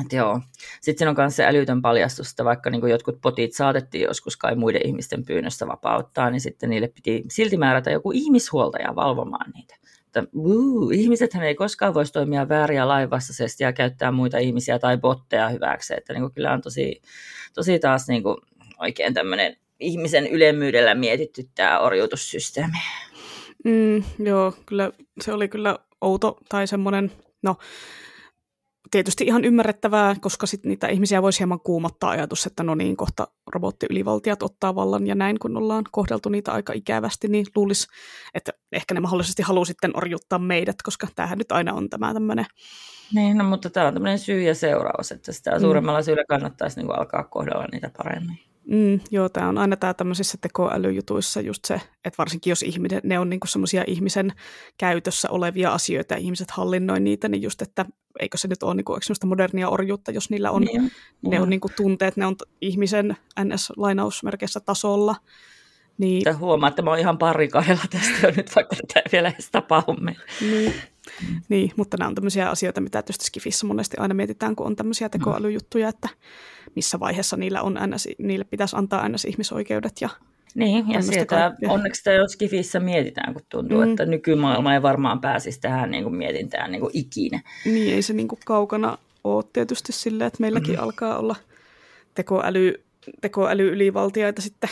Et 0.00 0.12
joo. 0.12 0.40
Sitten 0.80 0.98
siinä 0.98 1.10
on 1.10 1.16
myös 1.18 1.36
se 1.36 1.46
älytön 1.46 1.82
paljastus, 1.82 2.30
että 2.30 2.44
vaikka 2.44 2.70
niin 2.70 2.88
jotkut 2.88 3.20
potit 3.20 3.54
saatettiin 3.54 4.04
joskus 4.04 4.36
kai 4.36 4.56
muiden 4.56 4.86
ihmisten 4.86 5.24
pyynnöstä 5.24 5.66
vapauttaa, 5.66 6.30
niin 6.30 6.40
sitten 6.40 6.70
niille 6.70 6.88
piti 6.88 7.24
silti 7.30 7.56
määrätä 7.56 7.90
joku 7.90 8.12
ihmishuoltaja 8.12 8.94
valvomaan 8.94 9.50
niitä 9.54 9.76
että 10.18 10.30
uu, 10.34 10.90
ihmisethän 10.90 11.44
ei 11.44 11.54
koskaan 11.54 11.94
voisi 11.94 12.12
toimia 12.12 12.48
vääriä 12.48 12.88
lainvastaisesti 12.88 13.64
ja 13.64 13.72
käyttää 13.72 14.12
muita 14.12 14.38
ihmisiä 14.38 14.78
tai 14.78 14.98
botteja 14.98 15.48
hyväksi. 15.48 15.94
Että 15.96 16.12
niin 16.12 16.32
kyllä 16.32 16.52
on 16.52 16.60
tosi, 16.60 17.02
tosi 17.54 17.78
taas 17.78 18.08
niin 18.08 18.22
oikein 18.78 19.14
tämmöinen 19.14 19.56
ihmisen 19.80 20.26
ylemmyydellä 20.26 20.94
mietitty 20.94 21.48
tämä 21.54 21.78
orjuutussysteemi. 21.78 22.78
Mm, 23.64 24.04
joo, 24.18 24.52
kyllä 24.66 24.92
se 25.20 25.32
oli 25.32 25.48
kyllä 25.48 25.78
outo 26.00 26.38
tai 26.48 26.66
semmoinen, 26.66 27.12
no 27.42 27.56
tietysti 28.90 29.24
ihan 29.24 29.44
ymmärrettävää, 29.44 30.16
koska 30.20 30.46
sit 30.46 30.64
niitä 30.64 30.88
ihmisiä 30.88 31.22
voisi 31.22 31.38
hieman 31.38 31.60
kuumottaa 31.60 32.10
ajatus, 32.10 32.46
että 32.46 32.62
no 32.62 32.74
niin, 32.74 32.96
kohta 32.96 33.28
robottiylivaltiat 33.46 34.42
ottaa 34.42 34.74
vallan 34.74 35.06
ja 35.06 35.14
näin, 35.14 35.38
kun 35.38 35.56
ollaan 35.56 35.84
kohdeltu 35.92 36.28
niitä 36.28 36.52
aika 36.52 36.72
ikävästi, 36.72 37.28
niin 37.28 37.46
luulisi, 37.56 37.86
että 38.34 38.52
ehkä 38.72 38.94
ne 38.94 39.00
mahdollisesti 39.00 39.42
haluaa 39.42 39.64
sitten 39.64 39.96
orjuttaa 39.96 40.38
meidät, 40.38 40.76
koska 40.82 41.06
tämähän 41.14 41.38
nyt 41.38 41.52
aina 41.52 41.74
on 41.74 41.90
tämä 41.90 42.14
tämmöinen. 42.14 42.46
Niin, 43.14 43.38
no, 43.38 43.44
mutta 43.44 43.70
tämä 43.70 43.86
on 43.86 43.94
tämmöinen 43.94 44.18
syy 44.18 44.42
ja 44.42 44.54
seuraus, 44.54 45.12
että 45.12 45.32
sitä 45.32 45.50
mm. 45.50 45.60
suuremmalla 45.60 46.02
syyllä 46.02 46.24
kannattaisi 46.28 46.76
niin 46.76 46.86
kuin 46.86 46.98
alkaa 46.98 47.24
kohdella 47.24 47.66
niitä 47.72 47.90
paremmin. 47.96 48.38
Mm, 48.66 49.00
joo, 49.10 49.28
tämä 49.28 49.48
on 49.48 49.58
aina 49.58 49.76
tämä 49.76 49.94
tämmöisissä 49.94 50.38
tekoälyjutuissa 50.40 51.40
just 51.40 51.64
se, 51.64 51.74
että 52.04 52.18
varsinkin 52.18 52.50
jos 52.50 52.62
ihminen, 52.62 53.00
ne 53.04 53.18
on 53.18 53.30
niinku 53.30 53.46
semmoisia 53.46 53.84
ihmisen 53.86 54.32
käytössä 54.78 55.30
olevia 55.30 55.72
asioita 55.72 56.14
ja 56.14 56.18
ihmiset 56.18 56.50
hallinnoi 56.50 57.00
niitä, 57.00 57.28
niin 57.28 57.42
just, 57.42 57.62
että 57.62 57.86
eikö 58.20 58.38
se 58.38 58.48
nyt 58.48 58.62
ole 58.62 58.74
niinku, 58.74 58.98
semmoista 59.02 59.26
modernia 59.26 59.68
orjuutta, 59.68 60.10
jos 60.10 60.30
niillä 60.30 60.50
on, 60.50 60.62
niin, 60.62 60.92
ne 61.22 61.40
on 61.40 61.50
niinku 61.50 61.68
tunteet, 61.76 62.16
ne 62.16 62.26
on 62.26 62.36
ihmisen 62.60 63.16
NS-lainausmerkeissä 63.40 64.60
tasolla. 64.60 65.16
Niin... 65.98 66.24
Tämä 66.24 66.38
huomaa, 66.38 66.68
että 66.68 66.82
mä 66.82 66.90
oon 66.90 66.98
ihan 66.98 67.18
parikailla 67.18 67.82
tästä 67.90 68.26
jo 68.26 68.32
nyt, 68.36 68.56
vaikka 68.56 68.76
tätä 68.76 69.00
ei 69.00 69.12
vielä 69.12 69.28
edes 69.28 69.50
tapahdu 69.50 69.96
niin. 70.40 70.72
Mm. 71.28 71.40
niin, 71.48 71.72
mutta 71.76 71.96
nämä 71.96 72.08
on 72.08 72.14
tämmöisiä 72.14 72.50
asioita, 72.50 72.80
mitä 72.80 73.02
tietysti 73.02 73.24
Skifissä 73.24 73.66
monesti 73.66 73.96
aina 73.96 74.14
mietitään, 74.14 74.56
kun 74.56 74.66
on 74.66 74.76
tämmöisiä 74.76 75.08
tekoälyjuttuja, 75.08 75.88
että 75.88 76.08
missä 76.76 77.00
vaiheessa 77.00 77.36
niillä 77.36 77.62
on 77.62 77.78
NS, 77.86 78.08
niille 78.18 78.44
pitäisi 78.44 78.76
antaa 78.76 79.08
NS-ihmisoikeudet 79.08 80.00
ja 80.00 80.08
niin, 80.54 80.90
ja 80.90 81.02
sieltä 81.02 81.54
onneksi 81.68 81.98
sitä 81.98 82.12
jo 82.12 82.28
Skifissä 82.28 82.80
mietitään, 82.80 83.32
kun 83.32 83.42
tuntuu, 83.48 83.78
mm. 83.84 83.90
että 83.90 84.06
nykymaailma 84.06 84.74
ei 84.74 84.82
varmaan 84.82 85.20
pääsisi 85.20 85.60
tähän 85.60 85.90
niin 85.90 86.02
kuin 86.02 86.14
mietintään 86.14 86.72
niin 86.72 86.80
kuin 86.80 86.90
ikinä. 86.94 87.40
Niin, 87.64 87.94
ei 87.94 88.02
se 88.02 88.12
niin 88.12 88.28
kuin 88.28 88.38
kaukana 88.44 88.98
ole 89.24 89.44
tietysti 89.52 89.92
silleen, 89.92 90.28
että 90.28 90.40
meilläkin 90.40 90.74
mm. 90.74 90.82
alkaa 90.82 91.18
olla 91.18 91.36
tekoäly, 92.14 92.84
tekoäly-ylivaltiaita 93.20 94.42
sitten 94.42 94.70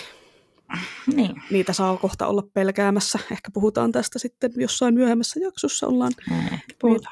niin. 1.14 1.42
Niitä 1.50 1.72
saa 1.72 1.96
kohta 1.96 2.26
olla 2.26 2.42
pelkäämässä. 2.54 3.18
Ehkä 3.30 3.50
puhutaan 3.52 3.92
tästä 3.92 4.18
sitten 4.18 4.52
jossain 4.56 4.94
myöhemmässä 4.94 5.40
jaksossa. 5.40 5.86
Ollaan 5.86 6.12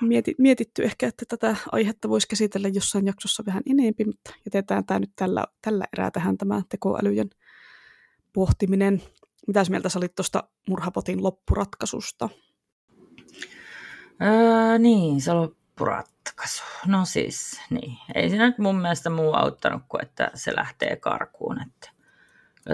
mieti, 0.00 0.34
mietitty 0.38 0.84
ehkä, 0.84 1.06
että 1.06 1.24
tätä 1.28 1.56
aihetta 1.72 2.08
voisi 2.08 2.28
käsitellä 2.28 2.68
jossain 2.68 3.06
jaksossa 3.06 3.42
vähän 3.46 3.62
enemmän, 3.70 4.06
mutta 4.06 4.34
jätetään 4.46 4.86
tämä 4.86 5.00
nyt 5.00 5.12
tällä, 5.16 5.44
tällä 5.62 5.84
erää 5.92 6.10
tähän 6.10 6.38
tämä 6.38 6.62
tekoälyjen 6.68 7.30
pohtiminen. 8.32 9.02
Mitäs 9.46 9.70
mieltä 9.70 9.88
sä 9.88 9.98
olit 9.98 10.14
tuosta 10.14 10.44
murhapotin 10.68 11.22
loppuratkaisusta? 11.22 12.28
Öö, 14.22 14.78
niin, 14.78 15.20
se 15.20 15.32
loppuratkaisu. 15.32 16.62
No 16.86 17.04
siis, 17.04 17.60
niin. 17.70 17.98
Ei 18.14 18.30
siinä 18.30 18.46
nyt 18.46 18.58
mun 18.58 18.76
mielestä 18.76 19.10
muu 19.10 19.32
auttanut 19.32 19.82
kuin, 19.88 20.04
että 20.04 20.30
se 20.34 20.56
lähtee 20.56 20.96
karkuun. 20.96 21.62
Että 21.62 22.01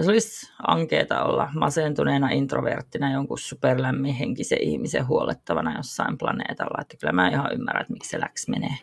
se 0.01 0.11
olisi 0.11 0.51
ankeeta 0.67 1.23
olla 1.23 1.49
masentuneena 1.55 2.29
introverttina 2.29 3.11
jonkun 3.11 3.39
superlämmin 3.39 4.13
henkisen 4.13 4.61
ihmisen 4.61 5.07
huolettavana 5.07 5.77
jossain 5.77 6.17
planeetalla. 6.17 6.81
Että 6.81 6.97
kyllä 6.97 7.13
mä 7.13 7.29
ihan 7.29 7.53
ymmärrän, 7.53 7.81
että 7.81 7.93
miksi 7.93 8.09
se 8.09 8.19
läks 8.19 8.47
menee. 8.47 8.75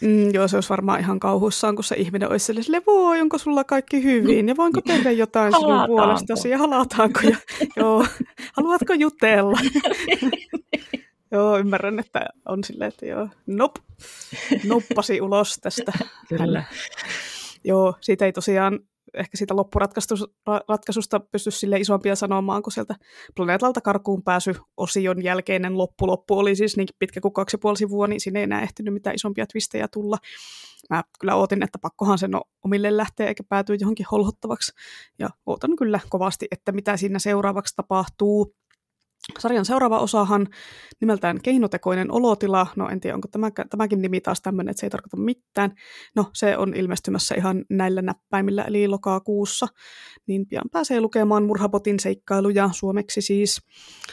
Mm, 0.00 0.34
joo, 0.34 0.48
se 0.48 0.56
olisi 0.56 0.68
varmaan 0.68 1.00
ihan 1.00 1.20
kauhuissaan, 1.20 1.74
kun 1.74 1.84
se 1.84 1.96
ihminen 1.96 2.30
olisi 2.30 2.62
sille, 2.62 2.82
voi, 2.86 3.20
onko 3.20 3.38
sulla 3.38 3.64
kaikki 3.64 4.02
hyvin 4.02 4.48
ja 4.48 4.56
voinko 4.56 4.80
tehdä 4.80 5.10
jotain 5.10 5.52
sinun 5.52 5.86
puolestasi 5.86 6.50
ja 6.50 6.58
halataanko 6.58 7.20
ja 7.22 7.36
joo, 7.76 8.06
haluatko 8.56 8.92
jutella? 8.92 9.58
joo, 11.32 11.58
ymmärrän, 11.58 11.98
että 11.98 12.26
on 12.48 12.64
silleen, 12.64 12.88
että 12.88 13.06
joo, 13.06 13.28
nop, 13.46 13.76
noppasi 14.64 15.20
ulos 15.20 15.58
tästä. 15.62 15.92
Kyllä. 16.28 16.64
Joo, 17.64 17.94
siitä 18.00 18.24
ei 18.24 18.32
tosiaan 18.32 18.78
ehkä 19.14 19.36
siitä 19.36 19.56
loppuratkaisusta 19.56 21.20
pysty 21.20 21.50
sille 21.50 21.78
isompia 21.78 22.16
sanomaan, 22.16 22.62
kun 22.62 22.72
sieltä 22.72 22.94
planeetalta 23.36 23.80
karkuun 23.80 24.22
pääsy 24.22 24.54
osion 24.76 25.22
jälkeinen 25.24 25.78
loppu. 25.78 26.06
Loppu 26.06 26.38
oli 26.38 26.56
siis 26.56 26.76
niinkin 26.76 26.96
pitkä 26.98 27.20
kuin 27.20 27.34
kaksi 27.34 27.58
puoli 27.58 27.76
sivua, 27.76 28.06
niin 28.06 28.20
sinne 28.20 28.40
ei 28.40 28.44
enää 28.44 28.62
ehtinyt 28.62 28.94
mitään 28.94 29.14
isompia 29.14 29.46
twistejä 29.46 29.88
tulla. 29.88 30.16
Mä 30.90 31.04
kyllä 31.20 31.34
ootin, 31.34 31.62
että 31.62 31.78
pakkohan 31.78 32.18
sen 32.18 32.30
omille 32.64 32.96
lähteä 32.96 33.26
eikä 33.26 33.42
päätyä 33.48 33.76
johonkin 33.80 34.06
holhottavaksi. 34.10 34.72
Ja 35.18 35.28
ootan 35.46 35.76
kyllä 35.76 36.00
kovasti, 36.08 36.46
että 36.50 36.72
mitä 36.72 36.96
siinä 36.96 37.18
seuraavaksi 37.18 37.76
tapahtuu. 37.76 38.54
Sarjan 39.38 39.64
seuraava 39.64 39.98
osahan 39.98 40.46
nimeltään 41.00 41.42
Keinotekoinen 41.42 42.12
olotila. 42.12 42.66
No 42.76 42.88
en 42.88 43.00
tiedä, 43.00 43.14
onko 43.14 43.28
tämä, 43.28 43.50
tämäkin 43.70 44.02
nimi 44.02 44.20
taas 44.20 44.40
tämmöinen, 44.40 44.70
että 44.70 44.80
se 44.80 44.86
ei 44.86 44.90
tarkoita 44.90 45.16
mitään. 45.16 45.74
No 46.16 46.26
se 46.32 46.56
on 46.56 46.74
ilmestymässä 46.74 47.34
ihan 47.34 47.64
näillä 47.70 48.02
näppäimillä, 48.02 48.62
eli 48.62 48.88
lokakuussa. 48.88 49.66
Niin 50.26 50.46
pian 50.46 50.64
pääsee 50.72 51.00
lukemaan 51.00 51.44
Murhapotin 51.44 52.00
seikkailuja 52.00 52.70
suomeksi 52.72 53.20
siis. 53.20 53.62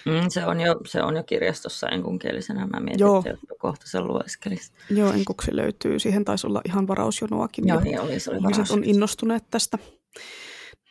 Mm, 0.05 0.29
se, 0.29 0.45
on 0.45 0.61
jo, 0.61 0.75
se 0.85 1.03
on 1.03 1.15
jo 1.15 1.23
kirjastossa 1.23 1.89
enkunkielisenä. 1.89 2.67
Mä 2.67 2.79
mietin, 2.79 2.99
Joo. 2.99 3.23
että 3.25 3.55
kohta 3.59 3.87
sen 3.87 4.07
lueskelisi. 4.07 4.71
Joo, 4.89 5.11
enkuksi 5.11 5.55
löytyy. 5.55 5.99
Siihen 5.99 6.25
taisi 6.25 6.47
olla 6.47 6.61
ihan 6.65 6.87
varausjonoakin. 6.87 7.67
Joo, 7.67 7.79
niin 7.79 8.01
oli, 8.01 8.19
se 8.19 8.31
oli 8.31 8.39
Ihmiset 8.39 8.71
on 8.71 8.83
innostuneet 8.83 9.43
tästä. 9.51 9.77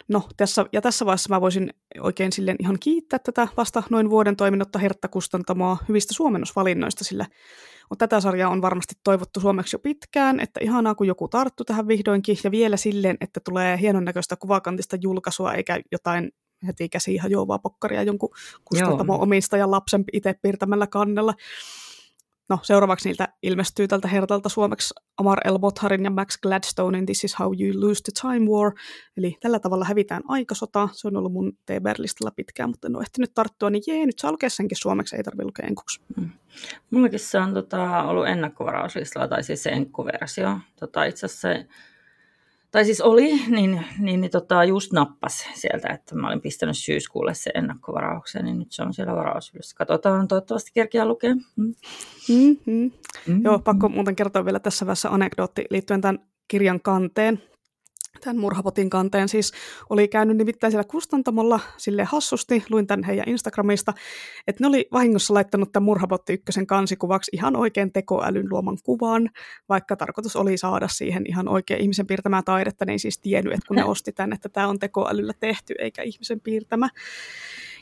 No, 0.08 0.22
tässä, 0.36 0.66
ja 0.72 0.82
tässä 0.82 1.06
vaiheessa 1.06 1.34
mä 1.34 1.40
voisin 1.40 1.74
oikein 2.00 2.32
silleen 2.32 2.56
ihan 2.60 2.76
kiittää 2.80 3.18
tätä 3.18 3.48
vasta 3.56 3.82
noin 3.90 4.10
vuoden 4.10 4.36
toiminutta 4.36 4.78
Hertta-kustantamoa 4.78 5.76
hyvistä 5.88 6.14
suomennosvalinnoista, 6.14 7.04
sillä 7.04 7.26
tätä 7.98 8.20
sarjaa 8.20 8.50
on 8.50 8.62
varmasti 8.62 8.94
toivottu 9.04 9.40
suomeksi 9.40 9.74
jo 9.74 9.78
pitkään, 9.78 10.40
että 10.40 10.60
ihanaa 10.62 10.94
kun 10.94 11.06
joku 11.06 11.28
tarttu 11.28 11.64
tähän 11.64 11.88
vihdoinkin, 11.88 12.38
ja 12.44 12.50
vielä 12.50 12.76
silleen, 12.76 13.16
että 13.20 13.40
tulee 13.44 13.80
hienon 13.80 14.04
näköistä 14.04 14.36
kuvakantista 14.36 14.96
julkaisua, 15.00 15.54
eikä 15.54 15.80
jotain 15.92 16.32
heti 16.66 16.88
käsiin 16.88 17.20
hajoavaa 17.20 17.58
pokkaria 17.58 18.02
jonkun 18.02 18.30
kustantamo 18.64 19.14
omistajan 19.22 19.70
lapsen 19.70 20.04
itse 20.12 20.34
piirtämällä 20.42 20.86
kannella. 20.86 21.34
No, 22.48 22.58
seuraavaksi 22.62 23.08
niiltä 23.08 23.28
ilmestyy 23.42 23.88
tältä 23.88 24.08
hertalta 24.08 24.48
suomeksi 24.48 24.94
Amar 25.16 25.38
El 25.44 25.58
Botharin 25.58 26.04
ja 26.04 26.10
Max 26.10 26.38
Gladstonein 26.38 27.06
This 27.06 27.24
is 27.24 27.38
how 27.38 27.52
you 27.60 27.88
lose 27.88 28.02
the 28.02 28.12
time 28.20 28.50
war. 28.50 28.72
Eli 29.16 29.36
tällä 29.40 29.58
tavalla 29.58 29.84
hävitään 29.84 30.22
aikasota. 30.28 30.88
Se 30.92 31.08
on 31.08 31.16
ollut 31.16 31.32
mun 31.32 31.52
TBR-listalla 31.52 32.30
pitkään, 32.36 32.70
mutta 32.70 32.88
en 32.88 32.96
ole 32.96 33.02
ehtinyt 33.02 33.34
tarttua, 33.34 33.70
niin 33.70 33.82
jee, 33.86 34.06
nyt 34.06 34.18
saa 34.18 34.32
lukea 34.32 34.50
senkin 34.50 34.78
suomeksi, 34.80 35.16
ei 35.16 35.22
tarvitse 35.22 35.44
lukea 35.44 35.66
enkuksi. 35.66 36.00
Mm. 36.16 36.30
Mullakin 36.90 37.18
se 37.18 37.38
on 37.38 37.54
tota, 37.54 38.02
ollut 38.02 38.26
ennakkovarauslistalla, 38.26 39.28
tai 39.28 39.44
siis 39.44 39.62
se 39.62 39.70
enkkuversio. 39.70 40.58
Tota, 40.80 41.04
itse 41.04 41.26
asiassa 41.26 41.48
se 41.48 41.66
tai 42.76 42.84
siis 42.84 43.00
oli, 43.00 43.30
niin, 43.56 43.84
niin, 43.98 44.20
niin 44.20 44.30
tota, 44.30 44.64
just 44.64 44.92
nappas 44.92 45.48
sieltä, 45.54 45.88
että 45.88 46.14
mä 46.14 46.28
olin 46.28 46.40
pistänyt 46.40 46.76
syyskuulle 46.78 47.34
se 47.34 47.50
ennakkovarauksen, 47.54 48.44
niin 48.44 48.58
nyt 48.58 48.72
se 48.72 48.82
on 48.82 48.94
siellä 48.94 49.16
varausyydessä. 49.16 49.76
Katsotaan, 49.76 50.28
toivottavasti 50.28 50.70
kerkiä 50.74 51.06
lukea. 51.06 51.34
Mm. 51.34 51.74
Mm-hmm. 52.28 52.72
Mm-hmm. 52.72 53.44
Joo, 53.44 53.58
pakko 53.58 53.88
muuten 53.88 54.16
kertoa 54.16 54.44
vielä 54.44 54.60
tässä 54.60 54.86
välissä 54.86 55.10
anekdootti 55.10 55.64
liittyen 55.70 56.00
tämän 56.00 56.18
kirjan 56.48 56.80
kanteen 56.80 57.42
tämän 58.20 58.36
murhapotin 58.36 58.90
kanteen. 58.90 59.28
Siis 59.28 59.52
oli 59.90 60.08
käynyt 60.08 60.36
nimittäin 60.36 60.70
siellä 60.70 60.84
kustantamolla 60.84 61.60
sille 61.76 62.04
hassusti, 62.04 62.64
luin 62.70 62.86
tämän 62.86 63.04
heidän 63.04 63.28
Instagramista, 63.28 63.94
että 64.46 64.62
ne 64.64 64.68
oli 64.68 64.88
vahingossa 64.92 65.34
laittanut 65.34 65.72
tämän 65.72 65.84
murhapotti 65.84 66.32
ykkösen 66.32 66.66
kansikuvaksi 66.66 67.30
ihan 67.34 67.56
oikein 67.56 67.92
tekoälyn 67.92 68.46
luoman 68.50 68.78
kuvan, 68.84 69.30
vaikka 69.68 69.96
tarkoitus 69.96 70.36
oli 70.36 70.58
saada 70.58 70.88
siihen 70.88 71.24
ihan 71.28 71.48
oikein 71.48 71.80
ihmisen 71.80 72.06
piirtämää 72.06 72.42
taidetta, 72.42 72.84
ne 72.84 72.92
ei 72.92 72.98
siis 72.98 73.18
tiennyt, 73.18 73.54
että 73.54 73.66
kun 73.68 73.76
ne 73.76 73.84
osti 73.94 74.12
tämän, 74.12 74.32
että 74.32 74.48
tämä 74.48 74.68
on 74.68 74.78
tekoälyllä 74.78 75.32
tehty 75.40 75.74
eikä 75.78 76.02
ihmisen 76.02 76.40
piirtämä. 76.40 76.88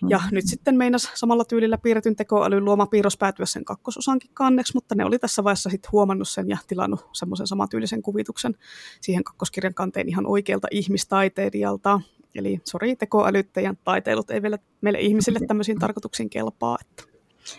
Ja 0.09 0.20
nyt 0.31 0.47
sitten 0.47 0.76
meinas 0.76 1.10
samalla 1.14 1.44
tyylillä 1.44 1.78
piirretyn 1.78 2.16
tekoälyn 2.16 2.64
luoma 2.64 2.86
piirros 2.86 3.16
päätyä 3.16 3.47
sen 3.47 3.64
kakkososankin 3.64 4.31
kanneksi, 4.35 4.74
mutta 4.74 4.94
ne 4.94 5.05
oli 5.05 5.18
tässä 5.18 5.44
vaiheessa 5.44 5.70
sitten 5.70 5.93
huomannut 5.93 6.28
sen 6.28 6.48
ja 6.48 6.56
tilannut 6.66 7.09
semmoisen 7.12 7.47
samantyylisen 7.47 8.02
kuvituksen 8.02 8.55
siihen 9.01 9.24
kakkoskirjan 9.24 9.74
kanteen 9.74 10.09
ihan 10.09 10.26
oikealta 10.26 10.68
ihmistaiteilijalta. 10.70 12.01
Eli 12.35 12.60
sori, 12.64 12.97
tekoälyttäjän 12.97 13.78
taiteilut 13.85 14.31
ei 14.31 14.43
vielä 14.43 14.59
meille 14.81 15.01
ihmisille 15.01 15.39
tämmöisiin 15.47 15.78
tarkoituksiin 15.78 16.31
kelpaa. 16.31 16.78
Että. 16.81 17.14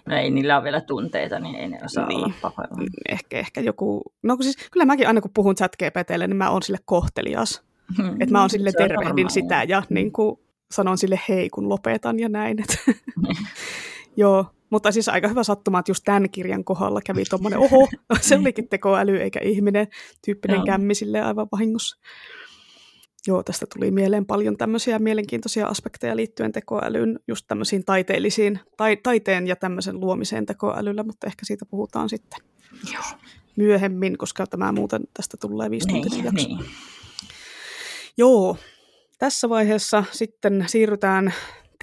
No 0.06 0.16
ei 0.16 0.32
niillä 0.32 0.56
ole 0.56 0.64
vielä 0.64 0.82
tunteita, 0.82 1.40
niin 1.40 1.56
ei 1.56 1.68
ne 1.68 1.80
osaa 1.86 2.08
niin. 2.08 2.18
olla 2.18 2.34
pahoilla. 2.42 2.76
Ehkä, 3.10 3.40
ehkä 3.40 3.62
joku, 3.62 4.02
no 4.24 4.38
siis 4.42 4.58
kyllä 4.72 4.86
mäkin 4.86 5.08
aina 5.08 5.22
kun 5.22 5.32
puhun 5.34 5.56
chat 5.56 5.76
GPTlle, 5.76 6.28
niin 6.28 6.38
mä 6.38 6.50
oon 6.50 6.64
sille 6.64 6.80
kohtelias. 6.86 7.62
Hmm. 7.98 8.22
Että 8.22 8.32
mä 8.32 8.40
oon 8.40 8.50
sille 8.50 8.72
tervehdin 8.78 9.30
sitä 9.30 9.64
ja 9.64 9.84
niin 9.90 10.12
kuin 10.12 10.40
sanon 10.72 10.98
sille 10.98 11.20
hei, 11.30 11.50
kun 11.50 11.70
lopetan 11.70 12.20
ja 12.20 12.30
näin. 12.30 12.60
Et. 12.60 12.78
Joo, 14.18 14.46
mutta 14.70 14.92
siis 14.92 15.10
aika 15.10 15.28
hyvä 15.28 15.44
sattuma, 15.44 15.80
että 15.80 15.92
just 15.92 16.04
tämän 16.06 16.30
kirjan 16.30 16.64
kohdalla 16.64 17.02
kävi 17.06 17.24
tuommoinen, 17.30 17.60
oho, 17.60 17.88
se 18.22 18.36
olikin 18.36 18.70
tekoäly 18.70 19.18
eikä 19.18 19.40
ihminen, 19.44 19.88
tyyppinen 20.26 20.56
Joo. 20.56 20.66
kämmi 20.66 20.96
sille 20.96 21.22
aivan 21.22 21.48
vahingossa. 21.52 22.00
Joo, 23.28 23.44
tästä 23.44 23.66
tuli 23.74 23.92
mieleen 23.92 24.26
paljon 24.26 24.58
tämmöisiä 24.58 25.00
mielenkiintoisia 25.00 25.68
aspekteja 25.68 26.16
liittyen 26.16 26.52
tekoälyyn, 26.52 27.20
just 27.28 27.46
tämmöisiin 27.48 27.86
taiteellisiin, 27.86 28.60
tai, 28.78 28.98
taiteen 28.98 29.48
ja 29.48 29.56
tämmöisen 29.56 30.00
luomiseen 30.00 30.46
tekoälyllä, 30.46 31.04
mutta 31.04 31.28
ehkä 31.28 31.46
siitä 31.46 31.66
puhutaan 31.66 32.10
sitten 32.10 32.40
Joo. 32.94 33.04
myöhemmin, 33.56 34.18
koska 34.18 34.48
tämä 34.48 34.72
muuten 34.72 35.02
tästä 35.14 35.38
tulee 35.38 35.70
viisi 35.70 35.88
niin, 35.88 36.26
jakso. 36.26 36.48
Niin. 36.48 36.66
Joo, 38.18 38.58
tässä 39.18 39.50
vaiheessa 39.50 40.04
sitten 40.12 40.66
siirrytään 40.68 41.34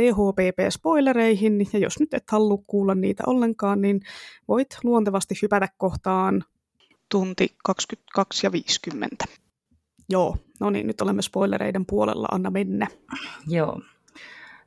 THPP-spoilereihin, 0.01 1.69
ja 1.73 1.79
jos 1.79 2.01
nyt 2.01 2.15
et 2.15 2.31
halua 2.31 2.59
kuulla 2.67 2.95
niitä 2.95 3.23
ollenkaan, 3.27 3.81
niin 3.81 4.01
voit 4.49 4.69
luontevasti 4.85 5.35
hypätä 5.43 5.69
kohtaan 5.77 6.45
tunti 7.09 7.57
22 7.65 8.47
ja 8.47 8.53
50. 8.53 9.25
Joo, 10.09 10.37
no 10.61 10.71
niin, 10.71 10.87
nyt 10.87 11.01
olemme 11.01 11.23
spoilereiden 11.23 11.87
puolella, 11.87 12.29
anna 12.31 12.51
mennä. 12.51 12.87
Joo. 13.47 13.81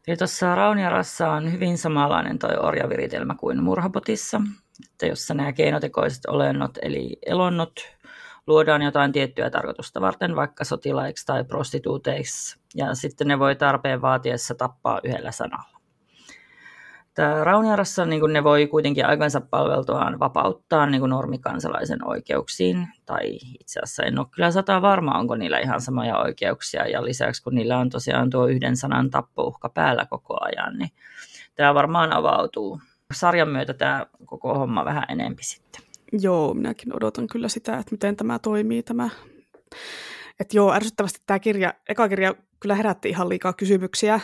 Eli 0.07 0.17
tuossa 0.17 0.55
Rauniarassa 0.55 1.31
on 1.31 1.51
hyvin 1.51 1.77
samanlainen 1.77 2.39
toi 2.39 2.57
orjaviritelmä 2.59 3.35
kuin 3.35 3.63
Murhapotissa, 3.63 4.41
että 4.91 5.05
jossa 5.05 5.33
nämä 5.33 5.53
keinotekoiset 5.53 6.25
olennot, 6.25 6.77
eli 6.81 7.17
elonnot, 7.25 7.73
luodaan 8.47 8.81
jotain 8.81 9.11
tiettyä 9.11 9.49
tarkoitusta 9.49 10.01
varten, 10.01 10.35
vaikka 10.35 10.63
sotilaiksi 10.63 11.25
tai 11.25 11.43
prostituuteiksi, 11.43 12.59
ja 12.75 12.95
sitten 12.95 13.27
ne 13.27 13.39
voi 13.39 13.55
tarpeen 13.55 14.01
vaatiessa 14.01 14.55
tappaa 14.55 14.99
yhdellä 15.03 15.31
sanalla. 15.31 15.75
Tämä 17.13 17.43
Rauniarassa 17.43 18.05
niin 18.05 18.33
ne 18.33 18.43
voi 18.43 18.67
kuitenkin 18.67 19.05
aikansa 19.05 19.41
palveltuaan 19.41 20.19
vapauttaa 20.19 20.85
niin 20.85 21.09
normikansalaisen 21.09 22.07
oikeuksiin, 22.07 22.87
tai 23.05 23.35
itse 23.59 23.79
asiassa 23.79 24.03
en 24.03 24.19
ole 24.19 24.27
kyllä 24.35 24.51
sata 24.51 24.81
varma, 24.81 25.19
onko 25.19 25.35
niillä 25.35 25.59
ihan 25.59 25.81
samoja 25.81 26.17
oikeuksia, 26.17 26.87
ja 26.87 27.05
lisäksi 27.05 27.43
kun 27.43 27.55
niillä 27.55 27.77
on 27.77 27.89
tosiaan 27.89 28.29
tuo 28.29 28.47
yhden 28.47 28.77
sanan 28.77 29.09
tappouhka 29.09 29.69
päällä 29.69 30.05
koko 30.09 30.37
ajan, 30.41 30.77
niin 30.77 30.89
tämä 31.55 31.73
varmaan 31.73 32.13
avautuu 32.13 32.81
sarjan 33.13 33.49
myötä 33.49 33.73
tämä 33.73 34.05
koko 34.25 34.53
homma 34.53 34.85
vähän 34.85 35.05
enempi 35.09 35.43
sitten. 35.43 35.84
Joo, 36.11 36.53
minäkin 36.53 36.95
odotan 36.95 37.27
kyllä 37.27 37.49
sitä, 37.49 37.77
että 37.77 37.91
miten 37.91 38.15
tämä 38.15 38.39
toimii 38.39 38.83
tämä. 38.83 39.09
Että 40.39 40.57
joo, 40.57 40.73
ärsyttävästi 40.73 41.19
tämä 41.25 41.39
kirja, 41.39 41.73
eka 41.89 42.09
kirja 42.09 42.35
kyllä 42.59 42.75
herätti 42.75 43.09
ihan 43.09 43.29
liikaa 43.29 43.53
kysymyksiä, 43.53 44.19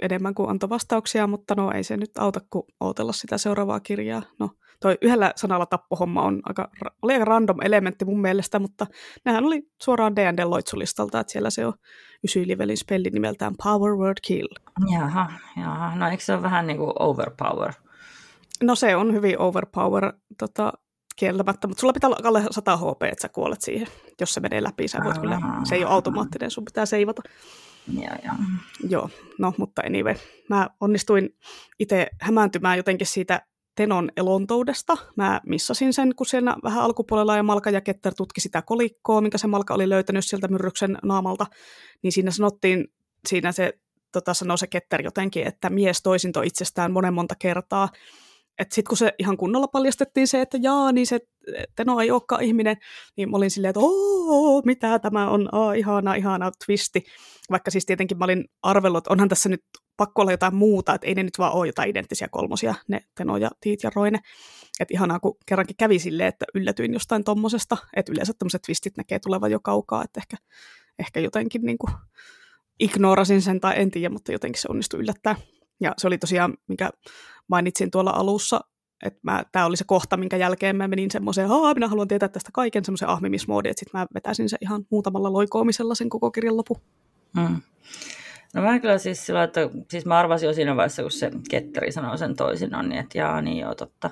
enemmän 0.00 0.34
kuin 0.34 0.50
antoi 0.50 0.68
vastauksia, 0.68 1.26
mutta 1.26 1.54
no 1.54 1.72
ei 1.72 1.84
se 1.84 1.96
nyt 1.96 2.10
auta 2.18 2.40
kuin 2.50 2.66
odotella 2.80 3.12
sitä 3.12 3.38
seuraavaa 3.38 3.80
kirjaa. 3.80 4.22
No, 4.38 4.50
toi 4.80 4.98
yhdellä 5.02 5.32
sanalla 5.36 5.66
tappohomma 5.66 6.22
on 6.22 6.40
aika, 6.44 6.70
oli 7.02 7.12
aika 7.12 7.24
random 7.24 7.56
elementti 7.62 8.04
mun 8.04 8.20
mielestä, 8.20 8.58
mutta 8.58 8.86
nehän 9.24 9.44
oli 9.44 9.62
suoraan 9.82 10.16
D&D 10.16 10.44
loitsulistalta, 10.44 11.20
että 11.20 11.32
siellä 11.32 11.50
se 11.50 11.66
on 11.66 11.72
ysylivelin 12.24 12.76
spelli 12.76 13.10
nimeltään 13.10 13.54
Power 13.62 13.96
Word 13.96 14.18
Kill. 14.22 14.48
Jaha, 14.92 15.32
jaha. 15.56 15.96
no 15.96 16.08
eikö 16.08 16.24
se 16.24 16.34
ole 16.34 16.42
vähän 16.42 16.66
niin 16.66 16.78
kuin 16.78 16.92
overpower? 16.98 17.72
No 18.62 18.74
se 18.74 18.96
on 18.96 19.12
hyvin 19.12 19.38
overpower 19.38 20.12
tota, 20.38 20.72
kieltämättä, 21.16 21.68
mutta 21.68 21.80
sulla 21.80 21.92
pitää 21.92 22.08
olla 22.08 22.28
alle 22.28 22.44
100 22.50 22.76
HP, 22.76 23.02
että 23.02 23.22
sä 23.22 23.28
kuolet 23.28 23.60
siihen. 23.60 23.86
Jos 24.20 24.34
se 24.34 24.40
menee 24.40 24.62
läpi, 24.62 24.88
sä 24.88 24.98
voit 25.04 25.18
kyllä, 25.18 25.40
se 25.64 25.74
ei 25.74 25.84
ole 25.84 25.92
automaattinen, 25.92 26.50
sun 26.50 26.64
pitää 26.64 26.86
seivata. 26.86 27.22
Joo, 27.92 28.16
joo. 28.24 28.34
Joo, 28.88 29.10
no 29.38 29.54
mutta 29.56 29.82
anyway. 29.86 30.14
Mä 30.48 30.70
onnistuin 30.80 31.36
itse 31.78 32.06
hämääntymään 32.20 32.76
jotenkin 32.76 33.06
siitä 33.06 33.42
Tenon 33.74 34.10
elontoudesta. 34.16 34.96
Mä 35.16 35.40
missasin 35.46 35.92
sen, 35.92 36.14
kun 36.16 36.26
siellä 36.26 36.56
vähän 36.64 36.82
alkupuolella 36.82 37.36
ja 37.36 37.42
Malka 37.42 37.70
ja 37.70 37.80
Ketter 37.80 38.14
tutki 38.14 38.40
sitä 38.40 38.62
kolikkoa, 38.62 39.20
minkä 39.20 39.38
se 39.38 39.46
Malka 39.46 39.74
oli 39.74 39.88
löytänyt 39.88 40.24
sieltä 40.24 40.48
myrryksen 40.48 40.98
naamalta. 41.02 41.46
Niin 42.02 42.12
siinä 42.12 42.30
sanottiin, 42.30 42.88
siinä 43.28 43.52
se 43.52 43.72
tota, 44.12 44.34
sanoi 44.34 44.58
se 44.58 44.66
Ketter 44.66 45.02
jotenkin, 45.02 45.46
että 45.46 45.70
mies 45.70 46.02
toisinto 46.02 46.42
itsestään 46.42 46.92
monen 46.92 47.14
monta 47.14 47.34
kertaa 47.38 47.88
että 48.62 48.74
sitten 48.74 48.88
kun 48.88 48.96
se 48.96 49.12
ihan 49.18 49.36
kunnolla 49.36 49.68
paljastettiin 49.68 50.28
se, 50.28 50.40
että 50.40 50.58
jaa, 50.62 50.92
niin 50.92 51.06
se 51.06 51.20
Teno 51.76 52.00
ei 52.00 52.10
olekaan 52.10 52.42
ihminen, 52.42 52.76
niin 53.16 53.30
mä 53.30 53.36
olin 53.36 53.50
silleen, 53.50 53.70
että 53.70 53.80
ooo, 53.80 54.62
mitä 54.64 54.98
tämä 54.98 55.30
on, 55.30 55.48
oh, 55.52 55.76
ihana, 55.76 56.14
ihana 56.14 56.50
twisti. 56.66 57.04
Vaikka 57.50 57.70
siis 57.70 57.86
tietenkin 57.86 58.18
mä 58.18 58.24
olin 58.24 58.44
arvellut, 58.62 58.98
että 58.98 59.12
onhan 59.12 59.28
tässä 59.28 59.48
nyt 59.48 59.64
pakko 59.96 60.22
olla 60.22 60.30
jotain 60.30 60.54
muuta, 60.54 60.94
että 60.94 61.06
ei 61.06 61.14
ne 61.14 61.22
nyt 61.22 61.38
vaan 61.38 61.52
ole 61.52 61.66
jotain 61.66 61.90
identtisiä 61.90 62.28
kolmosia, 62.30 62.74
ne 62.88 63.00
Teno 63.14 63.36
ja 63.36 63.50
Tiit 63.60 63.82
ja 63.82 63.90
Roine. 63.96 64.18
Että 64.80 64.94
ihanaa, 64.94 65.20
kun 65.20 65.36
kerrankin 65.46 65.76
kävi 65.76 65.98
silleen, 65.98 66.28
että 66.28 66.44
yllätyin 66.54 66.92
jostain 66.92 67.24
tommosesta, 67.24 67.76
että 67.96 68.12
yleensä 68.12 68.32
tämmöiset 68.38 68.62
twistit 68.62 68.96
näkee 68.96 69.18
tulevan 69.18 69.50
jo 69.50 69.60
kaukaa, 69.60 70.04
että 70.04 70.20
ehkä, 70.20 70.36
ehkä 70.98 71.20
jotenkin 71.20 71.62
niin 71.62 71.78
kuin 71.78 71.92
ignorasin 72.80 73.42
sen 73.42 73.60
tai 73.60 73.74
en 73.76 73.90
tiedä, 73.90 74.08
mutta 74.08 74.32
jotenkin 74.32 74.62
se 74.62 74.68
onnistui 74.70 75.00
yllättää. 75.00 75.36
Ja 75.80 75.94
se 75.98 76.06
oli 76.06 76.18
tosiaan, 76.18 76.54
mikä 76.68 76.90
mainitsin 77.48 77.90
tuolla 77.90 78.10
alussa, 78.10 78.60
että 79.02 79.44
tämä 79.52 79.66
oli 79.66 79.76
se 79.76 79.84
kohta, 79.86 80.16
minkä 80.16 80.36
jälkeen 80.36 80.76
mä 80.76 80.88
menin 80.88 81.10
semmoiseen, 81.10 81.44
että 81.44 81.74
minä 81.74 81.88
haluan 81.88 82.08
tietää 82.08 82.28
tästä 82.28 82.50
kaiken 82.52 82.84
semmoisen 82.84 83.08
ahmimismoodi, 83.08 83.68
että 83.68 83.80
sitten 83.80 84.00
mä 84.00 84.06
vetäisin 84.14 84.48
se 84.48 84.56
ihan 84.60 84.86
muutamalla 84.90 85.32
loikoomisella 85.32 85.94
sen 85.94 86.08
koko 86.08 86.30
kirjan 86.30 86.56
lopu. 86.56 86.76
Hmm. 87.40 87.60
No 88.54 88.62
mä 88.62 88.78
kyllä 88.78 88.98
siis 88.98 89.26
sillä, 89.26 89.42
että 89.42 89.60
siis 89.90 90.06
mä 90.06 90.18
arvasin 90.18 90.46
jo 90.46 90.54
siinä 90.54 90.76
vaiheessa, 90.76 91.02
kun 91.02 91.10
se 91.10 91.30
Ketteri 91.50 91.92
sanoi 91.92 92.18
sen 92.18 92.36
toisinaan, 92.36 92.88
niin 92.88 93.00
että 93.00 93.18
jaa, 93.18 93.42
niin 93.42 93.58
joo, 93.58 93.74
totta. 93.74 94.10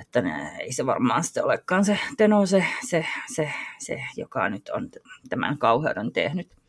Että 0.00 0.22
ne, 0.22 0.56
ei 0.58 0.72
se 0.72 0.86
varmaan 0.86 1.24
sitten 1.24 1.44
olekaan 1.44 1.84
se 1.84 1.98
Teno, 2.16 2.46
se, 2.46 2.64
se, 2.88 3.06
se, 3.34 3.52
se, 3.78 4.02
joka 4.16 4.48
nyt 4.48 4.68
on 4.68 4.90
tämän 5.28 5.58
kauheuden 5.58 6.12
tehnyt. 6.12 6.63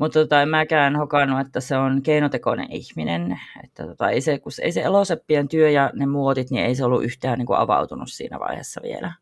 Mutta 0.00 0.20
tota, 0.20 0.42
en 0.42 0.48
mäkään 0.48 0.96
hokannut, 0.96 1.40
että 1.40 1.60
se 1.60 1.76
on 1.76 2.02
keinotekoinen 2.02 2.72
ihminen. 2.72 3.40
Että 3.64 3.86
tota, 3.86 4.10
ei, 4.10 4.20
se, 4.20 4.38
kun 4.38 4.52
ei 4.62 4.72
se 4.72 4.82
eloseppien 4.82 5.48
työ 5.48 5.70
ja 5.70 5.90
ne 5.94 6.06
muotit, 6.06 6.50
niin 6.50 6.64
ei 6.64 6.74
se 6.74 6.84
ollut 6.84 7.04
yhtään 7.04 7.38
niin 7.38 7.46
kuin 7.46 7.58
avautunut 7.58 8.08
siinä 8.08 8.38
vaiheessa 8.38 8.80
vielä. 8.82 9.12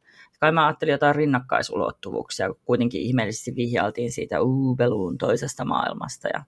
Kai 0.41 0.53
mä 0.53 0.67
ajattelin 0.67 0.93
jotain 0.93 1.15
rinnakkaisulottuvuuksia, 1.15 2.49
kun 2.49 2.61
kuitenkin 2.65 3.01
ihmeellisesti 3.01 3.57
vihjaltiin 3.57 4.13
siitä 4.13 4.41
uubeluun 4.41 5.19
toisesta 5.19 5.65
maailmasta. 5.65 6.29
Ja... 6.29 6.45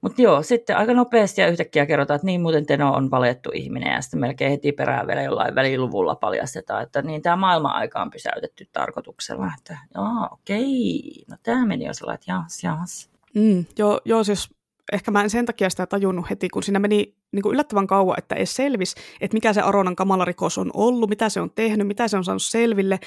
Mutta 0.00 0.22
joo, 0.22 0.42
sitten 0.42 0.76
aika 0.76 0.94
nopeasti 0.94 1.40
ja 1.40 1.48
yhtäkkiä 1.48 1.86
kerrotaan, 1.86 2.16
että 2.16 2.26
niin 2.26 2.40
muuten 2.40 2.66
Teno 2.66 2.94
on 2.94 3.10
valettu 3.10 3.50
ihminen 3.54 3.92
ja 3.92 4.00
sitten 4.00 4.20
melkein 4.20 4.50
heti 4.50 4.72
perään 4.72 5.06
vielä 5.06 5.22
jollain 5.22 5.54
väliluvulla 5.54 6.14
paljastetaan, 6.14 6.82
että 6.82 7.02
niin 7.02 7.22
tämä 7.22 7.36
maailman-aika 7.36 8.02
on 8.02 8.10
pysäytetty 8.10 8.68
tarkoituksella. 8.72 9.50
Että 9.58 9.78
joo, 9.94 10.28
okei, 10.32 11.24
no 11.30 11.36
tämä 11.42 11.66
meni 11.66 11.84
jo 11.84 11.94
sellainen, 11.94 12.20
että 12.20 12.32
jas, 12.32 12.64
jas. 12.64 13.10
Mm, 13.34 13.64
joo, 13.78 14.00
joo, 14.04 14.24
siis 14.24 14.57
ehkä 14.92 15.10
mä 15.10 15.22
en 15.22 15.30
sen 15.30 15.46
takia 15.46 15.70
sitä 15.70 15.86
tajunnut 15.86 16.30
heti, 16.30 16.48
kun 16.48 16.62
siinä 16.62 16.78
meni 16.78 17.14
niin 17.32 17.42
kuin 17.42 17.52
yllättävän 17.52 17.86
kauan, 17.86 18.18
että 18.18 18.34
ei 18.34 18.46
selvisi, 18.46 18.96
että 19.20 19.34
mikä 19.34 19.52
se 19.52 19.60
Aronan 19.60 19.96
kamalarikos 19.96 20.58
on 20.58 20.70
ollut, 20.74 21.10
mitä 21.10 21.28
se 21.28 21.40
on 21.40 21.50
tehnyt, 21.54 21.86
mitä 21.86 22.08
se 22.08 22.16
on 22.16 22.24
saanut 22.24 22.42
selville, 22.42 22.98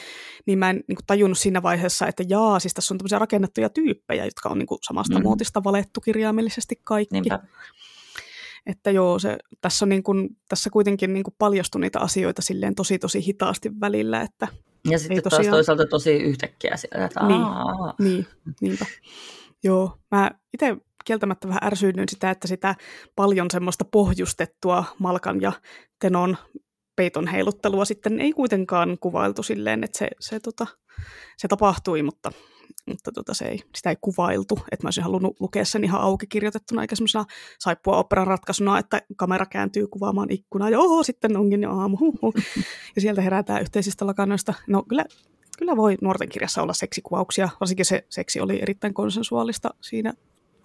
niin 0.45 0.59
mä 0.59 0.69
en 0.69 0.75
niin 0.87 0.95
kuin 0.95 1.05
tajunnut 1.07 1.37
siinä 1.37 1.63
vaiheessa, 1.63 2.07
että 2.07 2.23
jaa, 2.27 2.59
siis 2.59 2.73
tässä 2.73 2.93
on 2.93 2.97
tämmöisiä 2.97 3.19
rakennettuja 3.19 3.69
tyyppejä, 3.69 4.25
jotka 4.25 4.49
on 4.49 4.59
niin 4.59 4.67
kuin 4.67 4.79
samasta 4.81 5.19
mm. 5.19 5.23
muotista 5.23 5.63
valettu 5.63 6.01
kirjaimellisesti 6.01 6.81
kaikki. 6.83 7.13
Niinpä. 7.13 7.39
Että 8.65 8.91
joo, 8.91 9.19
se, 9.19 9.37
tässä, 9.61 9.85
on 9.85 9.89
niin 9.89 10.03
kuin, 10.03 10.29
tässä 10.49 10.69
kuitenkin 10.69 11.13
niin 11.13 11.23
kuin 11.23 11.35
paljastui 11.37 11.81
niitä 11.81 11.99
asioita 11.99 12.41
silleen 12.41 12.75
tosi 12.75 12.99
tosi 12.99 13.25
hitaasti 13.25 13.71
välillä, 13.79 14.21
että 14.21 14.47
ja 14.89 14.99
sitten 14.99 15.23
tosiaan... 15.23 15.43
taas 15.43 15.55
toisaalta 15.55 15.85
tosi 15.85 16.13
yhtäkkiä 16.13 16.77
siellä, 16.77 17.05
että 17.05 17.27
niin, 17.27 17.41
niin, 17.99 18.27
niinpä. 18.61 18.85
Joo, 19.63 19.97
mä 20.11 20.31
itse 20.53 20.77
kieltämättä 21.05 21.47
vähän 21.47 21.63
ärsyynnyin 21.63 22.09
sitä, 22.09 22.31
että 22.31 22.47
sitä 22.47 22.75
paljon 23.15 23.51
semmoista 23.51 23.85
pohjustettua 23.85 24.83
Malkan 24.99 25.41
ja 25.41 25.51
Tenon 25.99 26.37
peiton 26.95 27.27
heiluttelua 27.27 27.85
sitten 27.85 28.21
ei 28.21 28.33
kuitenkaan 28.33 28.97
kuvailtu 28.99 29.43
silleen, 29.43 29.83
että 29.83 29.97
se, 29.97 30.07
se 30.19 30.39
tota, 30.39 30.67
se 31.37 31.47
tapahtui, 31.47 32.03
mutta, 32.03 32.31
mutta 32.87 33.11
tota, 33.11 33.33
se 33.33 33.45
ei, 33.45 33.59
sitä 33.75 33.89
ei 33.89 33.95
kuvailtu. 34.01 34.59
Että 34.71 34.85
mä 34.85 34.87
olisin 34.87 35.03
halunnut 35.03 35.39
lukea 35.39 35.65
sen 35.65 35.83
ihan 35.83 36.01
auki 36.01 36.27
kirjoitettuna, 36.27 36.81
eikä 36.81 36.95
semmoisena 36.95 37.25
saippua 37.59 37.97
operan 37.97 38.27
ratkaisuna, 38.27 38.79
että 38.79 39.01
kamera 39.17 39.45
kääntyy 39.45 39.87
kuvaamaan 39.87 40.31
ikkunaa, 40.31 40.69
ja 40.69 40.79
oho, 40.79 41.03
sitten 41.03 41.37
onkin 41.37 41.63
jo 41.63 41.71
aamu, 41.71 41.97
huhu. 41.97 42.33
ja 42.95 43.01
sieltä 43.01 43.21
herätään 43.21 43.61
yhteisistä 43.61 44.07
lakanoista. 44.07 44.53
No 44.67 44.83
kyllä, 44.83 45.05
kyllä 45.57 45.77
voi 45.77 45.97
nuorten 46.01 46.29
kirjassa 46.29 46.61
olla 46.61 46.73
seksikuvauksia, 46.73 47.49
varsinkin 47.59 47.85
se 47.85 48.05
seksi 48.09 48.39
oli 48.39 48.61
erittäin 48.61 48.93
konsensuaalista 48.93 49.69
siinä 49.81 50.13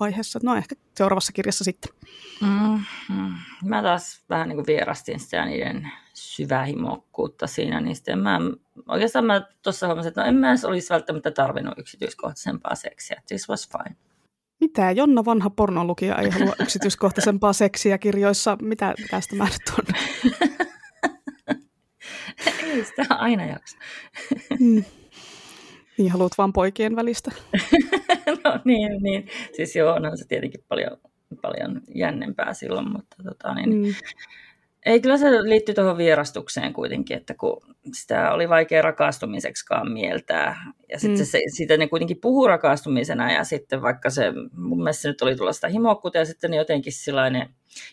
vaiheessa. 0.00 0.40
No 0.42 0.56
ehkä 0.56 0.74
seuraavassa 0.96 1.32
kirjassa 1.32 1.64
sitten. 1.64 1.92
Mm, 2.40 2.80
mm. 3.16 3.32
Mä 3.64 3.82
taas 3.82 4.24
vähän 4.30 4.48
niin 4.48 4.56
kuin 4.56 4.66
vierastin 4.66 5.20
sitä 5.20 5.44
niiden 5.44 5.92
syvähimokkuutta 6.14 7.46
siinä. 7.46 7.80
Niin 7.80 7.96
sitten 7.96 8.18
mä, 8.18 8.40
oikeastaan 8.88 9.24
mä 9.24 9.42
tuossa 9.62 9.86
huomasin, 9.86 10.08
että 10.08 10.20
no 10.20 10.26
en 10.26 10.34
mä 10.34 10.48
edes 10.48 10.64
olisi 10.64 10.90
välttämättä 10.90 11.30
tarvinnut 11.30 11.78
yksityiskohtaisempaa 11.78 12.74
seksiä. 12.74 13.22
This 13.26 13.48
was 13.48 13.68
fine. 13.68 13.96
Mitä? 14.60 14.90
Jonna 14.90 15.24
vanha 15.24 15.50
pornolukija 15.50 16.16
ei 16.16 16.30
halua 16.30 16.54
yksityiskohtaisempaa 16.62 17.52
seksiä 17.52 17.98
kirjoissa. 17.98 18.58
Mitä 18.62 18.94
tästä 19.10 19.36
mä 19.36 19.44
nyt 19.44 19.78
on? 19.78 19.84
ei 22.76 22.84
sitä 22.84 23.06
aina 23.08 23.44
jaksa. 23.46 23.78
Niin, 25.98 26.10
haluat 26.10 26.32
vaan 26.38 26.52
poikien 26.52 26.96
välistä. 26.96 27.30
no 28.44 28.60
niin, 28.64 29.02
niin. 29.02 29.28
Siis 29.52 29.76
joo, 29.76 29.94
onhan 29.94 30.18
se 30.18 30.24
tietenkin 30.28 30.64
paljon, 30.68 30.96
paljon 31.42 31.80
jännempää 31.94 32.54
silloin, 32.54 32.92
mutta 32.92 33.16
tota, 33.24 33.54
niin, 33.54 33.76
mm. 33.76 33.94
Ei, 34.86 35.00
kyllä 35.00 35.16
se 35.16 35.30
liittyy 35.42 35.74
tuohon 35.74 35.98
vierastukseen 35.98 36.72
kuitenkin, 36.72 37.16
että 37.16 37.34
kun 37.34 37.62
sitä 37.94 38.32
oli 38.32 38.48
vaikea 38.48 38.82
rakastumiseksikaan 38.82 39.92
mieltää. 39.92 40.72
Ja 40.88 40.98
sitten 40.98 41.20
mm. 41.20 41.24
se, 41.24 41.40
siitä 41.48 41.76
ne 41.76 41.88
kuitenkin 41.88 42.20
puhuu 42.20 42.46
rakastumisena 42.46 43.32
ja 43.32 43.44
sitten 43.44 43.82
vaikka 43.82 44.10
se, 44.10 44.32
mun 44.52 44.78
mielestä 44.78 45.02
se 45.02 45.08
nyt 45.08 45.22
oli 45.22 45.36
tulla 45.36 45.52
sitä 45.52 45.68
himokkuutta 45.68 46.18
ja 46.18 46.24
sitten 46.24 46.54
jotenkin 46.54 46.92
sellainen, 46.92 47.48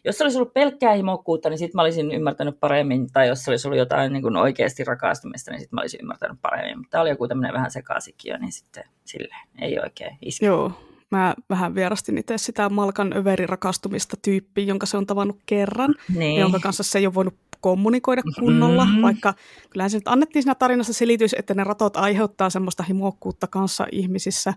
jos 0.06 0.18
se 0.18 0.24
olisi 0.24 0.38
ollut 0.38 0.53
pelkkää 0.53 0.94
himokkuutta, 0.94 1.49
niin 1.49 1.57
sitten 1.57 1.78
mä 1.78 1.82
olisin 1.82 2.11
ymmärtänyt 2.11 2.60
paremmin, 2.60 3.11
tai 3.11 3.28
jos 3.28 3.44
se 3.44 3.52
olisi 3.52 3.68
ollut 3.68 3.80
jotain 3.80 4.14
niin 4.14 4.24
kuin 4.24 4.36
oikeasti 4.36 4.84
rakastumista, 4.84 5.52
niin 5.52 5.60
sitten 5.60 5.76
mä 5.76 5.82
olisin 5.82 5.99
ymmärtänyt 6.02 6.38
paremmin. 6.41 6.78
Mutta 6.78 6.91
tämä 6.91 7.02
oli 7.02 7.10
joku 7.10 7.28
tämmöinen 7.28 7.53
vähän 7.53 7.72
sekaisikio, 7.72 8.38
niin 8.38 8.52
sitten 8.52 8.84
sille 9.06 9.36
ei 9.61 9.80
oikein 9.80 10.18
iske. 10.22 10.45
Joo, 10.45 10.72
Mä 11.14 11.34
vähän 11.49 11.76
vierastin 11.76 12.18
itse 12.18 12.38
sitä 12.38 12.69
Malkan 12.69 13.18
överirakastumista 13.18 14.18
tyyppiä, 14.22 14.65
jonka 14.65 14.85
se 14.85 14.98
on 14.98 15.06
tavannut 15.06 15.40
kerran, 15.45 15.95
niin. 16.15 16.40
jonka 16.41 16.60
kanssa 16.60 16.84
se 16.84 16.99
ei 16.99 17.06
ole 17.06 17.14
voinut 17.14 17.35
kommunikoida 17.61 18.22
kunnolla, 18.40 18.85
mm-hmm. 18.85 19.02
vaikka 19.02 19.34
kyllähän 19.69 19.90
se 19.90 19.98
nyt 19.98 20.07
annettiin 20.07 20.44
siinä 20.44 20.56
tarinassa 20.56 20.94
selitys, 20.94 21.35
että 21.40 21.53
ne 21.53 21.64
ratot 21.64 21.98
aiheuttaa 21.98 22.49
semmoista 22.49 22.84
himokkuutta 22.84 23.48
kanssa 23.48 23.88
ihmisissä, 23.91 24.53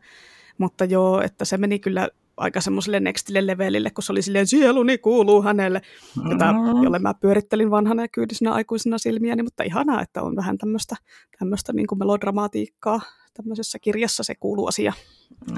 mutta 0.58 0.84
joo, 0.84 1.20
että 1.20 1.44
se 1.44 1.56
meni 1.56 1.78
kyllä 1.78 2.08
aika 2.36 2.60
semmoiselle 2.60 3.00
nextille 3.00 3.46
levelille, 3.46 3.90
kun 3.90 4.04
se 4.04 4.12
oli 4.12 4.22
silleen, 4.22 4.46
sieluni 4.46 4.98
kuuluu 4.98 5.42
hänelle, 5.42 5.82
jota, 6.30 6.52
mm-hmm. 6.52 6.82
jolle 6.82 6.98
mä 6.98 7.14
pyörittelin 7.14 7.70
vanhana 7.70 8.02
ja 8.02 8.08
kyydisenä 8.08 8.52
aikuisena 8.52 8.98
silmiäni, 8.98 9.42
mutta 9.42 9.62
ihanaa, 9.62 10.02
että 10.02 10.22
on 10.22 10.36
vähän 10.36 10.58
tämmöistä, 10.58 10.96
tämmöistä 11.38 11.72
niin 11.72 11.86
kuin 11.86 11.98
melodramatiikkaa 11.98 13.00
tämmöisessä 13.34 13.78
kirjassa 13.78 14.22
se 14.22 14.34
kuuluu 14.34 14.66
asia. 14.66 14.92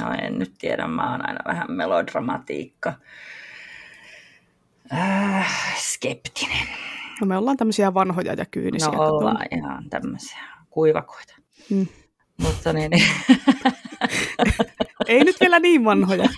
No 0.02 0.12
en 0.22 0.38
nyt 0.38 0.52
tiedä, 0.58 0.86
mä 0.86 1.10
oon 1.12 1.28
aina 1.28 1.40
vähän 1.46 1.72
melodramatiikka. 1.72 2.92
Äh, 4.92 5.76
skeptinen. 5.78 6.66
No 7.20 7.26
me 7.26 7.36
ollaan 7.36 7.56
tämmöisiä 7.56 7.94
vanhoja 7.94 8.32
ja 8.32 8.44
kyynisiä. 8.44 8.88
No 8.88 9.02
ollaan 9.02 9.36
on... 9.36 9.58
ihan 9.58 9.90
tämmöisiä 9.90 10.38
kuivakoita. 10.70 11.34
Hmm. 11.70 11.86
Mutta 12.42 12.72
niin, 12.72 12.90
niin. 12.90 13.06
Ei 15.06 15.24
nyt 15.24 15.36
vielä 15.40 15.58
niin 15.58 15.84
vanhoja. 15.84 16.28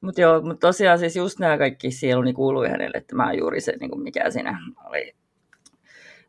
mutta 0.00 0.20
joo, 0.20 0.42
mutta 0.42 0.66
tosiaan 0.66 0.98
siis 0.98 1.16
just 1.16 1.38
nämä 1.38 1.58
kaikki 1.58 1.90
sieluni 1.90 2.32
kuului 2.32 2.68
hänelle, 2.68 2.98
että 2.98 3.16
mä 3.16 3.32
juuri 3.32 3.60
se, 3.60 3.76
niin 3.80 4.02
mikä 4.02 4.30
siinä 4.30 4.58
oli 4.84 5.14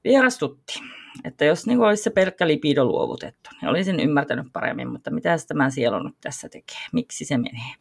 vierastutti. 0.04 0.80
Että 1.24 1.46
jos 1.46 1.68
niin 1.68 1.80
olisi 1.80 2.04
se 2.04 2.10
pelkkä 2.10 2.48
lipido 2.48 2.86
luovutettu, 2.86 3.50
niin 3.62 3.70
olisin 3.70 4.00
ymmärtänyt 4.00 4.48
paremmin, 4.54 4.92
mutta 4.92 5.12
mitä 5.12 5.38
tämä 5.48 5.70
sielu 5.70 6.04
nyt 6.04 6.16
tässä 6.22 6.50
tekee, 6.50 6.78
miksi 6.94 7.26
se 7.26 7.38
menee. 7.38 7.76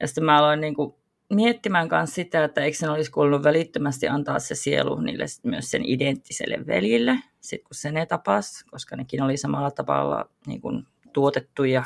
Ja 0.00 0.06
sitten 0.06 0.24
mä 0.24 0.38
aloin 0.38 0.60
niin 0.60 0.74
kuin 0.74 0.94
miettimään 1.34 1.88
myös 1.90 2.14
sitä, 2.14 2.44
että 2.44 2.60
eikö 2.60 2.76
sen 2.76 2.90
olisi 2.90 3.10
kuulunut 3.10 3.44
välittömästi 3.44 4.08
antaa 4.08 4.38
se 4.38 4.54
sielu 4.54 5.00
niille 5.00 5.24
myös 5.42 5.70
sen 5.70 5.84
identtiselle 5.84 6.66
veljille, 6.66 7.18
sit 7.40 7.62
kun 7.62 7.74
se 7.74 7.92
ne 7.92 8.06
tapas, 8.06 8.64
koska 8.70 8.96
nekin 8.96 9.22
oli 9.22 9.36
samalla 9.36 9.70
tavalla 9.70 10.28
niin 10.46 10.60
kuin 10.60 10.86
tuotettu 11.16 11.64
ja 11.64 11.84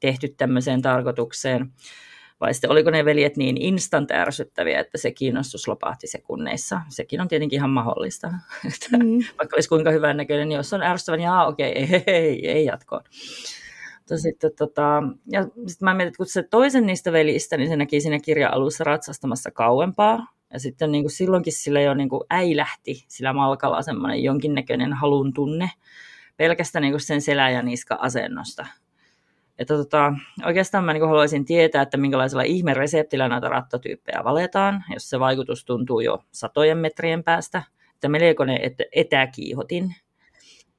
tehty 0.00 0.28
tämmöiseen 0.28 0.82
tarkoitukseen. 0.82 1.72
Vai 2.40 2.54
sitten 2.54 2.70
oliko 2.70 2.90
ne 2.90 3.04
veljet 3.04 3.36
niin 3.36 3.56
instant 3.56 4.10
ärsyttäviä, 4.10 4.80
että 4.80 4.98
se 4.98 5.10
kiinnostus 5.10 5.68
lopahti 5.68 6.06
sekunneissa. 6.06 6.80
Sekin 6.88 7.20
on 7.20 7.28
tietenkin 7.28 7.56
ihan 7.56 7.70
mahdollista. 7.70 8.28
Mm. 8.92 9.18
Vaikka 9.38 9.56
olisi 9.56 9.68
kuinka 9.68 9.90
hyvän 9.90 10.16
näköinen, 10.16 10.48
niin 10.48 10.56
jos 10.56 10.72
on 10.72 10.82
ärsyttävä, 10.82 11.16
niin 11.16 11.30
okei, 11.30 11.84
okay, 11.84 12.00
ei, 12.06 12.24
ei, 12.24 12.48
ei 12.48 12.64
jatkoon. 12.64 13.02
Mutta 13.98 14.18
sitten, 14.18 14.50
tota, 14.58 15.02
ja 15.32 15.42
sitten 15.42 15.84
mä 15.86 15.94
mietin, 15.94 16.08
että 16.08 16.16
kun 16.16 16.26
se 16.26 16.42
toisen 16.42 16.86
niistä 16.86 17.12
velistä, 17.12 17.56
niin 17.56 17.68
se 17.68 17.76
näki 17.76 18.00
siinä 18.00 18.18
kirjan 18.20 18.54
alussa 18.54 18.84
ratsastamassa 18.84 19.50
kauempaa. 19.50 20.26
Ja 20.52 20.58
sitten 20.58 20.92
niin 20.92 21.04
kuin 21.04 21.10
silloinkin 21.10 21.52
sillä 21.52 21.80
jo 21.80 21.94
niin 21.94 22.08
kuin 22.08 22.22
äilähti 22.30 23.04
sillä 23.08 23.32
malkalla 23.32 23.82
semmoinen 23.82 24.22
jonkinnäköinen 24.22 24.92
halun 24.92 25.32
tunne 25.32 25.70
pelkästään 26.42 26.82
niin 26.82 26.92
kuin 26.92 27.00
sen 27.00 27.22
selä- 27.22 27.50
ja 27.50 27.62
niska-asennosta. 27.62 28.66
Että 29.58 29.74
tota, 29.74 30.12
oikeastaan 30.46 30.84
mä 30.84 30.92
niin 30.92 31.06
haluaisin 31.06 31.44
tietää, 31.44 31.82
että 31.82 31.96
minkälaisella 31.96 32.42
ihmereseptillä 32.42 33.28
näitä 33.28 33.48
rattotyyppejä 33.48 34.24
valetaan, 34.24 34.84
jos 34.94 35.10
se 35.10 35.20
vaikutus 35.20 35.64
tuntuu 35.64 36.00
jo 36.00 36.24
satojen 36.32 36.78
metrien 36.78 37.24
päästä, 37.24 37.62
että 37.94 38.08
meneekö 38.08 38.44
ne 38.44 38.60
etäkiihotin. 38.92 39.94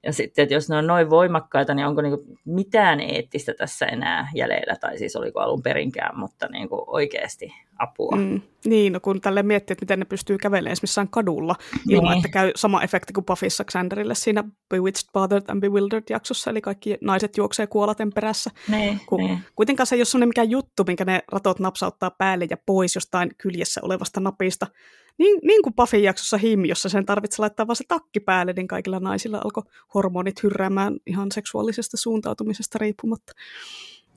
Ja 0.06 0.14
sitten, 0.14 0.44
että 0.44 0.56
jos 0.56 0.70
ne 0.70 0.78
on 0.78 0.88
noin 0.88 1.10
voimakkaita, 1.10 1.74
niin 1.74 1.88
onko 1.88 2.02
niin 2.02 2.18
mitään 2.46 3.00
eettistä 3.00 3.54
tässä 3.54 3.86
enää 3.86 4.30
jäljellä, 4.36 4.76
tai 4.82 4.98
siis 4.98 5.16
oliko 5.16 5.40
alun 5.40 5.64
perinkään, 5.64 6.20
mutta 6.20 6.48
niin 6.48 6.70
kuin 6.70 6.82
oikeasti 6.88 7.54
apua. 7.80 8.16
Mm, 8.16 8.42
niin, 8.66 8.94
no 8.94 9.00
kun 9.00 9.22
tälle 9.22 9.44
miettii, 9.44 9.74
että 9.74 9.84
miten 9.84 10.00
ne 10.00 10.06
pystyy 10.06 10.38
kävelemään 10.38 10.78
missään 10.82 11.08
kadulla, 11.08 11.56
ilman 11.90 12.10
niin. 12.12 12.18
että 12.18 12.30
käy 12.30 12.52
sama 12.56 12.84
efekti 12.84 13.14
kuin 13.14 13.26
Buffyssa 13.26 13.64
Xanderille 13.64 14.16
siinä 14.16 14.44
Bewitched, 14.70 15.10
Bothered 15.14 15.44
and 15.48 15.62
Bewildered 15.62 16.04
jaksossa, 16.10 16.52
eli 16.52 16.62
kaikki 16.62 16.98
naiset 17.02 17.38
juoksee 17.38 17.68
kuolaten 17.68 18.14
perässä. 18.14 18.52
Niin, 18.68 19.00
kun, 19.06 19.20
niin. 19.20 19.40
Kuitenkaan 19.56 19.88
se 19.88 19.96
ei 19.96 20.00
ole 20.00 20.06
sellainen 20.06 20.30
mikään 20.30 20.50
juttu, 20.50 20.84
minkä 20.88 21.06
ne 21.06 21.24
ratot 21.32 21.60
napsauttaa 21.60 22.12
päälle 22.12 22.48
ja 22.50 22.58
pois 22.66 22.96
jostain 22.96 23.32
kyljessä 23.38 23.82
olevasta 23.84 24.20
napista. 24.20 24.68
Niin, 25.18 25.40
niin 25.44 25.62
kuin 25.64 25.74
Buffy 25.74 25.98
jaksossa 25.98 26.38
Him, 26.38 26.66
jossa 26.66 26.90
sen 26.90 27.06
tarvitsi 27.06 27.40
laittaa 27.40 27.68
vaan 27.68 27.76
se 27.76 27.84
takki 27.88 28.20
päälle, 28.20 28.54
niin 28.54 28.68
kaikilla 28.68 29.00
naisilla 29.00 29.42
alkoi 29.44 29.64
hormonit 29.94 30.44
hyrräämään 30.44 30.98
ihan 31.08 31.32
seksuaalisesta 31.32 31.98
suuntautumisesta 31.98 32.78
riippumatta. 32.78 33.34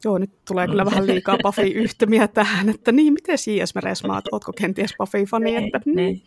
Joo, 0.04 0.18
nyt 0.18 0.30
tulee 0.48 0.66
kyllä 0.66 0.84
vähän 0.84 1.06
liikaa 1.06 1.38
Buffy-yhtymiä 1.42 2.28
tähän, 2.34 2.68
että 2.68 2.92
niin, 2.92 3.12
miten 3.12 3.38
J.S. 3.46 3.74
Meresmaat, 3.74 4.24
ootko 4.32 4.52
kenties 4.52 4.94
Buffy-fani? 4.98 5.56
Että, 5.56 5.80
mm. 5.86 5.96
Niin. 5.96 6.22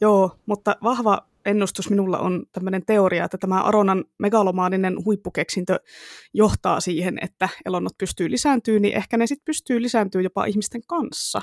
Joo, 0.00 0.30
mutta 0.46 0.76
vahva 0.82 1.26
ennustus 1.46 1.90
minulla 1.90 2.18
on 2.18 2.46
tämmöinen 2.52 2.86
teoria, 2.86 3.24
että 3.24 3.38
tämä 3.38 3.62
Aronan 3.62 4.04
megalomaaninen 4.18 5.04
huippukeksintö 5.04 5.80
johtaa 6.34 6.80
siihen, 6.80 7.18
että 7.22 7.48
elonnot 7.66 7.98
pystyy 7.98 8.30
lisääntyä, 8.30 8.78
niin 8.78 8.96
ehkä 8.96 9.16
ne 9.16 9.26
sitten 9.26 9.44
pystyy 9.44 9.82
lisääntyä 9.82 10.20
jopa 10.20 10.44
ihmisten 10.44 10.82
kanssa. 10.86 11.42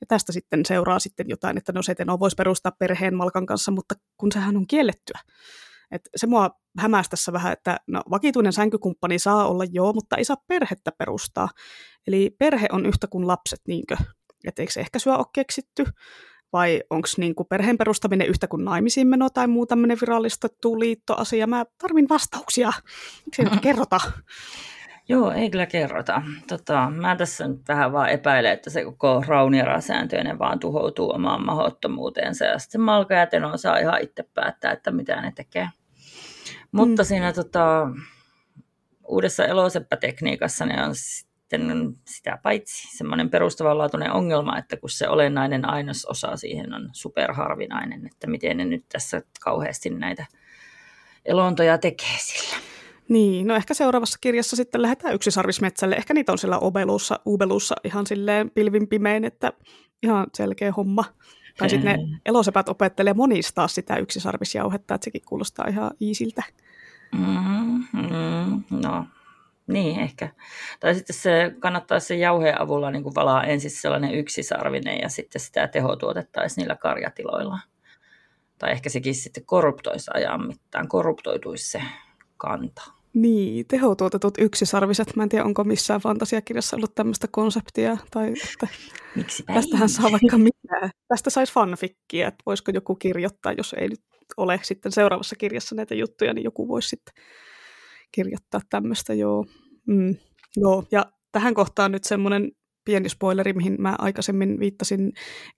Ja 0.00 0.06
tästä 0.08 0.32
sitten 0.32 0.66
seuraa 0.66 0.98
sitten 0.98 1.28
jotain, 1.28 1.58
että 1.58 1.72
no 1.72 1.82
se 1.82 1.94
voisi 2.18 2.36
perustaa 2.36 2.72
perheen 2.78 3.14
Malkan 3.14 3.46
kanssa, 3.46 3.72
mutta 3.72 3.94
kun 4.16 4.32
sehän 4.32 4.56
on 4.56 4.66
kiellettyä. 4.66 5.20
Et 5.90 6.08
se 6.16 6.26
mua 6.26 6.50
hämäsi 6.78 7.10
tässä 7.10 7.32
vähän, 7.32 7.52
että 7.52 7.80
no, 7.86 8.02
vakituinen 8.10 8.52
sänkykumppani 8.52 9.18
saa 9.18 9.48
olla 9.48 9.64
joo, 9.64 9.92
mutta 9.92 10.16
ei 10.16 10.24
saa 10.24 10.36
perhettä 10.46 10.92
perustaa. 10.98 11.48
Eli 12.06 12.36
perhe 12.38 12.68
on 12.72 12.86
yhtä 12.86 13.06
kuin 13.06 13.26
lapset, 13.26 13.60
niinkö? 13.68 13.96
Että 14.44 14.62
eikö 14.62 14.72
se 14.72 14.80
ehkä 14.80 14.98
syö 14.98 15.16
ole 15.16 15.26
keksitty? 15.32 15.84
Vai 16.52 16.82
onko 16.90 17.08
niinku 17.16 17.44
perheen 17.44 17.78
perustaminen 17.78 18.26
yhtä 18.26 18.46
kuin 18.46 18.64
naimisiin 18.64 19.06
meno 19.06 19.30
tai 19.30 19.46
muu 19.46 19.66
tämmöinen 19.66 19.98
virallistettu 20.00 20.80
liittoasia? 20.80 21.46
Mä 21.46 21.64
tarvin 21.78 22.08
vastauksia. 22.08 22.72
Miksi 23.26 23.42
ei 23.42 23.48
kerrota? 23.62 24.00
Joo, 25.10 25.32
ei 25.32 25.50
kyllä 25.50 25.66
kerrota. 25.66 26.22
Tota, 26.48 26.90
mä 26.90 27.16
tässä 27.16 27.48
nyt 27.48 27.60
vähän 27.68 27.92
vaan 27.92 28.08
epäilen, 28.08 28.52
että 28.52 28.70
se 28.70 28.84
koko 28.84 29.24
raunierasääntöinen 29.26 30.38
vaan 30.38 30.58
tuhoutuu 30.58 31.10
omaan 31.10 31.46
mahdottomuuteensa 31.46 32.44
ja 32.44 32.58
sitten 32.58 32.80
Malka 32.80 33.14
ja 33.14 33.26
Teno 33.26 33.56
saa 33.56 33.78
ihan 33.78 34.02
itse 34.02 34.22
päättää, 34.34 34.72
että 34.72 34.90
mitä 34.90 35.20
ne 35.20 35.32
tekee. 35.34 35.68
Mutta 36.72 37.02
mm. 37.02 37.06
siinä 37.06 37.32
tota, 37.32 37.88
uudessa 39.08 39.44
eloseppätekniikassa 39.44 40.66
ne 40.66 40.82
on 40.82 40.94
sitten 41.48 41.96
sitä 42.04 42.38
paitsi 42.42 42.96
semmoinen 42.96 43.30
perustavanlaatuinen 43.30 44.12
ongelma, 44.12 44.58
että 44.58 44.76
kun 44.76 44.90
se 44.90 45.08
olennainen 45.08 45.64
ainesosa 45.70 46.36
siihen 46.36 46.74
on 46.74 46.90
superharvinainen, 46.92 48.06
että 48.06 48.26
miten 48.26 48.56
ne 48.56 48.64
nyt 48.64 48.84
tässä 48.88 49.22
kauheasti 49.40 49.90
näitä 49.90 50.26
elontoja 51.24 51.78
tekee 51.78 52.16
sillä. 52.18 52.56
Niin, 53.08 53.46
no 53.46 53.54
ehkä 53.54 53.74
seuraavassa 53.74 54.18
kirjassa 54.20 54.56
sitten 54.56 54.82
lähdetään 54.82 55.14
yksisarvismetsälle. 55.14 55.94
Ehkä 55.94 56.14
niitä 56.14 56.32
on 56.32 56.38
siellä 56.38 56.58
obeluussa, 56.58 57.20
ubelussa 57.26 57.74
ihan 57.84 58.06
silleen 58.06 58.50
pilvin 58.50 58.88
pimein, 58.88 59.24
että 59.24 59.52
ihan 60.02 60.26
selkeä 60.34 60.72
homma. 60.72 61.04
Tai 61.58 61.70
sitten 61.70 62.00
ne 62.00 62.18
elosepät 62.26 62.68
opettelee 62.68 63.14
monistaa 63.14 63.68
sitä 63.68 63.96
yksisarvisjauhetta, 63.96 64.94
että 64.94 65.04
sekin 65.04 65.22
kuulostaa 65.28 65.66
ihan 65.68 65.90
iisiltä. 66.00 66.42
Mm, 67.12 67.84
mm, 67.92 68.62
no, 68.70 69.06
niin 69.68 70.00
ehkä. 70.00 70.28
Tai 70.80 70.94
sitten 70.94 71.16
se 71.16 71.52
kannattaa 71.58 72.00
se 72.00 72.16
jauheen 72.16 72.60
avulla 72.60 72.90
niin 72.90 73.02
kuin 73.02 73.14
valaa 73.14 73.44
ensin 73.44 73.70
sellainen 73.70 74.14
yksisarvinen 74.14 74.98
ja 74.98 75.08
sitten 75.08 75.40
sitä 75.40 75.68
tehotuotettaisiin 75.68 76.62
niillä 76.62 76.76
karjatiloilla. 76.76 77.58
Tai 78.58 78.70
ehkä 78.70 78.90
sekin 78.90 79.14
sitten 79.14 79.46
korruptoisi 79.46 80.10
ajan 80.14 80.46
mittaan, 80.46 80.88
korruptoituisi 80.88 81.70
se 81.70 81.82
kanta. 82.36 82.82
Niin, 83.14 83.66
tehotuotetut 83.68 84.34
yksisarviset. 84.38 85.16
Mä 85.16 85.22
en 85.22 85.28
tiedä, 85.28 85.44
onko 85.44 85.64
missään 85.64 86.00
fantasiakirjassa 86.00 86.76
ollut 86.76 86.94
tämmöistä 86.94 87.26
konseptia. 87.30 87.96
Tai 88.10 88.28
että 88.28 88.68
Miksipä 89.16 89.52
tästähän 89.54 89.88
saa 89.88 90.12
vaikka 90.12 90.38
mitään. 90.38 90.90
Tästä 91.08 91.30
saisi 91.30 91.52
fanfikkiä, 91.52 92.28
että 92.28 92.42
voisiko 92.46 92.70
joku 92.74 92.94
kirjoittaa, 92.94 93.52
jos 93.52 93.74
ei 93.78 93.88
nyt 93.88 94.00
ole 94.36 94.60
sitten 94.62 94.92
seuraavassa 94.92 95.36
kirjassa 95.36 95.74
näitä 95.74 95.94
juttuja, 95.94 96.34
niin 96.34 96.44
joku 96.44 96.68
voisi 96.68 96.88
sitten 96.88 97.14
kirjoittaa 98.12 98.60
tämmöistä, 98.70 99.14
joo. 99.14 99.46
Mm, 99.86 100.16
joo. 100.56 100.84
Ja 100.90 101.06
tähän 101.32 101.54
kohtaan 101.54 101.92
nyt 101.92 102.04
semmoinen 102.04 102.52
pieni 102.84 103.08
spoileri, 103.08 103.52
mihin 103.52 103.76
mä 103.78 103.94
aikaisemmin 103.98 104.60
viittasin. 104.60 105.12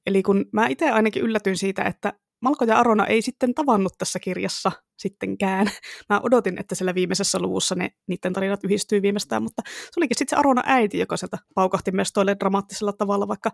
Eli 0.06 0.22
kun 0.22 0.44
mä 0.52 0.66
itse 0.66 0.90
ainakin 0.90 1.22
yllätyin 1.22 1.56
siitä, 1.56 1.82
että 1.82 2.12
Malko 2.42 2.64
ja 2.64 2.78
Arona 2.78 3.06
ei 3.06 3.22
sitten 3.22 3.54
tavannut 3.54 3.92
tässä 3.98 4.18
kirjassa 4.18 4.72
sittenkään. 4.98 5.70
Mä 6.10 6.20
odotin, 6.22 6.60
että 6.60 6.74
siellä 6.74 6.94
viimeisessä 6.94 7.38
luvussa 7.38 7.74
ne, 7.74 7.90
niiden 8.06 8.32
tarinat 8.32 8.64
yhdistyy 8.64 9.02
viimeistään, 9.02 9.42
mutta 9.42 9.62
se 9.66 10.00
olikin 10.00 10.18
sitten 10.18 10.36
se 10.36 10.40
Arona 10.40 10.62
äiti, 10.66 10.98
joka 10.98 11.16
sieltä 11.16 11.38
paukahti 11.54 11.92
mestoille 11.92 12.36
dramaattisella 12.40 12.92
tavalla, 12.92 13.28
vaikka 13.28 13.50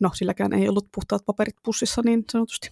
no 0.00 0.10
silläkään 0.14 0.52
ei 0.52 0.68
ollut 0.68 0.88
puhtaat 0.94 1.22
paperit 1.26 1.54
pussissa 1.64 2.02
niin 2.04 2.24
sanotusti. 2.32 2.70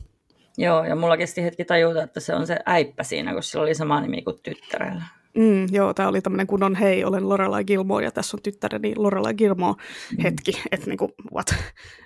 Joo, 0.59 0.85
ja 0.85 0.97
mulla 0.97 1.17
kesti 1.17 1.43
hetki 1.43 1.65
tajuta, 1.65 2.03
että 2.03 2.21
se 2.21 2.35
on 2.35 2.47
se 2.47 2.57
äippä 2.67 3.03
siinä, 3.03 3.33
kun 3.33 3.43
sillä 3.43 3.63
oli 3.63 3.75
sama 3.75 4.01
nimi 4.01 4.23
kuin 4.23 4.37
tyttärellä. 4.43 5.03
Mm, 5.37 5.67
joo, 5.71 5.95
tämä 5.95 6.09
oli 6.09 6.21
tämmöinen 6.21 6.47
kunnon 6.47 6.75
hei, 6.75 7.05
olen 7.05 7.29
Lorelai 7.29 7.65
Gilmore 7.65 8.05
ja 8.05 8.11
tässä 8.11 8.37
on 8.37 8.43
tyttäreni 8.43 8.93
Lorelai 8.97 9.35
Gilmore 9.35 9.83
hetki, 10.23 10.53
mm. 10.53 10.59
että 10.73 10.87
niinku, 10.87 11.11
what? 11.35 11.55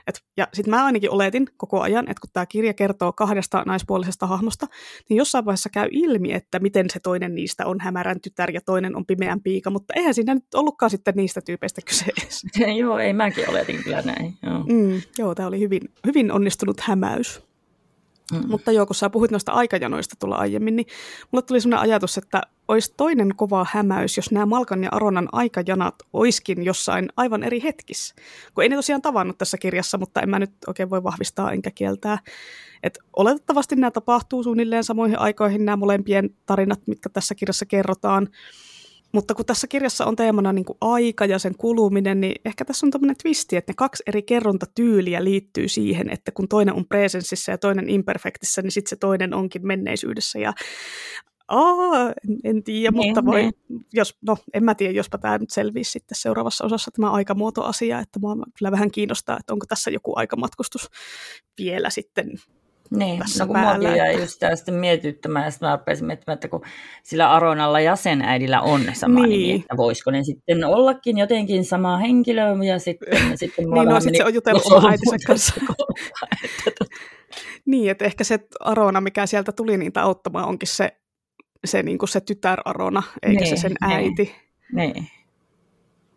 Et, 0.07 0.20
ja 0.36 0.48
sitten 0.53 0.70
mä 0.70 0.85
ainakin 0.85 1.11
oletin 1.11 1.47
koko 1.57 1.81
ajan, 1.81 2.11
että 2.11 2.20
kun 2.20 2.31
tämä 2.32 2.47
kirja 2.47 2.74
kertoo 2.74 3.12
kahdesta 3.12 3.62
naispuolisesta 3.66 4.27
hahmosta, 4.27 4.66
niin 5.09 5.16
jossain 5.16 5.44
vaiheessa 5.44 5.69
käy 5.69 5.89
ilmi, 5.90 6.32
että 6.32 6.59
miten 6.59 6.90
se 6.90 7.01
toinen 7.01 7.35
niistä 7.35 7.66
on 7.66 7.81
hämärän 7.81 8.20
tytär 8.20 8.51
ja 8.51 8.61
toinen 8.61 8.97
on 8.97 9.07
pimeän 9.07 9.43
piika, 9.43 9.70
mutta 9.70 9.94
eihän 9.97 10.15
siinä 10.15 10.35
nyt 10.35 10.55
ollutkaan 10.55 10.90
sitten 10.90 11.15
niistä 11.16 11.40
tyypeistä 11.40 11.81
kyse 11.86 12.07
joo, 12.81 12.98
ei 12.98 13.12
mäkin 13.12 13.51
oletin 13.51 13.82
kyllä 13.85 14.03
näin. 14.03 14.35
Joo, 14.43 14.59
mm, 14.59 15.03
joo 15.19 15.35
tämä 15.35 15.48
oli 15.48 15.61
hyvin, 15.61 15.81
hyvin 16.07 16.32
onnistunut 16.32 16.81
hämäys. 16.81 17.45
Mm. 18.32 18.48
Mutta 18.48 18.73
joo, 18.73 18.86
kun 18.86 18.94
sä 18.94 19.11
puhuit 19.11 19.31
noista 19.31 19.53
aikajanoista 19.53 20.16
tulla 20.19 20.36
aiemmin, 20.36 20.77
niin 20.77 20.86
mulle 21.32 21.43
tuli 21.43 21.61
sellainen 21.61 21.90
ajatus, 21.90 22.19
että 22.19 22.43
olisi 22.69 22.94
toinen 22.97 23.36
kova 23.36 23.66
hämäys, 23.70 24.16
jos 24.16 24.31
nämä 24.31 24.47
Malkan 24.47 24.85
ja 24.85 24.89
Aronan 24.93 25.28
aikajanat 25.32 25.94
oiskin 26.12 26.65
jossain 26.65 27.09
aivan 27.16 27.43
eri 27.43 27.62
hetkissä. 27.62 28.15
Kun 28.55 28.62
ei 28.62 28.69
ne 28.69 28.77
tosiaan 28.77 29.03
tavannut 29.03 29.39
tässä 29.39 29.59
kirjassa, 29.59 29.98
mutta 29.98 30.20
en 30.20 30.31
mä 30.31 30.39
nyt 30.39 30.53
oikein 30.66 30.90
voi 30.90 31.03
vahvistaa 31.03 31.53
enkä 31.53 31.70
kieltää. 31.70 32.19
Et 32.82 32.98
oletettavasti 33.16 33.77
nämä 33.77 33.90
tapahtuu 33.90 34.43
suunnilleen 34.43 34.85
samoihin 34.85 35.19
aikoihin 35.19 35.65
nämä 35.65 35.77
molempien 35.77 36.31
tarinat, 36.47 36.81
mitkä 36.86 37.09
tässä 37.09 37.35
kirjassa 37.35 37.66
kerrotaan. 37.66 38.28
Mutta 39.16 39.34
kun 39.34 39.44
tässä 39.44 39.66
kirjassa 39.66 40.05
on 40.06 40.16
teemana 40.16 40.52
niin 40.52 40.64
kuin 40.64 40.78
aika 40.80 41.24
ja 41.24 41.38
sen 41.38 41.55
kuluminen, 41.59 42.20
niin 42.20 42.40
ehkä 42.44 42.64
tässä 42.64 42.86
on 42.86 42.90
tämmöinen 42.90 43.16
twisti, 43.22 43.56
että 43.56 43.70
ne 43.70 43.74
kaksi 43.76 44.02
eri 44.06 44.22
kerrontatyyliä 44.22 45.24
liittyy 45.24 45.68
siihen, 45.68 46.10
että 46.10 46.32
kun 46.32 46.48
toinen 46.48 46.74
on 46.74 46.86
presenssissä 46.86 47.52
ja 47.52 47.59
toinen 47.59 47.90
imperfektissä, 47.90 48.62
niin 48.62 48.70
sitten 48.70 48.90
se 48.90 48.97
toinen 48.97 49.34
onkin 49.34 49.66
menneisyydessä. 49.66 50.38
Ja 50.38 50.52
Aa, 51.48 52.09
en, 52.09 52.38
en 52.44 52.62
tiedä, 52.62 52.90
niin, 52.90 53.06
mutta 53.06 53.24
voi, 53.24 53.51
jos, 53.93 54.16
no 54.26 54.36
en 54.55 54.64
mä 54.64 54.74
tiedä, 54.74 54.93
jospa 54.93 55.18
tämä 55.18 55.38
nyt 55.38 55.51
selviisi 55.51 55.90
sitten 55.90 56.18
seuraavassa 56.18 56.64
osassa 56.64 56.90
tämä 56.90 57.10
aikamuotoasia, 57.10 58.01
että 58.01 58.18
mua 58.18 58.36
kyllä 58.59 58.70
vähän 58.70 58.90
kiinnostaa, 58.90 59.36
että 59.40 59.52
onko 59.52 59.66
tässä 59.68 59.90
joku 59.90 60.12
aikamatkustus 60.16 60.90
vielä 61.59 61.90
sitten 61.90 62.30
niin, 62.91 63.19
no 63.39 63.47
kun 63.47 63.55
päällä. 63.55 63.89
mua 63.89 63.97
jäi 63.97 64.21
just 64.21 64.33
sitä 64.33 64.57
sitten 64.57 64.75
mietityttämään, 64.75 65.45
ja 65.45 65.51
sitten 65.51 65.69
mä 65.69 65.77
rupesin 65.77 66.07
miettimään, 66.07 66.35
että 66.35 66.49
kun 66.49 66.63
sillä 67.03 67.33
Aronalla 67.33 67.81
ja 67.81 67.97
sen 67.97 68.23
äidillä 68.23 68.61
on 68.61 68.81
sama 68.93 69.21
niin. 69.21 69.31
nimi, 69.31 69.55
että 69.55 69.77
voisiko 69.77 70.11
ne 70.11 70.25
sitten 70.25 70.65
ollakin 70.65 71.19
jotenkin 71.19 71.65
sama 71.65 71.97
henkilö, 71.97 72.43
ja 72.65 72.79
sitten, 72.79 73.39
sitten 73.39 73.71
niin, 73.71 73.89
no, 73.89 74.01
sitten 74.01 74.17
se 74.17 74.25
on 74.25 74.35
jutellut 74.35 74.67
oma 74.73 74.89
äitinsä 74.89 75.17
kanssa. 75.27 75.55
niin, 77.67 77.91
että 77.91 78.05
ehkä 78.05 78.25
se 78.25 78.39
Arona, 78.61 79.01
mikä 79.01 79.27
sieltä 79.27 79.53
tuli 79.53 79.77
niitä 79.77 80.03
auttamaan, 80.03 80.49
onkin 80.49 80.69
se, 80.69 80.97
se, 81.65 81.83
niin 81.83 81.99
kuin 81.99 82.09
se 82.09 82.21
tytär 82.21 82.61
Arona, 82.65 83.03
eikä 83.23 83.41
niin, 83.41 83.57
se 83.57 83.61
sen 83.61 83.75
äiti. 83.81 84.35
Niin. 84.73 84.93
niin 84.93 85.07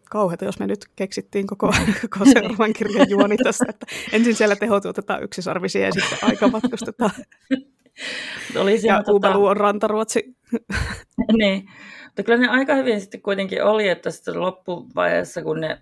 kauheata, 0.10 0.46
jos 0.46 0.60
me 0.60 0.68
nyt 0.68 0.80
keksittiin 0.96 1.48
koko, 1.48 1.74
koko 2.10 2.26
seuraavan 2.26 2.74
kirjan 2.74 3.10
juoni 3.10 3.38
tästä, 3.38 3.66
että 3.70 3.86
ensin 4.12 4.36
siellä 4.36 4.56
tehotuotetaan 4.56 5.24
yksisarvisia 5.24 5.86
ja 5.86 5.92
sitten 5.92 6.18
aika 6.22 6.48
matkustetaan. 6.48 7.12
Oli 8.58 8.80
ja 8.88 9.04
tota... 9.04 9.36
on 9.36 9.58
rantaruotsi. 9.58 10.36
niin, 11.40 11.70
mutta 12.06 12.24
kyllä 12.24 12.38
ne 12.38 12.48
aika 12.48 12.76
hyvin 12.76 13.02
sitten 13.02 13.22
kuitenkin 13.22 13.64
oli, 13.64 13.88
että 13.88 14.12
sitten 14.12 14.42
loppuvaiheessa, 14.42 15.44
kun 15.44 15.62
ne, 15.62 15.82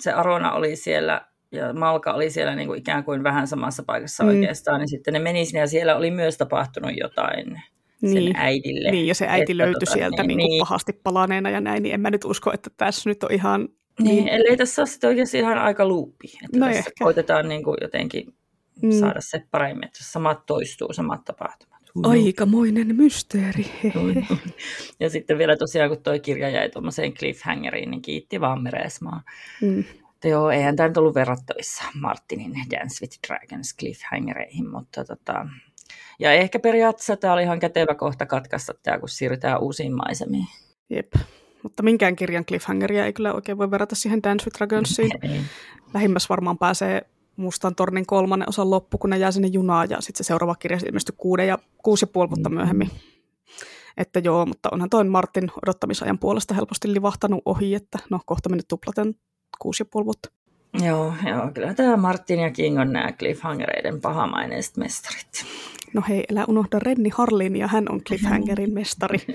se 0.00 0.12
Arona 0.12 0.52
oli 0.52 0.76
siellä 0.76 1.26
ja 1.52 1.72
Malka 1.72 2.12
oli 2.12 2.30
siellä 2.30 2.54
niin 2.54 2.68
kuin 2.68 2.78
ikään 2.78 3.04
kuin 3.04 3.22
vähän 3.22 3.46
samassa 3.46 3.82
paikassa 3.82 4.24
mm. 4.24 4.28
oikeastaan, 4.28 4.80
niin 4.80 4.88
sitten 4.88 5.14
ne 5.14 5.20
meni 5.20 5.44
sinne 5.44 5.60
ja 5.60 5.66
siellä 5.66 5.96
oli 5.96 6.10
myös 6.10 6.38
tapahtunut 6.38 6.92
jotain 6.96 7.62
niin. 8.02 8.32
sen 8.32 8.36
äidille. 8.36 8.90
Niin, 8.90 9.06
ja 9.06 9.14
se 9.14 9.26
äiti 9.28 9.52
että, 9.52 9.56
löytyi 9.56 9.80
tota, 9.80 9.92
sieltä 9.92 10.22
niin, 10.22 10.36
niin 10.36 10.48
niin. 10.48 10.60
pahasti 10.60 10.92
palaneena 10.92 11.50
ja 11.50 11.60
näin, 11.60 11.82
niin 11.82 11.94
en 11.94 12.00
mä 12.00 12.10
nyt 12.10 12.24
usko, 12.24 12.52
että 12.52 12.70
tässä 12.76 13.10
nyt 13.10 13.22
on 13.22 13.32
ihan... 13.32 13.68
Niin, 14.00 14.16
niin 14.16 14.28
ellei 14.28 14.56
tässä 14.56 14.82
ole 14.82 14.88
sitten 14.88 15.08
oikeasti 15.08 15.38
ihan 15.38 15.58
aika 15.58 15.88
luupi, 15.88 16.26
että 16.44 16.58
no 16.58 16.66
tässä 16.66 16.78
ehkä. 16.78 17.04
koitetaan 17.04 17.48
niin 17.48 17.64
kuin 17.64 17.76
jotenkin 17.80 18.34
mm. 18.82 18.90
saada 18.90 19.20
se 19.20 19.42
paremmin, 19.50 19.84
että 19.84 19.98
samat 20.02 20.46
toistuu, 20.46 20.92
samat 20.92 21.24
tapahtumat. 21.24 21.80
Aikamoinen 22.02 22.96
mysteeri. 22.96 23.66
ja 25.00 25.10
sitten 25.10 25.38
vielä 25.38 25.56
tosiaan, 25.56 25.90
kun 25.90 26.02
toi 26.02 26.20
kirja 26.20 26.48
jäi 26.48 26.70
tuommoiseen 26.70 27.14
cliffhangeriin, 27.14 27.90
niin 27.90 28.02
kiitti 28.02 28.40
vaan 28.40 28.62
Meresmaa. 28.62 29.22
Mm. 29.62 29.84
Joo, 30.24 30.50
eihän 30.50 30.76
tämä 30.76 30.88
nyt 30.88 30.96
ollut 30.96 31.14
verrattavissa 31.14 31.84
Martinin 31.94 32.52
Dance 32.70 33.00
with 33.00 33.18
Dragons 33.28 33.76
cliffhangereihin, 33.76 34.70
mutta 34.70 35.04
tota, 35.04 35.46
ja 36.20 36.32
ehkä 36.32 36.58
periaatteessa 36.58 37.16
tämä 37.16 37.32
oli 37.32 37.42
ihan 37.42 37.60
kätevä 37.60 37.94
kohta 37.94 38.26
katkaista 38.26 38.74
tämä, 38.82 38.98
kun 38.98 39.08
siirrytään 39.08 39.60
uusiin 39.60 39.92
maisemiin. 39.94 40.46
Jep. 40.90 41.12
Mutta 41.62 41.82
minkään 41.82 42.16
kirjan 42.16 42.44
cliffhangeria 42.44 43.06
ei 43.06 43.12
kyllä 43.12 43.32
oikein 43.32 43.58
voi 43.58 43.70
verrata 43.70 43.94
siihen 43.94 44.22
Dance 44.22 44.44
with 44.44 44.58
Dragonsiin. 44.58 45.10
Lähimmäs 45.94 46.28
varmaan 46.28 46.58
pääsee 46.58 47.02
Mustan 47.36 47.74
tornin 47.74 48.06
kolmannen 48.06 48.48
osan 48.48 48.70
loppu, 48.70 48.98
kun 48.98 49.10
ne 49.10 49.18
jää 49.18 49.32
sinne 49.32 49.48
junaan, 49.48 49.90
ja 49.90 50.00
sitten 50.00 50.24
se 50.24 50.26
seuraava 50.26 50.54
kirja 50.54 50.78
ilmestyy 50.86 51.14
kuuden 51.18 51.48
ja 51.48 51.58
kuusi 51.82 52.02
ja 52.02 52.06
puoli 52.06 52.30
vuotta 52.30 52.48
mm. 52.48 52.54
myöhemmin. 52.54 52.90
Että 53.96 54.18
joo, 54.18 54.46
mutta 54.46 54.68
onhan 54.72 54.90
toin 54.90 55.08
Martin 55.08 55.50
odottamisajan 55.62 56.18
puolesta 56.18 56.54
helposti 56.54 56.92
livahtanut 56.92 57.42
ohi, 57.44 57.74
että 57.74 57.98
no 58.10 58.20
kohta 58.26 58.48
mennyt 58.48 58.68
tuplaten 58.68 59.14
kuusi 59.58 59.80
ja 59.82 59.86
puoli 59.92 60.04
vuotta. 60.04 60.30
Joo, 60.84 61.14
joo, 61.26 61.50
kyllä 61.54 61.74
tämä 61.74 61.96
Martin 61.96 62.40
ja 62.40 62.50
King 62.50 62.80
on 62.80 62.92
nämä 62.92 63.12
cliffhangereiden 63.12 64.00
pahamaineiset 64.00 64.76
mestarit. 64.76 65.46
No 65.94 66.02
hei, 66.08 66.24
älä 66.32 66.44
unohda 66.48 66.78
Renni 66.78 67.10
Harlin 67.14 67.56
ja 67.56 67.68
hän 67.68 67.84
on 67.90 68.04
cliffhangerin 68.04 68.74
mestari. 68.74 69.18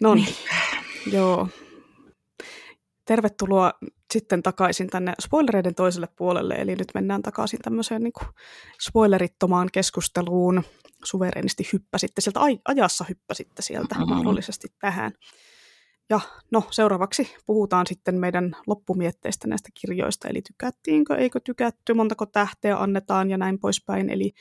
No 0.00 0.14
niin, 0.14 0.34
joo. 1.12 1.48
Tervetuloa 3.04 3.72
sitten 4.12 4.42
takaisin 4.42 4.90
tänne 4.90 5.12
spoilereiden 5.20 5.74
toiselle 5.74 6.08
puolelle, 6.16 6.54
eli 6.54 6.76
nyt 6.76 6.88
mennään 6.94 7.22
takaisin 7.22 7.58
tämmöiseen 7.62 8.02
niin 8.02 8.12
kuin 8.12 8.28
spoilerittomaan 8.80 9.68
keskusteluun. 9.72 10.62
Suvereenisti 11.04 11.68
hyppäsitte 11.72 12.20
sieltä, 12.20 12.40
ajassa 12.64 13.04
hyppäsitte 13.08 13.62
sieltä 13.62 13.94
mm-hmm. 13.94 14.14
mahdollisesti 14.14 14.68
tähän. 14.80 15.12
Ja 16.10 16.20
no, 16.50 16.62
seuraavaksi 16.70 17.34
puhutaan 17.46 17.86
sitten 17.86 18.14
meidän 18.14 18.56
loppumietteistä 18.66 19.48
näistä 19.48 19.68
kirjoista, 19.74 20.28
eli 20.28 20.42
tykättiinkö, 20.42 21.16
eikö 21.16 21.40
tykätty, 21.44 21.94
montako 21.94 22.26
tähteä 22.26 22.76
annetaan 22.76 23.30
ja 23.30 23.38
näin 23.38 23.58
poispäin. 23.58 24.10
Eli 24.10 24.32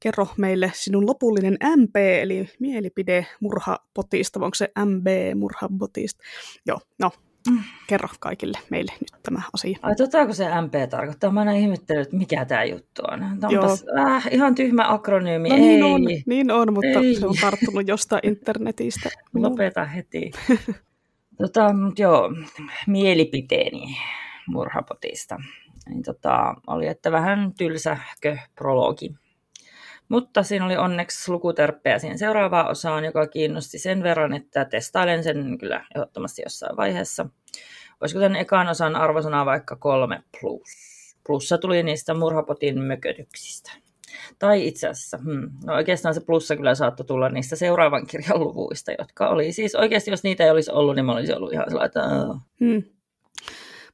kerro 0.00 0.26
meille 0.36 0.72
sinun 0.74 1.06
lopullinen 1.06 1.58
MP, 1.76 1.96
eli 1.96 2.48
mielipide 2.58 3.26
murhapotista, 3.40 4.40
onko 4.40 4.54
se 4.54 4.72
MB 4.84 5.06
murhapotista? 5.34 6.22
Joo, 6.66 6.80
no, 6.98 7.10
Kerro 7.86 8.08
kaikille 8.20 8.58
meille 8.70 8.92
nyt 9.00 9.22
tämä 9.22 9.42
asia. 9.52 9.78
Ai 9.82 9.94
totaako 9.94 10.32
se 10.32 10.44
MP 10.44 10.90
tarkoittaa? 10.90 11.30
Mä 11.30 11.40
aina 11.40 11.52
ihmettelen, 11.52 12.02
että 12.02 12.16
mikä 12.16 12.44
tämä 12.44 12.64
juttu 12.64 13.02
on. 13.10 13.22
Onpas, 13.22 13.84
äh, 13.98 14.28
ihan 14.30 14.54
tyhmä 14.54 14.92
akronyymi. 14.92 15.48
No 15.48 15.56
niin 15.56 15.84
on, 15.84 16.00
niin 16.26 16.50
on, 16.50 16.72
mutta 16.72 17.00
Ei. 17.00 17.14
se 17.14 17.26
on 17.26 17.34
tarttunut 17.40 17.88
jostain 17.88 18.20
internetistä. 18.30 19.10
Lopeta 19.34 19.84
heti. 19.84 20.30
tota, 21.42 21.74
joo, 21.98 22.32
mielipiteeni 22.86 23.96
murhapotista. 24.46 25.36
Niin 25.88 26.02
tota, 26.02 26.54
oli, 26.66 26.86
että 26.86 27.12
vähän 27.12 27.52
tylsähkö 27.58 28.36
prologi. 28.54 29.14
Mutta 30.08 30.42
siinä 30.42 30.64
oli 30.64 30.76
onneksi 30.76 31.30
lukuterppejä 31.32 31.98
siihen 31.98 32.18
seuraavaan 32.18 32.70
osaan, 32.70 33.04
joka 33.04 33.26
kiinnosti 33.26 33.78
sen 33.78 34.02
verran, 34.02 34.34
että 34.34 34.64
testailen 34.64 35.24
sen 35.24 35.58
kyllä 35.58 35.86
ehdottomasti 35.94 36.42
jossain 36.42 36.76
vaiheessa. 36.76 37.26
Olisiko 38.00 38.20
tämän 38.20 38.36
ekan 38.36 38.68
osan 38.68 38.96
arvosana 38.96 39.46
vaikka 39.46 39.76
kolme 39.76 40.22
plus? 40.40 40.94
Plussa 41.26 41.58
tuli 41.58 41.82
niistä 41.82 42.14
murhapotin 42.14 42.80
mökötyksistä. 42.80 43.72
Tai 44.38 44.66
itse 44.66 44.88
asiassa, 44.88 45.18
hmm, 45.18 45.50
no 45.64 45.74
oikeastaan 45.74 46.14
se 46.14 46.20
plussa 46.20 46.56
kyllä 46.56 46.74
saattoi 46.74 47.06
tulla 47.06 47.28
niistä 47.28 47.56
seuraavan 47.56 48.06
kirjan 48.06 48.40
luvuista, 48.40 48.92
jotka 48.98 49.28
oli 49.28 49.52
siis 49.52 49.74
oikeasti, 49.74 50.10
jos 50.10 50.22
niitä 50.22 50.44
ei 50.44 50.50
olisi 50.50 50.70
ollut, 50.70 50.94
niin 50.94 51.04
mä 51.04 51.12
olisin 51.12 51.36
ollut 51.36 51.52
ihan 51.52 51.64
sellainen, 51.68 51.86
että... 51.86 52.00
Hmm. 52.60 52.93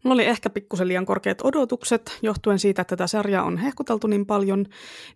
Mulla 0.04 0.14
oli 0.14 0.24
ehkä 0.24 0.50
pikkusen 0.50 0.88
liian 0.88 1.06
korkeat 1.06 1.38
odotukset, 1.44 2.18
johtuen 2.22 2.58
siitä, 2.58 2.82
että 2.82 2.96
tätä 2.96 3.06
sarjaa 3.06 3.44
on 3.44 3.56
hehkuteltu 3.56 4.06
niin 4.06 4.26
paljon, 4.26 4.66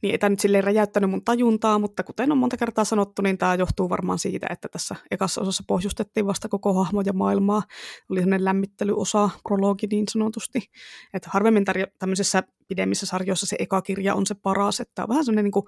niin 0.02 0.12
ei 0.12 0.18
tämä 0.18 0.30
nyt 0.30 0.40
silleen 0.40 0.64
räjäyttänyt 0.64 1.10
mun 1.10 1.24
tajuntaa, 1.24 1.78
mutta 1.78 2.02
kuten 2.02 2.32
on 2.32 2.38
monta 2.38 2.56
kertaa 2.56 2.84
sanottu, 2.84 3.22
niin 3.22 3.38
tämä 3.38 3.54
johtuu 3.54 3.88
varmaan 3.90 4.18
siitä, 4.18 4.46
että 4.50 4.68
tässä 4.68 4.96
ekassa 5.10 5.40
osassa 5.40 5.64
pohjustettiin 5.66 6.26
vasta 6.26 6.48
koko 6.48 6.72
hahmo 6.72 7.02
ja 7.06 7.12
maailmaa. 7.12 7.62
Oli 8.10 8.20
sellainen 8.20 8.44
lämmittelyosa, 8.44 9.30
prologi 9.42 9.86
niin 9.86 10.04
sanotusti. 10.08 10.70
Että 11.14 11.30
harvemmin 11.32 11.64
tarjo- 11.64 11.92
tämmöisessä 11.98 12.42
pidemmissä 12.68 13.06
sarjoissa 13.06 13.46
se 13.46 13.56
eka 13.58 13.82
kirja 13.82 14.14
on 14.14 14.26
se 14.26 14.34
paras, 14.34 14.80
että 14.80 15.02
on 15.02 15.08
vähän 15.08 15.24
sellainen 15.24 15.44
niin 15.44 15.52
kuin 15.52 15.66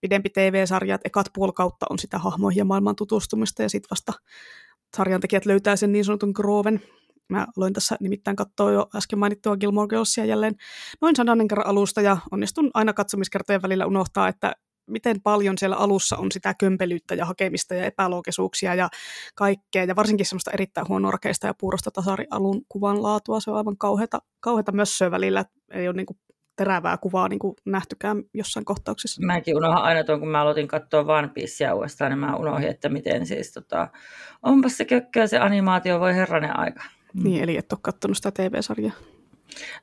pidempi 0.00 0.30
TV-sarja, 0.30 0.94
että 0.94 1.08
ekat 1.08 1.26
puoli 1.34 1.52
kautta 1.52 1.86
on 1.90 1.98
sitä 1.98 2.18
hahmoihin 2.18 2.58
ja 2.58 2.64
maailman 2.64 2.96
tutustumista 2.96 3.62
ja 3.62 3.68
sitten 3.68 3.90
vasta 3.90 4.12
sarjan 4.96 5.20
tekijät 5.20 5.46
löytää 5.46 5.76
sen 5.76 5.92
niin 5.92 6.04
sanotun 6.04 6.32
grooven, 6.34 6.82
Mä 7.28 7.46
aloin 7.56 7.72
tässä 7.72 7.96
nimittäin 8.00 8.36
katsoa 8.36 8.72
jo 8.72 8.86
äsken 8.96 9.18
mainittua 9.18 9.56
Gilmore 9.56 9.88
Girlsia 9.88 10.24
jälleen 10.24 10.54
noin 11.00 11.16
sadannen 11.16 11.48
kerran 11.48 11.66
alusta 11.66 12.00
ja 12.00 12.16
onnistun 12.30 12.70
aina 12.74 12.92
katsomiskertojen 12.92 13.62
välillä 13.62 13.86
unohtaa, 13.86 14.28
että 14.28 14.52
miten 14.90 15.22
paljon 15.22 15.58
siellä 15.58 15.76
alussa 15.76 16.16
on 16.16 16.32
sitä 16.32 16.54
kömpelyyttä 16.54 17.14
ja 17.14 17.26
hakemista 17.26 17.74
ja 17.74 17.84
epäloogisuuksia 17.84 18.74
ja 18.74 18.88
kaikkea, 19.34 19.84
ja 19.84 19.96
varsinkin 19.96 20.26
semmoista 20.26 20.50
erittäin 20.50 20.88
huonorakeista 20.88 21.46
ja 21.46 21.54
puurosta 21.60 21.90
tasarialun 21.90 22.62
kuvan 22.68 23.02
laatua, 23.02 23.40
se 23.40 23.50
on 23.50 23.56
aivan 23.56 23.78
kauheata, 23.78 24.18
kauheata 24.40 24.72
mössöä 24.72 25.10
välillä, 25.10 25.44
ei 25.70 25.88
ole 25.88 25.96
niin 25.96 26.06
kuin 26.06 26.18
terävää 26.56 26.96
kuvaa 26.96 27.28
niin 27.28 27.38
kuin 27.38 27.54
nähtykään 27.64 28.22
jossain 28.34 28.64
kohtauksessa. 28.64 29.26
Mäkin 29.26 29.56
unohan 29.56 29.82
aina 29.82 30.04
tuon, 30.04 30.20
kun 30.20 30.28
mä 30.28 30.40
aloitin 30.40 30.68
katsoa 30.68 31.18
One 31.18 31.28
Piecea 31.28 31.74
uudestaan, 31.74 32.10
niin 32.10 32.18
mä 32.18 32.36
unohdin, 32.36 32.68
että 32.68 32.88
miten 32.88 33.26
siis 33.26 33.52
tota, 33.52 33.88
onpas 34.42 34.76
se 34.76 34.84
kökköä 34.84 35.26
se 35.26 35.38
animaatio, 35.38 36.00
voi 36.00 36.14
herranen 36.14 36.58
aika. 36.58 36.82
Niin, 37.22 37.42
eli 37.42 37.56
et 37.56 37.72
ole 37.72 37.78
katsonut 37.82 38.16
sitä 38.16 38.30
TV-sarjaa. 38.30 38.92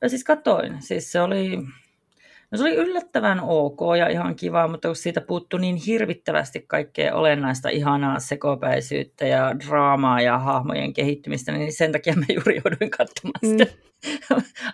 No 0.02 0.10
siis 0.10 0.24
katsoin. 0.24 0.82
Siis 0.82 1.12
se 1.12 1.22
oli, 1.22 1.60
no 2.54 2.58
se 2.58 2.64
oli 2.64 2.76
yllättävän 2.76 3.40
ok 3.42 3.80
ja 4.00 4.08
ihan 4.08 4.36
kiva, 4.36 4.68
mutta 4.68 4.88
kun 4.88 4.96
siitä 4.96 5.22
puuttuu 5.22 5.60
niin 5.60 5.76
hirvittävästi 5.76 6.66
kaikkea 6.68 7.16
olennaista, 7.16 7.70
ihanaa 7.70 8.20
sekopäisyyttä 8.20 9.26
ja 9.26 9.56
draamaa 9.60 10.22
ja 10.22 10.40
hahmojen 10.40 10.94
kehittymistä, 10.94 11.52
niin 11.52 11.74
sen 11.74 11.92
takia 11.92 12.16
mä 12.16 12.26
juuri 12.34 12.56
jouduin 12.56 12.92
katsomaan 12.92 13.40
mm. 13.42 13.50
sitä 13.58 13.66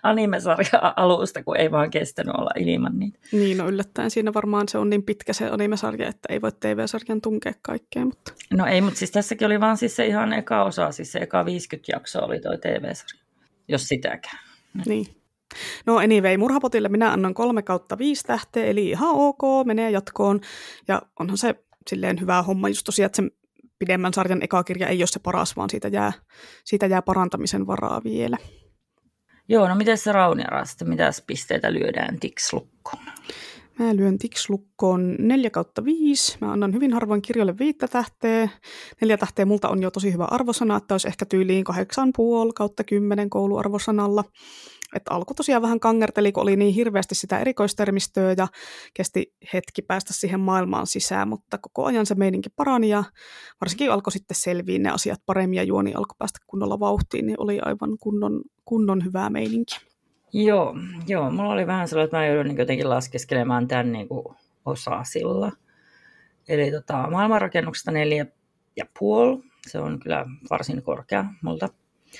animesarjaa 0.04 0.94
alusta, 0.96 1.44
kun 1.44 1.58
ei 1.58 1.72
vaan 1.72 1.90
kestänyt 1.90 2.36
olla 2.36 2.52
ilman 2.58 3.00
niitä. 3.00 3.20
Niin, 3.32 3.58
no 3.58 3.70
yllättäen 3.70 4.12
siinä 4.12 4.34
varmaan 4.34 4.68
se 4.68 4.78
on 4.78 4.90
niin 4.90 5.04
pitkä 5.04 5.34
se 5.34 5.50
animesarja, 5.50 6.10
että 6.10 6.34
ei 6.34 6.42
voi 6.42 6.52
TV-sarjan 6.60 7.22
tunkea 7.22 7.54
kaikkea. 7.62 8.06
Mutta... 8.06 8.34
No 8.54 8.66
ei, 8.66 8.82
mutta 8.82 9.00
siis 9.00 9.12
tässäkin 9.12 9.46
oli 9.46 9.60
vaan 9.60 9.78
siis 9.78 9.96
se 9.96 10.06
ihan 10.06 10.34
eka 10.34 10.64
osa, 10.64 10.92
siis 10.92 11.12
se 11.12 11.20
eka 11.20 11.46
50 11.46 11.92
jaksoa 11.92 12.26
oli 12.26 12.40
toi 12.40 12.58
TV-sarja, 12.58 13.24
jos 13.68 13.88
sitäkään. 13.88 14.40
Niin. 14.86 15.19
No 15.86 15.98
anyway, 15.98 16.38
Murhapotille 16.38 16.90
minä 16.90 17.12
annan 17.12 17.34
kolme 17.34 17.62
kautta 17.62 17.98
viisi 17.98 18.24
tähteä, 18.24 18.66
eli 18.66 18.90
ihan 18.90 19.16
ok, 19.16 19.42
menee 19.66 19.92
jatkoon. 19.92 20.42
Ja 20.88 21.02
onhan 21.20 21.38
se 21.38 21.56
silleen 21.88 22.20
hyvä 22.20 22.42
homma 22.42 22.70
just 22.70 22.86
tosiaan, 22.86 23.06
että 23.06 23.22
se 23.22 23.30
pidemmän 23.80 24.14
sarjan 24.14 24.44
eka 24.44 24.64
kirja 24.64 24.88
ei 24.88 25.02
ole 25.02 25.08
se 25.08 25.20
paras, 25.20 25.56
vaan 25.56 25.70
siitä 25.70 25.88
jää, 25.88 26.14
siitä 26.64 26.86
jää 26.86 27.02
parantamisen 27.02 27.68
varaa 27.68 28.02
vielä. 28.04 28.38
Joo, 29.48 29.68
no 29.68 29.76
miten 29.76 29.98
se 29.98 30.12
Rauniara 30.12 30.66
sitten, 30.66 30.90
mitä 30.90 31.12
pisteitä 31.28 31.74
lyödään 31.74 32.20
Tix-lukkoon? 32.20 33.06
Mä 33.80 33.96
lyön 33.96 34.18
Tix-lukkoon 34.18 35.16
4 35.20 35.50
kautta 35.50 35.86
5. 35.86 36.38
Mä 36.42 36.52
annan 36.52 36.74
hyvin 36.74 36.94
harvoin 36.94 37.22
kirjoille 37.22 37.58
viittä 37.60 37.88
tähteä. 37.88 38.50
Neljä 39.02 39.18
tähteä 39.18 39.46
multa 39.46 39.70
on 39.70 39.82
jo 39.82 39.92
tosi 39.92 40.14
hyvä 40.14 40.26
arvosana, 40.26 40.78
että 40.78 40.94
olisi 40.94 41.08
ehkä 41.08 41.26
tyyliin 41.26 41.66
8,5 41.70 41.76
kautta 42.56 42.84
10 42.84 43.30
kouluarvosanalla. 43.30 44.24
Että 44.96 45.14
alku 45.14 45.34
tosiaan 45.34 45.62
vähän 45.62 45.80
kangerteli, 45.80 46.32
kun 46.32 46.44
oli 46.44 46.56
niin 46.56 46.74
hirveästi 46.74 47.16
sitä 47.16 47.40
erikoistermistöä 47.40 48.36
ja 48.38 48.48
kesti 48.94 49.34
hetki 49.54 49.82
päästä 49.82 50.14
siihen 50.14 50.40
maailmaan 50.40 50.88
sisään, 50.88 51.28
mutta 51.28 51.58
koko 51.58 51.86
ajan 51.86 52.06
se 52.06 52.16
meininki 52.16 52.50
parani 52.50 52.90
ja 52.90 53.04
varsinkin 53.62 53.92
alkoi 53.92 54.12
sitten 54.12 54.38
selviä 54.38 54.80
ne 54.80 54.90
asiat 54.90 55.22
paremmin 55.26 55.58
ja 55.58 55.64
juoni 55.64 55.94
alkoi 55.94 56.16
päästä 56.20 56.40
kunnolla 56.48 56.80
vauhtiin, 56.80 57.26
niin 57.26 57.40
oli 57.40 57.60
aivan 57.60 57.98
kunnon, 58.00 58.42
kunnon 58.66 59.06
hyvää 59.06 59.30
meininki. 59.30 59.89
Joo, 60.34 60.76
joo, 61.08 61.32
mulla 61.32 61.54
oli 61.54 61.68
vähän 61.68 61.88
sellainen, 61.88 62.06
että 62.06 62.18
mä 62.18 62.26
joudun 62.26 62.46
niin 62.46 62.58
jotenkin 62.58 62.90
laskeskelemaan 62.90 63.68
tämän 63.68 63.92
niin 63.92 64.08
kuin 64.08 64.36
osasilla. 64.66 65.52
Eli 66.48 66.72
tota, 66.72 67.08
maailmanrakennuksesta 67.12 67.92
neljä 67.92 68.26
ja 68.76 68.86
puoli, 69.00 69.40
se 69.68 69.80
on 69.80 70.00
kyllä 70.00 70.26
varsin 70.50 70.84
korkea 70.84 71.26
multa. 71.42 71.70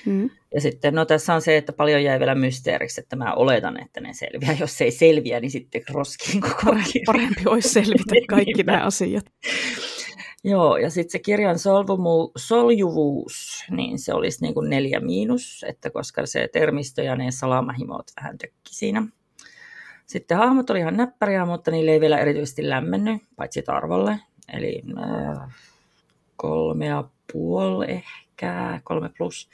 Mm. 0.06 0.30
Ja 0.54 0.62
sitten, 0.62 0.96
no 0.96 1.06
tässä 1.06 1.34
on 1.34 1.42
se, 1.42 1.58
että 1.58 1.74
paljon 1.74 2.04
jäi 2.04 2.20
vielä 2.20 2.36
mysteeriksi, 2.36 3.02
että 3.02 3.16
mä 3.16 3.34
oletan, 3.34 3.82
että 3.82 4.02
ne 4.02 4.14
selviää. 4.14 4.56
Jos 4.60 4.82
ei 4.82 4.92
selviä, 4.92 5.40
niin 5.40 5.52
sitten 5.52 5.82
roskiin 5.90 6.42
koko 6.42 6.72
kirja. 6.72 7.04
Parempi 7.06 7.42
olisi 7.46 7.70
selvitä 7.70 8.16
kaikki 8.30 8.64
nämä 8.64 8.84
asiat. 8.84 9.26
Joo, 10.44 10.78
ja 10.78 10.90
sitten 10.90 11.12
se 11.12 11.20
kirjan 11.20 11.60
solvumu, 11.60 12.32
soljuvuus, 12.38 13.66
niin 13.70 14.00
se 14.00 14.14
olisi 14.14 14.42
niin 14.42 14.54
kuin 14.54 14.70
neljä 14.70 15.00
miinus, 15.00 15.66
että 15.68 15.90
koska 15.90 16.26
se 16.26 16.50
termistö 16.54 17.04
ja 17.04 17.16
ne 17.16 17.32
salamahimot 17.32 18.12
vähän 18.22 18.38
tökki 18.38 18.76
siinä. 18.76 19.04
Sitten 20.06 20.38
hahmot 20.38 20.70
oli 20.70 20.80
ihan 20.80 20.98
näppäriä, 20.98 21.46
mutta 21.46 21.72
niille 21.72 21.92
ei 21.92 22.00
vielä 22.00 22.18
erityisesti 22.18 22.70
lämmennyt, 22.70 23.22
paitsi 23.36 23.62
Tarvolle. 23.62 24.20
Eli 24.54 24.82
äh, 24.98 25.56
kolme 26.36 26.86
ja 26.86 27.04
puoli 27.34 27.86
ehkä, 27.90 28.82
kolme 28.84 29.10
plus. 29.18 29.50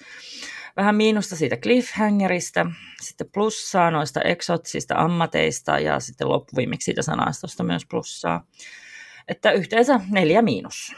Vähän 0.78 0.96
miinusta 0.96 1.36
siitä 1.36 1.58
cliffhangerista, 1.58 2.66
sitten 3.02 3.30
plussaa 3.34 3.92
noista 3.92 4.22
eksotsista 4.22 4.96
ammateista 4.98 5.80
ja 5.80 6.00
sitten 6.00 6.30
loppuviimeksi 6.30 6.86
siitä 6.86 7.02
sanastosta 7.02 7.64
myös 7.64 7.86
plussaa. 7.86 8.46
Että 9.28 9.52
yhteensä 9.52 10.00
neljä 10.12 10.42
miinus. 10.42 10.96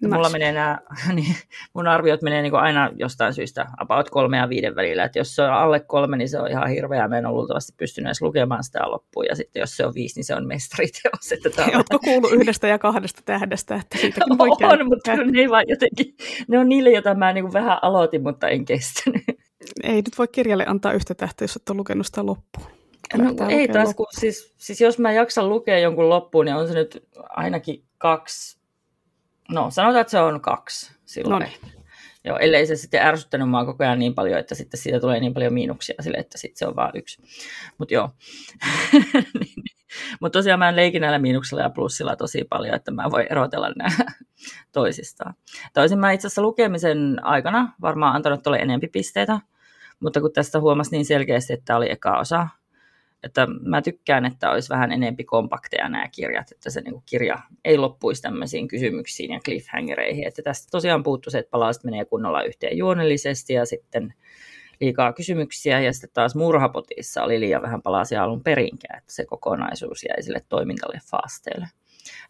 Nice. 0.00 0.14
Mulla 0.14 0.30
menee 0.30 0.52
nämä, 0.52 0.78
niin 1.14 1.36
mun 1.74 1.86
arviot 1.88 2.22
menee 2.22 2.42
niin 2.42 2.54
aina 2.54 2.90
jostain 2.96 3.34
syystä 3.34 3.66
about 3.78 4.10
kolme 4.10 4.36
ja 4.36 4.48
viiden 4.48 4.76
välillä. 4.76 5.04
Että 5.04 5.18
jos 5.18 5.34
se 5.34 5.42
on 5.42 5.52
alle 5.52 5.80
kolme, 5.80 6.16
niin 6.16 6.28
se 6.28 6.40
on 6.40 6.50
ihan 6.50 6.68
hirveä. 6.68 7.08
Mä 7.08 7.18
en 7.18 7.26
ole 7.26 7.34
luultavasti 7.34 7.72
pystynyt 7.76 8.06
edes 8.06 8.22
lukemaan 8.22 8.64
sitä 8.64 8.90
loppuun. 8.90 9.26
Ja 9.26 9.36
sitten 9.36 9.60
jos 9.60 9.76
se 9.76 9.86
on 9.86 9.94
viisi, 9.94 10.18
niin 10.18 10.24
se 10.24 10.34
on 10.34 10.46
mestariteos. 10.46 11.32
Että 11.32 11.50
tämä 11.50 11.68
Oletko 11.74 11.98
kuullut 11.98 12.32
yhdestä 12.32 12.68
ja 12.68 12.78
kahdesta 12.78 13.22
tähdestä? 13.24 13.74
Että 13.74 13.98
siitäkin 13.98 14.38
voi 14.38 14.48
on, 14.72 14.88
mutta 14.88 15.16
ne, 15.16 15.50
vaan 15.50 15.64
jotenkin, 15.68 16.16
ne 16.48 16.58
on 16.58 16.68
niille, 16.68 16.90
joita 16.90 17.14
mä 17.14 17.32
niin 17.32 17.52
vähän 17.52 17.78
aloitin, 17.82 18.22
mutta 18.22 18.48
en 18.48 18.64
kestänyt. 18.64 19.22
Ei 19.82 19.94
nyt 19.94 20.18
voi 20.18 20.28
kirjalle 20.28 20.64
antaa 20.66 20.92
yhtä 20.92 21.14
tähteä, 21.14 21.44
jos 21.44 21.56
et 21.56 21.70
ole 21.70 21.76
lukenut 21.76 22.06
sitä 22.06 22.26
loppuun. 22.26 22.77
No, 23.16 23.48
ei 23.48 23.68
taas, 23.68 23.94
kun, 23.94 24.06
siis, 24.10 24.54
siis 24.58 24.80
jos 24.80 24.98
mä 24.98 25.12
jaksan 25.12 25.48
lukea 25.48 25.78
jonkun 25.78 26.08
loppuun, 26.08 26.44
niin 26.44 26.56
on 26.56 26.68
se 26.68 26.74
nyt 26.74 27.08
ainakin 27.28 27.84
kaksi, 27.98 28.58
no 29.50 29.70
sanotaan, 29.70 30.00
että 30.00 30.10
se 30.10 30.20
on 30.20 30.40
kaksi 30.40 30.92
silloin. 31.04 31.42
Noniin. 31.42 31.78
Joo, 32.24 32.38
ellei 32.38 32.66
se 32.66 32.76
sitten 32.76 33.02
ärsyttänyt 33.02 33.48
mua 33.48 33.64
koko 33.64 33.84
ajan 33.84 33.98
niin 33.98 34.14
paljon, 34.14 34.38
että 34.38 34.54
sitten 34.54 34.80
siitä 34.80 35.00
tulee 35.00 35.20
niin 35.20 35.34
paljon 35.34 35.52
miinuksia 35.52 35.94
sille, 36.00 36.18
että 36.18 36.38
sitten 36.38 36.58
se 36.58 36.66
on 36.66 36.76
vain 36.76 36.90
yksi. 36.94 37.22
Mutta 37.78 37.94
joo. 37.94 38.10
Niin. 39.40 39.64
Mutta 40.20 40.38
tosiaan 40.38 40.58
mä 40.58 40.76
leikin 40.76 41.00
näillä 41.00 41.18
miinuksilla 41.18 41.62
ja 41.62 41.70
plussilla 41.70 42.16
tosi 42.16 42.44
paljon, 42.44 42.74
että 42.74 42.90
mä 42.90 43.10
voin 43.10 43.26
erotella 43.30 43.72
nämä 43.76 43.90
toisistaan. 44.72 45.34
Toisin 45.74 45.98
mä 45.98 46.12
itse 46.12 46.26
asiassa 46.26 46.42
lukemisen 46.42 47.24
aikana 47.24 47.72
varmaan 47.80 48.16
antanut 48.16 48.42
tuolle 48.42 48.58
enempi 48.58 48.88
pisteitä, 48.88 49.40
mutta 50.00 50.20
kun 50.20 50.32
tästä 50.32 50.60
huomasi 50.60 50.90
niin 50.90 51.04
selkeästi, 51.04 51.52
että 51.52 51.76
oli 51.76 51.90
eka 51.90 52.18
osa, 52.18 52.48
Että 53.22 53.46
mä 53.46 53.82
tykkään, 53.82 54.24
että 54.24 54.50
olisi 54.50 54.68
vähän 54.68 54.92
enempi 54.92 55.24
kompakteja 55.24 55.88
nämä 55.88 56.08
kirjat, 56.08 56.52
että 56.52 56.70
se 56.70 56.80
niin 56.80 57.02
kirja 57.06 57.38
ei 57.64 57.78
loppuisi 57.78 58.22
tämmöisiin 58.22 58.68
kysymyksiin 58.68 59.32
ja 59.32 59.40
cliffhangereihin. 59.40 60.26
Että 60.26 60.42
tästä 60.42 60.68
tosiaan 60.70 61.02
puuttuu 61.02 61.30
se, 61.30 61.38
että 61.38 61.50
palaset 61.50 61.84
menee 61.84 62.04
kunnolla 62.04 62.42
yhteen 62.42 62.78
juonellisesti 62.78 63.52
ja 63.52 63.66
sitten 63.66 64.14
liikaa 64.80 65.12
kysymyksiä 65.12 65.80
ja 65.80 65.92
sitten 65.92 66.10
taas 66.14 66.34
murhapotissa 66.34 67.22
oli 67.22 67.40
liian 67.40 67.62
vähän 67.62 67.82
palasia 67.82 68.22
alun 68.22 68.42
perinkään, 68.42 68.98
että 68.98 69.12
se 69.12 69.24
kokonaisuus 69.24 70.04
jäi 70.08 70.22
sille 70.22 70.40
toimintalle 70.48 71.00
faasteelle. 71.10 71.68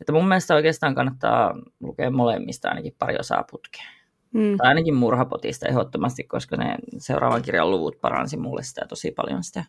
Että 0.00 0.12
mun 0.12 0.28
mielestä 0.28 0.54
oikeastaan 0.54 0.94
kannattaa 0.94 1.54
lukea 1.80 2.10
molemmista 2.10 2.68
ainakin 2.68 2.96
pari 2.98 3.16
osaa 3.18 3.44
putkeen. 3.50 3.88
Mm. 4.32 4.56
Tai 4.56 4.68
ainakin 4.68 4.94
murhapotista 4.94 5.68
ehdottomasti, 5.68 6.24
koska 6.24 6.56
ne 6.56 6.76
seuraavan 6.98 7.42
kirjan 7.42 7.70
luvut 7.70 8.00
paransi 8.00 8.36
mulle 8.36 8.62
sitä 8.62 8.86
tosi 8.88 9.10
paljon 9.10 9.44
sitä, 9.44 9.64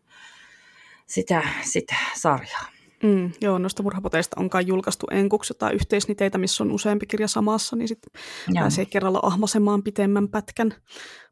sitä, 1.10 1.44
sitä 1.62 1.96
sarjaa. 2.16 2.66
Mm, 3.04 3.32
joo, 3.42 3.58
noista 3.58 3.84
murhapoteista 3.84 4.40
onkaan 4.40 4.68
julkaistu 4.68 5.08
enkuksi 5.12 5.52
jotain 5.54 5.76
yhteisniteitä, 5.76 6.38
missä 6.38 6.64
on 6.64 6.72
useampi 6.72 7.06
kirja 7.06 7.28
samassa, 7.28 7.76
niin 7.76 7.88
sitten 7.88 8.22
pääsee 8.54 8.86
kerralla 8.86 9.20
ahmasemaan 9.24 9.84
pitemmän 9.84 10.30
pätkän. 10.30 10.74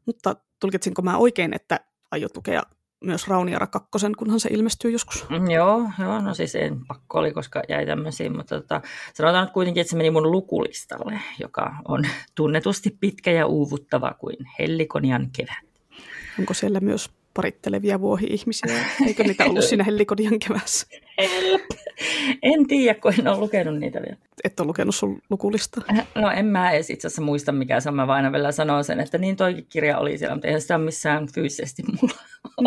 Mutta 0.06 0.36
tulkitsinko 0.60 1.02
mä 1.02 1.16
oikein, 1.16 1.54
että 1.54 1.80
aiot 2.10 2.32
tukea 2.32 2.62
myös 3.04 3.28
Rauniara 3.28 3.66
kakkosen, 3.66 4.16
kunhan 4.16 4.40
se 4.40 4.48
ilmestyy 4.52 4.90
joskus. 4.90 5.26
Mm, 5.30 5.50
joo, 5.50 5.90
joo, 5.98 6.20
no 6.20 6.34
siis 6.34 6.54
en 6.54 6.86
pakko 6.86 7.18
oli, 7.18 7.32
koska 7.32 7.62
jäi 7.68 7.86
tämmöisiin, 7.86 8.36
mutta 8.36 8.60
tota, 8.60 8.82
sanotaan 9.14 9.44
nyt 9.44 9.52
kuitenkin, 9.52 9.80
että 9.80 9.90
se 9.90 9.96
meni 9.96 10.10
mun 10.10 10.32
lukulistalle, 10.32 11.20
joka 11.38 11.74
on 11.88 12.04
tunnetusti 12.34 12.96
pitkä 13.00 13.30
ja 13.30 13.46
uuvuttava 13.46 14.14
kuin 14.18 14.36
Hellikonian 14.58 15.30
kevät. 15.36 15.68
Onko 16.38 16.54
siellä 16.54 16.80
myös 16.80 17.10
parittelevia 17.38 18.00
vuohi-ihmisiä? 18.00 18.84
Eikö 19.06 19.24
niitä 19.24 19.44
ollut 19.44 19.64
siinä 19.64 19.84
Hellikonian 19.84 20.38
kevässä? 20.38 20.86
En 22.42 22.66
tiedä, 22.68 23.00
kun 23.00 23.12
en 23.18 23.28
ole 23.28 23.38
lukenut 23.38 23.78
niitä 23.78 24.02
vielä. 24.02 24.16
Et 24.44 24.60
ole 24.60 24.66
lukenut 24.66 24.94
sun 24.94 25.22
lukulista? 25.30 25.80
No 26.14 26.30
en 26.30 26.46
mä 26.46 26.70
edes 26.70 26.90
itse 26.90 27.06
asiassa 27.06 27.22
muista, 27.22 27.52
mikä 27.52 27.80
se 27.80 27.88
on. 27.88 27.94
Mä 27.94 28.06
vain 28.06 28.16
aina 28.16 28.32
vielä 28.32 28.52
sanon 28.52 28.84
sen, 28.84 29.00
että 29.00 29.18
niin 29.18 29.36
toikin 29.36 29.66
kirja 29.68 29.98
oli 29.98 30.18
siellä, 30.18 30.34
mutta 30.34 30.46
eihän 30.48 30.60
sitä 30.60 30.78
missään 30.78 31.26
fyysisesti 31.34 31.82
mulla 32.02 32.14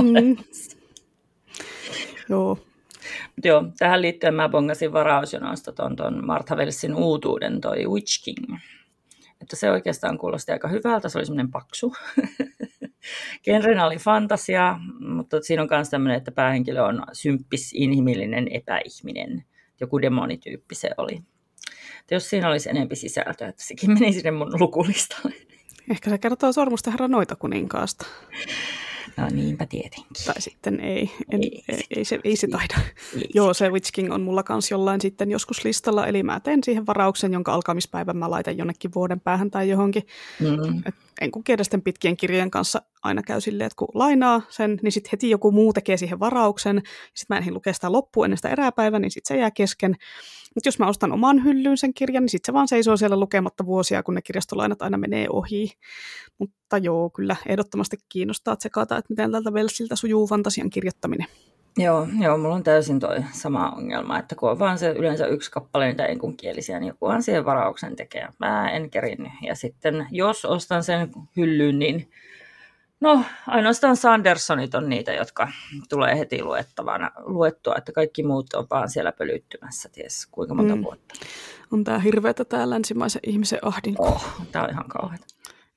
mm. 0.02 0.38
Joo. 2.30 2.58
Mut 3.36 3.46
joo, 3.46 3.64
tähän 3.78 4.02
liittyen 4.02 4.34
mä 4.34 4.50
bongasin 4.50 4.94
varausjonosta 4.94 5.72
tuon, 5.72 5.96
tuon 5.96 6.26
Martha 6.26 6.58
Velsin 6.58 6.96
uutuuden, 6.96 7.62
toi 7.62 7.86
Witch 7.88 8.24
King. 8.24 8.58
Että 9.52 9.60
se 9.60 9.72
oikeastaan 9.72 10.18
kuulosti 10.18 10.52
aika 10.52 10.68
hyvältä, 10.68 11.10
se 11.10 11.18
oli 11.18 11.26
semmoinen 11.26 11.52
paksu. 11.52 11.96
Genrenä 13.44 13.86
oli 13.86 13.98
fantasia, 13.98 14.80
mutta 15.00 15.42
siinä 15.42 15.62
on 15.62 15.68
myös 15.72 15.90
tämmöinen, 15.90 16.18
että 16.18 16.32
päähenkilö 16.32 16.84
on 16.84 17.04
symppis, 17.14 17.72
inhimillinen, 17.74 18.48
epäihminen. 18.52 19.44
Joku 19.80 20.02
demonityyppi 20.02 20.76
se 20.76 20.90
oli. 20.98 21.16
Että 22.00 22.16
jos 22.16 22.30
siinä 22.30 22.50
olisi 22.50 22.70
enempi 22.70 22.96
sisältöä, 22.96 23.48
että 23.48 23.64
sekin 23.64 23.92
meni 23.92 24.14
sinne 24.14 24.32
mun 24.32 24.60
lukulistalle. 24.60 25.36
Ehkä 25.90 26.10
se 26.10 26.18
kertoo 26.18 26.52
sormusta 26.52 26.92
herra 26.92 27.08
noita 27.08 27.36
kuninkaasta. 27.36 28.06
No 29.18 29.28
niinpä 29.32 29.66
tietenkin. 29.66 30.26
Tai 30.26 30.42
sitten 30.42 30.80
ei, 30.80 31.12
en, 31.32 31.44
ei, 31.44 31.64
ei, 31.70 31.84
ei, 31.96 32.06
se, 32.06 32.20
ei 32.24 32.36
se 32.36 32.48
taida. 32.48 32.76
Ei. 33.16 33.30
Joo, 33.34 33.54
se 33.54 33.70
Witch 33.70 33.92
King 33.92 34.14
on 34.14 34.22
mulla 34.22 34.44
kans 34.44 34.72
jollain 34.72 35.02
sitten 35.02 35.32
joskus 35.32 35.66
listalla, 35.66 36.08
eli 36.08 36.24
mä 36.24 36.40
teen 36.40 36.60
siihen 36.64 36.88
varauksen, 36.88 37.34
jonka 37.34 37.54
alkamispäivän 37.54 38.18
mä 38.18 38.30
laitan 38.30 38.58
jonnekin 38.58 38.92
vuoden 38.96 39.20
päähän 39.20 39.52
tai 39.52 39.70
johonkin. 39.70 40.04
Mm. 40.40 40.84
Et 40.86 40.96
en 41.22 41.32
kun 41.32 41.44
kielesten 41.44 41.82
pitkien 41.82 42.18
kirjojen 42.18 42.52
kanssa 42.52 42.82
aina 43.04 43.22
käy 43.22 43.42
silleen, 43.42 43.66
että 43.66 43.76
kun 43.76 43.88
lainaa 43.94 44.42
sen, 44.50 44.80
niin 44.82 44.92
sitten 44.92 45.10
heti 45.12 45.30
joku 45.30 45.52
muu 45.52 45.74
tekee 45.74 45.98
siihen 45.98 46.20
varauksen, 46.20 46.82
sitten 47.16 47.38
mä 47.38 47.46
en 47.48 47.54
lukea 47.54 47.74
sitä 47.74 47.92
loppuun 47.92 48.26
ennen 48.26 48.38
sitä 48.38 48.50
eräpäivää, 48.50 49.00
niin 49.00 49.12
sitten 49.12 49.36
se 49.36 49.40
jää 49.40 49.52
kesken. 49.52 49.96
Mutta 50.56 50.68
jos 50.68 50.80
mä 50.80 50.88
ostan 50.88 51.12
oman 51.12 51.44
hyllyyn 51.44 51.78
sen 51.78 51.94
kirjan, 51.94 52.24
niin 52.24 52.30
sitten 52.30 52.54
se 52.54 52.54
vaan 52.54 52.68
seisoo 52.68 52.98
siellä 52.98 53.20
lukematta 53.20 53.66
vuosia, 53.66 54.04
kun 54.04 54.16
ne 54.16 54.22
kirjastolainat 54.22 54.82
aina 54.82 54.98
menee 54.98 55.28
ohi. 55.30 55.72
Mutta 56.38 56.78
joo, 56.78 57.10
kyllä 57.10 57.36
ehdottomasti 57.48 57.98
kiinnostaa 58.10 58.56
tsekata, 58.56 58.98
että 58.98 59.14
miten 59.14 59.32
tältä 59.32 59.54
Velsiltä 59.54 59.96
sujuu 59.96 60.28
fantasian 60.28 60.70
kirjoittaminen. 60.70 61.28
Joo, 61.78 62.08
joo, 62.22 62.38
mulla 62.38 62.56
on 62.56 62.64
täysin 62.64 63.00
toi 63.00 63.18
sama 63.32 63.70
ongelma, 63.70 64.20
että 64.20 64.36
kun 64.36 64.52
on 64.52 64.60
vaan 64.60 64.78
se 64.78 64.90
yleensä 64.90 65.26
yksi 65.26 65.52
kappale 65.52 65.88
niitä 65.88 66.06
enkunkielisiä, 66.06 66.80
niin 66.80 66.88
jokuhan 66.88 67.24
siihen 67.24 67.46
varauksen 67.46 67.96
tekee. 67.96 68.28
Mä 68.40 68.72
en 68.72 68.90
kerin. 68.90 69.32
Ja 69.42 69.56
sitten 69.56 70.08
jos 70.12 70.46
ostan 70.46 70.84
sen 70.84 71.12
hyllyyn, 71.38 71.80
niin 71.80 72.12
no 73.02 73.24
ainoastaan 73.48 73.98
Sandersonit 73.98 74.76
on 74.76 74.90
niitä, 74.90 75.12
jotka 75.12 75.48
tulee 75.90 76.20
heti 76.20 76.44
luettavana, 76.44 77.12
luettua, 77.20 77.76
että 77.78 77.92
kaikki 77.92 78.24
muut 78.24 78.54
on 78.54 78.68
vaan 78.70 78.90
siellä 78.90 79.12
pölyttymässä, 79.12 79.90
ties 79.90 80.28
kuinka 80.32 80.54
monta 80.54 80.76
mm. 80.76 80.84
vuotta. 80.84 81.16
On 81.72 81.84
tää 81.84 82.00
hirveätä 82.00 82.46
tää 82.46 82.70
länsimaisen 82.70 83.22
ihmisen 83.28 83.60
ahdinko. 83.62 84.04
Oh, 84.04 84.26
tää 84.52 84.64
on 84.64 84.70
ihan 84.70 84.90
kauheata. 84.90 85.26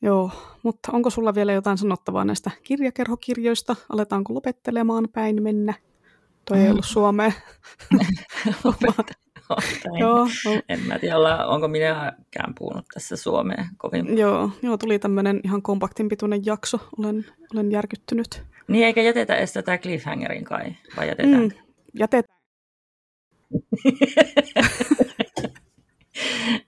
Joo, 0.02 0.30
mutta 0.62 0.92
onko 0.92 1.10
sulla 1.10 1.34
vielä 1.34 1.52
jotain 1.52 1.78
sanottavaa 1.78 2.24
näistä 2.24 2.50
kirjakerhokirjoista? 2.62 3.76
Aletaanko 3.88 4.34
lopettelemaan 4.34 5.08
päin 5.12 5.42
mennä? 5.42 5.74
Toi 6.44 6.58
ei 6.58 6.70
ollut 6.70 6.84
Suomea. 6.84 7.32
joo, 9.98 10.28
en 10.68 10.80
mä 10.80 10.98
tiedä, 10.98 11.46
onko 11.46 11.68
minäkään 11.68 12.54
puhunut 12.58 12.84
tässä 12.94 13.16
Suomeen 13.16 13.66
kovin. 13.76 14.18
Joo, 14.18 14.50
joo 14.62 14.76
tuli 14.76 14.98
tämmöinen 14.98 15.40
ihan 15.44 15.62
kompaktin 15.62 16.08
pituinen 16.08 16.46
jakso. 16.46 16.78
Olen, 16.98 17.26
olen 17.54 17.72
järkyttynyt. 17.72 18.42
Niin, 18.68 18.86
eikä 18.86 19.02
jätetä 19.02 19.36
edes 19.36 19.52
tätä 19.52 19.78
cliffhangerin 19.78 20.44
kai, 20.44 20.72
vai 20.96 21.08
jätetään? 21.08 21.42
Mm, 21.42 21.50
jätetään. 21.94 22.38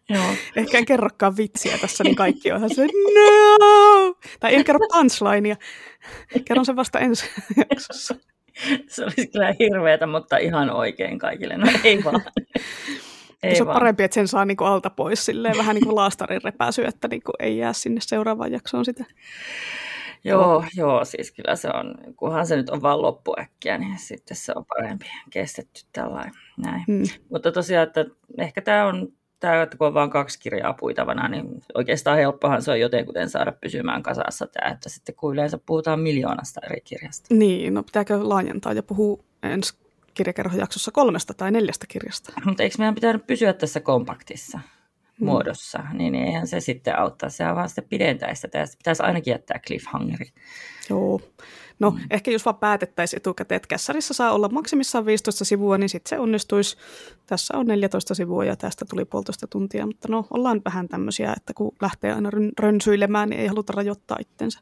Joo. 0.09 0.25
Ehkä 0.57 0.79
en 0.79 0.87
kerrokaan 0.87 1.37
vitsiä 1.37 1.79
tässä, 1.79 2.05
niin 2.05 2.17
kaikki 2.17 2.53
on 2.53 2.75
se, 2.75 2.87
no! 2.87 4.15
Tai 4.41 4.55
en 4.55 4.65
kerro 4.65 4.81
punchlinea. 4.93 5.57
Kerron 6.45 6.67
sen 6.67 6.77
vasta 6.77 6.99
ensi 6.99 7.27
jaksossa. 7.71 8.15
Se 8.89 9.05
olisi 9.05 9.27
kyllä 9.27 9.55
hirveätä, 9.59 10.07
mutta 10.07 10.37
ihan 10.37 10.71
oikein 10.71 11.19
kaikille. 11.19 11.57
No 11.57 11.67
ei 11.85 12.05
vaan. 12.05 12.23
Ei 13.43 13.57
se 13.57 13.63
on 13.63 13.67
vaan. 13.67 13.79
parempi, 13.79 14.03
että 14.03 14.15
sen 14.15 14.29
saa 14.29 14.45
niinku 14.45 14.65
alta 14.65 14.91
pois 14.91 15.25
silleen, 15.27 15.57
vähän 15.59 15.75
niin 15.75 15.85
kuin 15.85 15.97
laastarin 15.97 16.43
repäsy, 16.45 16.85
että 16.85 17.09
niinku 17.09 17.33
ei 17.39 17.59
jää 17.59 17.73
sinne 17.73 18.01
seuraavaan 18.01 18.53
jaksoon 18.53 18.85
sitä. 18.85 19.05
Joo, 20.25 20.65
joo, 20.77 21.05
siis 21.05 21.33
kyllä 21.33 21.57
se 21.57 21.69
on, 21.75 21.95
kunhan 22.17 22.47
se 22.47 22.57
nyt 22.57 22.71
on 22.71 22.83
vaan 22.83 23.03
loppuäkkiä, 23.03 23.79
niin 23.79 23.99
sitten 23.99 24.37
se 24.37 24.53
on 24.57 24.65
parempi 24.67 25.07
kestetty 25.31 25.81
tällainen. 25.93 26.35
Näin. 26.59 26.85
Hmm. 26.87 27.03
Mutta 27.31 27.53
tosiaan, 27.53 27.87
että 27.87 28.05
ehkä 28.39 28.63
tämä 28.63 28.87
on 28.87 29.09
tämä, 29.41 29.63
että 29.63 29.77
kun 29.77 29.87
on 29.87 29.95
vain 29.95 30.11
kaksi 30.11 30.41
kirjaa 30.41 30.73
puitavana, 30.73 31.29
niin 31.29 31.63
oikeastaan 31.75 32.19
helppohan 32.19 32.63
se 32.63 32.71
on 32.71 32.81
jotenkuten 32.81 33.31
saada 33.31 33.53
pysymään 33.53 34.03
kasassa 34.03 34.47
tämä, 34.47 34.71
että 34.71 34.89
sitten 34.89 35.15
kun 35.15 35.33
yleensä 35.33 35.59
puhutaan 35.67 36.01
miljoonasta 36.01 36.61
eri 36.71 36.81
kirjasta. 36.81 37.35
Niin, 37.35 37.75
no 37.75 37.83
pitääkö 37.83 38.29
laajentaa 38.29 38.73
ja 38.73 38.83
puhua 38.83 39.25
ensi 39.43 39.75
kirjakerhojaksossa 40.15 40.91
kolmesta 40.91 41.35
tai 41.35 41.51
neljästä 41.51 41.87
kirjasta? 41.89 42.33
Mutta 42.45 42.63
eikö 42.63 42.75
meidän 42.79 42.95
pitänyt 42.95 43.27
pysyä 43.27 43.53
tässä 43.53 43.81
kompaktissa? 43.81 44.61
Hmm. 45.21 45.27
muodossa, 45.27 45.79
niin 45.93 46.15
eihän 46.15 46.47
se 46.47 46.61
sitten 46.61 46.99
auttaa. 46.99 47.29
Sehän 47.29 47.57
vaan 47.57 47.69
sitten 47.69 47.89
pidentää 47.89 48.35
sitä. 48.35 48.49
Tästä 48.49 48.77
pitäisi 48.79 49.03
ainakin 49.03 49.31
jättää 49.31 49.61
cliffhangeri. 49.67 50.27
Joo. 50.91 51.21
No 51.79 51.91
mm. 51.91 51.99
ehkä 52.11 52.31
jos 52.31 52.45
vaan 52.45 52.57
päätettäisiin 52.57 53.19
etukäteen, 53.19 53.57
että 53.57 53.69
kässarissa 53.69 54.15
saa 54.15 54.33
olla 54.33 54.49
maksimissaan 54.49 55.07
15 55.07 55.45
sivua, 55.45 55.79
niin 55.79 55.89
sitten 55.89 56.11
se 56.11 56.19
onnistuisi. 56.19 56.77
Tässä 57.27 57.57
on 57.57 57.67
14 57.67 58.15
sivua 58.15 58.45
ja 58.45 58.57
tästä 58.57 58.85
tuli 58.91 59.05
puolitoista 59.05 59.47
tuntia, 59.47 59.87
mutta 59.87 60.09
no 60.09 60.27
ollaan 60.31 60.63
vähän 60.65 60.89
tämmöisiä, 60.89 61.35
että 61.37 61.55
kun 61.55 61.73
lähtee 61.83 62.13
aina 62.13 62.31
rönsyilemään, 62.59 63.29
niin 63.29 63.41
ei 63.41 63.47
haluta 63.47 63.73
rajoittaa 63.77 64.17
itsensä. 64.21 64.61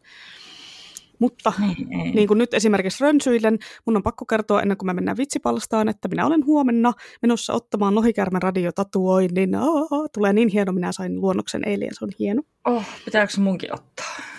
Mutta 1.19 1.53
niin, 1.59 2.15
niin 2.15 2.29
kuin 2.29 2.39
nyt 2.39 2.55
esimerkiksi 2.55 3.05
rönsyillen, 3.05 3.59
mun 3.85 3.97
on 3.97 4.03
pakko 4.03 4.25
kertoa 4.25 4.63
ennen 4.63 4.77
kuin 4.77 4.87
me 4.87 4.93
mennään 4.95 5.17
vitsipalstaan, 5.17 5.89
että 5.89 6.09
minä 6.09 6.27
olen 6.27 6.47
huomenna 6.47 6.93
menossa 7.23 7.53
ottamaan 7.53 7.95
Lohikärmen 7.95 8.43
radiotatuoinnin. 8.43 9.55
Oh, 9.57 10.11
tulee 10.15 10.33
niin 10.33 10.49
hieno, 10.49 10.73
minä 10.73 10.93
sain 10.93 11.21
luonnoksen 11.21 11.69
eilen, 11.69 11.89
se 11.93 12.05
on 12.05 12.11
hieno. 12.19 12.43
Oh, 12.65 12.85
pitääkö 13.05 13.33
munkin 13.41 13.75
ottaa? 13.75 14.34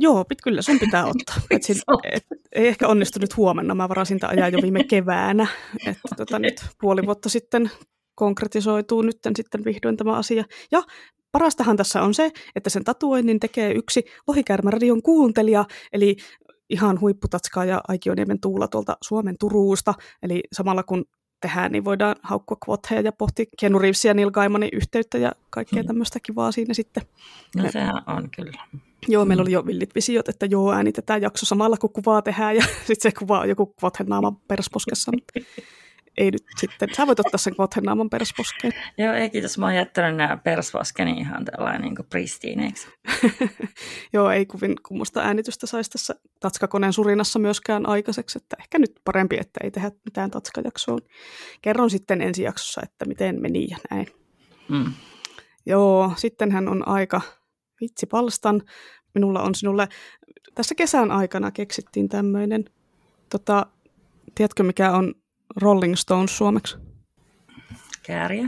Joo, 0.00 0.24
pit, 0.24 0.38
kyllä 0.42 0.62
sun 0.62 0.78
pitää 0.78 1.06
ottaa. 1.12 1.36
Et 1.50 1.62
sit, 1.62 1.78
et, 2.12 2.26
ei 2.52 2.68
ehkä 2.68 2.88
onnistu 2.88 3.18
nyt 3.18 3.36
huomenna, 3.36 3.74
mä 3.74 3.88
varasin 3.88 4.18
tämän 4.18 4.38
ajan 4.38 4.52
jo 4.52 4.58
viime 4.62 4.84
keväänä. 4.84 5.46
Että 5.86 6.08
tota, 6.16 6.38
nyt 6.38 6.66
puoli 6.80 7.06
vuotta 7.06 7.28
sitten 7.28 7.70
konkretisoituu 8.14 9.02
nyt 9.02 9.18
sitten 9.36 9.64
vihdoin 9.64 9.96
tämä 9.96 10.12
asia. 10.12 10.44
Ja 10.70 10.82
parastahan 11.32 11.76
tässä 11.76 12.02
on 12.02 12.14
se, 12.14 12.30
että 12.56 12.70
sen 12.70 12.84
tatuoinnin 12.84 13.40
tekee 13.40 13.72
yksi 13.72 14.04
Lohikärmäradion 14.28 15.02
kuuntelija, 15.02 15.64
eli 15.92 16.16
ihan 16.70 17.00
huipputatskaa 17.00 17.64
ja 17.64 17.80
Aikioniemen 17.88 18.40
Tuula 18.40 18.68
tuolta 18.68 18.96
Suomen 19.04 19.36
Turuusta, 19.40 19.94
eli 20.22 20.42
samalla 20.52 20.82
kun 20.82 21.04
tehdään, 21.40 21.72
niin 21.72 21.84
voidaan 21.84 22.16
haukkua 22.22 22.56
kvotteja 22.64 23.00
ja 23.00 23.12
pohtia 23.12 23.44
Keanu 23.60 23.78
Reevesia 23.78 24.14
Neil 24.14 24.30
Gaimanin 24.30 24.70
yhteyttä 24.72 25.18
ja 25.18 25.32
kaikkea 25.50 25.82
mm. 25.82 25.86
tämmöistä 25.86 26.18
kivaa 26.22 26.52
siinä 26.52 26.74
sitten. 26.74 27.02
No 27.56 27.70
sehän 27.72 28.02
on 28.06 28.30
kyllä. 28.30 28.64
Joo, 29.08 29.24
meillä 29.24 29.42
oli 29.42 29.52
jo 29.52 29.66
villit 29.66 29.94
visiot, 29.94 30.28
että 30.28 30.46
joo, 30.46 30.72
äänitetään 30.72 31.22
jakso 31.22 31.46
samalla, 31.46 31.76
kun 31.76 31.92
kuvaa 31.92 32.22
tehdään, 32.22 32.56
ja 32.56 32.62
sitten 32.86 33.12
se 33.12 33.18
kuva 33.18 33.40
on 33.40 33.48
joku 33.48 33.66
kvothenaaman 33.66 34.36
persposkessa. 34.36 35.12
ei 36.18 36.30
nyt 36.30 36.44
sitten, 36.56 36.88
sä 36.94 37.06
voit 37.06 37.20
ottaa 37.20 37.38
sen 37.38 37.54
kvothenaaman 37.54 38.10
persposkeen. 38.10 38.72
Joo, 38.98 39.14
ei 39.14 39.30
kiitos, 39.30 39.58
mä 39.58 39.66
oon 39.66 39.74
jättänyt 39.74 40.16
nämä 40.16 40.36
persposkeni 40.36 41.10
ihan 41.10 41.44
tällainen 41.44 41.82
niin 41.82 42.06
pristiineiksi. 42.10 42.88
joo, 44.14 44.30
ei 44.30 44.46
kuvin 44.46 44.76
kummosta 44.88 45.20
äänitystä 45.20 45.66
saisi 45.66 45.90
tässä 45.90 46.14
Tatskakoneen 46.40 46.92
surinassa 46.92 47.38
myöskään 47.38 47.88
aikaiseksi, 47.88 48.38
että 48.38 48.56
ehkä 48.60 48.78
nyt 48.78 49.00
parempi, 49.04 49.36
että 49.40 49.60
ei 49.64 49.70
tehdä 49.70 49.90
mitään 50.04 50.30
Tatskajaksoa. 50.30 50.98
Kerron 51.62 51.90
sitten 51.90 52.22
ensi 52.22 52.42
jaksossa, 52.42 52.80
että 52.84 53.04
miten 53.04 53.42
meni 53.42 53.66
ja 53.70 53.76
näin. 53.90 54.06
Mm. 54.68 54.92
Joo, 55.66 56.12
sittenhän 56.16 56.68
on 56.68 56.88
aika 56.88 57.20
vitsi 57.80 58.06
palstan. 58.06 58.62
Minulla 59.14 59.42
on 59.42 59.54
sinulle, 59.54 59.88
tässä 60.54 60.74
kesän 60.74 61.10
aikana 61.10 61.50
keksittiin 61.50 62.08
tämmöinen, 62.08 62.64
tota, 63.30 63.66
tiedätkö 64.34 64.62
mikä 64.62 64.92
on 64.92 65.14
Rolling 65.56 65.94
Stones 65.94 66.38
suomeksi? 66.38 66.76
Kääriä. 68.02 68.46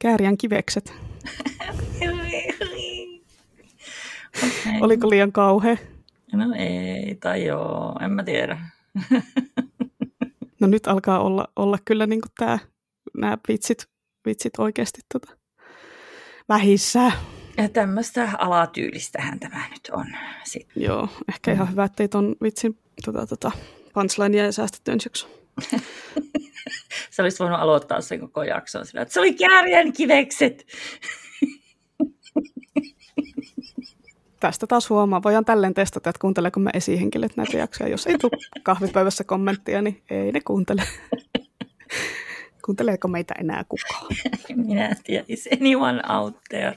Kääriän 0.00 0.36
kivekset. 0.36 0.94
okay. 4.36 4.80
Oliko 4.80 5.10
liian 5.10 5.32
kauhea? 5.32 5.76
No 6.32 6.54
ei, 6.58 7.14
tai 7.14 7.44
joo, 7.44 7.96
en 8.00 8.12
mä 8.12 8.22
tiedä. 8.22 8.58
no 10.60 10.66
nyt 10.66 10.86
alkaa 10.86 11.20
olla, 11.20 11.48
olla 11.56 11.78
kyllä 11.84 12.06
niin 12.06 12.20
tämä, 12.38 12.58
nämä 13.16 13.38
vitsit, 13.48 13.86
vitsit 14.26 14.52
oikeasti 14.58 15.00
tota, 15.12 15.36
vähissä. 16.48 17.12
Ja 17.56 17.68
tämmöistä 17.68 18.28
alatyylistähän 18.38 19.40
tämä 19.40 19.68
nyt 19.70 19.90
on. 19.92 20.06
Sitten. 20.44 20.82
Joo, 20.82 21.08
ehkä 21.28 21.52
ihan 21.52 21.70
hyvä, 21.70 21.84
ettei 21.84 22.08
ton 22.08 22.36
vitsin 22.42 22.78
tota, 23.04 23.26
tota, 23.26 23.50
punchlinea 23.94 24.52
säästetty 24.52 24.92
ensi. 24.92 25.10
Sä 27.10 27.22
olisit 27.22 27.40
voinut 27.40 27.60
aloittaa 27.60 28.00
sen 28.00 28.20
koko 28.20 28.42
jakson 28.42 28.86
sillä, 28.86 29.02
että 29.02 29.14
se 29.14 29.20
oli 29.20 29.34
kärjen 29.34 29.92
kivekset. 29.92 30.66
Tästä 34.40 34.66
taas 34.66 34.90
huomaa. 34.90 35.22
Voidaan 35.22 35.44
tälleen 35.44 35.74
testata, 35.74 36.10
että 36.10 36.20
kuunteleeko 36.20 36.60
me 36.60 36.70
esihenkilöt 36.74 37.36
näitä 37.36 37.56
jaksoja. 37.56 37.90
Jos 37.90 38.06
ei 38.06 38.18
tule 38.18 38.32
kahvipäivässä 38.62 39.24
kommenttia, 39.24 39.82
niin 39.82 40.02
ei 40.10 40.32
ne 40.32 40.40
kuuntele. 40.40 40.82
Kuunteleeko 42.64 43.08
meitä 43.08 43.34
enää 43.40 43.64
kukaan? 43.68 44.06
Minä 44.56 44.88
en 44.88 44.96
tiedä. 45.04 45.24
Is 45.28 45.48
anyone 45.60 46.02
out 46.18 46.36
there? 46.48 46.76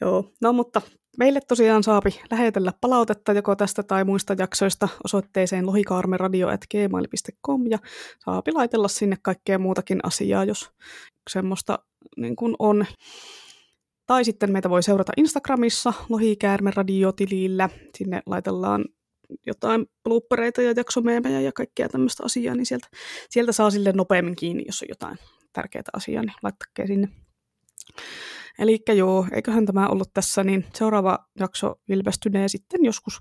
Joo, 0.00 0.32
no 0.40 0.52
mutta 0.52 0.82
meille 1.18 1.40
tosiaan 1.48 1.82
saapi 1.82 2.20
lähetellä 2.30 2.72
palautetta 2.80 3.32
joko 3.32 3.56
tästä 3.56 3.82
tai 3.82 4.04
muista 4.04 4.34
jaksoista 4.38 4.88
osoitteeseen 5.04 5.66
lohikaarmeradio.gmail.com 5.66 7.66
ja 7.70 7.78
saapi 8.24 8.52
laitella 8.52 8.88
sinne 8.88 9.16
kaikkea 9.22 9.58
muutakin 9.58 10.00
asiaa, 10.02 10.44
jos 10.44 10.70
semmoista 11.30 11.78
niin 12.16 12.36
kuin 12.36 12.54
on. 12.58 12.86
Tai 14.06 14.24
sitten 14.24 14.52
meitä 14.52 14.70
voi 14.70 14.82
seurata 14.82 15.12
Instagramissa 15.16 15.92
lohikäärmeradio-tilillä. 16.08 17.68
Sinne 17.98 18.22
laitellaan 18.26 18.84
jotain 19.46 19.86
bloopereita 20.04 20.62
ja 20.62 20.72
jaksomeemejä 20.76 21.40
ja 21.40 21.52
kaikkea 21.52 21.88
tämmöistä 21.88 22.22
asiaa, 22.24 22.54
niin 22.54 22.66
sieltä, 22.66 22.88
sieltä 23.30 23.52
saa 23.52 23.70
sille 23.70 23.92
nopeammin 23.92 24.36
kiinni, 24.36 24.64
jos 24.66 24.82
on 24.82 24.88
jotain 24.88 25.18
tärkeää 25.52 25.82
asiaa, 25.92 26.22
niin 26.22 26.34
laittakaa 26.42 26.86
sinne. 26.86 27.08
Eli 28.58 28.78
joo, 28.94 29.26
eiköhän 29.32 29.66
tämä 29.66 29.88
ollut 29.88 30.14
tässä, 30.14 30.44
niin 30.44 30.66
seuraava 30.74 31.18
jakso 31.40 31.74
ilmestynee 31.88 32.48
sitten 32.48 32.84
joskus 32.84 33.20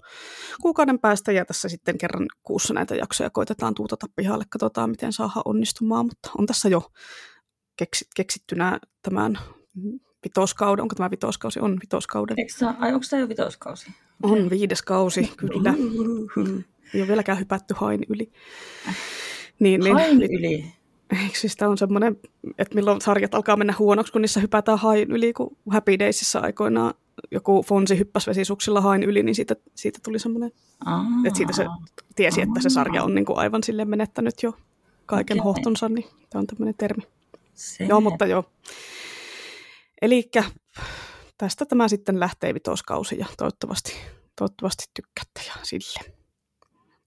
kuukauden 0.61 0.99
päästä, 0.99 1.31
ja 1.31 1.45
tässä 1.45 1.69
sitten 1.69 1.97
kerran 1.97 2.25
kuussa 2.43 2.73
näitä 2.73 2.95
jaksoja 2.95 3.29
koitetaan 3.29 3.75
tuutata 3.75 4.07
pihalle, 4.15 4.45
katsotaan 4.49 4.89
miten 4.89 5.13
saadaan 5.13 5.41
onnistumaan, 5.45 6.05
mutta 6.05 6.29
on 6.37 6.45
tässä 6.45 6.69
jo 6.69 6.91
keksit, 7.77 8.07
keksittynä 8.15 8.79
tämän 9.01 9.39
vitoskauden, 10.23 10.81
onko 10.81 10.95
tämä 10.95 11.11
vitoskausi? 11.11 11.59
On 11.59 11.77
vitoskauden. 11.81 12.39
Eikö, 12.39 12.79
ai, 12.79 12.93
onko 12.93 13.05
tämä 13.09 13.19
jo 13.19 13.29
vitoskausi? 13.29 13.91
On 14.23 14.49
viides 14.49 14.81
kausi, 14.81 15.31
kyllä. 15.37 15.73
Ei 16.93 17.01
ole 17.01 17.07
vieläkään 17.07 17.39
hypätty 17.39 17.73
hain 17.77 18.05
yli. 18.09 18.31
Niin, 19.59 19.81
niin, 19.81 19.93
hain 19.93 20.23
yli? 20.23 20.73
Eikö 21.11 21.39
siis 21.39 21.57
on 21.61 21.77
semmoinen, 21.77 22.17
että 22.57 22.75
milloin 22.75 23.01
sarjat 23.01 23.35
alkaa 23.35 23.57
mennä 23.57 23.73
huonoksi, 23.79 24.13
kun 24.13 24.21
niissä 24.21 24.39
hypätään 24.39 24.79
hain 24.79 25.11
yli, 25.11 25.33
kun 25.33 25.57
Happy 25.69 25.99
Daysissa 25.99 26.39
aikoinaan 26.39 26.93
joku 27.31 27.63
Fonsi 27.63 27.97
hyppäsi 27.97 28.29
vesisuksilla 28.29 28.81
hain 28.81 29.03
yli, 29.03 29.23
niin 29.23 29.35
siitä, 29.35 29.55
siitä 29.75 29.99
tuli 30.03 30.19
semmoinen, 30.19 30.51
Aa. 30.85 31.05
että 31.25 31.37
siitä 31.37 31.53
se 31.53 31.65
tiesi, 32.15 32.41
että 32.41 32.59
se 32.59 32.69
sarja 32.69 33.03
on 33.03 33.15
niin 33.15 33.25
kuin 33.25 33.37
aivan 33.37 33.63
sille 33.63 33.85
menettänyt 33.85 34.43
jo 34.43 34.53
kaiken 35.05 35.37
okay. 35.37 35.43
hohtonsa, 35.43 35.89
niin 35.89 36.05
tämä 36.29 36.39
on 36.39 36.47
tämmöinen 36.47 36.75
termi. 36.77 37.03
Se. 37.53 37.83
Joo, 37.83 38.01
mutta 38.01 38.25
joo. 38.25 38.43
Eli 40.01 40.29
tästä 41.37 41.65
tämä 41.65 41.87
sitten 41.87 42.19
lähtee 42.19 42.53
vitoskausi 42.53 43.19
ja 43.19 43.25
toivottavasti, 43.37 43.93
toivottavasti 44.35 44.85
tykkäätte 44.93 45.41
ja 45.47 45.53
sille. 45.63 46.15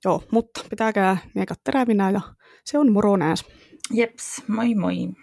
Joo, 0.04 0.22
mutta 0.30 0.64
pitäkää 0.70 1.16
miekat 1.34 1.60
terävinä 1.64 2.10
ja 2.10 2.20
se 2.64 2.78
on 2.78 2.92
moro 2.92 3.16
nääs. 3.16 3.44
Jeps, 3.90 4.42
moi 4.48 4.74
moi. 4.74 5.14